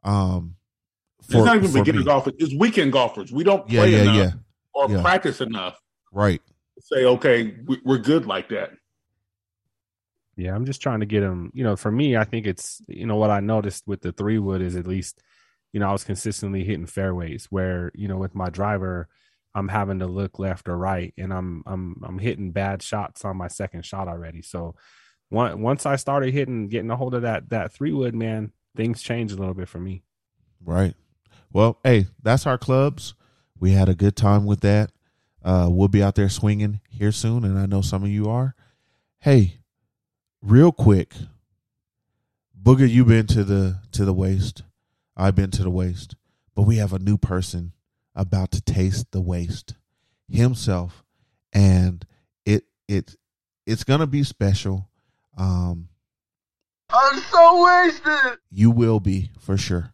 Um, 0.03 0.55
it's 1.21 1.33
not 1.33 1.57
even 1.57 1.69
for 1.69 1.79
beginner 1.79 1.99
me. 1.99 2.05
golfers. 2.05 2.33
It's 2.39 2.53
weekend 2.55 2.91
golfers. 2.93 3.31
We 3.31 3.43
don't 3.43 3.69
Yeah, 3.69 3.81
play 3.81 3.91
yeah, 3.91 4.01
enough 4.01 4.15
yeah. 4.15 4.31
or 4.73 4.89
Yeah. 4.89 5.01
practice 5.01 5.41
enough 5.41 5.79
right? 6.11 6.41
to 6.75 6.81
say, 6.81 7.05
okay, 7.05 7.55
we- 7.67 7.81
we're 7.83 7.97
good 7.99 8.25
like 8.25 8.49
that. 8.49 8.71
Yeah, 10.39 10.55
I'm 10.55 10.63
just 10.65 10.81
trying 10.81 11.01
to 11.01 11.05
get 11.05 11.21
him. 11.21 11.51
You 11.53 11.65
know, 11.65 11.75
for 11.75 11.91
me, 11.91 12.15
I 12.15 12.23
think 12.23 12.47
it's 12.47 12.81
you 12.87 13.05
know 13.05 13.17
what 13.17 13.29
I 13.29 13.41
noticed 13.41 13.85
with 13.85 14.01
the 14.01 14.13
three 14.13 14.39
wood 14.39 14.61
is 14.61 14.77
at 14.77 14.87
least, 14.87 15.21
you 15.73 15.81
know, 15.81 15.89
I 15.89 15.91
was 15.91 16.05
consistently 16.05 16.63
hitting 16.63 16.85
fairways 16.85 17.47
where 17.49 17.91
you 17.93 18.07
know 18.07 18.17
with 18.17 18.33
my 18.35 18.49
driver, 18.49 19.09
I'm 19.53 19.67
having 19.67 19.99
to 19.99 20.07
look 20.07 20.39
left 20.39 20.69
or 20.69 20.77
right, 20.77 21.13
and 21.17 21.33
I'm 21.33 21.61
I'm 21.67 22.01
I'm 22.03 22.19
hitting 22.19 22.51
bad 22.51 22.81
shots 22.81 23.25
on 23.25 23.35
my 23.35 23.49
second 23.49 23.85
shot 23.85 24.07
already. 24.07 24.41
So, 24.41 24.75
once 25.29 25.85
I 25.85 25.97
started 25.97 26.33
hitting, 26.33 26.69
getting 26.69 26.89
a 26.89 26.95
hold 26.95 27.15
of 27.15 27.23
that 27.23 27.49
that 27.49 27.73
three 27.73 27.91
wood, 27.91 28.15
man, 28.15 28.53
things 28.77 29.01
changed 29.01 29.35
a 29.35 29.37
little 29.37 29.53
bit 29.53 29.67
for 29.67 29.79
me. 29.79 30.03
Right. 30.63 30.95
Well, 31.51 31.79
hey, 31.83 32.07
that's 32.23 32.47
our 32.47 32.57
clubs. 32.57 33.13
We 33.59 33.71
had 33.71 33.89
a 33.89 33.95
good 33.95 34.15
time 34.15 34.45
with 34.45 34.61
that. 34.61 34.93
Uh, 35.43 35.67
we'll 35.69 35.89
be 35.89 36.01
out 36.01 36.15
there 36.15 36.29
swinging 36.29 36.79
here 36.89 37.11
soon, 37.11 37.43
and 37.43 37.59
I 37.59 37.65
know 37.65 37.81
some 37.81 38.03
of 38.03 38.09
you 38.09 38.29
are. 38.29 38.55
Hey, 39.19 39.58
real 40.41 40.71
quick, 40.71 41.13
Booger, 42.61 42.89
you 42.89 43.05
been 43.05 43.27
to 43.27 43.43
the 43.43 43.79
to 43.91 44.05
the 44.05 44.13
waste. 44.13 44.63
I've 45.15 45.35
been 45.35 45.51
to 45.51 45.63
the 45.63 45.69
waste, 45.69 46.15
but 46.55 46.63
we 46.63 46.77
have 46.77 46.93
a 46.93 46.99
new 46.99 47.17
person 47.17 47.73
about 48.15 48.51
to 48.51 48.61
taste 48.61 49.11
the 49.11 49.21
waste 49.21 49.75
himself, 50.29 51.03
and 51.53 52.05
it 52.45 52.65
it 52.87 53.15
it's 53.65 53.83
gonna 53.83 54.07
be 54.07 54.23
special. 54.23 54.89
Um, 55.37 55.87
I'm 56.89 57.19
so 57.31 57.63
wasted. 57.63 58.39
you 58.51 58.71
will 58.71 58.99
be 58.99 59.31
for 59.39 59.57
sure. 59.57 59.93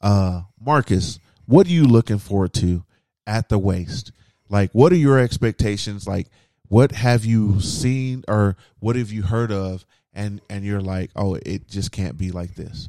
Uh, 0.00 0.42
Marcus, 0.58 1.20
what 1.46 1.66
are 1.66 1.70
you 1.70 1.84
looking 1.84 2.18
forward 2.18 2.52
to 2.54 2.84
at 3.26 3.48
the 3.48 3.58
waste? 3.58 4.12
Like, 4.48 4.72
what 4.72 4.92
are 4.92 4.96
your 4.96 5.18
expectations? 5.18 6.08
Like, 6.08 6.28
what 6.70 6.92
have 6.92 7.24
you 7.24 7.60
seen 7.60 8.24
or 8.28 8.56
what 8.78 8.94
have 8.94 9.10
you 9.10 9.22
heard 9.22 9.50
of? 9.50 9.84
And 10.14 10.40
and 10.48 10.64
you're 10.64 10.80
like, 10.80 11.10
oh, 11.16 11.34
it 11.44 11.68
just 11.68 11.90
can't 11.92 12.16
be 12.16 12.30
like 12.30 12.54
this. 12.54 12.88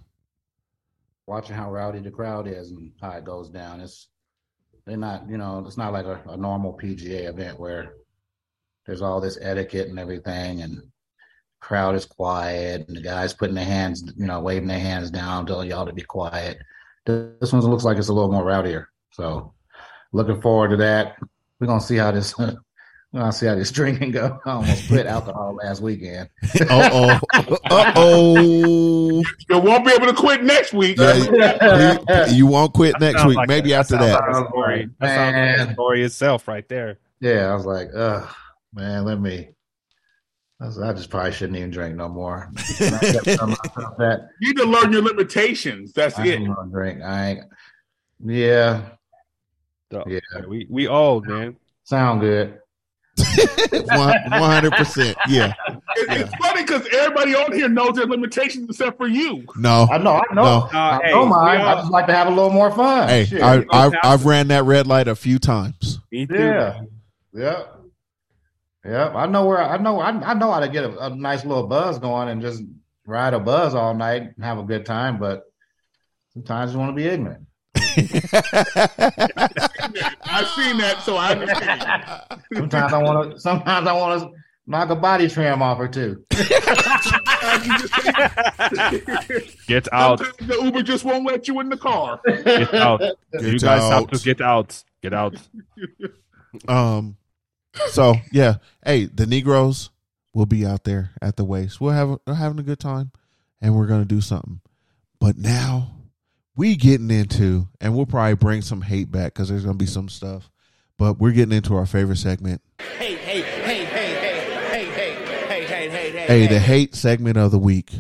watching 1.26 1.56
how 1.56 1.72
rowdy 1.72 2.00
the 2.00 2.12
crowd 2.12 2.48
is 2.48 2.72
and 2.72 2.92
how 3.02 3.12
it 3.12 3.26
goes 3.26 3.50
down. 3.50 3.82
It's 3.82 4.08
they're 4.86 4.98
not, 4.98 5.28
you 5.30 5.38
know, 5.38 5.64
it's 5.66 5.78
not 5.78 5.94
like 5.94 6.06
a, 6.06 6.22
a 6.30 6.38
normal 6.38 6.78
PGA 6.78 7.28
event 7.28 7.60
where 7.60 7.94
there's 8.86 9.02
all 9.02 9.20
this 9.20 9.40
etiquette 9.42 9.90
and 9.90 10.00
everything, 10.00 10.62
and 10.62 10.82
crowd 11.60 11.96
is 11.96 12.06
quiet, 12.06 12.88
and 12.88 12.98
the 12.98 13.02
guys 13.02 13.34
putting 13.34 13.56
their 13.56 13.66
hands, 13.66 14.04
you 14.16 14.28
know, 14.28 14.42
waving 14.42 14.68
their 14.68 14.80
hands 14.80 15.10
down, 15.10 15.46
telling 15.46 15.70
y'all 15.70 15.86
to 15.88 15.94
be 15.94 16.02
quiet. 16.04 16.60
This 17.06 17.52
one 17.52 17.62
looks 17.62 17.84
like 17.84 17.98
it's 17.98 18.10
a 18.10 18.14
little 18.14 18.32
more 18.32 18.44
rowdier. 18.46 18.86
So, 19.12 19.54
looking 20.12 20.42
forward 20.42 20.70
to 20.70 20.78
that. 20.78 21.18
We're 21.60 21.68
gonna 21.68 21.82
see 21.82 21.98
how 21.98 22.12
this. 22.12 22.36
We're 23.14 23.20
gonna 23.22 23.34
see 23.34 23.46
how 23.46 23.56
this 23.56 23.72
drinking 23.74 24.12
go. 24.12 24.40
I 24.46 24.52
almost 24.52 24.88
quit 24.88 25.06
alcohol 25.06 25.56
last 25.56 25.82
weekend. 25.82 26.30
Uh 26.70 26.90
oh. 26.94 27.20
Uh 27.70 27.92
oh. 27.96 29.22
You 29.50 29.58
won't 29.60 29.86
be 29.86 29.92
able 29.92 30.08
to 30.08 30.14
quit 30.14 30.44
next 30.44 30.74
week. 30.74 30.98
you 30.98 32.48
won't 32.48 32.74
quit 32.74 33.00
next 33.02 33.18
Sounds 33.20 33.28
week. 33.30 33.38
like 33.38 33.48
Maybe 33.50 33.74
a- 33.74 33.80
after 33.80 33.96
sounds 33.98 34.06
that. 34.08 34.22
like 34.32 34.46
a 34.46 34.48
story. 34.50 34.90
That 35.00 35.16
sounds 35.16 35.60
like 35.60 35.70
a 35.70 35.74
story 35.74 36.04
itself 36.04 36.48
right 36.48 36.68
there. 36.70 37.00
Yeah, 37.20 37.52
I 37.52 37.56
was 37.56 37.66
like, 37.66 37.90
ugh, 37.96 38.28
man, 38.74 39.04
let 39.06 39.20
me 39.20 39.50
I 40.62 40.94
just 40.94 41.10
probably 41.10 41.32
shouldn't 41.32 41.58
even 41.58 41.72
drink 41.72 41.96
no 41.96 42.08
more. 42.08 42.52
I 42.56 43.00
kept 43.02 43.26
telling 43.26 43.56
myself 43.64 43.98
that 43.98 44.28
You 44.40 44.54
need 44.54 44.58
to 44.62 44.66
learn 44.68 44.94
your 44.94 45.02
limitations. 45.02 45.92
That's 45.92 46.18
I 46.20 46.28
it. 46.28 46.36
ain't 46.40 46.56
gonna 46.56 46.72
drink. 46.72 47.02
I 47.04 47.30
ain't. 47.32 47.40
Yeah, 48.24 48.84
Yeah, 49.92 50.20
we 50.48 50.68
we 50.70 50.88
old 50.88 51.26
man. 51.28 51.56
sound 51.84 52.22
good. 52.22 52.60
One 53.84 54.18
hundred 54.30 54.74
percent. 54.74 55.18
Yeah. 55.28 55.54
It- 55.70 55.78
It's 56.22 56.36
funny 56.36 56.64
because 56.64 56.88
everybody 56.94 57.36
on 57.36 57.52
here 57.54 57.70
knows 57.70 57.96
their 57.96 58.06
limitations 58.06 58.70
except 58.70 58.98
for 58.98 59.08
you. 59.08 59.46
No. 59.56 59.88
I 59.92 59.98
know. 59.98 60.22
I 60.30 60.34
know. 60.34 60.44
No. 60.44 60.70
I 60.72 60.96
uh, 60.96 61.00
hey, 61.04 61.12
know 61.12 61.26
mine. 61.26 61.60
we 61.60 61.66
I 61.66 61.76
just 61.76 61.92
like 61.92 62.08
to 62.08 62.14
have 62.14 62.28
a 62.28 62.32
little 62.32 62.50
more 62.50 62.72
fun. 62.72 63.08
Hey, 63.10 63.26
Shit. 63.26 63.42
I, 63.42 63.66
I've 63.72 63.94
I've 64.04 64.26
ran 64.26 64.48
that 64.50 64.64
red 64.64 64.88
light 64.88 65.08
a 65.08 65.16
few 65.16 65.38
times. 65.40 66.00
Me 66.12 66.26
too. 66.26 66.36
yeah, 66.36 66.82
yeah, 67.34 67.64
yeah. 68.86 69.10
I 69.16 69.26
know 69.28 69.46
where. 69.46 69.62
I 69.62 69.78
know. 69.78 70.00
I, 70.00 70.10
I 70.10 70.34
know 70.34 70.52
how 70.52 70.60
to 70.60 70.70
get 70.70 70.84
a, 70.86 71.06
a 71.06 71.16
nice 71.16 71.46
little 71.46 71.68
buzz 71.68 72.00
going 72.00 72.30
and 72.30 72.42
just 72.42 72.64
ride 73.06 73.34
a 73.34 73.40
buzz 73.40 73.74
all 73.76 73.94
night 73.94 74.24
and 74.36 74.44
have 74.46 74.58
a 74.58 74.64
good 74.64 74.86
time. 74.86 75.20
But 75.20 75.44
sometimes 76.34 76.74
you 76.74 76.80
want 76.80 76.90
to 76.92 76.96
be 76.96 77.08
ignorant. 77.08 77.46
I've 80.24 80.48
seen 80.50 80.78
that, 80.78 81.02
so 81.04 81.16
I 81.18 81.32
understand. 81.32 81.84
Sometimes 82.54 82.94
I 82.94 82.98
want 83.04 83.32
to. 83.32 83.40
Sometimes 83.40 83.88
I 83.88 83.94
want 83.94 84.22
to 84.22 84.30
knock 84.68 84.90
a 84.90 84.96
body 84.96 85.28
trim 85.28 85.62
off 85.62 85.80
or 85.80 85.88
two. 85.88 86.24
Get 89.68 89.88
out. 89.92 90.20
Sometimes 90.20 90.48
the 90.48 90.60
Uber 90.64 90.84
just 90.84 91.04
won't 91.04 91.26
let 91.26 91.48
you 91.48 91.60
in 91.60 91.70
the 91.70 91.78
car. 91.78 92.20
Get 92.26 92.74
out. 92.74 93.02
you 93.34 93.52
Get 93.54 93.62
guys 93.62 93.82
have 93.84 94.04
out. 94.04 94.12
to 94.14 94.20
get 94.24 94.42
out. 94.42 94.84
Get 95.02 95.14
out. 95.14 95.36
Um. 96.68 97.16
So 97.92 98.16
yeah, 98.34 98.56
hey, 98.86 99.06
the 99.06 99.26
Negroes 99.26 99.90
will 100.34 100.46
be 100.46 100.66
out 100.66 100.84
there 100.84 101.12
at 101.22 101.38
the 101.38 101.46
waste. 101.46 101.80
We'll 101.80 101.94
have 101.94 102.20
we're 102.28 102.34
having 102.34 102.60
a 102.60 102.64
good 102.64 102.82
time, 102.82 103.12
and 103.62 103.74
we're 103.74 103.88
gonna 103.88 104.04
do 104.04 104.20
something. 104.20 104.60
But 105.22 105.38
now 105.38 105.96
we 106.56 106.76
getting 106.76 107.12
into, 107.12 107.68
and 107.80 107.96
we'll 107.96 108.06
probably 108.06 108.36
bring 108.36 108.62
some 108.62 108.82
hate 108.82 109.12
back 109.12 109.34
because 109.34 109.50
there's 109.50 109.64
gonna 109.64 109.78
be 109.78 109.86
some 109.86 110.10
stuff. 110.10 110.50
But 110.98 111.18
we're 111.18 111.32
getting 111.32 111.56
into 111.56 111.76
our 111.76 111.86
favorite 111.86 112.18
segment, 112.18 112.62
Hey, 112.98 113.16
hey, 113.16 113.42
hey, 113.42 113.86
hey, 113.86 114.16
hey, 114.16 114.46
hey, 114.70 114.86
hey, 114.86 115.14
hey, 115.16 115.66
hey, 115.66 115.90
hey, 115.90 116.12
hey. 116.12 116.28
hey, 116.28 116.48
the 116.48 116.60
hate 116.60 116.94
segment 116.96 117.38
of 117.38 117.52
the 117.52 117.60
week, 117.60 117.92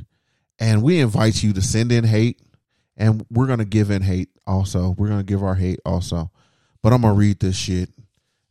and 0.60 0.84
we 0.84 1.00
invite 1.00 1.42
you 1.42 1.54
to 1.54 1.62
send 1.62 1.92
in 1.92 2.04
hate, 2.04 2.42
and 2.98 3.26
we're 3.32 3.48
gonna 3.48 3.66
give 3.66 3.90
in 3.90 4.02
hate 4.02 4.30
also. 4.46 4.94
We're 4.98 5.08
gonna 5.10 5.24
give 5.24 5.44
our 5.44 5.56
hate 5.56 5.80
also, 5.86 6.32
but 6.82 6.94
I'm 6.94 7.02
gonna 7.02 7.14
read 7.14 7.40
this 7.40 7.56
shit. 7.56 7.90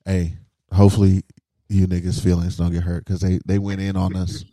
Hey, 0.05 0.37
hopefully 0.73 1.23
you 1.69 1.87
niggas' 1.87 2.21
feelings 2.21 2.57
don't 2.57 2.73
get 2.73 2.83
hurt 2.83 3.05
because 3.05 3.21
they 3.21 3.39
they 3.47 3.59
went 3.59 3.81
in 3.81 3.97
on 3.97 4.17
us. 4.17 4.45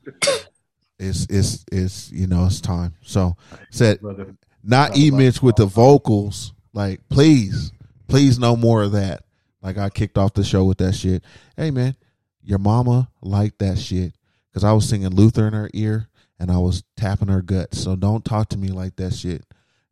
It's 1.00 1.26
it's 1.30 1.66
it's 1.72 2.12
you 2.12 2.28
know 2.28 2.46
it's 2.46 2.62
time. 2.62 2.94
So 3.02 3.36
said 3.72 4.00
not 4.68 4.96
E 4.98 5.10
Mitch 5.12 5.42
with 5.42 5.56
the 5.56 5.66
vocals. 5.66 6.54
Like 6.74 7.02
please, 7.10 7.72
please 8.08 8.38
no 8.38 8.56
more 8.56 8.84
of 8.84 8.92
that. 8.92 9.24
Like 9.62 9.78
I 9.78 9.90
kicked 9.90 10.18
off 10.18 10.34
the 10.34 10.44
show 10.44 10.64
with 10.66 10.78
that 10.80 10.94
shit. 10.94 11.24
Hey 11.56 11.72
man, 11.72 11.96
your 12.44 12.60
mama 12.60 13.10
liked 13.22 13.60
that 13.60 13.80
shit 13.80 14.14
because 14.50 14.64
I 14.64 14.74
was 14.74 14.88
singing 14.88 15.10
Luther 15.10 15.48
in 15.48 15.54
her 15.54 15.70
ear 15.74 16.08
and 16.40 16.52
I 16.52 16.58
was 16.58 16.84
tapping 16.96 17.30
her 17.30 17.42
guts. 17.42 17.82
So 17.82 17.96
don't 17.96 18.24
talk 18.24 18.50
to 18.50 18.58
me 18.58 18.70
like 18.70 18.98
that 18.98 19.14
shit, 19.14 19.44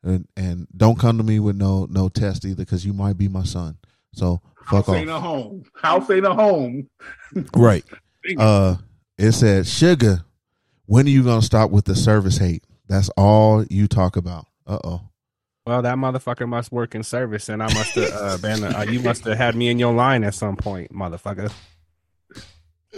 and 0.03 0.27
and 0.37 0.67
don't 0.75 0.99
come 0.99 1.17
to 1.17 1.23
me 1.23 1.39
with 1.39 1.55
no 1.55 1.87
no 1.89 2.09
test 2.09 2.45
either 2.45 2.57
because 2.63 2.85
you 2.85 2.93
might 2.93 3.17
be 3.17 3.27
my 3.27 3.43
son. 3.43 3.77
So 4.13 4.41
fuck 4.57 4.85
House 4.85 4.89
off. 4.89 4.95
ain't 4.95 5.09
a 5.09 5.19
home. 5.19 5.63
House 5.81 6.09
ain't 6.09 6.25
a 6.25 6.33
home. 6.33 6.89
Right. 7.55 7.83
Uh 8.37 8.75
it 9.17 9.31
said, 9.31 9.65
Sugar, 9.67 10.23
when 10.85 11.05
are 11.05 11.09
you 11.09 11.23
gonna 11.23 11.41
stop 11.41 11.71
with 11.71 11.85
the 11.85 11.95
service 11.95 12.37
hate? 12.37 12.63
That's 12.87 13.09
all 13.17 13.63
you 13.69 13.87
talk 13.87 14.15
about. 14.15 14.45
Uh 14.67 14.79
oh. 14.83 15.01
Well, 15.65 15.81
that 15.81 15.95
motherfucker 15.97 16.47
must 16.47 16.71
work 16.71 16.93
in 16.93 17.03
service, 17.03 17.49
and 17.49 17.63
I 17.63 17.73
must 17.73 17.95
have 17.95 18.13
uh, 18.13 18.37
been. 18.37 18.63
Uh, 18.63 18.85
you 18.87 18.99
must 18.99 19.23
have 19.25 19.37
had 19.37 19.55
me 19.55 19.69
in 19.69 19.79
your 19.79 19.93
line 19.93 20.23
at 20.23 20.35
some 20.35 20.55
point, 20.55 20.91
motherfucker. 20.93 21.51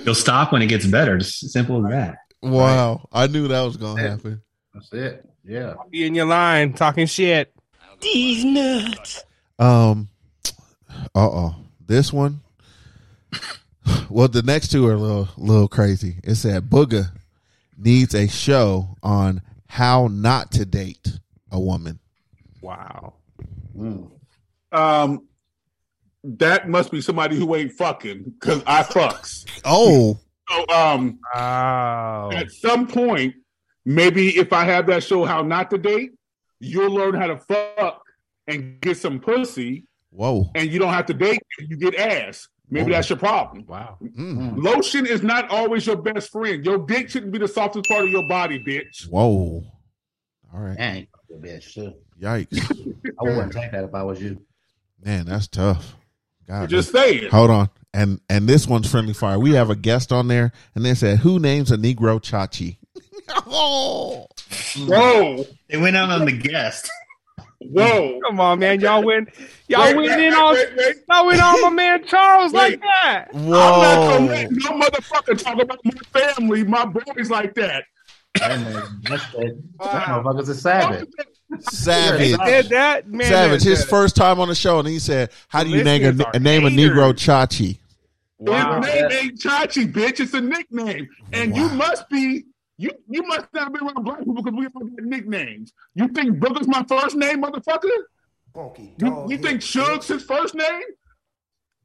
You'll 0.03 0.15
stop 0.15 0.51
when 0.51 0.61
it 0.61 0.67
gets 0.67 0.85
better. 0.85 1.17
Just 1.17 1.49
simple 1.51 1.85
as 1.85 1.91
that. 1.91 2.17
Wow. 2.41 3.07
I 3.11 3.27
knew 3.27 3.47
that 3.47 3.61
was 3.61 3.77
gonna 3.77 4.01
happen. 4.01 4.41
That's 4.73 4.91
it. 4.93 5.29
Yeah. 5.43 5.75
Be 5.89 6.05
in 6.05 6.13
your 6.15 6.25
line 6.25 6.73
talking 6.73 7.07
shit. 7.07 7.53
These 8.01 8.45
nuts. 8.45 9.23
Um 9.57 10.09
uh 11.15 11.29
oh. 11.29 11.55
This 11.85 12.11
one. 12.13 12.41
Well, 14.09 14.27
the 14.27 14.41
next 14.41 14.69
two 14.69 14.85
are 14.87 14.93
a 14.93 14.97
little 14.97 15.29
little 15.37 15.67
crazy. 15.67 16.17
It 16.23 16.35
said 16.35 16.69
Booger 16.69 17.11
needs 17.77 18.13
a 18.13 18.27
show 18.27 18.97
on 19.01 19.41
how 19.67 20.07
not 20.07 20.51
to 20.53 20.65
date 20.65 21.19
a 21.51 21.59
woman. 21.59 21.99
Wow. 22.61 23.13
Um, 24.71 25.27
that 26.23 26.67
must 26.67 26.91
be 26.91 27.01
somebody 27.01 27.37
who 27.37 27.55
ain't 27.55 27.71
fucking 27.73 28.23
because 28.39 28.63
I 28.65 28.83
fucks. 28.83 29.45
Oh. 29.63 30.19
So 30.49 30.65
um, 30.69 31.19
Oh. 31.35 32.31
at 32.33 32.51
some 32.51 32.87
point, 32.87 33.35
maybe 33.85 34.37
if 34.37 34.53
I 34.53 34.63
have 34.65 34.87
that 34.87 35.03
show 35.03 35.25
how 35.25 35.41
not 35.41 35.69
to 35.71 35.77
date, 35.77 36.11
you'll 36.59 36.93
learn 36.93 37.13
how 37.15 37.27
to 37.27 37.37
fuck 37.37 38.01
and 38.47 38.79
get 38.81 38.97
some 38.97 39.19
pussy, 39.19 39.85
Whoa. 40.09 40.49
and 40.55 40.71
you 40.71 40.79
don't 40.79 40.93
have 40.93 41.05
to 41.07 41.13
date. 41.13 41.39
You 41.59 41.77
get 41.77 41.95
ass. 41.95 42.47
Maybe 42.69 42.85
Whoa. 42.91 42.91
that's 42.97 43.09
your 43.09 43.17
problem. 43.19 43.65
Wow. 43.67 43.97
Mm. 44.01 44.61
Lotion 44.61 45.05
is 45.05 45.21
not 45.23 45.49
always 45.49 45.85
your 45.85 45.95
best 45.97 46.31
friend. 46.31 46.65
Your 46.65 46.79
dick 46.79 47.09
shouldn't 47.09 47.31
be 47.31 47.39
the 47.39 47.47
softest 47.47 47.85
part 47.89 48.03
of 48.05 48.09
your 48.09 48.27
body, 48.27 48.61
bitch. 48.63 49.07
Whoa. 49.09 49.63
All 50.53 50.59
right. 50.59 50.77
Dang, 50.77 51.07
bitch. 51.41 51.73
Too. 51.73 51.93
Yikes. 52.21 52.95
I 53.19 53.23
wouldn't 53.23 53.53
take 53.53 53.71
that 53.71 53.83
if 53.83 53.93
I 53.93 54.03
was 54.03 54.21
you. 54.21 54.41
Man, 55.03 55.25
that's 55.25 55.47
tough. 55.47 55.95
God. 56.47 56.69
Just 56.69 56.91
saying. 56.91 57.29
Hold 57.31 57.49
on. 57.51 57.69
And 57.93 58.19
and 58.29 58.47
this 58.47 58.67
one's 58.67 58.89
friendly 58.89 59.13
fire. 59.13 59.39
We 59.39 59.53
have 59.53 59.69
a 59.69 59.75
guest 59.75 60.11
on 60.11 60.27
there 60.27 60.51
and 60.75 60.85
they 60.85 60.93
said, 60.93 61.19
Who 61.19 61.39
names 61.39 61.71
a 61.71 61.77
Negro 61.77 62.21
Chachi? 62.21 62.77
oh. 63.47 64.27
Whoa. 64.77 65.45
They 65.69 65.77
went 65.77 65.95
out 65.95 66.09
on 66.09 66.25
the 66.25 66.31
guest. 66.31 66.89
Whoa. 67.59 68.19
Come 68.25 68.39
on, 68.39 68.59
man. 68.59 68.79
Y'all 68.79 69.03
went. 69.03 69.29
Y'all 69.67 69.81
Wait, 69.81 69.95
went 69.95 70.09
wait, 70.11 70.27
in 70.27 70.33
on. 70.33 70.53
wait, 70.53 70.69
wait. 70.77 70.95
Y'all 71.09 71.25
went 71.25 71.41
on 71.41 71.61
my 71.61 71.69
man 71.69 72.05
Charles 72.05 72.53
Wait. 72.53 72.59
like 72.59 72.81
that. 72.81 73.27
I'm 73.33 73.49
not 73.49 73.95
gonna 73.95 74.19
Whoa. 74.19 74.25
let 74.27 74.51
no 74.51 74.71
motherfucker 74.79 75.43
talk 75.43 75.59
about 75.59 75.79
my 75.83 75.91
family, 76.19 76.63
my 76.63 76.85
boys 76.85 77.29
like 77.29 77.55
that. 77.55 77.83
That 78.39 78.59
man- 78.59 79.01
that's 79.03 79.31
that. 79.33 79.63
That 79.79 80.03
motherfucker's 80.07 80.49
a 80.49 80.55
savage. 80.55 81.09
Savage. 81.61 82.35
said 82.45 82.65
that, 82.69 83.07
man. 83.07 83.27
Savage. 83.27 83.63
that- 83.63 83.69
His 83.69 83.79
that- 83.81 83.89
first 83.89 84.15
time 84.15 84.39
on 84.39 84.47
the 84.49 84.55
show, 84.55 84.79
and 84.79 84.87
he 84.87 84.99
said, 84.99 85.29
How 85.47 85.63
do 85.63 85.69
you 85.69 85.83
name 85.83 86.01
Listeners 86.03 86.25
a, 86.33 86.39
name 86.39 86.65
a. 86.65 86.69
Negro 86.69 87.13
Chachi? 87.13 87.77
Wow. 88.39 88.81
His 88.81 88.93
name 88.93 89.11
ain't 89.11 89.39
Chachi, 89.39 89.91
bitch. 89.91 90.19
It's 90.19 90.33
a 90.33 90.41
nickname, 90.41 91.07
and 91.33 91.55
you 91.55 91.69
must 91.69 92.07
be 92.09 92.45
you. 92.77 92.91
You 93.09 93.23
must 93.23 93.47
not 93.53 93.73
be 93.73 93.79
around 93.79 94.03
black 94.03 94.19
people 94.19 94.35
because 94.35 94.53
we 94.53 94.65
all 94.67 94.81
got 94.87 95.03
nicknames. 95.05 95.73
You 95.95 96.07
think 96.09 96.37
Booger's 96.37 96.67
my 96.67 96.83
first 96.87 97.15
name, 97.15 97.41
motherfucker? 97.43 97.89
You, 98.99 99.25
you 99.29 99.37
think 99.37 99.61
Suge's 99.61 100.07
his 100.07 100.23
first 100.23 100.55
name? 100.55 100.81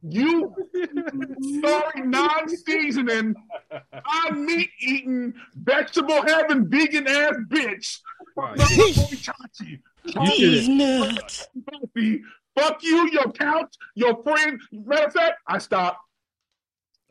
You 0.02 0.54
sorry 1.62 2.06
non-seasoning, 2.06 3.34
non 3.70 4.46
meat 4.46 4.70
eating, 4.80 5.34
vegetable 5.54 6.22
having 6.26 6.68
vegan 6.68 7.06
ass 7.06 7.34
bitch. 7.48 7.98
Wow. 8.36 8.54
Chachi. 8.56 9.80
These 10.04 10.68
nuts. 10.68 11.48
Buffy, 11.54 12.22
Fuck 12.56 12.82
you, 12.82 13.10
your 13.10 13.32
couch, 13.32 13.74
your 13.94 14.22
friend. 14.22 14.60
Matter 14.72 15.06
of 15.06 15.12
fact, 15.12 15.38
I 15.46 15.58
stop. 15.58 16.00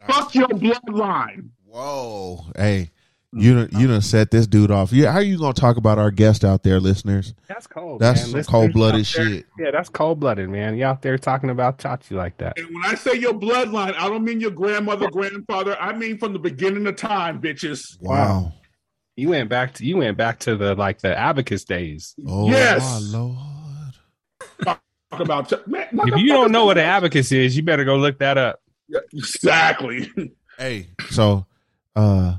Fuck 0.08 0.36
your 0.36 0.50
bloodline. 0.50 1.50
Whoa. 1.66 2.46
Hey, 2.56 2.92
you 3.34 3.54
done, 3.66 3.82
you 3.82 3.88
done 3.88 4.02
set 4.02 4.30
this 4.32 4.46
dude 4.48 4.72
off. 4.72 4.92
Yeah, 4.92 5.12
how 5.12 5.20
are 5.20 5.22
you 5.24 5.38
gonna 5.38 5.54
talk 5.54 5.78
about 5.78 5.98
our 5.98 6.12
guest 6.12 6.44
out 6.44 6.64
there, 6.64 6.80
listeners? 6.80 7.34
That's 7.48 7.66
cold. 7.68 8.02
That's 8.02 8.32
man. 8.34 8.44
some 8.44 8.52
cold 8.52 8.74
blooded 8.74 9.06
shit. 9.08 9.46
Yeah, 9.58 9.72
that's 9.72 9.88
cold 9.90 10.20
blooded, 10.20 10.50
man. 10.50 10.76
You 10.76 10.86
out 10.86 11.02
there 11.02 11.18
talking 11.18 11.50
about 11.50 11.78
Chachi 11.78 12.12
like 12.12 12.38
that? 12.40 12.58
And 12.60 12.68
when 12.68 12.84
I 12.86 12.96
say 12.96 13.14
your 13.16 13.34
bloodline, 13.34 13.96
I 13.96 14.10
don't 14.10 14.24
mean 14.26 14.42
your 14.42 14.52
grandmother, 14.52 15.10
grandfather. 15.10 15.78
I 15.80 15.94
mean 15.96 16.18
from 16.18 16.34
the 16.34 16.40
beginning 16.40 16.86
of 16.88 16.98
time, 16.98 17.42
bitches. 17.42 17.98
Wow. 18.02 18.54
You 19.16 19.30
went 19.30 19.50
back 19.50 19.76
to 19.76 19.86
you 19.86 19.98
went 19.98 20.18
back 20.18 20.40
to 20.40 20.56
the 20.58 20.76
like 20.76 21.00
the 21.00 21.18
abacus 21.18 21.64
days. 21.64 22.16
Oh 22.28 22.50
Yes. 22.50 22.82
my 22.82 23.18
lord. 23.18 23.38
Talk 24.64 24.82
about 25.12 25.68
man, 25.68 25.88
If 25.94 26.20
you 26.20 26.28
don't 26.30 26.52
know 26.52 26.66
what 26.66 26.78
an 26.78 26.86
abacus 26.86 27.32
is, 27.32 27.56
you 27.56 27.64
better 27.64 27.86
go 27.86 27.96
look 27.98 28.20
that 28.20 28.38
up. 28.38 28.60
exactly. 29.14 30.12
Hey, 30.58 30.90
so 31.10 31.48
uh 31.96 32.36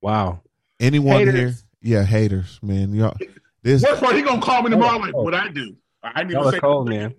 Wow. 0.00 0.40
anyone 0.80 1.18
Haters. 1.18 1.34
here? 1.34 1.54
Yeah, 1.98 2.04
haters, 2.04 2.58
man. 2.62 2.92
Y'all 2.94 3.16
this 3.62 3.82
Worst 3.82 4.02
part, 4.02 4.14
he 4.16 4.22
gonna 4.22 4.40
call 4.40 4.62
me 4.62 4.70
tomorrow 4.70 4.98
like 4.98 5.14
what 5.14 5.34
I 5.34 5.48
do. 5.48 5.76
I 6.02 6.22
didn't 6.22 6.30
Y'all 6.32 6.40
even 6.42 6.48
are 6.48 6.52
say 6.52 6.60
cold, 6.60 6.88
man. 6.88 7.14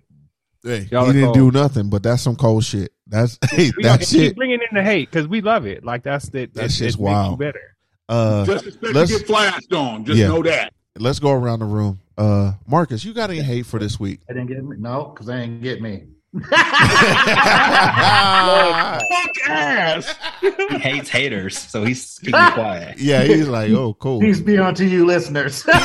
hey, 0.64 0.88
Y'all 0.90 1.06
he 1.06 1.12
didn't 1.12 1.34
cold. 1.34 1.52
do 1.52 1.58
nothing, 1.58 1.90
but 1.90 2.02
that's 2.02 2.22
some 2.22 2.36
cold 2.36 2.64
shit. 2.64 2.92
That's 3.06 3.38
hey, 3.50 3.70
We 3.76 3.82
that 3.84 4.00
keep 4.00 4.08
shit. 4.08 4.36
bringing 4.36 4.60
in 4.60 4.74
the 4.76 4.82
hate 4.82 5.10
because 5.10 5.26
we 5.28 5.40
love 5.40 5.66
it. 5.66 5.84
Like 5.84 6.02
that's 6.02 6.28
the, 6.28 6.46
That 6.46 6.54
that's 6.54 6.74
shit's 6.74 6.94
it 6.94 6.98
makes 6.98 6.98
you 6.98 7.02
wild. 7.04 7.38
Better. 7.38 7.76
Uh, 8.08 8.44
Just 8.46 8.66
expect 8.66 8.94
let's 8.94 9.12
to 9.12 9.18
get 9.18 9.26
flashed 9.26 9.72
on. 9.72 10.04
Just 10.04 10.18
Yeah. 10.18 10.28
know 10.28 10.42
that. 10.42 10.72
let's 10.98 11.18
go 11.20 11.30
around 11.32 11.60
the 11.60 11.66
room. 11.66 12.00
Uh, 12.18 12.52
Marcus, 12.66 13.04
you 13.04 13.12
got 13.14 13.30
any 13.30 13.40
hate 13.40 13.66
for 13.66 13.78
this 13.78 13.98
week? 14.00 14.20
I 14.28 14.32
didn't 14.32 14.48
get 14.48 14.62
me. 14.64 14.76
No, 14.78 15.04
because 15.04 15.26
they 15.26 15.38
didn't 15.40 15.62
get 15.62 15.80
me. 15.80 16.04
Fuck 16.32 16.52
ass. 19.48 20.14
He 20.40 20.78
hates 20.78 21.08
haters, 21.08 21.58
so 21.58 21.84
he's 21.84 22.18
keeping 22.20 22.32
quiet. 22.52 22.98
Yeah, 22.98 23.24
he's 23.24 23.48
like, 23.48 23.70
oh, 23.72 23.94
cool. 23.94 24.20
Peace 24.20 24.40
be 24.40 24.58
unto 24.58 24.84
you, 24.84 25.04
listeners. 25.06 25.64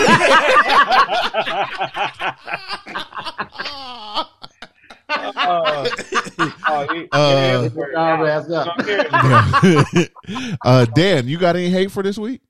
Oh, 5.07 6.88
he- 6.91 7.07
Uh, 7.11 7.69
y'all 7.93 8.27
ass 8.27 8.49
up. 8.49 8.76
uh, 10.65 10.85
Dan, 10.95 11.27
you 11.27 11.38
got 11.38 11.55
any 11.55 11.69
hate 11.69 11.91
for 11.91 12.01
this 12.03 12.17
week? 12.17 12.41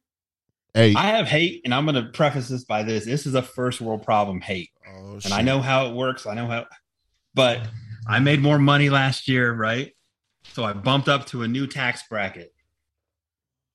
Hey, 0.74 0.94
I 0.96 1.08
have 1.08 1.28
hate, 1.28 1.62
and 1.64 1.74
I'm 1.74 1.86
going 1.86 1.96
to 1.96 2.12
preface 2.12 2.48
this 2.50 2.64
by 2.66 2.84
this: 2.84 3.06
this 3.06 3.26
is 3.26 3.34
a 3.34 3.42
first 3.42 3.80
world 3.82 4.04
problem. 4.04 4.42
Hate, 4.42 4.72
oh, 4.88 5.20
and 5.24 5.34
I 5.34 5.42
know 5.42 5.62
how 5.62 5.88
it 5.88 5.96
works. 5.96 6.26
I 6.26 6.34
know 6.34 6.48
how, 6.48 6.66
but 7.34 7.62
I 8.08 8.20
made 8.20 8.42
more 8.42 8.60
money 8.60 8.90
last 8.90 9.28
year, 9.28 9.54
right? 9.54 9.92
So 10.54 10.64
I 10.64 10.74
bumped 10.74 11.10
up 11.10 11.26
to 11.28 11.42
a 11.42 11.48
new 11.48 11.68
tax 11.68 12.04
bracket, 12.10 12.54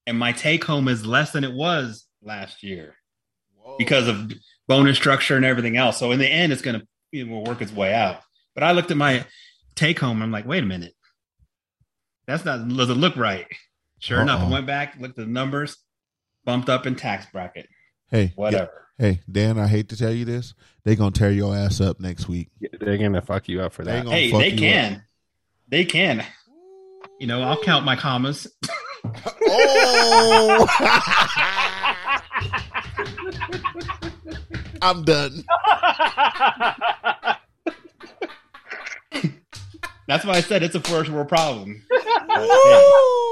and 0.07 0.19
my 0.19 0.33
take 0.33 0.65
home 0.65 0.89
is 0.89 1.05
less 1.05 1.33
than 1.33 1.45
it 1.45 1.53
was 1.53 2.07
last 2.23 2.63
year 2.63 2.95
because 3.79 4.09
of 4.09 4.33
bonus 4.69 4.97
structure 4.97 5.37
and 5.37 5.45
everything 5.45 5.77
else. 5.77 5.99
So 5.99 6.13
in 6.13 6.19
the 6.19 6.29
end, 6.29 6.53
it's 6.53 6.63
going 6.63 6.81
to 6.81 6.87
it 7.13 7.29
will 7.29 7.45
work 7.45 7.61
its 7.61 7.73
way 7.73 7.93
out. 7.93 8.21
But 8.55 8.63
I 8.63 8.73
looked 8.73 8.91
at 8.91 8.97
my 8.97 9.25
take 9.75 9.99
home. 9.99 10.23
I'm 10.23 10.31
like, 10.31 10.47
wait 10.47 10.63
a 10.63 10.67
minute, 10.67 10.95
that's 12.27 12.45
not 12.45 12.69
doesn't 12.69 13.01
look 13.01 13.17
right. 13.17 13.47
Sure 13.99 14.23
enough, 14.23 14.41
Uh-oh. 14.41 14.49
I 14.49 14.53
went 14.53 14.67
back, 14.67 14.97
looked 14.99 15.19
at 15.19 15.27
the 15.27 15.31
numbers, 15.31 15.77
bumped 16.45 16.69
up 16.69 16.87
in 16.87 16.95
tax 16.95 17.27
bracket. 17.33 17.69
Hey, 18.11 18.33
Whatever. 18.37 18.89
Hey, 19.01 19.21
Dan, 19.33 19.59
I 19.59 19.67
hate 19.67 19.89
to 19.89 19.97
tell 19.97 20.13
you 20.13 20.27
this. 20.27 20.53
They're 20.85 20.95
gonna 20.95 21.11
tear 21.11 21.31
your 21.31 21.57
ass 21.57 21.81
up 21.81 22.01
next 22.01 22.29
week. 22.29 22.51
They're 22.81 22.99
gonna 22.99 23.23
fuck 23.23 23.49
you 23.49 23.63
up 23.63 23.73
for 23.73 23.83
that. 23.83 24.05
gonna 24.05 24.15
Hey, 24.15 24.31
they 24.31 24.53
can. 24.53 24.93
up. 24.93 25.01
They 25.69 25.87
can. 25.87 26.23
You 27.19 27.27
know, 27.27 27.41
I'll 27.41 27.57
count 27.63 27.87
my 27.87 27.97
commas. 27.97 28.47
Oh, 29.47 30.67
I'm 34.83 35.03
done. 35.05 35.45
That's 40.07 40.27
why 40.27 40.35
I 40.35 40.43
said 40.43 40.63
it's 40.63 40.75
a 40.75 40.81
first 40.81 41.09
world 41.09 41.31
problem. 41.31 41.83
But, 42.05 42.47
yeah, 42.47 42.81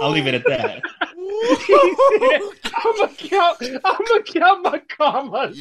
I'll 0.03 0.11
leave 0.11 0.27
it 0.27 0.35
at 0.35 0.45
that. 0.47 0.83
I'm 2.75 2.97
gonna 2.97 3.13
count. 3.17 3.63
I'm 3.85 4.05
gonna 4.05 4.23
count 4.23 4.63
my 4.63 4.79
commas. 4.79 5.61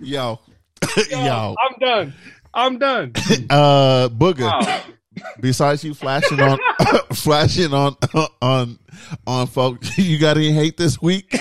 Yo, 0.00 0.38
Yo, 1.10 1.24
yo, 1.24 1.54
I'm 1.58 1.78
done. 1.78 2.14
I'm 2.54 2.78
done. 2.78 3.12
uh, 3.50 4.08
Booger. 4.08 4.40
Wow. 4.40 4.82
Besides 5.40 5.84
you 5.84 5.92
flashing 5.94 6.40
on, 6.40 6.58
flashing 7.12 7.74
on, 7.74 7.96
on, 8.42 8.78
on 9.26 9.46
folks, 9.46 9.98
you 9.98 10.18
got 10.18 10.36
any 10.36 10.52
hate 10.52 10.76
this 10.76 11.00
week? 11.02 11.36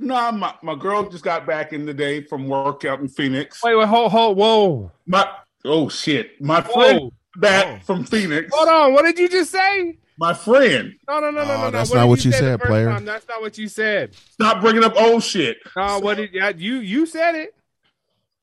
Nah, 0.00 0.30
my, 0.30 0.54
my 0.62 0.76
girl 0.76 1.08
just 1.08 1.24
got 1.24 1.44
back 1.44 1.72
in 1.72 1.84
the 1.84 1.92
day 1.92 2.22
from 2.22 2.46
work 2.46 2.84
out 2.84 3.00
in 3.00 3.08
Phoenix. 3.08 3.62
Wait, 3.62 3.74
wait, 3.74 3.88
hold, 3.88 4.12
hold, 4.12 4.36
whoa, 4.38 4.92
My 5.06 5.28
oh 5.64 5.88
shit, 5.88 6.40
my 6.40 6.60
friend 6.62 7.10
whoa. 7.38 7.48
back 7.48 7.66
oh. 7.66 7.78
from 7.84 8.04
Phoenix. 8.04 8.50
Hold 8.54 8.68
on. 8.68 8.92
What 8.92 9.04
did 9.04 9.18
you 9.18 9.28
just 9.28 9.50
say? 9.50 9.98
My 10.20 10.34
friend, 10.34 10.94
No, 11.08 11.20
no, 11.20 11.30
no, 11.30 11.44
no, 11.44 11.52
Oh, 11.54 11.56
no, 11.56 11.62
no. 11.66 11.70
that's 11.70 11.90
What 11.90 11.96
not 11.96 12.02
did 12.02 12.08
what 12.10 12.24
you 12.24 12.32
say 12.32 12.40
the 12.40 12.58
said, 12.58 12.60
player. 12.62 12.86
time? 12.90 13.04
That's 13.04 13.28
not 13.28 13.40
what 13.40 13.56
you 13.56 13.68
said. 13.68 14.14
stop 14.14 14.60
bringing 14.60 14.82
up 14.82 14.96
old 14.96 15.22
shit. 15.22 15.58
No, 15.76 16.00
what 16.00 16.16
did 16.16 16.34
you? 16.60 16.76
You 16.76 17.06
said 17.06 17.36
it. 17.36 17.54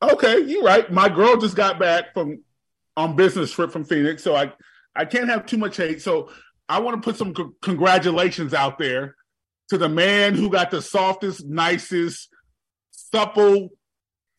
Okay, 0.01 0.39
you're 0.39 0.63
right. 0.63 0.89
My 0.91 1.09
girl 1.09 1.35
just 1.37 1.55
got 1.55 1.79
back 1.79 2.13
from 2.13 2.43
on 2.95 3.15
business 3.17 3.51
trip 3.51 3.71
from 3.71 3.83
Phoenix, 3.83 4.23
so 4.23 4.35
I 4.35 4.53
I 4.95 5.03
can't 5.03 5.27
have 5.27 5.45
too 5.45 5.57
much 5.57 5.75
hate. 5.75 6.01
So 6.01 6.29
I 6.69 6.79
want 6.79 7.01
to 7.01 7.05
put 7.05 7.17
some 7.17 7.35
c- 7.35 7.43
congratulations 7.61 8.53
out 8.53 8.77
there 8.79 9.15
to 9.69 9.77
the 9.77 9.89
man 9.89 10.33
who 10.35 10.49
got 10.49 10.71
the 10.71 10.81
softest, 10.81 11.45
nicest, 11.45 12.29
supple, 12.91 13.69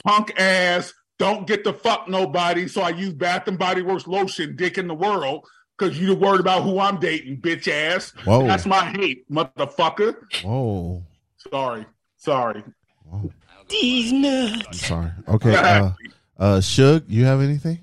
punk 0.04 0.32
ass. 0.40 0.94
Don't 1.18 1.46
get 1.46 1.64
the 1.64 1.72
fuck 1.72 2.08
nobody. 2.08 2.68
So 2.68 2.82
I 2.82 2.90
use 2.90 3.14
Bath 3.14 3.48
and 3.48 3.58
Body 3.58 3.82
Works 3.82 4.06
lotion, 4.06 4.54
dick 4.56 4.78
in 4.78 4.86
the 4.86 4.94
world, 4.94 5.46
because 5.76 5.98
you 5.98 6.14
worried 6.14 6.40
about 6.40 6.62
who 6.62 6.78
I'm 6.78 6.98
dating, 6.98 7.40
bitch 7.40 7.68
ass. 7.68 8.10
Whoa. 8.24 8.46
That's 8.46 8.66
my 8.66 8.84
hate, 8.84 9.30
motherfucker. 9.30 10.16
Whoa, 10.42 11.02
Sorry, 11.50 11.86
sorry. 12.16 12.62
Whoa. 13.04 13.32
I'm 13.68 14.72
sorry. 14.72 15.10
Okay, 15.28 15.54
uh, 15.56 15.90
uh, 16.38 16.56
Suge, 16.58 17.04
you 17.08 17.24
have 17.24 17.40
anything? 17.40 17.80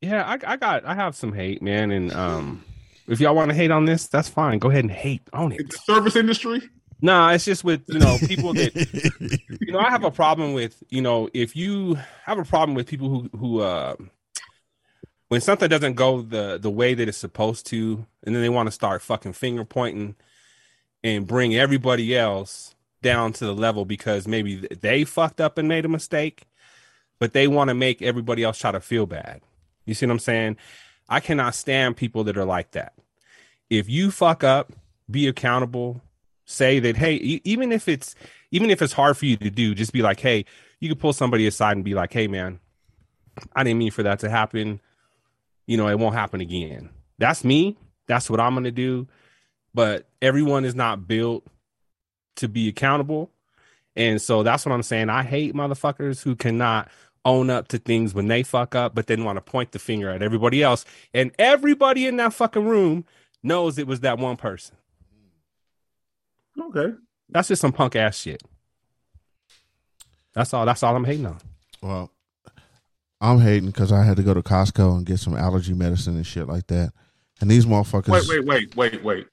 Yeah, 0.00 0.22
I, 0.24 0.52
I 0.52 0.56
got. 0.56 0.84
I 0.84 0.94
have 0.94 1.16
some 1.16 1.32
hate, 1.32 1.62
man, 1.62 1.90
and 1.90 2.12
um, 2.12 2.64
if 3.08 3.20
y'all 3.20 3.34
want 3.34 3.50
to 3.50 3.54
hate 3.54 3.70
on 3.70 3.84
this, 3.84 4.06
that's 4.06 4.28
fine. 4.28 4.58
Go 4.58 4.70
ahead 4.70 4.84
and 4.84 4.92
hate 4.92 5.22
on 5.32 5.52
it. 5.52 5.70
The 5.70 5.78
service 5.78 6.14
industry. 6.14 6.62
Nah, 7.04 7.32
it's 7.32 7.44
just 7.44 7.64
with 7.64 7.82
you 7.86 7.98
know 7.98 8.16
people 8.26 8.54
that 8.54 8.74
you 9.60 9.72
know. 9.74 9.78
I 9.78 9.90
have 9.90 10.04
a 10.04 10.10
problem 10.10 10.54
with 10.54 10.82
you 10.88 11.02
know 11.02 11.28
if 11.34 11.54
you 11.54 11.98
have 12.24 12.38
a 12.38 12.44
problem 12.44 12.74
with 12.74 12.86
people 12.86 13.10
who 13.10 13.28
who 13.36 13.60
uh 13.60 13.94
when 15.28 15.42
something 15.42 15.68
doesn't 15.68 15.96
go 15.96 16.22
the 16.22 16.56
the 16.58 16.70
way 16.70 16.94
that 16.94 17.06
it's 17.06 17.18
supposed 17.18 17.66
to, 17.66 18.06
and 18.22 18.34
then 18.34 18.40
they 18.40 18.48
want 18.48 18.68
to 18.68 18.70
start 18.70 19.02
fucking 19.02 19.34
finger 19.34 19.66
pointing 19.66 20.14
and 21.02 21.26
bring 21.26 21.54
everybody 21.54 22.16
else 22.16 22.74
down 23.02 23.34
to 23.34 23.44
the 23.44 23.54
level 23.54 23.84
because 23.84 24.26
maybe 24.26 24.66
they 24.80 25.04
fucked 25.04 25.42
up 25.42 25.58
and 25.58 25.68
made 25.68 25.84
a 25.84 25.88
mistake, 25.88 26.44
but 27.18 27.34
they 27.34 27.46
want 27.46 27.68
to 27.68 27.74
make 27.74 28.00
everybody 28.00 28.42
else 28.42 28.56
try 28.56 28.72
to 28.72 28.80
feel 28.80 29.04
bad. 29.04 29.42
You 29.84 29.92
see 29.92 30.06
what 30.06 30.12
I'm 30.12 30.18
saying? 30.20 30.56
I 31.10 31.20
cannot 31.20 31.54
stand 31.54 31.98
people 31.98 32.24
that 32.24 32.38
are 32.38 32.46
like 32.46 32.70
that. 32.70 32.94
If 33.68 33.90
you 33.90 34.10
fuck 34.10 34.42
up, 34.42 34.72
be 35.10 35.28
accountable. 35.28 36.00
Say 36.46 36.78
that, 36.80 36.96
hey, 36.96 37.14
even 37.44 37.72
if 37.72 37.88
it's 37.88 38.14
even 38.50 38.70
if 38.70 38.82
it's 38.82 38.92
hard 38.92 39.16
for 39.16 39.26
you 39.26 39.36
to 39.38 39.50
do, 39.50 39.74
just 39.74 39.92
be 39.92 40.02
like, 40.02 40.20
hey, 40.20 40.44
you 40.78 40.88
can 40.88 40.98
pull 40.98 41.12
somebody 41.12 41.46
aside 41.46 41.76
and 41.76 41.84
be 41.84 41.94
like, 41.94 42.12
hey, 42.12 42.26
man, 42.26 42.60
I 43.54 43.64
didn't 43.64 43.78
mean 43.78 43.90
for 43.90 44.02
that 44.02 44.18
to 44.20 44.30
happen. 44.30 44.80
You 45.66 45.76
know, 45.76 45.88
it 45.88 45.98
won't 45.98 46.14
happen 46.14 46.40
again. 46.40 46.90
That's 47.18 47.44
me. 47.44 47.78
That's 48.06 48.28
what 48.28 48.40
I'm 48.40 48.54
gonna 48.54 48.70
do. 48.70 49.08
But 49.72 50.06
everyone 50.20 50.64
is 50.64 50.74
not 50.74 51.08
built 51.08 51.46
to 52.36 52.48
be 52.48 52.68
accountable. 52.68 53.30
And 53.96 54.20
so 54.20 54.42
that's 54.42 54.66
what 54.66 54.72
I'm 54.72 54.82
saying. 54.82 55.08
I 55.08 55.22
hate 55.22 55.54
motherfuckers 55.54 56.22
who 56.22 56.36
cannot 56.36 56.88
own 57.24 57.48
up 57.48 57.68
to 57.68 57.78
things 57.78 58.12
when 58.12 58.28
they 58.28 58.42
fuck 58.42 58.74
up, 58.74 58.94
but 58.94 59.06
then 59.06 59.24
want 59.24 59.36
to 59.36 59.40
point 59.40 59.72
the 59.72 59.78
finger 59.78 60.10
at 60.10 60.22
everybody 60.22 60.62
else. 60.62 60.84
And 61.14 61.32
everybody 61.38 62.06
in 62.06 62.16
that 62.16 62.34
fucking 62.34 62.66
room 62.66 63.04
knows 63.42 63.78
it 63.78 63.86
was 63.86 64.00
that 64.00 64.18
one 64.18 64.36
person. 64.36 64.76
Okay. 66.60 66.94
That's 67.28 67.48
just 67.48 67.60
some 67.62 67.72
punk 67.72 67.96
ass 67.96 68.16
shit. 68.18 68.42
That's 70.34 70.52
all. 70.52 70.66
That's 70.66 70.82
all 70.82 70.94
I'm 70.96 71.04
hating 71.04 71.26
on. 71.26 71.38
Well, 71.82 72.10
I'm 73.20 73.40
hating 73.40 73.66
because 73.70 73.92
I 73.92 74.02
had 74.02 74.16
to 74.16 74.22
go 74.22 74.34
to 74.34 74.42
Costco 74.42 74.96
and 74.96 75.06
get 75.06 75.18
some 75.20 75.36
allergy 75.36 75.72
medicine 75.74 76.16
and 76.16 76.26
shit 76.26 76.46
like 76.48 76.66
that. 76.68 76.92
And 77.40 77.50
these 77.50 77.66
motherfuckers. 77.66 78.08
Wait, 78.08 78.28
wait, 78.28 78.44
wait, 78.46 78.76
wait, 78.76 79.04
wait. 79.04 79.26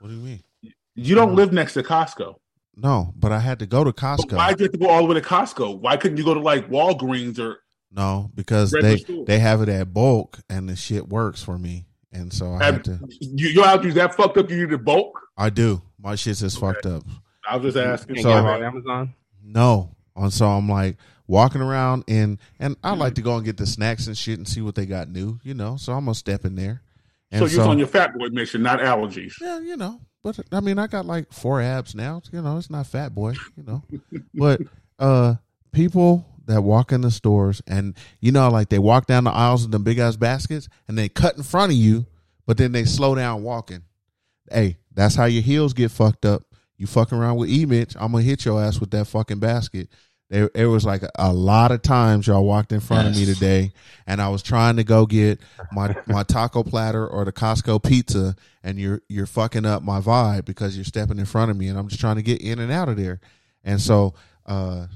What 0.00 0.08
do 0.08 0.14
you 0.14 0.20
mean? 0.20 0.42
You 0.94 1.14
don't 1.14 1.34
live 1.34 1.52
next 1.52 1.74
to 1.74 1.82
Costco. 1.82 2.36
No, 2.76 3.12
but 3.16 3.32
I 3.32 3.38
had 3.38 3.58
to 3.60 3.66
go 3.66 3.84
to 3.84 3.90
But 3.92 3.96
Costco. 3.96 4.36
why 4.36 4.50
did 4.50 4.60
you 4.60 4.64
have 4.64 4.72
to 4.72 4.78
go 4.78 4.88
all 4.88 5.06
the 5.06 5.14
way 5.14 5.20
to 5.20 5.26
Costco? 5.26 5.78
Why 5.78 5.96
couldn't 5.96 6.16
you 6.18 6.24
go 6.24 6.34
to 6.34 6.40
like 6.40 6.68
Walgreens 6.68 7.38
or 7.38 7.58
No, 7.92 8.30
because 8.34 8.72
Regular 8.72 8.94
they 8.96 9.00
store. 9.02 9.24
they 9.26 9.38
have 9.38 9.62
it 9.62 9.68
at 9.68 9.92
bulk 9.92 10.40
and 10.50 10.68
the 10.68 10.76
shit 10.76 11.08
works 11.08 11.42
for 11.42 11.56
me. 11.58 11.86
And 12.14 12.32
so 12.32 12.52
I 12.54 12.64
have, 12.64 12.74
had 12.76 12.84
to. 12.84 13.00
you, 13.20 13.48
your 13.48 13.64
allergies 13.64 13.94
that 13.94 14.14
fucked 14.14 14.38
up? 14.38 14.48
You 14.50 14.60
need 14.62 14.70
to 14.70 14.78
bulk. 14.78 15.20
I 15.36 15.50
do. 15.50 15.82
My 15.98 16.14
shit's 16.14 16.40
just 16.40 16.58
fucked 16.58 16.86
up. 16.86 17.02
I 17.48 17.56
was 17.56 17.74
just 17.74 17.84
asking. 17.84 18.16
Can't 18.16 18.24
So- 18.24 18.32
on 18.32 18.62
Amazon. 18.62 19.14
No. 19.42 19.90
And 20.16 20.32
so 20.32 20.46
I'm 20.46 20.68
like 20.68 20.96
walking 21.26 21.60
around 21.60 22.04
and 22.06 22.38
and 22.60 22.76
I 22.84 22.94
like 22.94 23.14
to 23.14 23.22
go 23.22 23.36
and 23.36 23.44
get 23.44 23.56
the 23.56 23.66
snacks 23.66 24.06
and 24.06 24.16
shit 24.16 24.38
and 24.38 24.46
see 24.46 24.60
what 24.60 24.74
they 24.74 24.86
got 24.86 25.08
new, 25.08 25.40
you 25.42 25.54
know. 25.54 25.76
So 25.76 25.92
I'm 25.92 26.04
gonna 26.04 26.14
step 26.14 26.44
in 26.44 26.54
there. 26.54 26.82
And 27.32 27.48
so 27.48 27.56
you're 27.56 27.68
on 27.68 27.78
your 27.78 27.88
fat 27.88 28.16
boy 28.16 28.28
mission, 28.28 28.62
not 28.62 28.78
allergies. 28.78 29.34
Yeah, 29.40 29.58
you 29.58 29.76
know. 29.76 30.00
But 30.22 30.38
I 30.52 30.60
mean, 30.60 30.78
I 30.78 30.86
got 30.86 31.04
like 31.04 31.32
four 31.32 31.60
abs 31.60 31.94
now. 31.94 32.22
You 32.32 32.42
know, 32.42 32.56
it's 32.58 32.70
not 32.70 32.86
fat 32.86 33.14
boy. 33.14 33.34
You 33.56 33.64
know, 33.64 33.82
but 34.32 34.60
uh, 34.98 35.34
people 35.72 36.24
that 36.46 36.62
walk 36.62 36.92
in 36.92 37.00
the 37.00 37.10
stores 37.10 37.62
and 37.66 37.96
you 38.20 38.32
know, 38.32 38.48
like 38.50 38.68
they 38.68 38.78
walk 38.78 39.06
down 39.06 39.24
the 39.24 39.30
aisles 39.30 39.62
with 39.62 39.72
them 39.72 39.84
big 39.84 39.98
ass 39.98 40.16
baskets 40.16 40.68
and 40.88 40.96
they 40.98 41.08
cut 41.08 41.36
in 41.36 41.42
front 41.42 41.72
of 41.72 41.78
you, 41.78 42.06
but 42.46 42.56
then 42.56 42.72
they 42.72 42.84
slow 42.84 43.14
down 43.14 43.42
walking. 43.42 43.82
Hey, 44.50 44.76
that's 44.92 45.14
how 45.14 45.24
your 45.24 45.42
heels 45.42 45.72
get 45.72 45.90
fucked 45.90 46.24
up. 46.24 46.44
You 46.76 46.86
fucking 46.86 47.16
around 47.16 47.36
with 47.36 47.50
image, 47.50 47.94
I'm 47.98 48.12
gonna 48.12 48.24
hit 48.24 48.44
your 48.44 48.62
ass 48.62 48.80
with 48.80 48.90
that 48.90 49.06
fucking 49.06 49.38
basket. 49.38 49.88
It, 50.30 50.50
it 50.54 50.66
was 50.66 50.84
like 50.84 51.02
a 51.16 51.32
lot 51.32 51.70
of 51.70 51.82
times 51.82 52.26
y'all 52.26 52.44
walked 52.44 52.72
in 52.72 52.80
front 52.80 53.06
of 53.08 53.14
me 53.14 53.26
today, 53.26 53.72
and 54.06 54.20
I 54.20 54.30
was 54.30 54.42
trying 54.42 54.76
to 54.76 54.84
go 54.84 55.06
get 55.06 55.38
my 55.70 55.94
my 56.06 56.22
taco 56.22 56.62
platter 56.62 57.06
or 57.06 57.24
the 57.24 57.32
Costco 57.32 57.82
pizza, 57.82 58.34
and 58.62 58.78
you're 58.78 59.02
you're 59.08 59.26
fucking 59.26 59.66
up 59.66 59.82
my 59.82 60.00
vibe 60.00 60.44
because 60.46 60.76
you're 60.76 60.84
stepping 60.84 61.18
in 61.18 61.26
front 61.26 61.50
of 61.50 61.56
me, 61.56 61.68
and 61.68 61.78
I'm 61.78 61.88
just 61.88 62.00
trying 62.00 62.16
to 62.16 62.22
get 62.22 62.40
in 62.40 62.58
and 62.58 62.72
out 62.72 62.88
of 62.88 62.96
there. 62.96 63.20
And 63.62 63.80
so, 63.80 64.14
uh, 64.46 64.86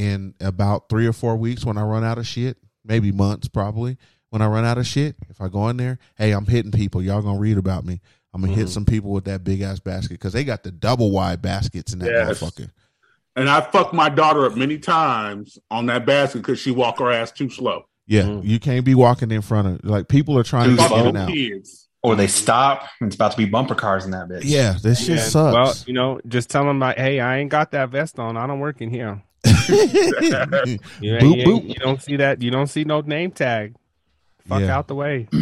in 0.00 0.34
about 0.40 0.88
three 0.88 1.06
or 1.06 1.12
four 1.12 1.36
weeks, 1.36 1.64
when 1.64 1.76
I 1.76 1.82
run 1.82 2.02
out 2.04 2.16
of 2.18 2.26
shit, 2.26 2.56
maybe 2.84 3.12
months 3.12 3.48
probably, 3.48 3.98
when 4.30 4.40
I 4.40 4.46
run 4.46 4.64
out 4.64 4.78
of 4.78 4.86
shit, 4.86 5.16
if 5.28 5.40
I 5.40 5.48
go 5.48 5.68
in 5.68 5.76
there, 5.76 5.98
hey, 6.16 6.32
I'm 6.32 6.46
hitting 6.46 6.72
people. 6.72 7.02
Y'all 7.02 7.20
gonna 7.20 7.38
read 7.38 7.58
about 7.58 7.84
me. 7.84 8.00
I'm 8.32 8.40
gonna 8.40 8.54
hit 8.54 8.66
Mhm. 8.68 8.70
some 8.70 8.84
people 8.86 9.10
with 9.10 9.24
that 9.24 9.44
big 9.44 9.60
ass 9.60 9.78
basket 9.80 10.14
because 10.14 10.32
they 10.32 10.44
got 10.44 10.62
the 10.62 10.70
double 10.70 11.10
wide 11.10 11.42
baskets 11.42 11.92
in 11.92 11.98
that 11.98 12.10
Yes. 12.10 12.40
motherfucker. 12.40 12.70
And 13.36 13.48
I 13.50 13.60
fucked 13.60 13.92
my 13.92 14.08
daughter 14.08 14.46
up 14.46 14.56
many 14.56 14.78
times 14.78 15.58
on 15.70 15.86
that 15.86 16.06
basket 16.06 16.38
because 16.38 16.58
she 16.58 16.70
walked 16.70 16.98
her 17.00 17.10
ass 17.10 17.30
too 17.32 17.50
slow. 17.50 17.84
Yeah, 18.06 18.40
you 18.42 18.58
can't 18.58 18.84
be 18.84 18.94
walking 18.94 19.30
in 19.30 19.42
front 19.42 19.68
of 19.68 19.84
like 19.84 20.08
people 20.08 20.36
are 20.38 20.42
trying 20.42 20.64
to 20.64 20.70
Too 20.70 20.76
get 20.76 20.90
in 20.92 20.98
slow? 20.98 21.08
and 21.08 21.16
out. 21.18 21.28
Kids. 21.28 21.88
Or 22.02 22.16
they 22.16 22.28
stop. 22.28 22.84
and 23.00 23.08
It's 23.08 23.14
about 23.16 23.32
to 23.32 23.36
be 23.36 23.44
bumper 23.44 23.74
cars 23.74 24.06
in 24.06 24.12
that 24.12 24.26
bitch. 24.28 24.40
Yeah, 24.44 24.74
this 24.82 25.00
shit 25.04 25.18
Yeah. 25.18 25.22
sucks. 25.24 25.54
Well, 25.54 25.74
you 25.86 25.92
know, 25.92 26.18
just 26.26 26.48
tell 26.48 26.64
them 26.64 26.78
like, 26.78 26.96
hey, 26.96 27.20
I 27.20 27.38
ain't 27.38 27.50
got 27.50 27.72
that 27.72 27.90
vest 27.90 28.18
on. 28.18 28.36
I 28.38 28.46
don't 28.46 28.58
work 28.60 28.80
in 28.80 28.90
here. 28.90 29.22
Boop, 29.44 30.80
You, 31.00 31.16
ain't- 31.16 31.38
you, 31.38 31.44
boop. 31.46 31.68
you 31.68 31.74
don't 31.74 32.02
see 32.02 32.16
that. 32.16 32.42
You 32.42 32.50
don't 32.50 32.66
see 32.66 32.84
no 32.84 33.00
name 33.00 33.30
tag. 33.30 33.74
Fuck 34.46 34.60
Yeah. 34.60 34.76
out 34.76 34.88
the 34.88 34.94
way. 34.94 35.28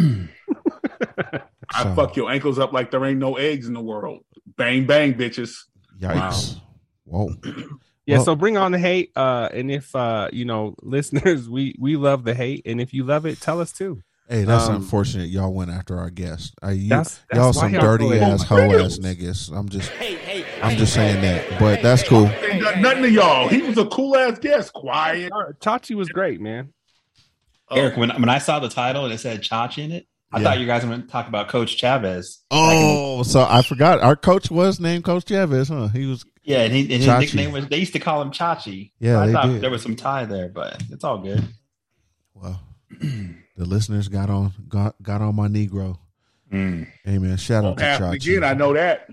I 1.71 1.83
So- 1.83 1.95
fuck 1.95 2.15
your 2.15 2.31
ankles 2.31 2.57
up 2.59 2.73
like 2.73 2.91
there 2.91 3.03
ain't 3.05 3.19
no 3.19 3.35
eggs 3.35 3.67
in 3.67 3.73
the 3.73 3.81
world. 3.81 4.23
Bang 4.57 4.85
bang, 4.85 5.13
bitches. 5.13 5.51
Yikes! 5.99 6.59
Whoa. 7.05 7.29
Yeah, 8.05 8.15
Well- 8.17 8.25
so 8.25 8.35
bring 8.35 8.57
on 8.57 8.71
the 8.71 8.79
hate. 8.79 9.11
Uh, 9.15 9.49
and 9.53 9.69
if 9.69 9.95
uh, 9.95 10.29
you 10.33 10.43
know, 10.43 10.73
listeners, 10.81 11.47
we 11.47 11.75
we 11.77 11.95
love 11.95 12.23
the 12.23 12.33
hate, 12.33 12.63
and 12.65 12.81
if 12.81 12.91
you 12.91 13.03
love 13.03 13.27
it, 13.27 13.39
tell 13.39 13.61
us 13.61 13.71
too. 13.71 14.01
Hey, 14.27 14.45
that's 14.45 14.67
Um, 14.67 14.77
unfortunate. 14.77 15.29
Y'all 15.29 15.53
went 15.53 15.69
after 15.69 15.95
our 15.99 16.09
guest. 16.09 16.55
Uh, 16.63 16.69
you, 16.69 16.89
That's- 16.89 17.19
that's 17.29 17.37
y'all 17.39 17.53
some 17.53 17.71
dirty 17.73 18.19
ass 18.19 18.41
hoe 18.47 18.57
ass 18.79 18.97
niggas. 18.97 19.55
I'm 19.55 19.69
just, 19.69 19.91
I'm 20.63 20.77
just 20.77 20.93
saying 20.93 21.21
that. 21.21 21.59
But 21.59 21.81
that's 21.81 22.07
cool. 22.07 22.25
Nothing 22.79 23.03
to 23.03 23.11
y'all. 23.11 23.47
He 23.47 23.61
was 23.61 23.77
a 23.77 23.85
cool 23.85 24.15
ass 24.17 24.39
guest. 24.39 24.73
Quiet. 24.73 25.31
Chachi 25.61 25.95
was 25.95 26.09
great, 26.09 26.39
man. 26.41 26.73
Eric, 27.71 27.97
when 27.97 28.09
when 28.09 28.29
I 28.29 28.39
saw 28.39 28.59
the 28.59 28.69
title 28.69 29.05
and 29.05 29.13
it 29.13 29.19
said 29.19 29.41
Chachi 29.41 29.83
in 29.85 29.91
it, 29.91 30.07
I 30.31 30.37
Yeah. 30.39 30.43
thought 30.43 30.59
you 30.59 30.65
guys 30.65 30.83
were 30.83 30.89
going 30.89 31.01
to 31.03 31.07
talk 31.07 31.27
about 31.27 31.49
Coach 31.49 31.77
Chavez. 31.77 32.39
Oh, 32.51 33.23
so 33.23 33.45
I 33.47 33.61
forgot. 33.61 33.99
Our 34.01 34.15
coach 34.15 34.49
was 34.51 34.79
named 34.79 35.03
Coach 35.03 35.25
Chavez, 35.25 35.69
huh? 35.69 35.87
He 35.89 36.05
was. 36.05 36.25
Yeah, 36.43 36.59
and, 36.63 36.73
he, 36.73 36.81
and 36.81 36.91
his 37.03 37.05
Chachi. 37.05 37.19
nickname 37.19 37.51
was 37.51 37.67
they 37.67 37.77
used 37.77 37.93
to 37.93 37.99
call 37.99 38.21
him 38.21 38.31
Chachi. 38.31 38.91
Yeah, 38.99 39.13
So 39.15 39.19
I 39.21 39.25
they 39.27 39.33
thought 39.33 39.45
did. 39.47 39.61
there 39.61 39.69
was 39.69 39.83
some 39.83 39.95
tie 39.95 40.25
there, 40.25 40.49
but 40.49 40.81
it's 40.89 41.03
all 41.03 41.19
good. 41.19 41.43
Well, 42.33 42.59
the 42.99 43.65
listeners 43.65 44.07
got 44.07 44.29
on 44.29 44.53
got 44.67 44.95
got 45.03 45.21
on 45.21 45.35
my 45.35 45.47
Negro. 45.47 45.97
Mm. 46.51 46.87
Hey 47.03 47.19
man, 47.19 47.37
shout 47.37 47.63
out 47.65 47.77
to 47.77 47.83
Chachi. 47.83 48.13
again. 48.15 48.43
I 48.43 48.53
know 48.53 48.73
that. 48.73 49.09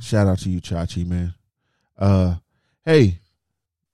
Shout 0.00 0.26
out 0.26 0.38
to 0.40 0.50
you, 0.50 0.60
Chachi, 0.60 1.06
man. 1.06 1.34
Uh, 1.98 2.36
hey, 2.84 3.18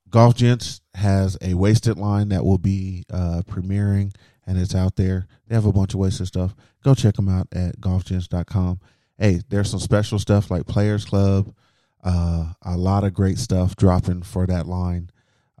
Golf 0.09 0.35
Gents 0.35 0.81
has 0.95 1.37
a 1.41 1.53
wasted 1.53 1.97
line 1.97 2.29
that 2.29 2.43
will 2.43 2.57
be 2.57 3.03
uh, 3.11 3.43
premiering 3.47 4.13
and 4.49 4.57
it's 4.57 4.73
out 4.73 4.95
there. 4.95 5.27
They 5.47 5.53
have 5.53 5.67
a 5.67 5.71
bunch 5.71 5.93
of 5.93 5.99
wasted 5.99 6.25
stuff. 6.25 6.55
Go 6.83 6.95
check 6.95 7.13
them 7.15 7.29
out 7.29 7.47
at 7.51 7.79
golfgents.com. 7.79 8.79
Hey, 9.19 9.41
there's 9.47 9.69
some 9.69 9.79
special 9.79 10.17
stuff 10.17 10.49
like 10.49 10.65
Players 10.65 11.05
Club, 11.05 11.53
uh, 12.03 12.53
a 12.63 12.75
lot 12.75 13.03
of 13.03 13.13
great 13.13 13.37
stuff 13.37 13.75
dropping 13.75 14.23
for 14.23 14.47
that 14.47 14.65
line. 14.65 15.11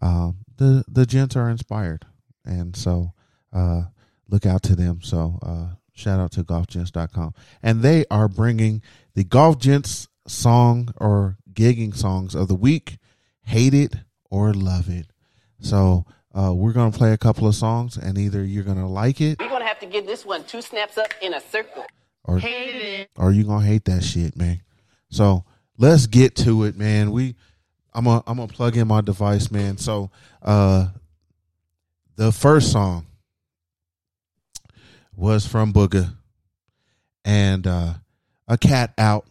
Um, 0.01 0.37
the 0.57 0.83
the 0.87 1.05
gents 1.05 1.35
are 1.35 1.49
inspired, 1.49 2.05
and 2.45 2.75
so 2.75 3.13
uh, 3.53 3.83
look 4.27 4.45
out 4.45 4.63
to 4.63 4.75
them. 4.75 5.01
So 5.03 5.37
uh, 5.43 5.75
shout 5.93 6.19
out 6.19 6.31
to 6.31 6.43
golfgents.com, 6.43 7.33
and 7.61 7.81
they 7.81 8.05
are 8.09 8.27
bringing 8.27 8.81
the 9.13 9.23
Golf 9.23 9.59
Gents 9.59 10.07
song 10.29 10.93
or 10.97 11.37
gigging 11.51 11.95
songs 11.95 12.35
of 12.35 12.47
the 12.47 12.55
week. 12.55 12.97
Hate 13.43 13.73
it 13.73 13.95
or 14.29 14.53
love 14.53 14.89
it. 14.89 15.07
So 15.59 16.05
uh, 16.33 16.53
we're 16.53 16.73
gonna 16.73 16.91
play 16.95 17.11
a 17.11 17.17
couple 17.17 17.47
of 17.47 17.55
songs, 17.55 17.97
and 17.97 18.17
either 18.17 18.43
you're 18.43 18.63
gonna 18.63 18.87
like 18.87 19.19
it 19.19 19.39
We're 19.39 19.49
gonna 19.49 19.65
have 19.65 19.79
to 19.79 19.85
give 19.87 20.05
this 20.05 20.23
one 20.25 20.43
two 20.43 20.61
snaps 20.61 20.97
up 20.97 21.13
in 21.21 21.33
a 21.33 21.41
circle. 21.41 21.85
or 22.23 22.37
Hate 22.39 22.75
it. 22.75 23.09
or 23.17 23.31
you 23.31 23.43
gonna 23.43 23.65
hate 23.65 23.85
that 23.85 24.03
shit, 24.03 24.37
man. 24.37 24.61
So 25.09 25.43
let's 25.77 26.05
get 26.07 26.35
to 26.37 26.63
it, 26.65 26.77
man. 26.77 27.11
We 27.11 27.35
I'm 27.93 28.05
gonna 28.05 28.23
I'm 28.27 28.37
gonna 28.37 28.47
plug 28.51 28.77
in 28.77 28.87
my 28.87 29.01
device, 29.01 29.49
man. 29.49 29.77
So 29.77 30.11
uh 30.43 30.89
the 32.15 32.31
first 32.31 32.71
song 32.71 33.07
was 35.15 35.45
from 35.47 35.73
Booga 35.73 36.13
and 37.25 37.65
uh 37.65 37.93
a 38.47 38.57
cat 38.57 38.93
out 38.97 39.25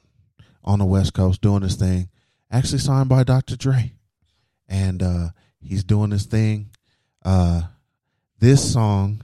on 0.69 0.79
the 0.79 0.85
West 0.85 1.15
Coast 1.15 1.41
doing 1.41 1.63
his 1.63 1.77
thing. 1.77 2.11
Actually 2.51 2.79
signed 2.79 3.09
by 3.09 3.25
Dr. 3.25 3.57
Dre. 3.57 3.93
And 4.69 5.03
uh 5.03 5.29
he's 5.61 5.83
doing 5.83 6.11
his 6.11 6.27
thing. 6.27 6.69
Uh 7.25 7.63
this 8.39 8.73
song 8.73 9.23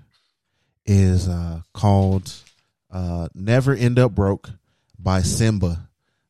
is 0.86 1.28
uh 1.28 1.60
called 1.74 2.32
uh 2.90 3.28
Never 3.34 3.74
End 3.74 3.98
Up 3.98 4.12
Broke 4.12 4.50
by 4.98 5.20
Symba. 5.20 5.86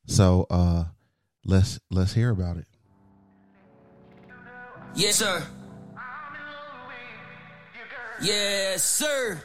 So 0.06 0.46
uh 0.50 0.84
let's 1.44 1.78
let's 1.90 2.12
hear 2.12 2.30
about 2.30 2.56
it. 2.56 2.66
Yes, 4.96 5.16
sir. 5.16 5.46
Yes, 8.20 8.84
sir. 8.84 9.40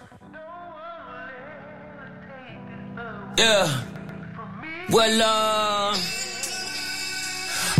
Yeah. 3.38 3.99
Well, 4.92 5.22
uh, 5.22 5.94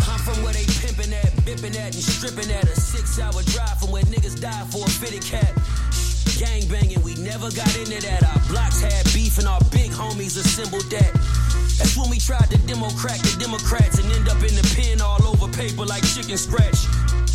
I'm 0.06 0.20
from 0.22 0.44
where 0.46 0.54
they 0.54 0.62
pimping 0.78 1.10
at, 1.10 1.34
bipping 1.42 1.74
at, 1.74 1.90
and 1.90 2.04
stripping 2.06 2.46
at. 2.54 2.70
A 2.70 2.76
six-hour 2.78 3.42
drive 3.50 3.80
from 3.80 3.90
where 3.90 4.04
niggas 4.04 4.40
die 4.40 4.64
for 4.70 4.86
a 4.86 4.90
fitted 4.90 5.26
cat. 5.26 5.50
Gang 6.38 6.70
banging, 6.70 7.02
we 7.02 7.16
never 7.18 7.50
got 7.50 7.66
into 7.74 7.98
that. 8.06 8.22
Our 8.22 8.38
blocks 8.46 8.80
had 8.80 9.02
beef, 9.10 9.38
and 9.38 9.48
our 9.48 9.58
big 9.74 9.90
homies 9.90 10.38
assembled 10.38 10.86
that. 10.94 11.10
That's 11.82 11.98
when 11.98 12.10
we 12.10 12.22
tried 12.22 12.46
to 12.54 12.58
demo 12.70 12.86
crack 12.94 13.18
the 13.26 13.34
Democrats 13.42 13.98
and 13.98 14.06
end 14.12 14.28
up 14.28 14.38
in 14.46 14.54
the 14.54 14.62
pen 14.78 15.02
all 15.02 15.18
over 15.26 15.50
paper 15.50 15.82
like 15.84 16.06
chicken 16.06 16.38
scratch. 16.38 16.86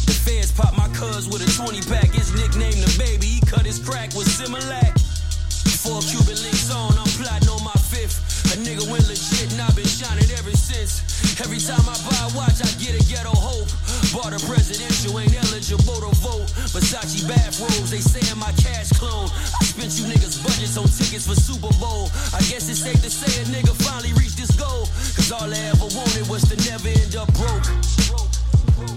The 0.08 0.16
feds 0.16 0.56
pop 0.56 0.72
my 0.78 0.88
cuz 0.96 1.28
with 1.28 1.44
a 1.44 1.52
20 1.52 1.84
pack. 1.92 2.16
His 2.16 2.32
nickname 2.32 2.80
the 2.80 2.96
baby, 2.96 3.28
he 3.28 3.42
cut 3.44 3.68
his 3.68 3.84
crack 3.84 4.16
with 4.16 4.32
Similac. 4.32 4.96
Four 5.84 6.00
Cuban 6.00 6.40
links 6.42 6.72
on, 6.72 6.96
I'm 6.98 7.12
plotting 7.20 7.50
on 7.50 7.62
my 7.62 7.76
fifth. 7.92 8.35
A 8.54 8.58
nigga 8.62 8.86
went 8.90 9.08
legit 9.08 9.52
and 9.52 9.62
I've 9.62 9.76
been 9.76 9.86
shining 9.86 10.30
ever 10.38 10.52
since. 10.52 11.02
Every 11.42 11.60
time 11.60 11.82
I 11.90 11.96
buy 12.06 12.20
a 12.26 12.32
watch, 12.38 12.62
I 12.62 12.70
get 12.78 12.94
a 12.96 13.04
ghetto 13.10 13.34
hope. 13.34 13.68
Bought 14.14 14.32
a 14.32 14.40
presidential, 14.46 15.20
ain't 15.20 15.36
eligible 15.36 16.00
to 16.00 16.12
vote. 16.22 16.48
Versace 16.72 17.28
bathrobes, 17.28 17.92
they 17.92 18.00
saying 18.00 18.40
my 18.40 18.52
cash 18.62 18.90
clone. 18.96 19.28
I 19.60 19.64
spent 19.66 19.92
you 20.00 20.06
niggas 20.08 20.40
budgets 20.44 20.78
on 20.78 20.88
tickets 20.88 21.28
for 21.28 21.36
Super 21.36 21.74
Bowl. 21.80 22.08
I 22.34 22.40
guess 22.48 22.70
it's 22.70 22.80
safe 22.80 23.02
to 23.02 23.10
say 23.10 23.42
a 23.42 23.46
nigga 23.52 23.74
finally 23.84 24.14
reached 24.14 24.40
his 24.40 24.52
goal. 24.52 24.86
Cause 25.18 25.32
all 25.32 25.50
I 25.52 25.58
ever 25.74 25.90
wanted 25.92 26.30
was 26.30 26.44
to 26.50 26.56
never 26.70 26.88
end 26.88 27.16
up 27.16 27.28
broke. 27.34 27.66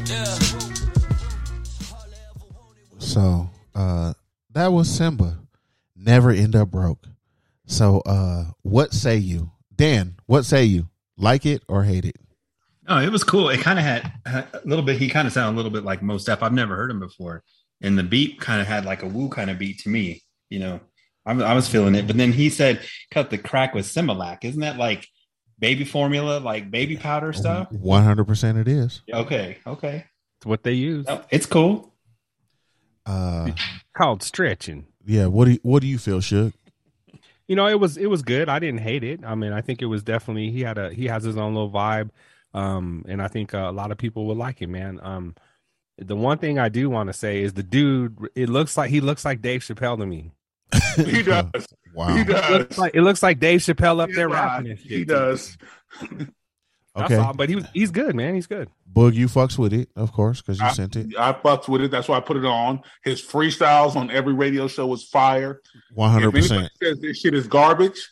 Yeah. 0.07 0.39
So 2.99 3.51
uh 3.75 4.13
that 4.53 4.69
was 4.73 4.89
Symba. 4.89 5.39
Never 5.97 6.31
end 6.31 6.55
up 6.55 6.71
broke. 6.71 7.07
So 7.69 8.01
uh 8.01 8.45
what 8.63 8.93
say 8.93 9.17
you? 9.17 9.53
Dan, 9.77 10.17
what 10.27 10.45
say 10.45 10.65
you? 10.65 10.89
Like 11.17 11.47
it 11.47 11.63
or 11.69 11.85
hate 11.85 12.05
it? 12.05 12.17
No, 12.89 12.99
it 12.99 13.11
was 13.13 13.23
cool. 13.25 13.51
It 13.51 13.61
kind 13.61 13.79
of 13.79 13.85
had 13.85 14.11
a 14.27 14.61
little 14.65 14.85
bit. 14.85 14.99
He 14.99 15.09
kind 15.11 15.27
of 15.29 15.33
sounded 15.35 15.55
a 15.55 15.57
little 15.59 15.71
bit 15.71 15.85
like 15.85 16.03
Mos 16.03 16.25
Def. 16.25 16.43
I've 16.43 16.53
never 16.53 16.75
heard 16.75 16.91
him 16.91 17.01
before, 17.01 17.45
and 17.83 17.99
the 17.99 18.03
beat 18.03 18.41
kind 18.41 18.61
of 18.63 18.67
had 18.67 18.85
like 18.87 19.03
a 19.03 19.07
woo 19.07 19.29
kind 19.29 19.51
of 19.51 19.59
beat 19.59 19.81
to 19.81 19.91
me. 19.91 20.23
You 20.49 20.61
know, 20.61 20.81
I, 21.27 21.33
I 21.33 21.53
was 21.55 21.69
feeling 21.69 21.95
it. 21.95 22.07
But 22.07 22.17
then 22.17 22.33
he 22.33 22.49
said, 22.49 22.81
"Cut 23.11 23.29
the 23.29 23.37
crack 23.37 23.75
with 23.75 23.85
Similac." 23.85 24.43
Isn't 24.45 24.63
that 24.63 24.79
like 24.79 25.07
baby 25.59 25.85
formula, 25.85 26.39
like 26.39 26.71
baby 26.71 26.97
powder 26.97 27.35
stuff? 27.35 27.71
One 27.71 28.05
hundred 28.05 28.25
percent 28.27 28.57
it 28.57 28.69
is. 28.69 29.03
Okay, 29.13 29.59
okay, 29.67 30.07
It's 30.39 30.47
what 30.47 30.63
they 30.63 30.73
use. 30.73 31.07
No, 31.07 31.23
it's 31.31 31.47
cool. 31.47 31.93
Uh 33.05 33.51
Called 33.95 34.23
stretching. 34.23 34.87
yeah, 35.05 35.27
what 35.27 35.45
do 35.47 35.53
you 35.53 35.59
what 35.63 35.83
do 35.83 35.89
you 35.89 35.99
feel, 35.99 36.21
Suge? 36.21 36.55
You 37.49 37.57
know 37.57 37.67
it 37.67 37.81
was 37.81 37.97
it 37.97 38.07
was 38.07 38.23
good 38.23 38.49
i 38.49 38.59
didn't 38.59 38.81
hate 38.81 39.03
it 39.03 39.21
i 39.25 39.35
mean 39.35 39.53
i 39.53 39.61
think 39.61 39.83
it 39.83 39.87
was 39.87 40.03
definitely 40.03 40.51
he 40.51 40.61
had 40.61 40.79
a 40.79 40.93
he 40.93 41.07
has 41.07 41.25
his 41.25 41.37
own 41.37 41.55
little 41.55 41.71
vibe 41.71 42.11
um 42.55 43.05
and 43.09 43.21
i 43.21 43.29
think 43.29 43.55
uh, 43.55 43.67
a 43.69 43.73
lot 43.73 43.91
of 43.91 43.99
people 43.99 44.27
would 44.27 44.37
like 44.39 44.63
it 44.63 44.69
man 44.69 45.01
um 45.03 45.35
the 45.99 46.15
one 46.17 46.39
thing 46.39 46.59
i 46.59 46.69
do 46.69 46.89
want 46.89 47.09
to 47.09 47.13
say 47.13 47.43
is 47.43 47.55
the 47.55 47.63
dude 47.63 48.17
it 48.37 48.49
looks 48.49 48.77
like 48.77 48.91
he 48.91 49.01
looks 49.01 49.25
like 49.25 49.43
dave 49.43 49.63
chappelle 49.63 49.99
to 49.99 50.07
me 50.07 50.31
He 50.97 51.23
does. 51.23 51.67
Wow. 51.95 52.15
He 52.15 52.21
it 52.21 52.27
does. 52.29 52.51
looks 52.51 52.79
like, 52.79 52.95
it 52.95 53.01
looks 53.03 53.23
like 53.23 53.41
dave 53.41 53.61
chappelle 53.61 54.01
up 54.01 54.09
He's 54.09 54.17
there 54.17 54.29
right. 54.29 54.35
rapping 54.59 54.71
and 54.73 54.79
shit 54.79 54.91
He 54.91 55.05
does. 55.05 55.57
That's 56.99 57.13
Okay. 57.13 57.23
all, 57.23 57.33
but 57.35 57.49
he 57.49 57.55
was 57.57 57.65
he's 57.73 57.91
good, 57.91 58.15
man. 58.15 58.35
He's 58.35 58.47
good. 58.47 58.69
Boog, 58.93 59.15
you 59.15 59.27
fucks 59.29 59.57
with 59.59 59.73
it, 59.73 59.89
of 59.97 60.13
course, 60.13 60.41
because 60.41 60.59
you 60.59 60.67
I, 60.67 60.73
sent 60.73 60.97
it. 60.97 61.17
I 61.19 61.33
fucked 61.33 61.69
with 61.69 61.81
it. 61.83 61.91
That's 61.91 62.09
why 62.09 62.17
I 62.17 62.21
put 62.21 62.37
it 62.37 62.45
on. 62.45 62.81
His 63.05 63.23
freestyles 63.23 63.97
on 63.97 64.11
every 64.11 64.35
radio 64.35 64.67
show 64.69 64.87
was 64.87 65.05
fire. 65.05 65.61
One 65.95 66.11
hundred 66.11 66.29
If 66.29 66.35
anybody 66.51 66.69
percent. 66.69 66.73
says 66.83 67.01
this 67.01 67.19
shit 67.19 67.35
is 67.35 67.47
garbage, 67.47 68.11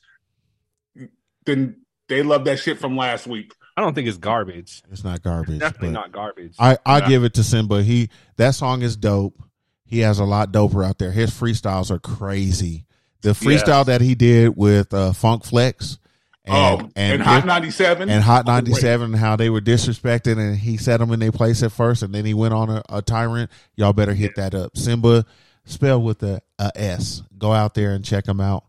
then 1.45 1.77
they 2.09 2.23
love 2.23 2.45
that 2.45 2.59
shit 2.59 2.79
from 2.79 2.97
last 2.97 3.27
week. 3.27 3.53
I 3.77 3.83
don't 3.83 3.95
think 3.95 4.09
it's 4.09 4.17
garbage. 4.17 4.83
It's 4.91 5.05
not 5.05 5.23
garbage. 5.23 5.59
Definitely 5.61 5.91
not 5.91 6.13
garbage. 6.13 6.55
I 6.59 6.79
I 6.87 6.99
Yeah. 7.01 7.09
give 7.09 7.25
it 7.25 7.35
to 7.35 7.43
Symba. 7.43 7.83
He 7.83 8.09
that 8.37 8.55
song 8.55 8.83
is 8.83 8.97
dope. 8.97 9.43
He 9.85 10.01
has 10.01 10.19
a 10.19 10.25
lot 10.25 10.51
doper 10.53 10.85
out 10.85 10.99
there. 10.99 11.13
His 11.13 11.31
freestyles 11.31 11.91
are 11.91 11.99
crazy. 11.99 12.87
The 13.23 13.31
freestyle 13.31 13.85
that 13.87 14.01
he 14.01 14.15
did 14.15 14.57
with 14.57 14.93
uh, 14.95 15.13
Funk 15.13 15.45
Flex 15.45 15.99
and 16.47 16.83
oh, 16.83 16.91
and, 16.95 17.23
Hot 17.23 17.45
97. 17.45 18.09
and 18.09 18.23
Hot 18.23 18.45
Oh, 18.49 18.53
97 18.53 19.07
and 19.13 19.17
how 19.17 19.37
they 19.37 19.51
were 19.51 19.61
disrespected 19.61 20.39
and 20.39 20.57
he 20.57 20.77
set 20.77 20.99
them 20.99 21.11
in 21.13 21.19
their 21.21 21.33
place 21.33 21.63
at 21.63 21.73
first 21.73 22.03
and 22.03 22.15
then 22.15 22.25
he 22.25 22.35
went 22.35 22.55
on 22.55 22.71
a, 22.71 22.83
a 22.89 23.03
tyrant. 23.03 23.51
Y'all 23.75 23.93
better 23.93 24.15
hit 24.15 24.37
that 24.37 24.55
up. 24.55 24.75
Symba, 24.75 25.25
spell 25.65 26.01
with 26.01 26.23
a, 26.23 26.41
a 26.59 26.71
S. 26.77 27.23
Go 27.37 27.53
out 27.53 27.75
there 27.75 27.93
and 27.93 28.05
check 28.05 28.27
him 28.27 28.41
out. 28.41 28.65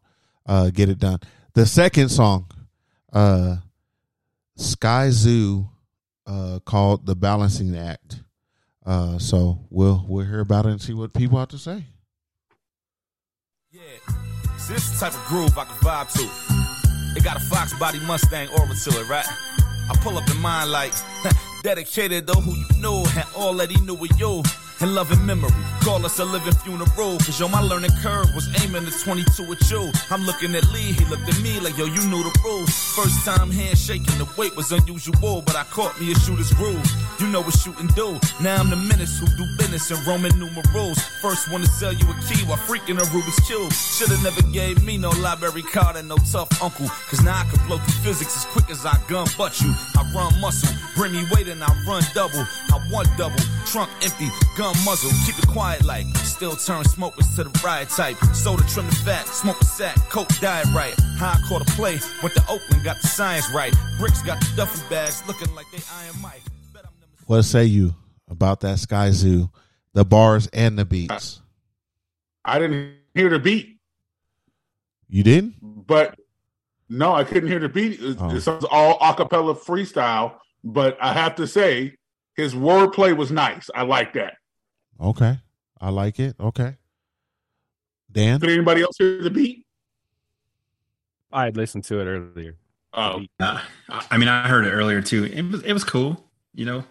Uh, 0.46 0.70
get 0.72 0.90
it 0.90 0.98
done. 0.98 1.20
The 1.54 1.66
second 1.66 2.10
song, 2.10 2.48
uh, 3.14 3.58
Skyzoo, 4.58 5.70
uh, 6.26 6.60
called 6.66 7.06
The 7.06 7.16
Balancing 7.16 7.78
Act. 7.78 8.22
Uh, 8.86 9.20
so 9.20 9.60
we'll 9.70 10.06
we'll 10.08 10.26
hear 10.26 10.40
about 10.40 10.66
it 10.66 10.70
and 10.70 10.82
see 10.82 10.94
what 10.94 11.14
people 11.14 11.38
have 11.38 11.50
to 11.50 11.58
say. 11.58 11.84
See, 13.72 14.74
this 14.74 14.86
is 14.86 15.00
the 15.00 15.06
type 15.06 15.14
of 15.14 15.26
groove 15.26 15.58
I 15.58 15.66
can 15.66 15.76
vibe 15.76 16.12
to. 16.14 16.67
It 17.18 17.24
got 17.24 17.38
a 17.38 17.40
Fox 17.40 17.74
body 17.80 18.00
Mustang 18.02 18.48
aura 18.50 18.76
to 18.76 19.00
it, 19.02 19.10
right? 19.10 19.26
I 19.90 19.96
pull 20.02 20.20
up 20.20 20.30
in 20.30 20.38
mine 20.38 20.70
like 20.70 20.94
dedicated 21.64 22.28
to 22.28 22.34
who 22.34 22.54
you 22.54 22.80
know 22.80 23.04
and 23.16 23.26
all 23.36 23.56
that 23.56 23.72
he 23.72 23.82
knew 23.82 23.96
of 23.96 24.20
you. 24.20 24.44
And 24.80 24.94
loving 24.94 25.26
memory, 25.26 25.50
call 25.82 26.06
us 26.06 26.20
a 26.20 26.26
living 26.26 26.54
funeral. 26.54 27.18
Cause 27.18 27.40
yo, 27.40 27.48
my 27.48 27.62
learning 27.62 27.92
curve 28.04 28.28
was 28.36 28.48
aiming 28.64 28.86
at 28.86 28.94
22 28.94 29.48
with 29.48 29.72
you. 29.72 29.92
I'm 30.12 30.24
looking 30.24 30.54
at 30.54 30.70
Lee, 30.72 30.94
he 30.94 31.04
looked 31.06 31.28
at 31.28 31.42
me 31.42 31.60
like, 31.60 31.78
yo, 31.78 31.86
you 31.86 32.02
knew 32.08 32.22
the 32.22 32.40
rules. 32.44 32.70
First 32.96 33.26
time 33.26 33.50
handshaking, 33.50 34.18
the 34.20 34.30
weight 34.38 34.56
was 34.56 34.72
unusual, 34.72 35.42
but 35.42 35.56
I 35.56 35.64
caught 35.64 36.00
me 36.00 36.12
a 36.12 36.16
shooter's 36.16 36.54
groove. 36.54 36.86
You 37.20 37.26
know 37.26 37.42
what 37.42 37.56
shooting 37.58 37.88
do. 37.96 38.20
Now 38.40 38.58
I'm 38.58 38.70
the 38.70 38.76
menace 38.76 39.18
who 39.18 39.26
do 39.36 39.46
business 39.58 39.90
in 39.90 39.98
Roman 40.06 40.38
numerals. 40.38 41.00
First 41.22 41.52
one 41.52 41.62
to 41.62 41.68
sell 41.68 41.94
you 41.94 42.06
a 42.12 42.16
key 42.30 42.46
while 42.46 42.58
freaking 42.58 43.02
a 43.02 43.06
Rubik's 43.10 43.40
Cube. 43.48 43.74
Shoulda 43.74 44.22
never 44.22 44.44
gave 44.54 44.84
me 44.84 45.00
no 45.00 45.10
library 45.10 45.64
card 45.64 45.96
and 45.96 46.08
no 46.08 46.18
tough 46.32 46.62
uncle. 46.62 46.88
Cause 47.10 47.24
now 47.24 47.42
I 47.42 47.46
can 47.50 47.66
blow 47.66 47.80
through 47.80 48.04
physics 48.04 48.38
as 48.38 48.46
quick 48.46 48.70
as 48.70 48.86
I 48.86 48.96
gun 49.08 49.26
butt 49.38 49.60
you. 49.62 49.74
I 49.98 50.06
run 50.14 50.40
muscle, 50.40 50.70
bring 50.96 51.14
me 51.14 51.26
weight 51.34 51.48
and 51.48 51.64
I 51.64 51.74
run 51.88 52.04
double. 52.14 52.46
I 52.70 52.78
want 52.92 53.08
double, 53.18 53.42
trunk 53.72 53.90
empty, 54.04 54.30
gun 54.58 54.76
muzzle. 54.86 55.12
Keep 55.26 55.40
it 55.44 55.48
quiet 55.50 55.84
like, 55.84 56.06
still 56.18 56.56
turn 56.56 56.84
smokers 56.86 57.36
to 57.36 57.44
the 57.44 57.62
riot 57.64 57.90
type. 57.90 58.18
Soda 58.34 58.64
trim 58.68 58.86
the 58.88 58.96
fat, 58.96 59.28
smoke 59.28 59.60
a 59.62 59.66
sack, 59.66 59.96
coke 60.10 60.28
diet 60.40 60.68
right. 60.74 60.94
How 61.18 61.32
I 61.32 61.40
caught 61.48 61.62
a 61.62 61.72
play, 61.74 62.00
went 62.24 62.36
to 62.36 62.42
Oakland, 62.50 62.84
got 62.84 62.98
the 63.02 63.08
science 63.08 63.50
right. 63.54 63.74
Bricks 64.00 64.22
got 64.24 64.40
the 64.40 64.48
duffel 64.56 64.88
bags, 64.90 65.24
looking 65.28 65.54
like 65.56 65.66
they 65.72 65.80
Iron 66.04 66.16
Mike. 66.22 66.42
What 67.26 67.44
say 67.44 67.66
you 67.66 67.94
about 68.30 68.62
that 68.62 68.78
Skyzoo, 68.78 69.50
the 69.94 70.06
bars 70.06 70.48
and 70.54 70.78
the 70.80 70.86
beats? 70.86 71.42
I 72.46 72.60
didn't 72.60 72.94
hear 73.14 73.30
the 73.30 73.40
beat, 73.40 73.80
You 75.10 75.24
didn't? 75.24 75.56
but 75.88 76.18
no, 76.90 77.14
I 77.14 77.26
couldn't 77.26 77.50
hear 77.50 77.60
the 77.60 77.68
beat. 77.70 78.00
It- 78.00 78.18
Oh. 78.20 78.30
It 78.30 78.46
was 78.46 78.48
all 78.72 78.98
acapella 79.00 79.58
freestyle, 79.58 80.36
but 80.64 80.98
I 81.02 81.12
have 81.12 81.36
to 81.36 81.48
say 81.48 81.96
his 82.38 82.54
wordplay 82.56 83.16
was 83.18 83.32
nice. 83.32 83.70
I 83.76 83.84
like 83.84 84.14
that. 84.14 84.36
Okay. 85.02 85.40
I 85.82 85.90
like 85.90 86.20
it. 86.20 86.36
Okay. 86.40 86.78
Dan? 88.12 88.40
Did 88.40 88.52
anybody 88.52 88.82
else 88.82 88.96
hear 88.98 89.22
the 89.22 89.30
beat? 89.30 89.66
I 91.32 91.46
had 91.46 91.58
listened 91.58 91.84
to 91.86 92.00
it 92.00 92.06
earlier. 92.06 92.56
Oh, 92.94 93.26
Uh, 93.40 93.62
I 93.90 94.18
mean, 94.18 94.30
I 94.30 94.48
heard 94.48 94.66
it 94.66 94.72
earlier 94.72 95.02
too. 95.02 95.26
It 95.26 95.44
was 95.52 95.62
it 95.64 95.74
was 95.74 95.84
cool, 95.84 96.24
you 96.54 96.66
know. 96.66 96.84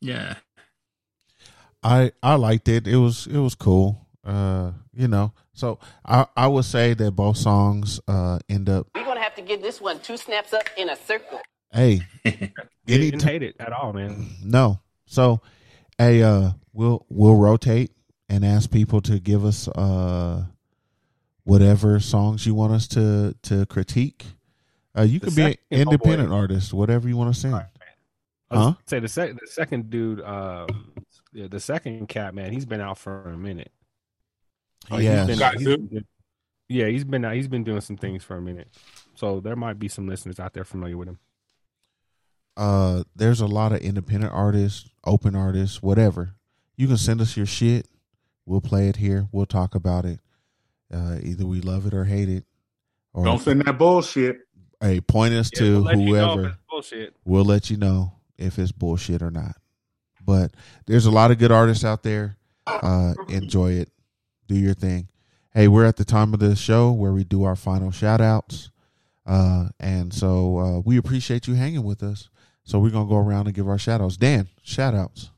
Yeah, 0.00 0.36
I 1.82 2.12
I 2.22 2.36
liked 2.36 2.68
it. 2.68 2.86
It 2.86 2.96
was 2.96 3.26
it 3.26 3.38
was 3.38 3.54
cool. 3.56 4.06
Uh, 4.24 4.72
you 4.94 5.08
know. 5.08 5.32
So 5.52 5.78
I 6.06 6.26
I 6.36 6.46
would 6.46 6.64
say 6.64 6.94
that 6.94 7.10
both 7.12 7.36
songs 7.36 8.00
uh 8.06 8.38
end 8.48 8.68
up 8.68 8.86
We're 8.94 9.04
gonna 9.04 9.20
have 9.20 9.34
to 9.34 9.42
give 9.42 9.60
this 9.60 9.80
one 9.80 9.98
two 9.98 10.16
snaps 10.16 10.52
up 10.54 10.64
in 10.76 10.88
a 10.88 10.96
circle. 10.96 11.40
Hey 11.72 12.00
Any 12.24 12.52
any 12.88 13.10
didn't 13.10 13.22
hate 13.22 13.42
it 13.42 13.56
at 13.60 13.72
all, 13.72 13.92
man. 13.92 14.26
no. 14.42 14.80
So 15.06 15.40
hey 15.98 16.22
uh 16.22 16.52
we'll 16.72 17.04
we'll 17.08 17.36
rotate 17.36 17.90
and 18.28 18.44
ask 18.44 18.70
people 18.70 19.00
to 19.02 19.18
give 19.18 19.44
us 19.44 19.68
uh 19.68 20.44
whatever 21.44 21.98
songs 22.00 22.46
you 22.46 22.54
want 22.54 22.72
us 22.72 22.86
to 22.88 23.34
to 23.42 23.66
critique. 23.66 24.24
Uh 24.96 25.02
you 25.02 25.18
The 25.18 25.26
can 25.26 25.34
be 25.34 25.42
an 25.42 25.48
second- 25.50 25.58
boy. 25.70 25.76
independent 25.92 26.32
artist, 26.32 26.72
whatever 26.74 27.08
you 27.08 27.16
want 27.16 27.34
to 27.34 27.40
sing. 27.40 27.54
I 27.54 27.66
was 28.50 28.64
Huh? 28.64 28.74
say 28.86 28.98
the 29.00 29.08
sec- 29.08 29.38
the 29.38 29.46
second 29.46 29.90
dude, 29.90 30.20
uh, 30.22 30.66
yeah, 31.34 31.48
the 31.48 31.60
second 31.60 32.06
cat 32.08 32.34
man, 32.34 32.50
he's 32.52 32.64
been 32.64 32.80
out 32.80 32.96
for 32.96 33.24
a 33.28 33.36
minute. 33.36 33.70
Oh, 34.90 34.96
He's 34.96 35.04
Yes. 35.04 35.26
been- 35.26 35.38
Got 35.38 35.54
he's 35.58 35.64
been- 35.66 36.06
yeah, 36.70 36.86
he's 36.86 37.04
been 37.04 37.24
out, 37.26 37.34
he's 37.34 37.48
been 37.48 37.64
doing 37.64 37.82
some 37.82 37.96
things 37.98 38.24
for 38.24 38.36
a 38.36 38.40
minute. 38.40 38.68
So 39.14 39.40
there 39.40 39.54
might 39.56 39.78
be 39.78 39.88
some 39.88 40.06
listeners 40.08 40.40
out 40.40 40.54
there 40.54 40.64
familiar 40.64 40.96
with 40.96 41.08
him. 41.08 41.18
Uh 42.58 43.04
there's 43.16 43.40
a 43.40 43.46
lot 43.46 43.72
of 43.72 43.78
independent 43.78 44.32
artists, 44.34 44.90
open 45.04 45.34
artists, 45.34 45.82
whatever. 45.82 46.34
You 46.76 46.86
can 46.88 46.96
send 46.98 47.20
us 47.22 47.36
your 47.36 47.46
shit. 47.46 47.86
We'll 48.46 48.60
play 48.60 48.88
it 48.88 48.96
here. 48.96 49.28
We'll 49.32 49.46
talk 49.46 49.74
about 49.74 50.04
it. 50.04 50.20
Uh 50.92 51.18
either 51.22 51.46
we 51.46 51.60
love 51.60 51.86
it 51.86 51.94
or 51.94 52.04
hate 52.04 52.28
it. 52.28 52.44
Or 53.14 53.24
don't 53.24 53.40
send 53.40 53.62
that 53.62 53.78
bullshit. 53.78 54.40
hey, 54.80 55.00
point 55.00 55.34
us 55.34 55.50
Yeah, 55.54 55.60
to 55.60 55.72
we'll 55.74 55.82
let 55.82 55.98
you 55.98 56.04
know 56.12 56.34
whoever. 56.36 56.58
bullshit. 56.68 57.16
we'll 57.24 57.44
let 57.44 57.70
you 57.70 57.76
know 57.78 58.12
if 58.36 58.58
it's 58.58 58.72
bullshit 58.72 59.22
or 59.22 59.30
not. 59.30 59.56
But 60.24 60.52
there's 60.86 61.06
a 61.06 61.10
lot 61.10 61.30
of 61.30 61.38
good 61.38 61.52
artists 61.52 61.84
out 61.84 62.02
there. 62.02 62.36
Uh 62.66 63.14
enjoy 63.28 63.72
it. 63.72 63.90
Do 64.48 64.56
your 64.56 64.74
thing. 64.74 65.08
Hey, 65.54 65.68
we're 65.68 65.84
at 65.86 65.96
the 65.96 66.04
time 66.04 66.34
of 66.34 66.40
the 66.40 66.54
show 66.56 66.90
where 66.92 67.12
we 67.12 67.24
do 67.24 67.44
our 67.44 67.56
final 67.56 67.90
shout 67.92 68.20
outs. 68.20 68.70
Uh 69.26 69.68
and 69.78 70.12
so 70.12 70.58
uh 70.58 70.78
we 70.80 70.96
appreciate 70.96 71.46
you 71.46 71.54
hanging 71.54 71.84
with 71.84 72.02
us. 72.02 72.28
So 72.68 72.78
we're 72.78 72.90
gonna 72.90 73.08
go 73.08 73.16
around 73.16 73.46
and 73.46 73.56
give 73.56 73.66
our 73.66 73.78
shout 73.78 74.02
outs. 74.02 74.18
Dan, 74.18 74.46
shout 74.62 74.94
outs. 74.94 75.30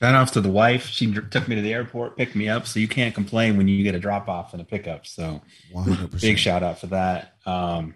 shout 0.00 0.14
outs 0.14 0.30
to 0.30 0.40
the 0.40 0.48
wife. 0.50 0.86
She 0.86 1.12
took 1.12 1.46
me 1.46 1.54
to 1.54 1.60
the 1.60 1.74
airport, 1.74 2.16
picked 2.16 2.34
me 2.34 2.48
up. 2.48 2.66
So 2.66 2.80
you 2.80 2.88
can't 2.88 3.14
complain 3.14 3.58
when 3.58 3.68
you 3.68 3.84
get 3.84 3.94
a 3.94 3.98
drop 3.98 4.26
off 4.26 4.54
and 4.54 4.62
a 4.62 4.64
pickup. 4.64 5.04
So 5.06 5.42
One 5.70 5.84
hundred 5.84 6.10
percent. 6.10 6.22
big 6.22 6.38
shout 6.38 6.62
out 6.62 6.78
for 6.78 6.86
that. 6.86 7.34
Um, 7.44 7.92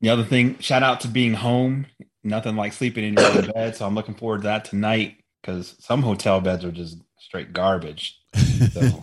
the 0.00 0.08
other 0.10 0.24
thing, 0.24 0.58
shout 0.58 0.82
out 0.82 1.02
to 1.02 1.08
being 1.08 1.32
home. 1.34 1.86
Nothing 2.24 2.56
like 2.56 2.72
sleeping 2.72 3.04
in 3.04 3.14
your 3.14 3.24
own 3.24 3.52
bed. 3.52 3.76
So 3.76 3.86
I'm 3.86 3.94
looking 3.94 4.16
forward 4.16 4.38
to 4.38 4.48
that 4.48 4.64
tonight 4.64 5.18
because 5.40 5.76
some 5.78 6.02
hotel 6.02 6.40
beds 6.40 6.64
are 6.64 6.72
just 6.72 6.98
straight 7.20 7.52
garbage. 7.52 8.18
So 8.34 8.80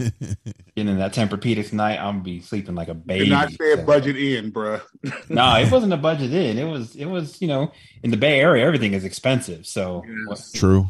getting 0.75 0.87
in 0.93 0.97
that 0.99 1.13
Tempur-Pedic 1.13 1.69
tonight, 1.69 1.97
I'm 1.97 2.15
gonna 2.15 2.23
be 2.23 2.41
sleeping 2.41 2.75
like 2.75 2.87
a 2.89 2.93
baby. 2.93 3.25
Did 3.25 3.31
not 3.31 3.51
say 3.51 3.75
So- 3.75 3.83
budget 3.85 4.17
in, 4.17 4.49
bro. 4.51 4.79
no, 5.29 5.55
it 5.57 5.71
wasn't 5.71 5.93
a 5.93 5.97
budget 5.97 6.33
in. 6.33 6.57
It 6.57 6.65
was 6.65 6.95
it 6.95 7.05
was 7.05 7.41
you 7.41 7.47
know 7.47 7.71
in 8.03 8.11
the 8.11 8.17
Bay 8.17 8.39
Area 8.39 8.65
everything 8.65 8.93
is 8.93 9.03
expensive. 9.05 9.65
So 9.65 10.03
True. 10.53 10.87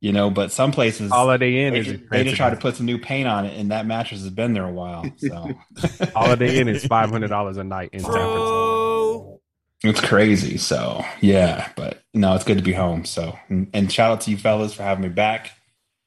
you 0.00 0.12
know, 0.12 0.30
but 0.30 0.52
some 0.52 0.72
places 0.72 1.10
Holiday 1.10 1.64
Inn 1.64 1.72
they, 1.74 1.80
is 1.80 1.86
just- 1.86 1.98
they 2.10 2.24
just 2.24 2.32
expensive. 2.32 2.36
try 2.36 2.50
to 2.50 2.56
put 2.56 2.76
some 2.76 2.86
new 2.86 2.98
paint 2.98 3.28
on 3.28 3.46
it, 3.46 3.58
and 3.58 3.70
that 3.70 3.86
mattress 3.86 4.20
has 4.20 4.30
been 4.30 4.52
there 4.54 4.66
a 4.66 4.72
while. 4.72 5.04
So 5.18 5.50
Holiday 6.14 6.58
Inn 6.60 6.68
is 6.68 6.84
five 6.86 7.10
hundred 7.10 7.28
dollars 7.28 7.56
a 7.56 7.64
night 7.64 7.90
in 7.92 8.00
San 8.00 8.10
Francisco. 8.12 9.40
it's 9.84 10.00
crazy. 10.00 10.56
So 10.58 11.04
yeah, 11.20 11.70
but 11.76 12.02
no, 12.14 12.34
it's 12.34 12.44
good 12.44 12.58
to 12.58 12.64
be 12.64 12.72
home. 12.72 13.04
So 13.04 13.38
and, 13.48 13.68
and 13.74 13.92
shout 13.92 14.12
out 14.12 14.20
to 14.22 14.30
you 14.30 14.36
fellas 14.36 14.72
for 14.74 14.82
having 14.82 15.02
me 15.02 15.08
back. 15.08 15.50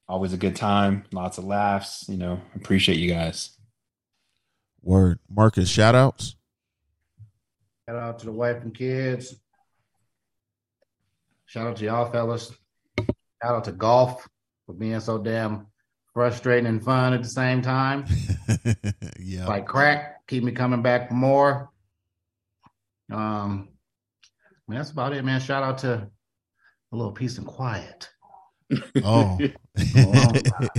Always 0.08 0.34
a 0.34 0.38
good 0.38 0.56
time, 0.56 1.06
lots 1.12 1.38
of 1.38 1.46
laughs. 1.46 2.06
You 2.08 2.18
know, 2.18 2.42
appreciate 2.56 3.00
you 3.00 3.12
guys. 3.12 3.58
Word. 4.84 5.20
Marcus, 5.30 5.68
shout 5.68 5.96
outs. 5.96 6.36
Shout 7.88 7.98
out 7.98 8.20
to 8.20 8.28
the 8.28 8.32
wife 8.32 8.62
and 8.62 8.74
kids. 8.74 9.36
Shout 11.46 11.68
out 11.68 11.78
to 11.78 11.86
y'all 11.86 12.12
fellas. 12.12 12.54
Shout 13.00 13.56
out 13.56 13.64
to 13.64 13.72
golf 13.72 14.28
for 14.66 14.74
being 14.74 15.00
so 15.00 15.18
damn 15.18 15.68
frustrating 16.14 16.68
and 16.68 16.84
fun 16.84 17.14
at 17.14 17.24
the 17.24 17.30
same 17.30 17.62
time. 17.62 18.06
yeah. 19.20 19.48
Like 19.48 19.66
crack, 19.66 20.26
keep 20.28 20.44
me 20.44 20.52
coming 20.52 20.82
back 20.82 21.10
for 21.10 21.16
more. 21.16 21.70
Um, 23.12 23.70
I 24.44 24.72
mean, 24.72 24.78
that's 24.78 24.92
about 24.92 25.14
it, 25.14 25.24
man. 25.26 25.40
Shout 25.40 25.64
out 25.64 25.80
to 25.80 26.10
a 26.92 26.96
little 26.96 27.12
peace 27.12 27.38
and 27.38 27.48
quiet. 27.48 28.10
Oh. 29.04 29.40
Alone 29.96 30.34
time. 30.34 30.70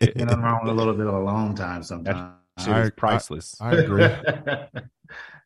Ain't 0.00 0.16
Nothing 0.16 0.42
wrong 0.42 0.60
with 0.62 0.72
a 0.72 0.74
little 0.74 0.94
bit 0.94 1.06
of 1.06 1.14
a 1.14 1.20
long 1.20 1.54
time 1.54 1.82
sometimes. 1.82 2.34
Shit 2.58 2.96
priceless. 2.96 3.56
I 3.60 3.72
agree. 3.72 4.06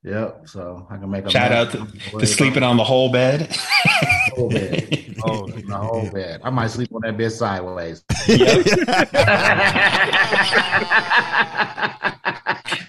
Yep. 0.05 0.49
So 0.49 0.87
I 0.91 0.99
can 0.99 1.11
make 1.11 1.25
a 1.25 1.31
Shout 1.31 1.51
out 1.51 1.71
to, 1.73 1.87
to 2.19 2.27
sleeping 2.27 2.63
on 2.63 2.77
the 2.77 2.85
whole 2.85 3.11
bed. 3.11 3.57
whole 4.35 4.51
bed. 4.51 5.01
Oh, 5.27 5.47
the 5.47 5.75
whole 5.75 6.11
bed. 6.11 6.43
I 6.45 6.51
might 6.51 6.67
sleep 6.67 6.93
on 6.93 7.01
that 7.01 7.17
bed 7.17 7.33
sideways. 7.33 8.05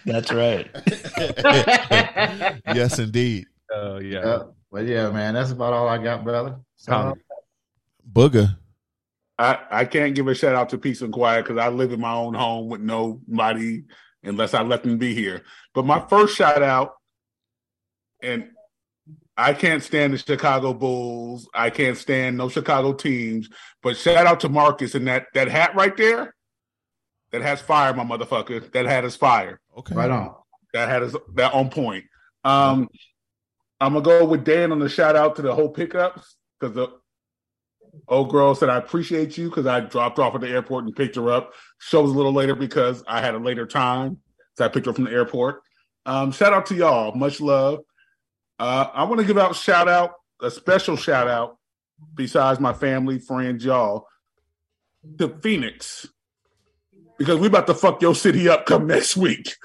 That's 0.05 0.33
right. 0.33 0.69
yes, 2.75 2.99
indeed. 2.99 3.45
Oh 3.71 3.99
yeah. 3.99 4.25
Yep. 4.25 4.53
But 4.69 4.85
yeah, 4.87 5.09
man, 5.11 5.35
that's 5.35 5.51
about 5.51 5.71
all 5.71 5.87
I 5.87 5.97
got, 5.97 6.25
brother. 6.25 6.57
So, 6.75 6.91
uh, 6.91 7.13
Booger. 8.11 8.57
I, 9.37 9.59
I 9.69 9.85
can't 9.85 10.15
give 10.15 10.27
a 10.27 10.35
shout 10.35 10.55
out 10.55 10.69
to 10.69 10.77
Peace 10.77 11.01
and 11.01 11.11
Quiet 11.11 11.43
because 11.43 11.57
I 11.57 11.67
live 11.69 11.91
in 11.91 11.99
my 11.99 12.13
own 12.13 12.33
home 12.33 12.69
with 12.69 12.81
nobody 12.81 13.83
unless 14.23 14.53
I 14.53 14.63
let 14.63 14.83
them 14.83 14.97
be 14.97 15.13
here. 15.13 15.43
But 15.73 15.85
my 15.85 15.99
first 16.07 16.35
shout 16.35 16.63
out, 16.63 16.93
and 18.21 18.49
I 19.37 19.53
can't 19.53 19.83
stand 19.83 20.13
the 20.13 20.17
Chicago 20.17 20.73
Bulls. 20.73 21.49
I 21.53 21.69
can't 21.69 21.97
stand 21.97 22.37
no 22.37 22.47
Chicago 22.47 22.93
teams. 22.93 23.49
But 23.83 23.97
shout 23.97 24.25
out 24.25 24.39
to 24.41 24.49
Marcus 24.49 24.95
and 24.95 25.07
that 25.07 25.27
that 25.33 25.49
hat 25.49 25.75
right 25.75 25.95
there. 25.95 26.33
That 27.31 27.41
has 27.41 27.59
fire, 27.59 27.93
my 27.93 28.05
motherfucker. 28.05 28.71
That 28.71 28.85
hat 28.85 29.03
is 29.03 29.15
fire. 29.15 29.59
Okay. 29.77 29.95
right 29.95 30.09
on. 30.09 30.33
That 30.73 30.87
hat 30.87 31.03
is 31.03 31.15
that 31.35 31.53
on 31.53 31.69
point. 31.69 32.05
Um, 32.45 32.87
I'm 33.81 33.93
gonna 33.93 34.05
go 34.05 34.25
with 34.25 34.45
Dan 34.45 34.71
on 34.71 34.79
the 34.79 34.87
shout 34.87 35.17
out 35.17 35.35
to 35.35 35.41
the 35.41 35.53
whole 35.53 35.69
pickups 35.69 36.37
because 36.59 36.75
the 36.75 36.87
old 38.07 38.29
girl 38.29 38.55
said 38.55 38.69
I 38.69 38.77
appreciate 38.77 39.37
you 39.37 39.49
because 39.49 39.65
I 39.65 39.81
dropped 39.81 40.19
off 40.19 40.35
at 40.35 40.41
the 40.41 40.49
airport 40.49 40.85
and 40.85 40.95
picked 40.95 41.15
her 41.15 41.29
up. 41.29 41.53
Show 41.79 42.01
was 42.01 42.11
a 42.11 42.15
little 42.15 42.33
later 42.33 42.55
because 42.55 43.03
I 43.07 43.21
had 43.21 43.35
a 43.35 43.39
later 43.39 43.65
time, 43.65 44.19
so 44.57 44.65
I 44.65 44.67
picked 44.67 44.85
her 44.85 44.91
up 44.91 44.95
from 44.95 45.05
the 45.05 45.11
airport. 45.11 45.61
Um, 46.05 46.31
shout 46.31 46.53
out 46.53 46.65
to 46.67 46.75
y'all, 46.75 47.13
much 47.15 47.41
love. 47.41 47.79
Uh, 48.59 48.87
I 48.93 49.03
want 49.03 49.19
to 49.19 49.27
give 49.27 49.37
out 49.37 49.55
shout 49.55 49.87
out 49.87 50.13
a 50.41 50.51
special 50.51 50.95
shout 50.95 51.27
out 51.27 51.57
besides 52.13 52.59
my 52.59 52.73
family, 52.73 53.19
friends, 53.19 53.65
y'all 53.65 54.07
to 55.17 55.29
Phoenix 55.41 56.07
because 57.17 57.39
we 57.39 57.47
about 57.47 57.67
to 57.67 57.73
fuck 57.73 58.01
your 58.01 58.15
city 58.15 58.49
up 58.49 58.65
come 58.65 58.87
next 58.87 59.15
week. 59.15 59.55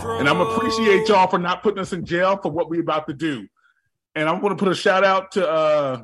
And 0.00 0.28
I'm 0.28 0.40
appreciate 0.40 1.08
y'all 1.08 1.26
for 1.26 1.38
not 1.38 1.62
putting 1.62 1.80
us 1.80 1.92
in 1.92 2.04
jail 2.04 2.36
for 2.36 2.50
what 2.50 2.70
we 2.70 2.78
about 2.78 3.06
to 3.08 3.14
do. 3.14 3.46
And 4.14 4.28
I'm 4.28 4.40
to 4.40 4.56
put 4.56 4.68
a 4.68 4.74
shout 4.74 5.04
out 5.04 5.32
to 5.32 5.48
uh 5.48 6.02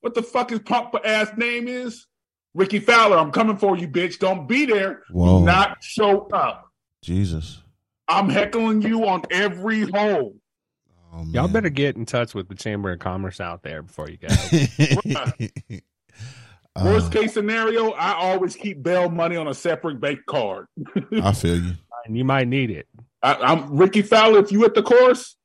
what 0.00 0.14
the 0.14 0.22
fuck 0.22 0.50
his 0.50 0.60
pump 0.60 0.94
ass 1.04 1.30
name 1.36 1.68
is? 1.68 2.06
Rickie 2.54 2.80
Fowler. 2.80 3.18
I'm 3.18 3.32
coming 3.32 3.56
for 3.56 3.76
you, 3.76 3.86
bitch. 3.86 4.18
Don't 4.18 4.46
be 4.46 4.64
there. 4.66 5.02
Whoa. 5.10 5.40
Do 5.40 5.44
not 5.44 5.82
show 5.82 6.26
up. 6.28 6.70
Jesus. 7.02 7.62
I'm 8.08 8.28
heckling 8.28 8.82
you 8.82 9.06
on 9.06 9.22
every 9.30 9.82
hole. 9.82 10.36
Oh, 11.12 11.24
Y'all 11.30 11.48
better 11.48 11.68
get 11.70 11.96
in 11.96 12.06
touch 12.06 12.34
with 12.34 12.48
the 12.48 12.54
Chamber 12.54 12.92
of 12.92 12.98
Commerce 12.98 13.40
out 13.40 13.62
there 13.62 13.82
before 13.82 14.08
you 14.08 14.16
go. 14.18 14.28
Worst 16.84 17.06
uh, 17.06 17.10
case 17.10 17.32
scenario, 17.32 17.92
I 17.92 18.12
always 18.14 18.54
keep 18.54 18.82
bail 18.82 19.08
money 19.08 19.36
on 19.36 19.48
a 19.48 19.54
separate 19.54 20.00
bank 20.00 20.20
card. 20.26 20.66
I 21.22 21.32
feel 21.32 21.56
you. 21.56 21.72
and 22.04 22.16
you 22.18 22.24
might 22.24 22.48
need 22.48 22.70
it. 22.70 22.86
I, 23.22 23.34
I'm 23.34 23.76
Rickie 23.76 24.02
Fowler. 24.02 24.40
If 24.40 24.52
you 24.52 24.64
at 24.64 24.74
the 24.74 24.82
course, 24.82 25.36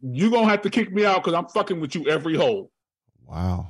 you're 0.00 0.30
gonna 0.30 0.48
have 0.48 0.62
to 0.62 0.70
kick 0.70 0.92
me 0.92 1.04
out 1.04 1.24
because 1.24 1.34
I'm 1.34 1.48
fucking 1.48 1.80
with 1.80 1.94
you 1.94 2.08
every 2.08 2.36
hole. 2.36 2.70
Wow. 3.26 3.68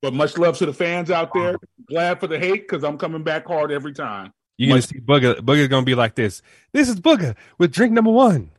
But 0.00 0.14
much 0.14 0.38
love 0.38 0.56
to 0.58 0.66
the 0.66 0.72
fans 0.72 1.10
out 1.10 1.32
there. 1.34 1.56
Glad 1.88 2.20
for 2.20 2.26
the 2.28 2.38
hate 2.38 2.68
because 2.68 2.84
I'm 2.84 2.98
coming 2.98 3.22
back 3.22 3.46
hard 3.46 3.72
every 3.72 3.92
time. 3.92 4.32
You're 4.56 4.70
gonna 4.70 4.82
see 4.82 5.00
Booger. 5.00 5.36
Booger's 5.40 5.68
gonna 5.68 5.84
be 5.86 5.94
like 5.94 6.14
this. 6.14 6.42
This 6.72 6.88
is 6.88 7.00
Booger 7.00 7.36
with 7.58 7.72
drink 7.72 7.92
number 7.92 8.10
one. 8.10 8.50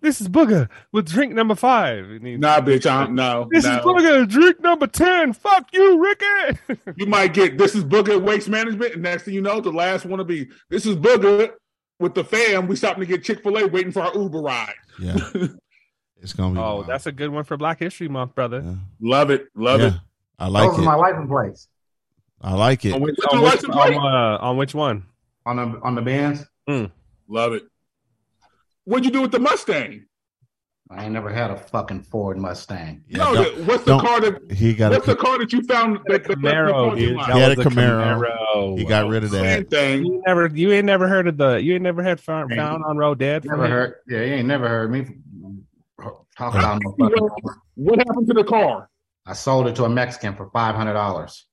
This 0.00 0.20
is 0.20 0.28
Booger 0.28 0.68
with 0.92 1.08
drink 1.08 1.34
number 1.34 1.54
five. 1.54 2.06
Nah, 2.22 2.60
bitch, 2.60 2.88
I'm 2.88 3.14
no. 3.14 3.48
This 3.50 3.64
no. 3.64 3.72
is 3.72 3.78
Booger 3.84 4.28
drink 4.28 4.60
number 4.60 4.86
ten. 4.86 5.32
Fuck 5.32 5.68
you, 5.72 6.02
Rickie. 6.02 6.58
You 6.96 7.06
might 7.06 7.34
get 7.34 7.58
this 7.58 7.74
is 7.74 7.82
Booger 7.84 8.20
Waste 8.22 8.48
Management, 8.48 8.94
and 8.94 9.02
next 9.02 9.24
thing 9.24 9.34
you 9.34 9.40
know, 9.42 9.60
the 9.60 9.70
last 9.72 10.04
one 10.04 10.18
will 10.18 10.24
be 10.24 10.48
this 10.70 10.86
is 10.86 10.96
Booger 10.96 11.50
with 11.98 12.14
the 12.14 12.22
fam. 12.24 12.66
We 12.68 12.76
stopping 12.76 13.00
to 13.00 13.06
get 13.06 13.24
Chick 13.24 13.42
Fil 13.42 13.56
A, 13.58 13.66
waiting 13.66 13.90
for 13.92 14.02
our 14.02 14.14
Uber 14.16 14.40
ride. 14.40 14.74
Yeah. 15.00 15.16
It's 16.22 16.32
gonna 16.32 16.54
be. 16.54 16.58
oh, 16.60 16.62
wild. 16.76 16.86
that's 16.86 17.04
a 17.06 17.12
good 17.12 17.28
one 17.28 17.44
for 17.44 17.58
Black 17.58 17.78
History 17.78 18.08
Month, 18.08 18.34
brother. 18.34 18.78
Love 19.00 19.30
it, 19.30 19.48
love 19.54 19.80
Yeah. 19.80 19.86
it. 19.88 19.92
I 20.38 20.48
like 20.48 20.70
Those 20.70 20.78
are 20.80 20.82
it. 20.82 20.84
my 20.84 20.94
license 20.94 21.28
plates 21.28 21.68
I 22.42 22.54
like 22.54 22.84
it. 22.84 22.92
On 22.92 23.00
which, 23.00 23.16
On 23.32 23.42
which 23.42 23.62
which, 23.62 23.70
on, 23.70 23.94
uh, 23.94 24.38
on 24.40 24.56
which 24.56 24.74
one? 24.74 25.06
on 25.46 25.56
the 25.56 25.80
on 25.82 25.94
the 25.94 26.02
bands. 26.02 26.44
Love 27.28 27.52
it. 27.54 27.62
What'd 28.84 29.04
you 29.04 29.10
do 29.10 29.22
with 29.22 29.32
the 29.32 29.38
Mustang? 29.40 30.04
I 30.88 31.02
ain't 31.04 31.12
never 31.12 31.30
had 31.30 31.50
a 31.50 31.56
fucking 31.56 32.02
Ford 32.04 32.38
Mustang. 32.38 33.02
Yeah, 33.08 33.32
no, 33.32 33.42
what's 33.64 33.82
the 33.84 33.98
car 33.98 34.20
that? 34.20 34.52
He 34.52 34.72
got 34.74 34.92
What's 34.92 35.08
a. 35.08 35.10
the 35.10 35.16
car 35.16 35.38
that 35.38 35.52
you 35.52 35.62
found? 35.62 35.98
That, 36.06 36.22
that, 36.22 36.38
Camaro, 36.38 36.90
that, 36.90 36.98
dude. 37.00 37.18
that, 37.18 37.32
He 37.32 37.40
had 37.40 37.52
a 37.52 37.56
was 37.56 37.66
Camaro. 37.66 38.78
He 38.78 38.84
got 38.84 39.08
rid 39.08 39.24
of 39.24 39.30
that. 39.32 39.40
Same 39.42 39.62
that. 39.64 39.70
thing. 39.70 40.04
You 40.04 40.14
ain't 40.14 40.22
never, 40.26 40.46
you 40.46 40.70
ain't 40.72 40.84
never 40.86 41.08
heard 41.08 41.26
of 41.26 41.36
the, 41.38 41.56
you 41.56 41.74
ain't 41.74 41.82
never 41.82 42.04
had 42.04 42.20
found, 42.20 42.52
found 42.54 42.84
on 42.84 42.96
road 42.96 43.18
dead. 43.18 43.42
from 43.42 43.52
Never 43.60 43.64
him? 43.64 43.70
heard. 43.72 43.94
Yeah, 44.08 44.18
you 44.20 44.34
ain't 44.34 44.46
never 44.46 44.68
heard 44.68 44.92
me 44.92 45.06
talk 46.38 46.54
about 46.54 46.80
no 46.84 46.94
fucking. 47.00 47.28
What 47.74 47.98
happened 47.98 48.28
to 48.28 48.34
the 48.34 48.44
car? 48.44 48.88
I 49.26 49.32
sold 49.32 49.66
it 49.66 49.76
to 49.76 49.84
a 49.84 49.88
Mexican 49.88 50.34
for 50.36 50.48
five 50.50 50.74
hundred 50.74 50.92
dollars, 50.94 51.46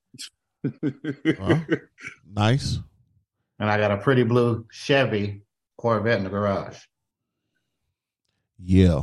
Well, 0.83 1.65
nice. 2.31 2.79
and 3.59 3.69
I 3.69 3.77
got 3.77 3.91
a 3.91 3.97
pretty 3.97 4.23
blue 4.23 4.65
Chevy 4.71 5.41
Corvette 5.77 6.19
in 6.19 6.23
the 6.23 6.29
garage. 6.29 6.77
Yeah. 8.63 9.01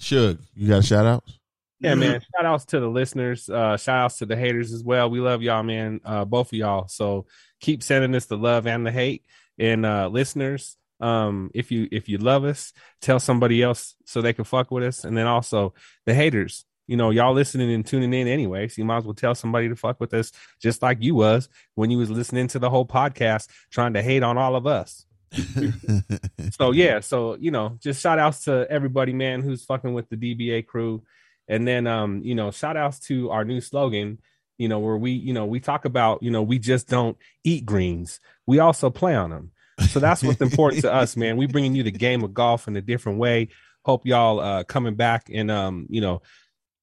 Suge, 0.00 0.38
you 0.54 0.68
got 0.68 0.84
shout 0.84 1.06
outs? 1.06 1.38
Yeah, 1.80 1.94
man. 1.94 2.20
Shout 2.20 2.44
outs 2.46 2.64
to 2.66 2.80
the 2.80 2.88
listeners. 2.88 3.48
Uh, 3.48 3.76
shout 3.76 3.98
outs 3.98 4.18
to 4.18 4.26
the 4.26 4.36
haters 4.36 4.72
as 4.72 4.82
well. 4.82 5.10
We 5.10 5.20
love 5.20 5.42
y'all, 5.42 5.62
man. 5.62 6.00
Uh, 6.04 6.24
both 6.24 6.48
of 6.48 6.52
y'all. 6.54 6.88
So 6.88 7.26
keep 7.60 7.82
sending 7.82 8.14
us 8.14 8.26
the 8.26 8.36
love 8.36 8.66
and 8.66 8.84
the 8.86 8.90
hate. 8.92 9.24
And 9.58 9.84
uh, 9.86 10.08
listeners, 10.08 10.76
um, 11.00 11.50
if 11.54 11.70
you 11.70 11.88
if 11.92 12.08
you 12.08 12.18
love 12.18 12.44
us, 12.44 12.72
tell 13.00 13.20
somebody 13.20 13.62
else 13.62 13.94
so 14.06 14.20
they 14.20 14.32
can 14.32 14.44
fuck 14.44 14.70
with 14.70 14.84
us. 14.84 15.04
And 15.04 15.16
then 15.16 15.26
also 15.26 15.74
the 16.06 16.14
haters. 16.14 16.64
You 16.88 16.96
know, 16.96 17.10
y'all 17.10 17.34
listening 17.34 17.72
and 17.72 17.86
tuning 17.86 18.12
in 18.12 18.26
anyway, 18.26 18.66
so 18.66 18.80
you 18.80 18.84
might 18.84 18.98
as 18.98 19.04
well 19.04 19.14
tell 19.14 19.36
somebody 19.36 19.68
to 19.68 19.76
fuck 19.76 20.00
with 20.00 20.12
us, 20.12 20.32
just 20.60 20.82
like 20.82 20.98
you 21.00 21.14
was 21.14 21.48
when 21.76 21.90
you 21.90 21.98
was 21.98 22.10
listening 22.10 22.48
to 22.48 22.58
the 22.58 22.70
whole 22.70 22.86
podcast, 22.86 23.48
trying 23.70 23.92
to 23.92 24.02
hate 24.02 24.24
on 24.24 24.36
all 24.36 24.56
of 24.56 24.66
us. 24.66 25.04
so 26.52 26.72
yeah, 26.72 27.00
so 27.00 27.36
you 27.36 27.50
know, 27.50 27.78
just 27.80 28.00
shout 28.00 28.18
outs 28.18 28.44
to 28.44 28.66
everybody, 28.70 29.12
man, 29.12 29.42
who's 29.42 29.64
fucking 29.64 29.92
with 29.92 30.08
the 30.08 30.16
DBA 30.16 30.66
crew. 30.66 31.02
And 31.46 31.66
then 31.66 31.86
um, 31.86 32.22
you 32.22 32.34
know, 32.34 32.50
shout 32.50 32.76
outs 32.76 32.98
to 33.00 33.30
our 33.30 33.44
new 33.44 33.60
slogan, 33.60 34.18
you 34.58 34.68
know, 34.68 34.78
where 34.78 34.96
we, 34.96 35.12
you 35.12 35.32
know, 35.32 35.46
we 35.46 35.60
talk 35.60 35.84
about, 35.84 36.22
you 36.22 36.30
know, 36.30 36.42
we 36.42 36.58
just 36.58 36.88
don't 36.88 37.16
eat 37.44 37.64
greens. 37.64 38.20
We 38.46 38.58
also 38.58 38.90
play 38.90 39.14
on 39.14 39.30
them. 39.30 39.52
So 39.90 40.00
that's 40.00 40.22
what's 40.22 40.40
important 40.40 40.82
to 40.82 40.92
us, 40.92 41.16
man. 41.16 41.36
We 41.36 41.46
bringing 41.46 41.74
you 41.74 41.82
the 41.82 41.92
game 41.92 42.24
of 42.24 42.34
golf 42.34 42.66
in 42.66 42.76
a 42.76 42.82
different 42.82 43.18
way. 43.18 43.48
Hope 43.84 44.06
y'all 44.06 44.40
uh 44.40 44.64
coming 44.64 44.96
back 44.96 45.30
and 45.32 45.50
um, 45.50 45.86
you 45.88 46.00
know, 46.00 46.22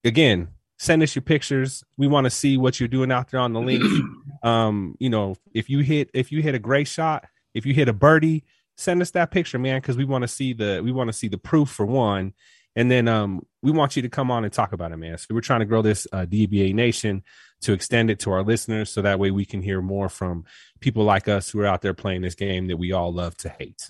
again, 0.06 0.50
send 0.78 1.04
us 1.04 1.16
your 1.16 1.24
pictures. 1.24 1.84
We 1.98 2.08
want 2.08 2.26
to 2.26 2.30
see 2.30 2.58
what 2.58 2.80
you're 2.80 2.88
doing 2.88 3.12
out 3.12 3.32
there 3.32 3.40
on 3.40 3.54
the 3.54 3.60
links. 3.60 3.88
um, 4.44 4.96
you 5.00 5.10
know, 5.10 5.36
if 5.54 5.70
you 5.70 5.80
hit 5.80 6.10
if 6.14 6.32
you 6.32 6.42
hit 6.42 6.56
a 6.56 6.60
great 6.60 6.88
shot, 6.88 7.26
if 7.54 7.66
you 7.66 7.74
hit 7.74 7.90
a 7.90 7.94
birdie, 7.94 8.44
send 8.78 9.02
us 9.02 9.12
that 9.12 9.32
picture, 9.32 9.60
man, 9.60 9.82
because 9.82 9.98
we 9.98 10.06
want 10.06 10.22
to 10.22 10.28
see 10.28 10.54
the 10.54 10.82
we 10.84 10.92
want 10.92 11.08
to 11.08 11.14
see 11.14 11.28
the 11.28 11.38
proof 11.38 11.70
for 11.70 11.86
one, 11.86 12.34
and 12.76 12.90
then 12.90 13.08
um 13.08 13.46
we 13.62 13.72
want 13.72 13.96
you 13.96 14.02
to 14.04 14.10
come 14.10 14.32
on 14.32 14.44
and 14.44 14.54
talk 14.54 14.74
about 14.74 14.92
it, 14.92 14.98
man. 14.98 15.18
So 15.18 15.34
we're 15.34 15.42
trying 15.42 15.62
to 15.62 15.66
grow 15.66 15.82
this 15.82 16.08
uh, 16.12 16.26
DBA 16.26 16.74
Nation 16.74 17.24
to 17.62 17.74
extend 17.74 18.12
it 18.12 18.20
to 18.20 18.32
our 18.32 18.44
listeners, 18.44 18.90
so 18.90 19.02
that 19.02 19.20
way 19.20 19.32
we 19.32 19.46
can 19.46 19.62
hear 19.62 19.82
more 19.82 20.10
from 20.10 20.46
people 20.82 21.04
like 21.04 21.28
us 21.28 21.50
who 21.50 21.62
are 21.62 21.66
out 21.66 21.82
there 21.82 21.94
playing 21.94 22.22
this 22.22 22.36
game 22.36 22.68
that 22.68 22.78
we 22.78 22.92
all 22.92 23.12
love 23.12 23.36
to 23.38 23.50
hate. 23.50 23.90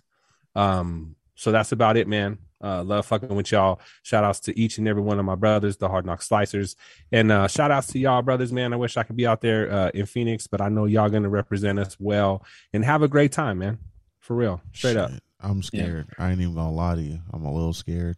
Um, 0.56 1.18
so 1.36 1.52
that's 1.52 1.74
about 1.74 1.98
it, 1.98 2.08
man. 2.08 2.38
Uh, 2.66 2.84
love 2.84 3.06
fucking 3.06 3.36
with 3.36 3.52
y'all. 3.52 3.80
Shout 4.02 4.24
outs 4.24 4.40
to 4.42 4.60
each 4.60 4.80
and 4.80 4.88
every 4.88 5.04
one 5.04 5.20
of 5.20 5.26
my 5.26 5.36
brothers, 5.36 5.78
the 5.78 5.88
Hard 5.88 6.06
Knock 6.06 6.22
Slicers. 6.22 6.76
And 7.12 7.32
uh, 7.32 7.48
shout 7.48 7.70
outs 7.70 7.88
to 7.88 8.00
y'all, 8.00 8.24
brothers, 8.24 8.52
man. 8.52 8.74
I 8.74 8.78
wish 8.78 8.98
I 8.98 9.04
could 9.04 9.16
be 9.16 9.28
out 9.28 9.42
there 9.42 9.72
uh, 9.72 9.92
in 9.94 10.08
Phoenix, 10.08 10.48
but 10.48 10.62
I 10.62 10.70
know 10.70 10.86
y'all 10.86 11.10
going 11.10 11.24
to 11.24 11.30
represent 11.30 11.78
us 11.78 11.96
well 12.00 12.44
and 12.74 12.84
have 12.84 13.04
a 13.04 13.08
great 13.08 13.32
time, 13.32 13.60
man. 13.60 13.78
For 14.20 14.36
real. 14.36 14.62
Straight 14.74 14.98
up. 14.98 15.12
I'm 15.40 15.62
scared. 15.62 16.08
I 16.18 16.32
ain't 16.32 16.42
even 16.42 16.56
gonna 16.56 16.72
lie 16.72 16.96
to 16.96 17.02
you. 17.02 17.20
I'm 17.32 17.46
a 17.46 17.54
little 17.54 17.74
scared. 17.74 18.18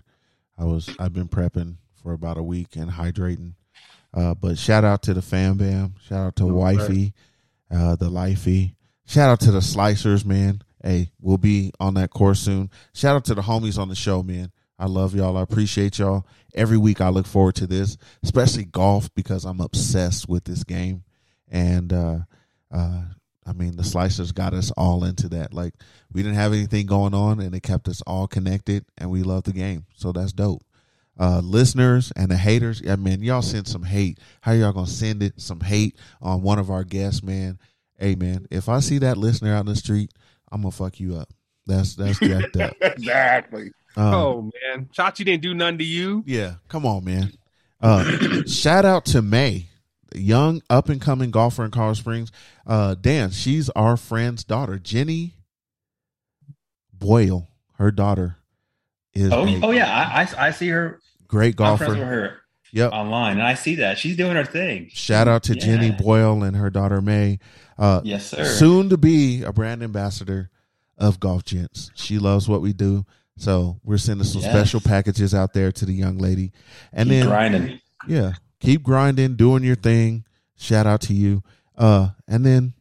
I 0.58 0.64
was 0.64 0.90
I've 0.98 1.12
been 1.12 1.28
prepping 1.28 1.76
for 2.02 2.14
about 2.14 2.38
a 2.38 2.44
week 2.44 2.78
and 2.78 2.90
hydrating. 2.90 3.56
Uh, 4.14 4.34
but 4.34 4.58
shout 4.58 4.86
out 4.86 5.02
to 5.04 5.14
the 5.14 5.22
fam 5.22 5.58
bam. 5.58 5.96
Shout 6.08 6.28
out 6.28 6.36
to 6.38 6.46
wifey, 6.46 7.14
uh, 7.70 7.98
the 7.98 8.10
lifey. 8.10 8.76
Shout 9.06 9.30
out 9.30 9.40
to 9.42 9.52
the 9.52 9.60
slicers, 9.60 10.26
man. 10.26 10.62
Hey, 10.88 11.12
we'll 11.20 11.38
be 11.38 11.74
on 11.82 11.96
that 11.96 12.12
course 12.12 12.40
soon. 12.40 12.70
Shout 12.94 13.18
out 13.18 13.26
to 13.26 13.36
the 13.36 13.42
homies 13.42 13.78
on 13.78 13.90
the 13.90 13.96
show, 13.96 14.24
man. 14.24 14.54
I 14.80 14.86
love 14.86 15.14
y'all. 15.14 15.36
I 15.36 15.42
appreciate 15.42 16.00
y'all. 16.00 16.26
Every 16.56 16.78
week 16.78 17.02
I 17.02 17.10
look 17.10 17.28
forward 17.28 17.56
to 17.56 17.68
this, 17.68 17.98
especially 18.24 18.64
golf 18.64 19.14
because 19.14 19.44
I'm 19.44 19.60
obsessed 19.60 20.30
with 20.30 20.46
this 20.46 20.64
game. 20.64 21.04
And 21.50 21.92
uh 21.92 22.20
uh 22.72 23.02
I 23.46 23.52
mean, 23.52 23.76
the 23.76 23.84
slicers 23.84 24.34
got 24.34 24.54
us 24.54 24.72
all 24.78 25.04
into 25.04 25.28
that. 25.30 25.54
Like 25.54 25.74
we 26.14 26.24
didn't 26.24 26.38
have 26.38 26.54
anything 26.54 26.86
going 26.86 27.14
on, 27.14 27.42
and 27.42 27.54
it 27.54 27.64
kept 27.64 27.90
us 27.90 28.02
all 28.08 28.28
connected, 28.28 28.86
and 28.98 29.12
we 29.12 29.24
love 29.24 29.44
the 29.44 29.52
game. 29.52 29.86
So 29.94 30.14
that's 30.14 30.32
dope. 30.32 30.64
Uh, 31.20 31.42
listeners 31.44 32.14
and 32.16 32.32
the 32.32 32.38
haters, 32.38 32.80
yeah, 32.82 32.96
man, 32.96 33.22
y'all 33.22 33.42
send 33.42 33.68
some 33.68 33.84
hate. 33.84 34.20
How 34.40 34.54
y'all 34.54 34.72
gonna 34.72 34.88
send 34.88 35.22
it? 35.22 35.42
Some 35.42 35.60
hate 35.60 35.98
on 36.22 36.44
one 36.44 36.60
of 36.60 36.72
our 36.72 36.86
guests, 36.86 37.24
man. 37.24 37.60
Hey, 38.00 38.16
man, 38.16 38.48
if 38.52 38.70
I 38.70 38.80
see 38.80 39.00
that 39.00 39.18
listener 39.18 39.54
out 39.54 39.62
in 39.62 39.66
the 39.66 39.76
street, 39.76 40.14
I'm 40.52 40.62
gonna 40.62 40.72
fuck 40.72 41.00
you 41.00 41.16
up. 41.18 41.30
That's 41.66 41.96
that's 41.96 42.20
jacked 42.20 42.58
up. 42.58 42.74
exactly. 42.82 43.72
Um, 43.96 44.14
oh 44.14 44.42
man, 44.42 44.90
Chachi 44.96 45.26
didn't 45.26 45.42
do 45.42 45.54
nothing 45.54 45.80
to 45.80 45.84
you. 45.84 46.24
Yeah, 46.26 46.56
come 46.70 46.86
on, 46.86 47.04
man. 47.04 47.34
Uh, 47.82 48.44
shout 48.46 48.86
out 48.86 49.06
to 49.06 49.22
May, 49.22 49.68
young 50.16 50.62
up 50.70 50.90
and 50.90 51.02
coming 51.02 51.32
golfer 51.32 51.66
in 51.66 51.72
Colorado 51.72 51.94
Springs. 51.96 52.32
Uh, 52.66 52.96
Dan, 53.00 53.32
she's 53.32 53.70
our 53.72 53.98
friend's 53.98 54.44
daughter, 54.44 54.80
Jenny 54.80 55.34
Boyle. 56.94 57.48
Her 57.74 57.92
daughter 57.92 58.38
is 59.14 59.32
Oh, 59.32 59.46
a 59.46 59.60
oh 59.64 59.72
yeah, 59.72 59.88
I, 59.92 60.22
I 60.24 60.48
I 60.48 60.52
see 60.52 60.70
her. 60.70 61.00
great 61.28 61.60
I'm 61.60 61.78
friends 61.78 61.94
golfer. 61.96 62.00
with 62.00 62.08
her. 62.08 62.38
Yep. 62.78 62.92
Online, 62.94 63.34
and 63.34 63.44
I 63.44 63.56
see 63.56 63.76
that 63.76 63.98
she's 63.98 64.16
doing 64.16 64.36
her 64.36 64.46
thing. 64.46 64.90
Shout 64.94 65.28
out 65.28 65.44
to 65.44 65.56
Yeah. 65.56 65.66
Jenny 65.66 65.92
Boyle 65.92 66.44
and 66.44 66.56
her 66.56 66.70
daughter 66.70 67.02
May. 67.02 67.40
Uh, 67.78 68.02
Yes, 68.04 68.28
sir. 68.28 68.46
Soon 68.46 68.90
to 68.90 68.98
be 68.98 69.42
a 69.44 69.52
brand 69.52 69.82
ambassador 69.84 70.50
of 70.98 71.20
Golf 71.20 71.44
Gents. 71.44 71.92
She 71.96 72.20
loves 72.20 72.48
what 72.48 72.62
we 72.62 72.74
do. 72.74 73.06
So 73.38 73.80
we're 73.84 73.98
sending 73.98 74.26
some 74.26 74.42
Yes. 74.42 74.52
special 74.52 74.80
packages 74.80 75.34
out 75.36 75.54
there 75.54 75.72
to 75.72 75.86
the 75.86 75.94
young 75.94 76.18
lady. 76.18 76.52
And 76.94 77.10
Keep 77.10 77.20
then 77.20 77.28
grinding. 77.28 77.80
Yeah. 78.08 78.34
Keep 78.60 78.84
grinding, 78.84 79.36
doing 79.36 79.64
your 79.64 79.76
thing. 79.76 80.24
Shout 80.56 80.88
out 80.88 81.02
to 81.02 81.14
you. 81.14 81.44
Uh, 81.78 82.10
and 82.28 82.44
then 82.46 82.74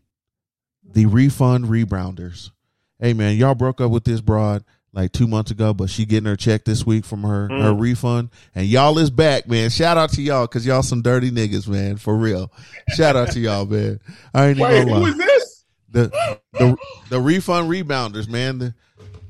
the 0.85 1.07
refund 1.07 1.67
rebounders. 1.67 2.51
Hey 2.99 3.13
man, 3.13 3.37
y'all 3.37 3.55
broke 3.55 3.81
up 3.83 3.91
with 3.91 4.05
this 4.05 4.23
broad 4.23 4.65
like 4.97 5.13
two 5.13 5.27
months 5.29 5.51
ago, 5.53 5.73
but 5.75 5.91
she 5.91 6.07
getting 6.07 6.27
her 6.27 6.35
check 6.37 6.65
this 6.65 6.85
week 6.87 7.05
from 7.05 7.23
her 7.23 7.49
her 7.49 7.73
Mm. 7.73 7.81
refund, 7.81 8.31
and 8.55 8.67
y'all 8.67 8.99
is 8.99 9.11
back, 9.11 9.47
man. 9.47 9.71
Shout 9.71 9.97
out 9.99 10.11
to 10.15 10.23
y'all 10.23 10.47
because 10.47 10.67
y'all 10.67 10.83
some 10.83 11.03
dirty 11.03 11.31
niggas, 11.31 11.69
man, 11.69 11.99
for 11.99 12.17
real. 12.17 12.51
Shout 12.97 13.15
out 13.15 13.31
to 13.33 13.41
y'all, 13.41 13.67
man. 13.67 14.01
I 14.35 14.47
ain't 14.49 14.59
even 14.59 14.71
Wait, 14.73 14.85
gonna 14.89 15.01
lie. 15.01 15.09
is 15.11 15.17
this? 15.19 15.65
The 15.91 16.39
the 16.55 16.77
the 17.11 17.21
refund 17.21 17.71
rebounders, 17.71 18.27
man. 18.29 18.59
The 18.59 18.75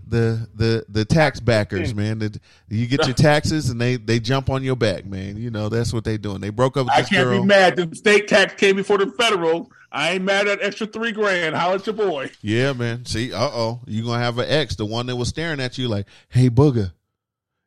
the 0.07 0.49
the 0.55 0.85
the 0.89 1.05
tax 1.05 1.41
backers, 1.41 1.95
man. 1.95 2.19
The, 2.21 2.41
you 2.69 2.87
get 2.87 3.07
your 3.07 3.15
taxes 3.17 3.71
and 3.71 3.81
they 3.81 3.97
they 3.97 4.21
jump 4.21 4.51
on 4.51 4.63
your 4.63 4.77
back, 4.77 5.05
man. 5.05 5.37
You 5.37 5.51
know 5.51 5.69
that's 5.69 5.93
what 5.93 6.05
they 6.05 6.17
doing. 6.17 6.41
They 6.41 6.51
broke 6.51 6.77
up 6.77 6.87
with 6.87 6.95
I 6.95 7.03
can't 7.03 7.29
girl. 7.29 7.41
be 7.41 7.47
mad. 7.47 7.77
The 7.77 7.95
state 7.95 8.29
tax 8.29 8.55
came 8.55 8.77
before 8.77 8.99
the 8.99 9.11
federal. 9.13 9.71
I 9.91 10.13
ain't 10.13 10.25
mad 10.25 10.47
at 10.47 10.63
extra 10.63 10.87
three 10.87 11.13
grand. 11.13 11.57
How 11.57 11.75
at 11.75 11.87
your 11.87 11.95
boy? 11.95 12.31
Yeah, 12.43 12.73
man. 12.73 13.05
See, 13.07 13.33
uh 13.33 13.51
oh, 13.53 13.81
you 13.87 14.05
gonna 14.05 14.23
have 14.23 14.39
an 14.39 14.49
ex, 14.49 14.77
the 14.77 14.87
one 14.87 15.07
that 15.07 15.17
was 15.17 15.29
staring 15.29 15.61
at 15.61 15.79
you 15.79 15.89
like, 15.89 16.07
"Hey, 16.29 16.51
booger, 16.51 16.93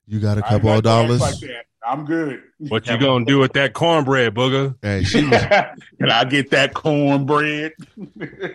you 0.08 0.20
got 0.20 0.38
a 0.38 0.42
couple 0.42 0.70
of 0.70 0.84
dollars." 0.84 1.22
Like 1.22 1.40
that. 1.40 1.66
I'm 1.90 2.06
good. 2.06 2.44
What 2.60 2.86
you 2.86 3.00
gonna 3.00 3.26
do 3.26 3.40
with 3.40 3.54
that 3.54 3.74
cornbread, 3.74 4.36
booger? 4.36 4.76
Hey, 4.84 5.04
she 5.04 5.26
was. 5.26 5.42
Can 6.00 6.12
I 6.12 6.24
get 6.24 6.52
that 6.52 6.76
cornbread? 6.76 7.74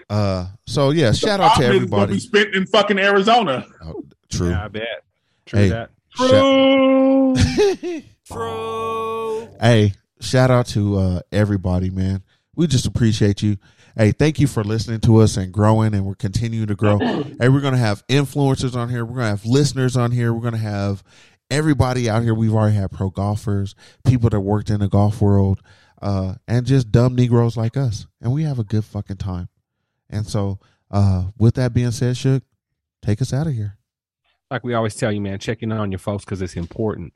Uh, 0.08 0.46
so 0.66 0.90
yeah, 0.90 1.10
shout 1.10 1.40
out 1.40 1.56
to 1.56 1.62
Profit 1.62 1.64
is 1.64 1.70
gonna 1.70 1.76
everybody. 1.76 2.12
Be 2.14 2.20
spent 2.20 2.54
in 2.54 2.66
fucking 2.66 2.98
Arizona. 3.00 3.66
True. 4.30 4.50
Yeah, 4.50 4.64
I 4.64 4.68
bet. 4.68 5.02
True 5.46 5.58
Hey, 5.58 5.68
that. 5.70 5.90
Hey, 9.60 9.92
shout 10.20 10.50
out 10.50 10.66
to 10.68 10.96
uh, 10.96 11.20
everybody, 11.32 11.90
man. 11.90 12.22
We 12.54 12.66
just 12.68 12.86
appreciate 12.86 13.42
you. 13.42 13.56
Hey, 13.96 14.12
thank 14.12 14.38
you 14.38 14.46
for 14.46 14.62
listening 14.62 15.00
to 15.00 15.16
us 15.18 15.36
and 15.36 15.52
growing, 15.52 15.94
and 15.94 16.04
we're 16.04 16.14
continuing 16.14 16.66
to 16.68 16.74
grow. 16.74 16.98
hey, 16.98 17.48
we're 17.48 17.60
gonna 17.60 17.76
have 17.78 18.06
influencers 18.06 18.76
on 18.76 18.90
here. 18.90 19.04
We're 19.04 19.16
gonna 19.16 19.28
have 19.28 19.44
listeners 19.44 19.96
on 19.96 20.12
here. 20.12 20.32
We're 20.32 20.42
gonna 20.42 20.56
have 20.58 21.02
everybody 21.54 22.10
out 22.10 22.22
here. 22.22 22.34
We've 22.34 22.52
already 22.52 22.74
had 22.74 22.90
pro 22.90 23.10
golfers, 23.10 23.74
people 24.04 24.28
that 24.30 24.40
worked 24.40 24.70
in 24.70 24.80
the 24.80 24.88
golf 24.88 25.20
world, 25.20 25.60
uh, 26.02 26.34
and 26.48 26.66
just 26.66 26.90
dumb 26.90 27.14
Negroes 27.14 27.56
like 27.56 27.76
us, 27.76 28.06
and 28.20 28.32
we 28.32 28.42
have 28.42 28.58
a 28.58 28.64
good 28.64 28.84
fucking 28.84 29.18
time. 29.18 29.48
And 30.10 30.26
so, 30.26 30.58
uh, 30.90 31.26
with 31.38 31.54
that 31.54 31.72
being 31.72 31.92
said, 31.92 32.16
Suge, 32.16 32.42
take 33.02 33.22
us 33.22 33.32
out 33.32 33.46
of 33.46 33.54
here. 33.54 33.78
Like 34.50 34.64
we 34.64 34.74
always 34.74 34.94
tell 34.94 35.12
you, 35.12 35.20
man, 35.20 35.38
checking 35.38 35.70
in 35.70 35.76
on 35.76 35.90
your 35.90 35.98
folks 35.98 36.24
because 36.24 36.42
it's 36.42 36.56
important. 36.56 37.12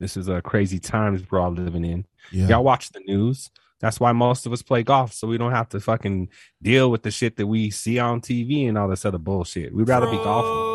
This 0.00 0.16
is 0.16 0.28
a 0.28 0.42
crazy 0.42 0.78
times 0.78 1.22
we're 1.30 1.40
all 1.40 1.52
living 1.52 1.84
in. 1.84 2.06
Yeah. 2.32 2.48
Y'all 2.48 2.64
watch 2.64 2.90
the 2.90 3.00
news. 3.06 3.50
That's 3.80 4.00
why 4.00 4.12
most 4.12 4.46
of 4.46 4.52
us 4.52 4.62
play 4.62 4.82
golf, 4.82 5.12
so 5.12 5.26
we 5.26 5.38
don't 5.38 5.52
have 5.52 5.68
to 5.70 5.80
fucking 5.80 6.28
deal 6.62 6.90
with 6.90 7.02
the 7.02 7.10
shit 7.10 7.36
that 7.36 7.46
we 7.46 7.70
see 7.70 7.98
on 7.98 8.20
TV 8.20 8.68
and 8.68 8.78
all 8.78 8.88
this 8.88 9.04
other 9.04 9.18
bullshit. 9.18 9.74
We'd 9.74 9.88
rather 9.88 10.06
be 10.06 10.16
golfing. 10.18 10.71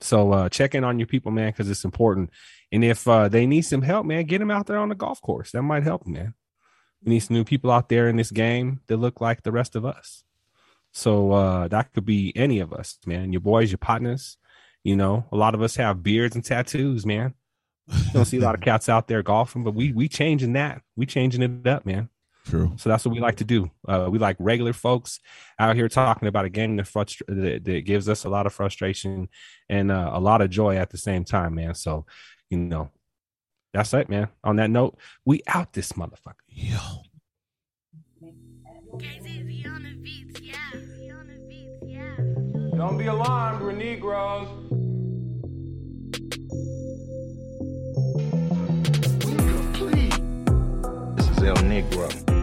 So 0.00 0.32
uh, 0.32 0.48
check 0.48 0.74
in 0.74 0.84
on 0.84 0.98
your 0.98 1.06
people, 1.06 1.32
man, 1.32 1.50
because 1.50 1.70
it's 1.70 1.84
important. 1.84 2.30
And 2.70 2.84
if 2.84 3.06
uh, 3.08 3.28
they 3.28 3.46
need 3.46 3.62
some 3.62 3.82
help, 3.82 4.06
man, 4.06 4.24
get 4.24 4.38
them 4.38 4.50
out 4.50 4.66
there 4.66 4.78
on 4.78 4.88
the 4.88 4.94
golf 4.94 5.20
course. 5.20 5.52
That 5.52 5.62
might 5.62 5.82
help, 5.82 6.06
man. 6.06 6.34
We 7.02 7.10
need 7.10 7.20
some 7.20 7.36
new 7.36 7.44
people 7.44 7.70
out 7.70 7.88
there 7.88 8.08
in 8.08 8.16
this 8.16 8.30
game 8.30 8.80
that 8.88 8.96
look 8.96 9.20
like 9.20 9.42
the 9.42 9.52
rest 9.52 9.76
of 9.76 9.84
us. 9.84 10.24
So 10.92 11.32
uh, 11.32 11.68
that 11.68 11.92
could 11.92 12.04
be 12.04 12.32
any 12.36 12.58
of 12.60 12.72
us, 12.72 12.98
man. 13.06 13.32
Your 13.32 13.40
boys, 13.40 13.70
your 13.70 13.78
partners. 13.78 14.36
You 14.84 14.96
know, 14.96 15.26
a 15.32 15.36
lot 15.36 15.54
of 15.54 15.62
us 15.62 15.76
have 15.76 16.02
beards 16.02 16.34
and 16.34 16.44
tattoos, 16.44 17.04
man. 17.04 17.34
You 17.88 18.12
don't 18.12 18.24
see 18.24 18.38
a 18.38 18.42
lot 18.42 18.54
of 18.54 18.60
cats 18.62 18.88
out 18.88 19.08
there 19.08 19.22
golfing, 19.22 19.64
but 19.64 19.74
we 19.74 19.92
we 19.92 20.08
changing 20.08 20.54
that. 20.54 20.82
We 20.96 21.06
changing 21.06 21.42
it 21.42 21.66
up, 21.66 21.84
man. 21.84 22.08
True. 22.48 22.72
So 22.76 22.88
that's 22.88 23.04
what 23.04 23.14
we 23.14 23.20
like 23.20 23.36
to 23.36 23.44
do. 23.44 23.70
Uh, 23.86 24.08
we 24.10 24.18
like 24.18 24.36
regular 24.38 24.72
folks 24.72 25.20
out 25.58 25.76
here 25.76 25.88
talking 25.88 26.28
about 26.28 26.46
a 26.46 26.48
game 26.48 26.76
that, 26.76 26.86
frustra- 26.86 27.26
that, 27.28 27.64
that 27.64 27.84
gives 27.84 28.08
us 28.08 28.24
a 28.24 28.30
lot 28.30 28.46
of 28.46 28.54
frustration 28.54 29.28
and 29.68 29.92
uh, 29.92 30.10
a 30.14 30.20
lot 30.20 30.40
of 30.40 30.48
joy 30.48 30.76
at 30.76 30.88
the 30.90 30.96
same 30.96 31.24
time, 31.24 31.56
man. 31.56 31.74
So, 31.74 32.06
you 32.48 32.56
know, 32.56 32.90
that's 33.74 33.92
it, 33.92 34.08
man. 34.08 34.28
On 34.42 34.56
that 34.56 34.70
note, 34.70 34.96
we 35.26 35.42
out 35.46 35.74
this 35.74 35.92
motherfucker. 35.92 36.36
Yo. 36.48 36.78
Don't 42.76 42.96
be 42.96 43.06
alarmed, 43.06 43.60
we're 43.60 43.72
Negroes. 43.72 44.48
This 51.16 51.28
is 51.28 51.42
El 51.42 51.56
Negro. 51.56 52.37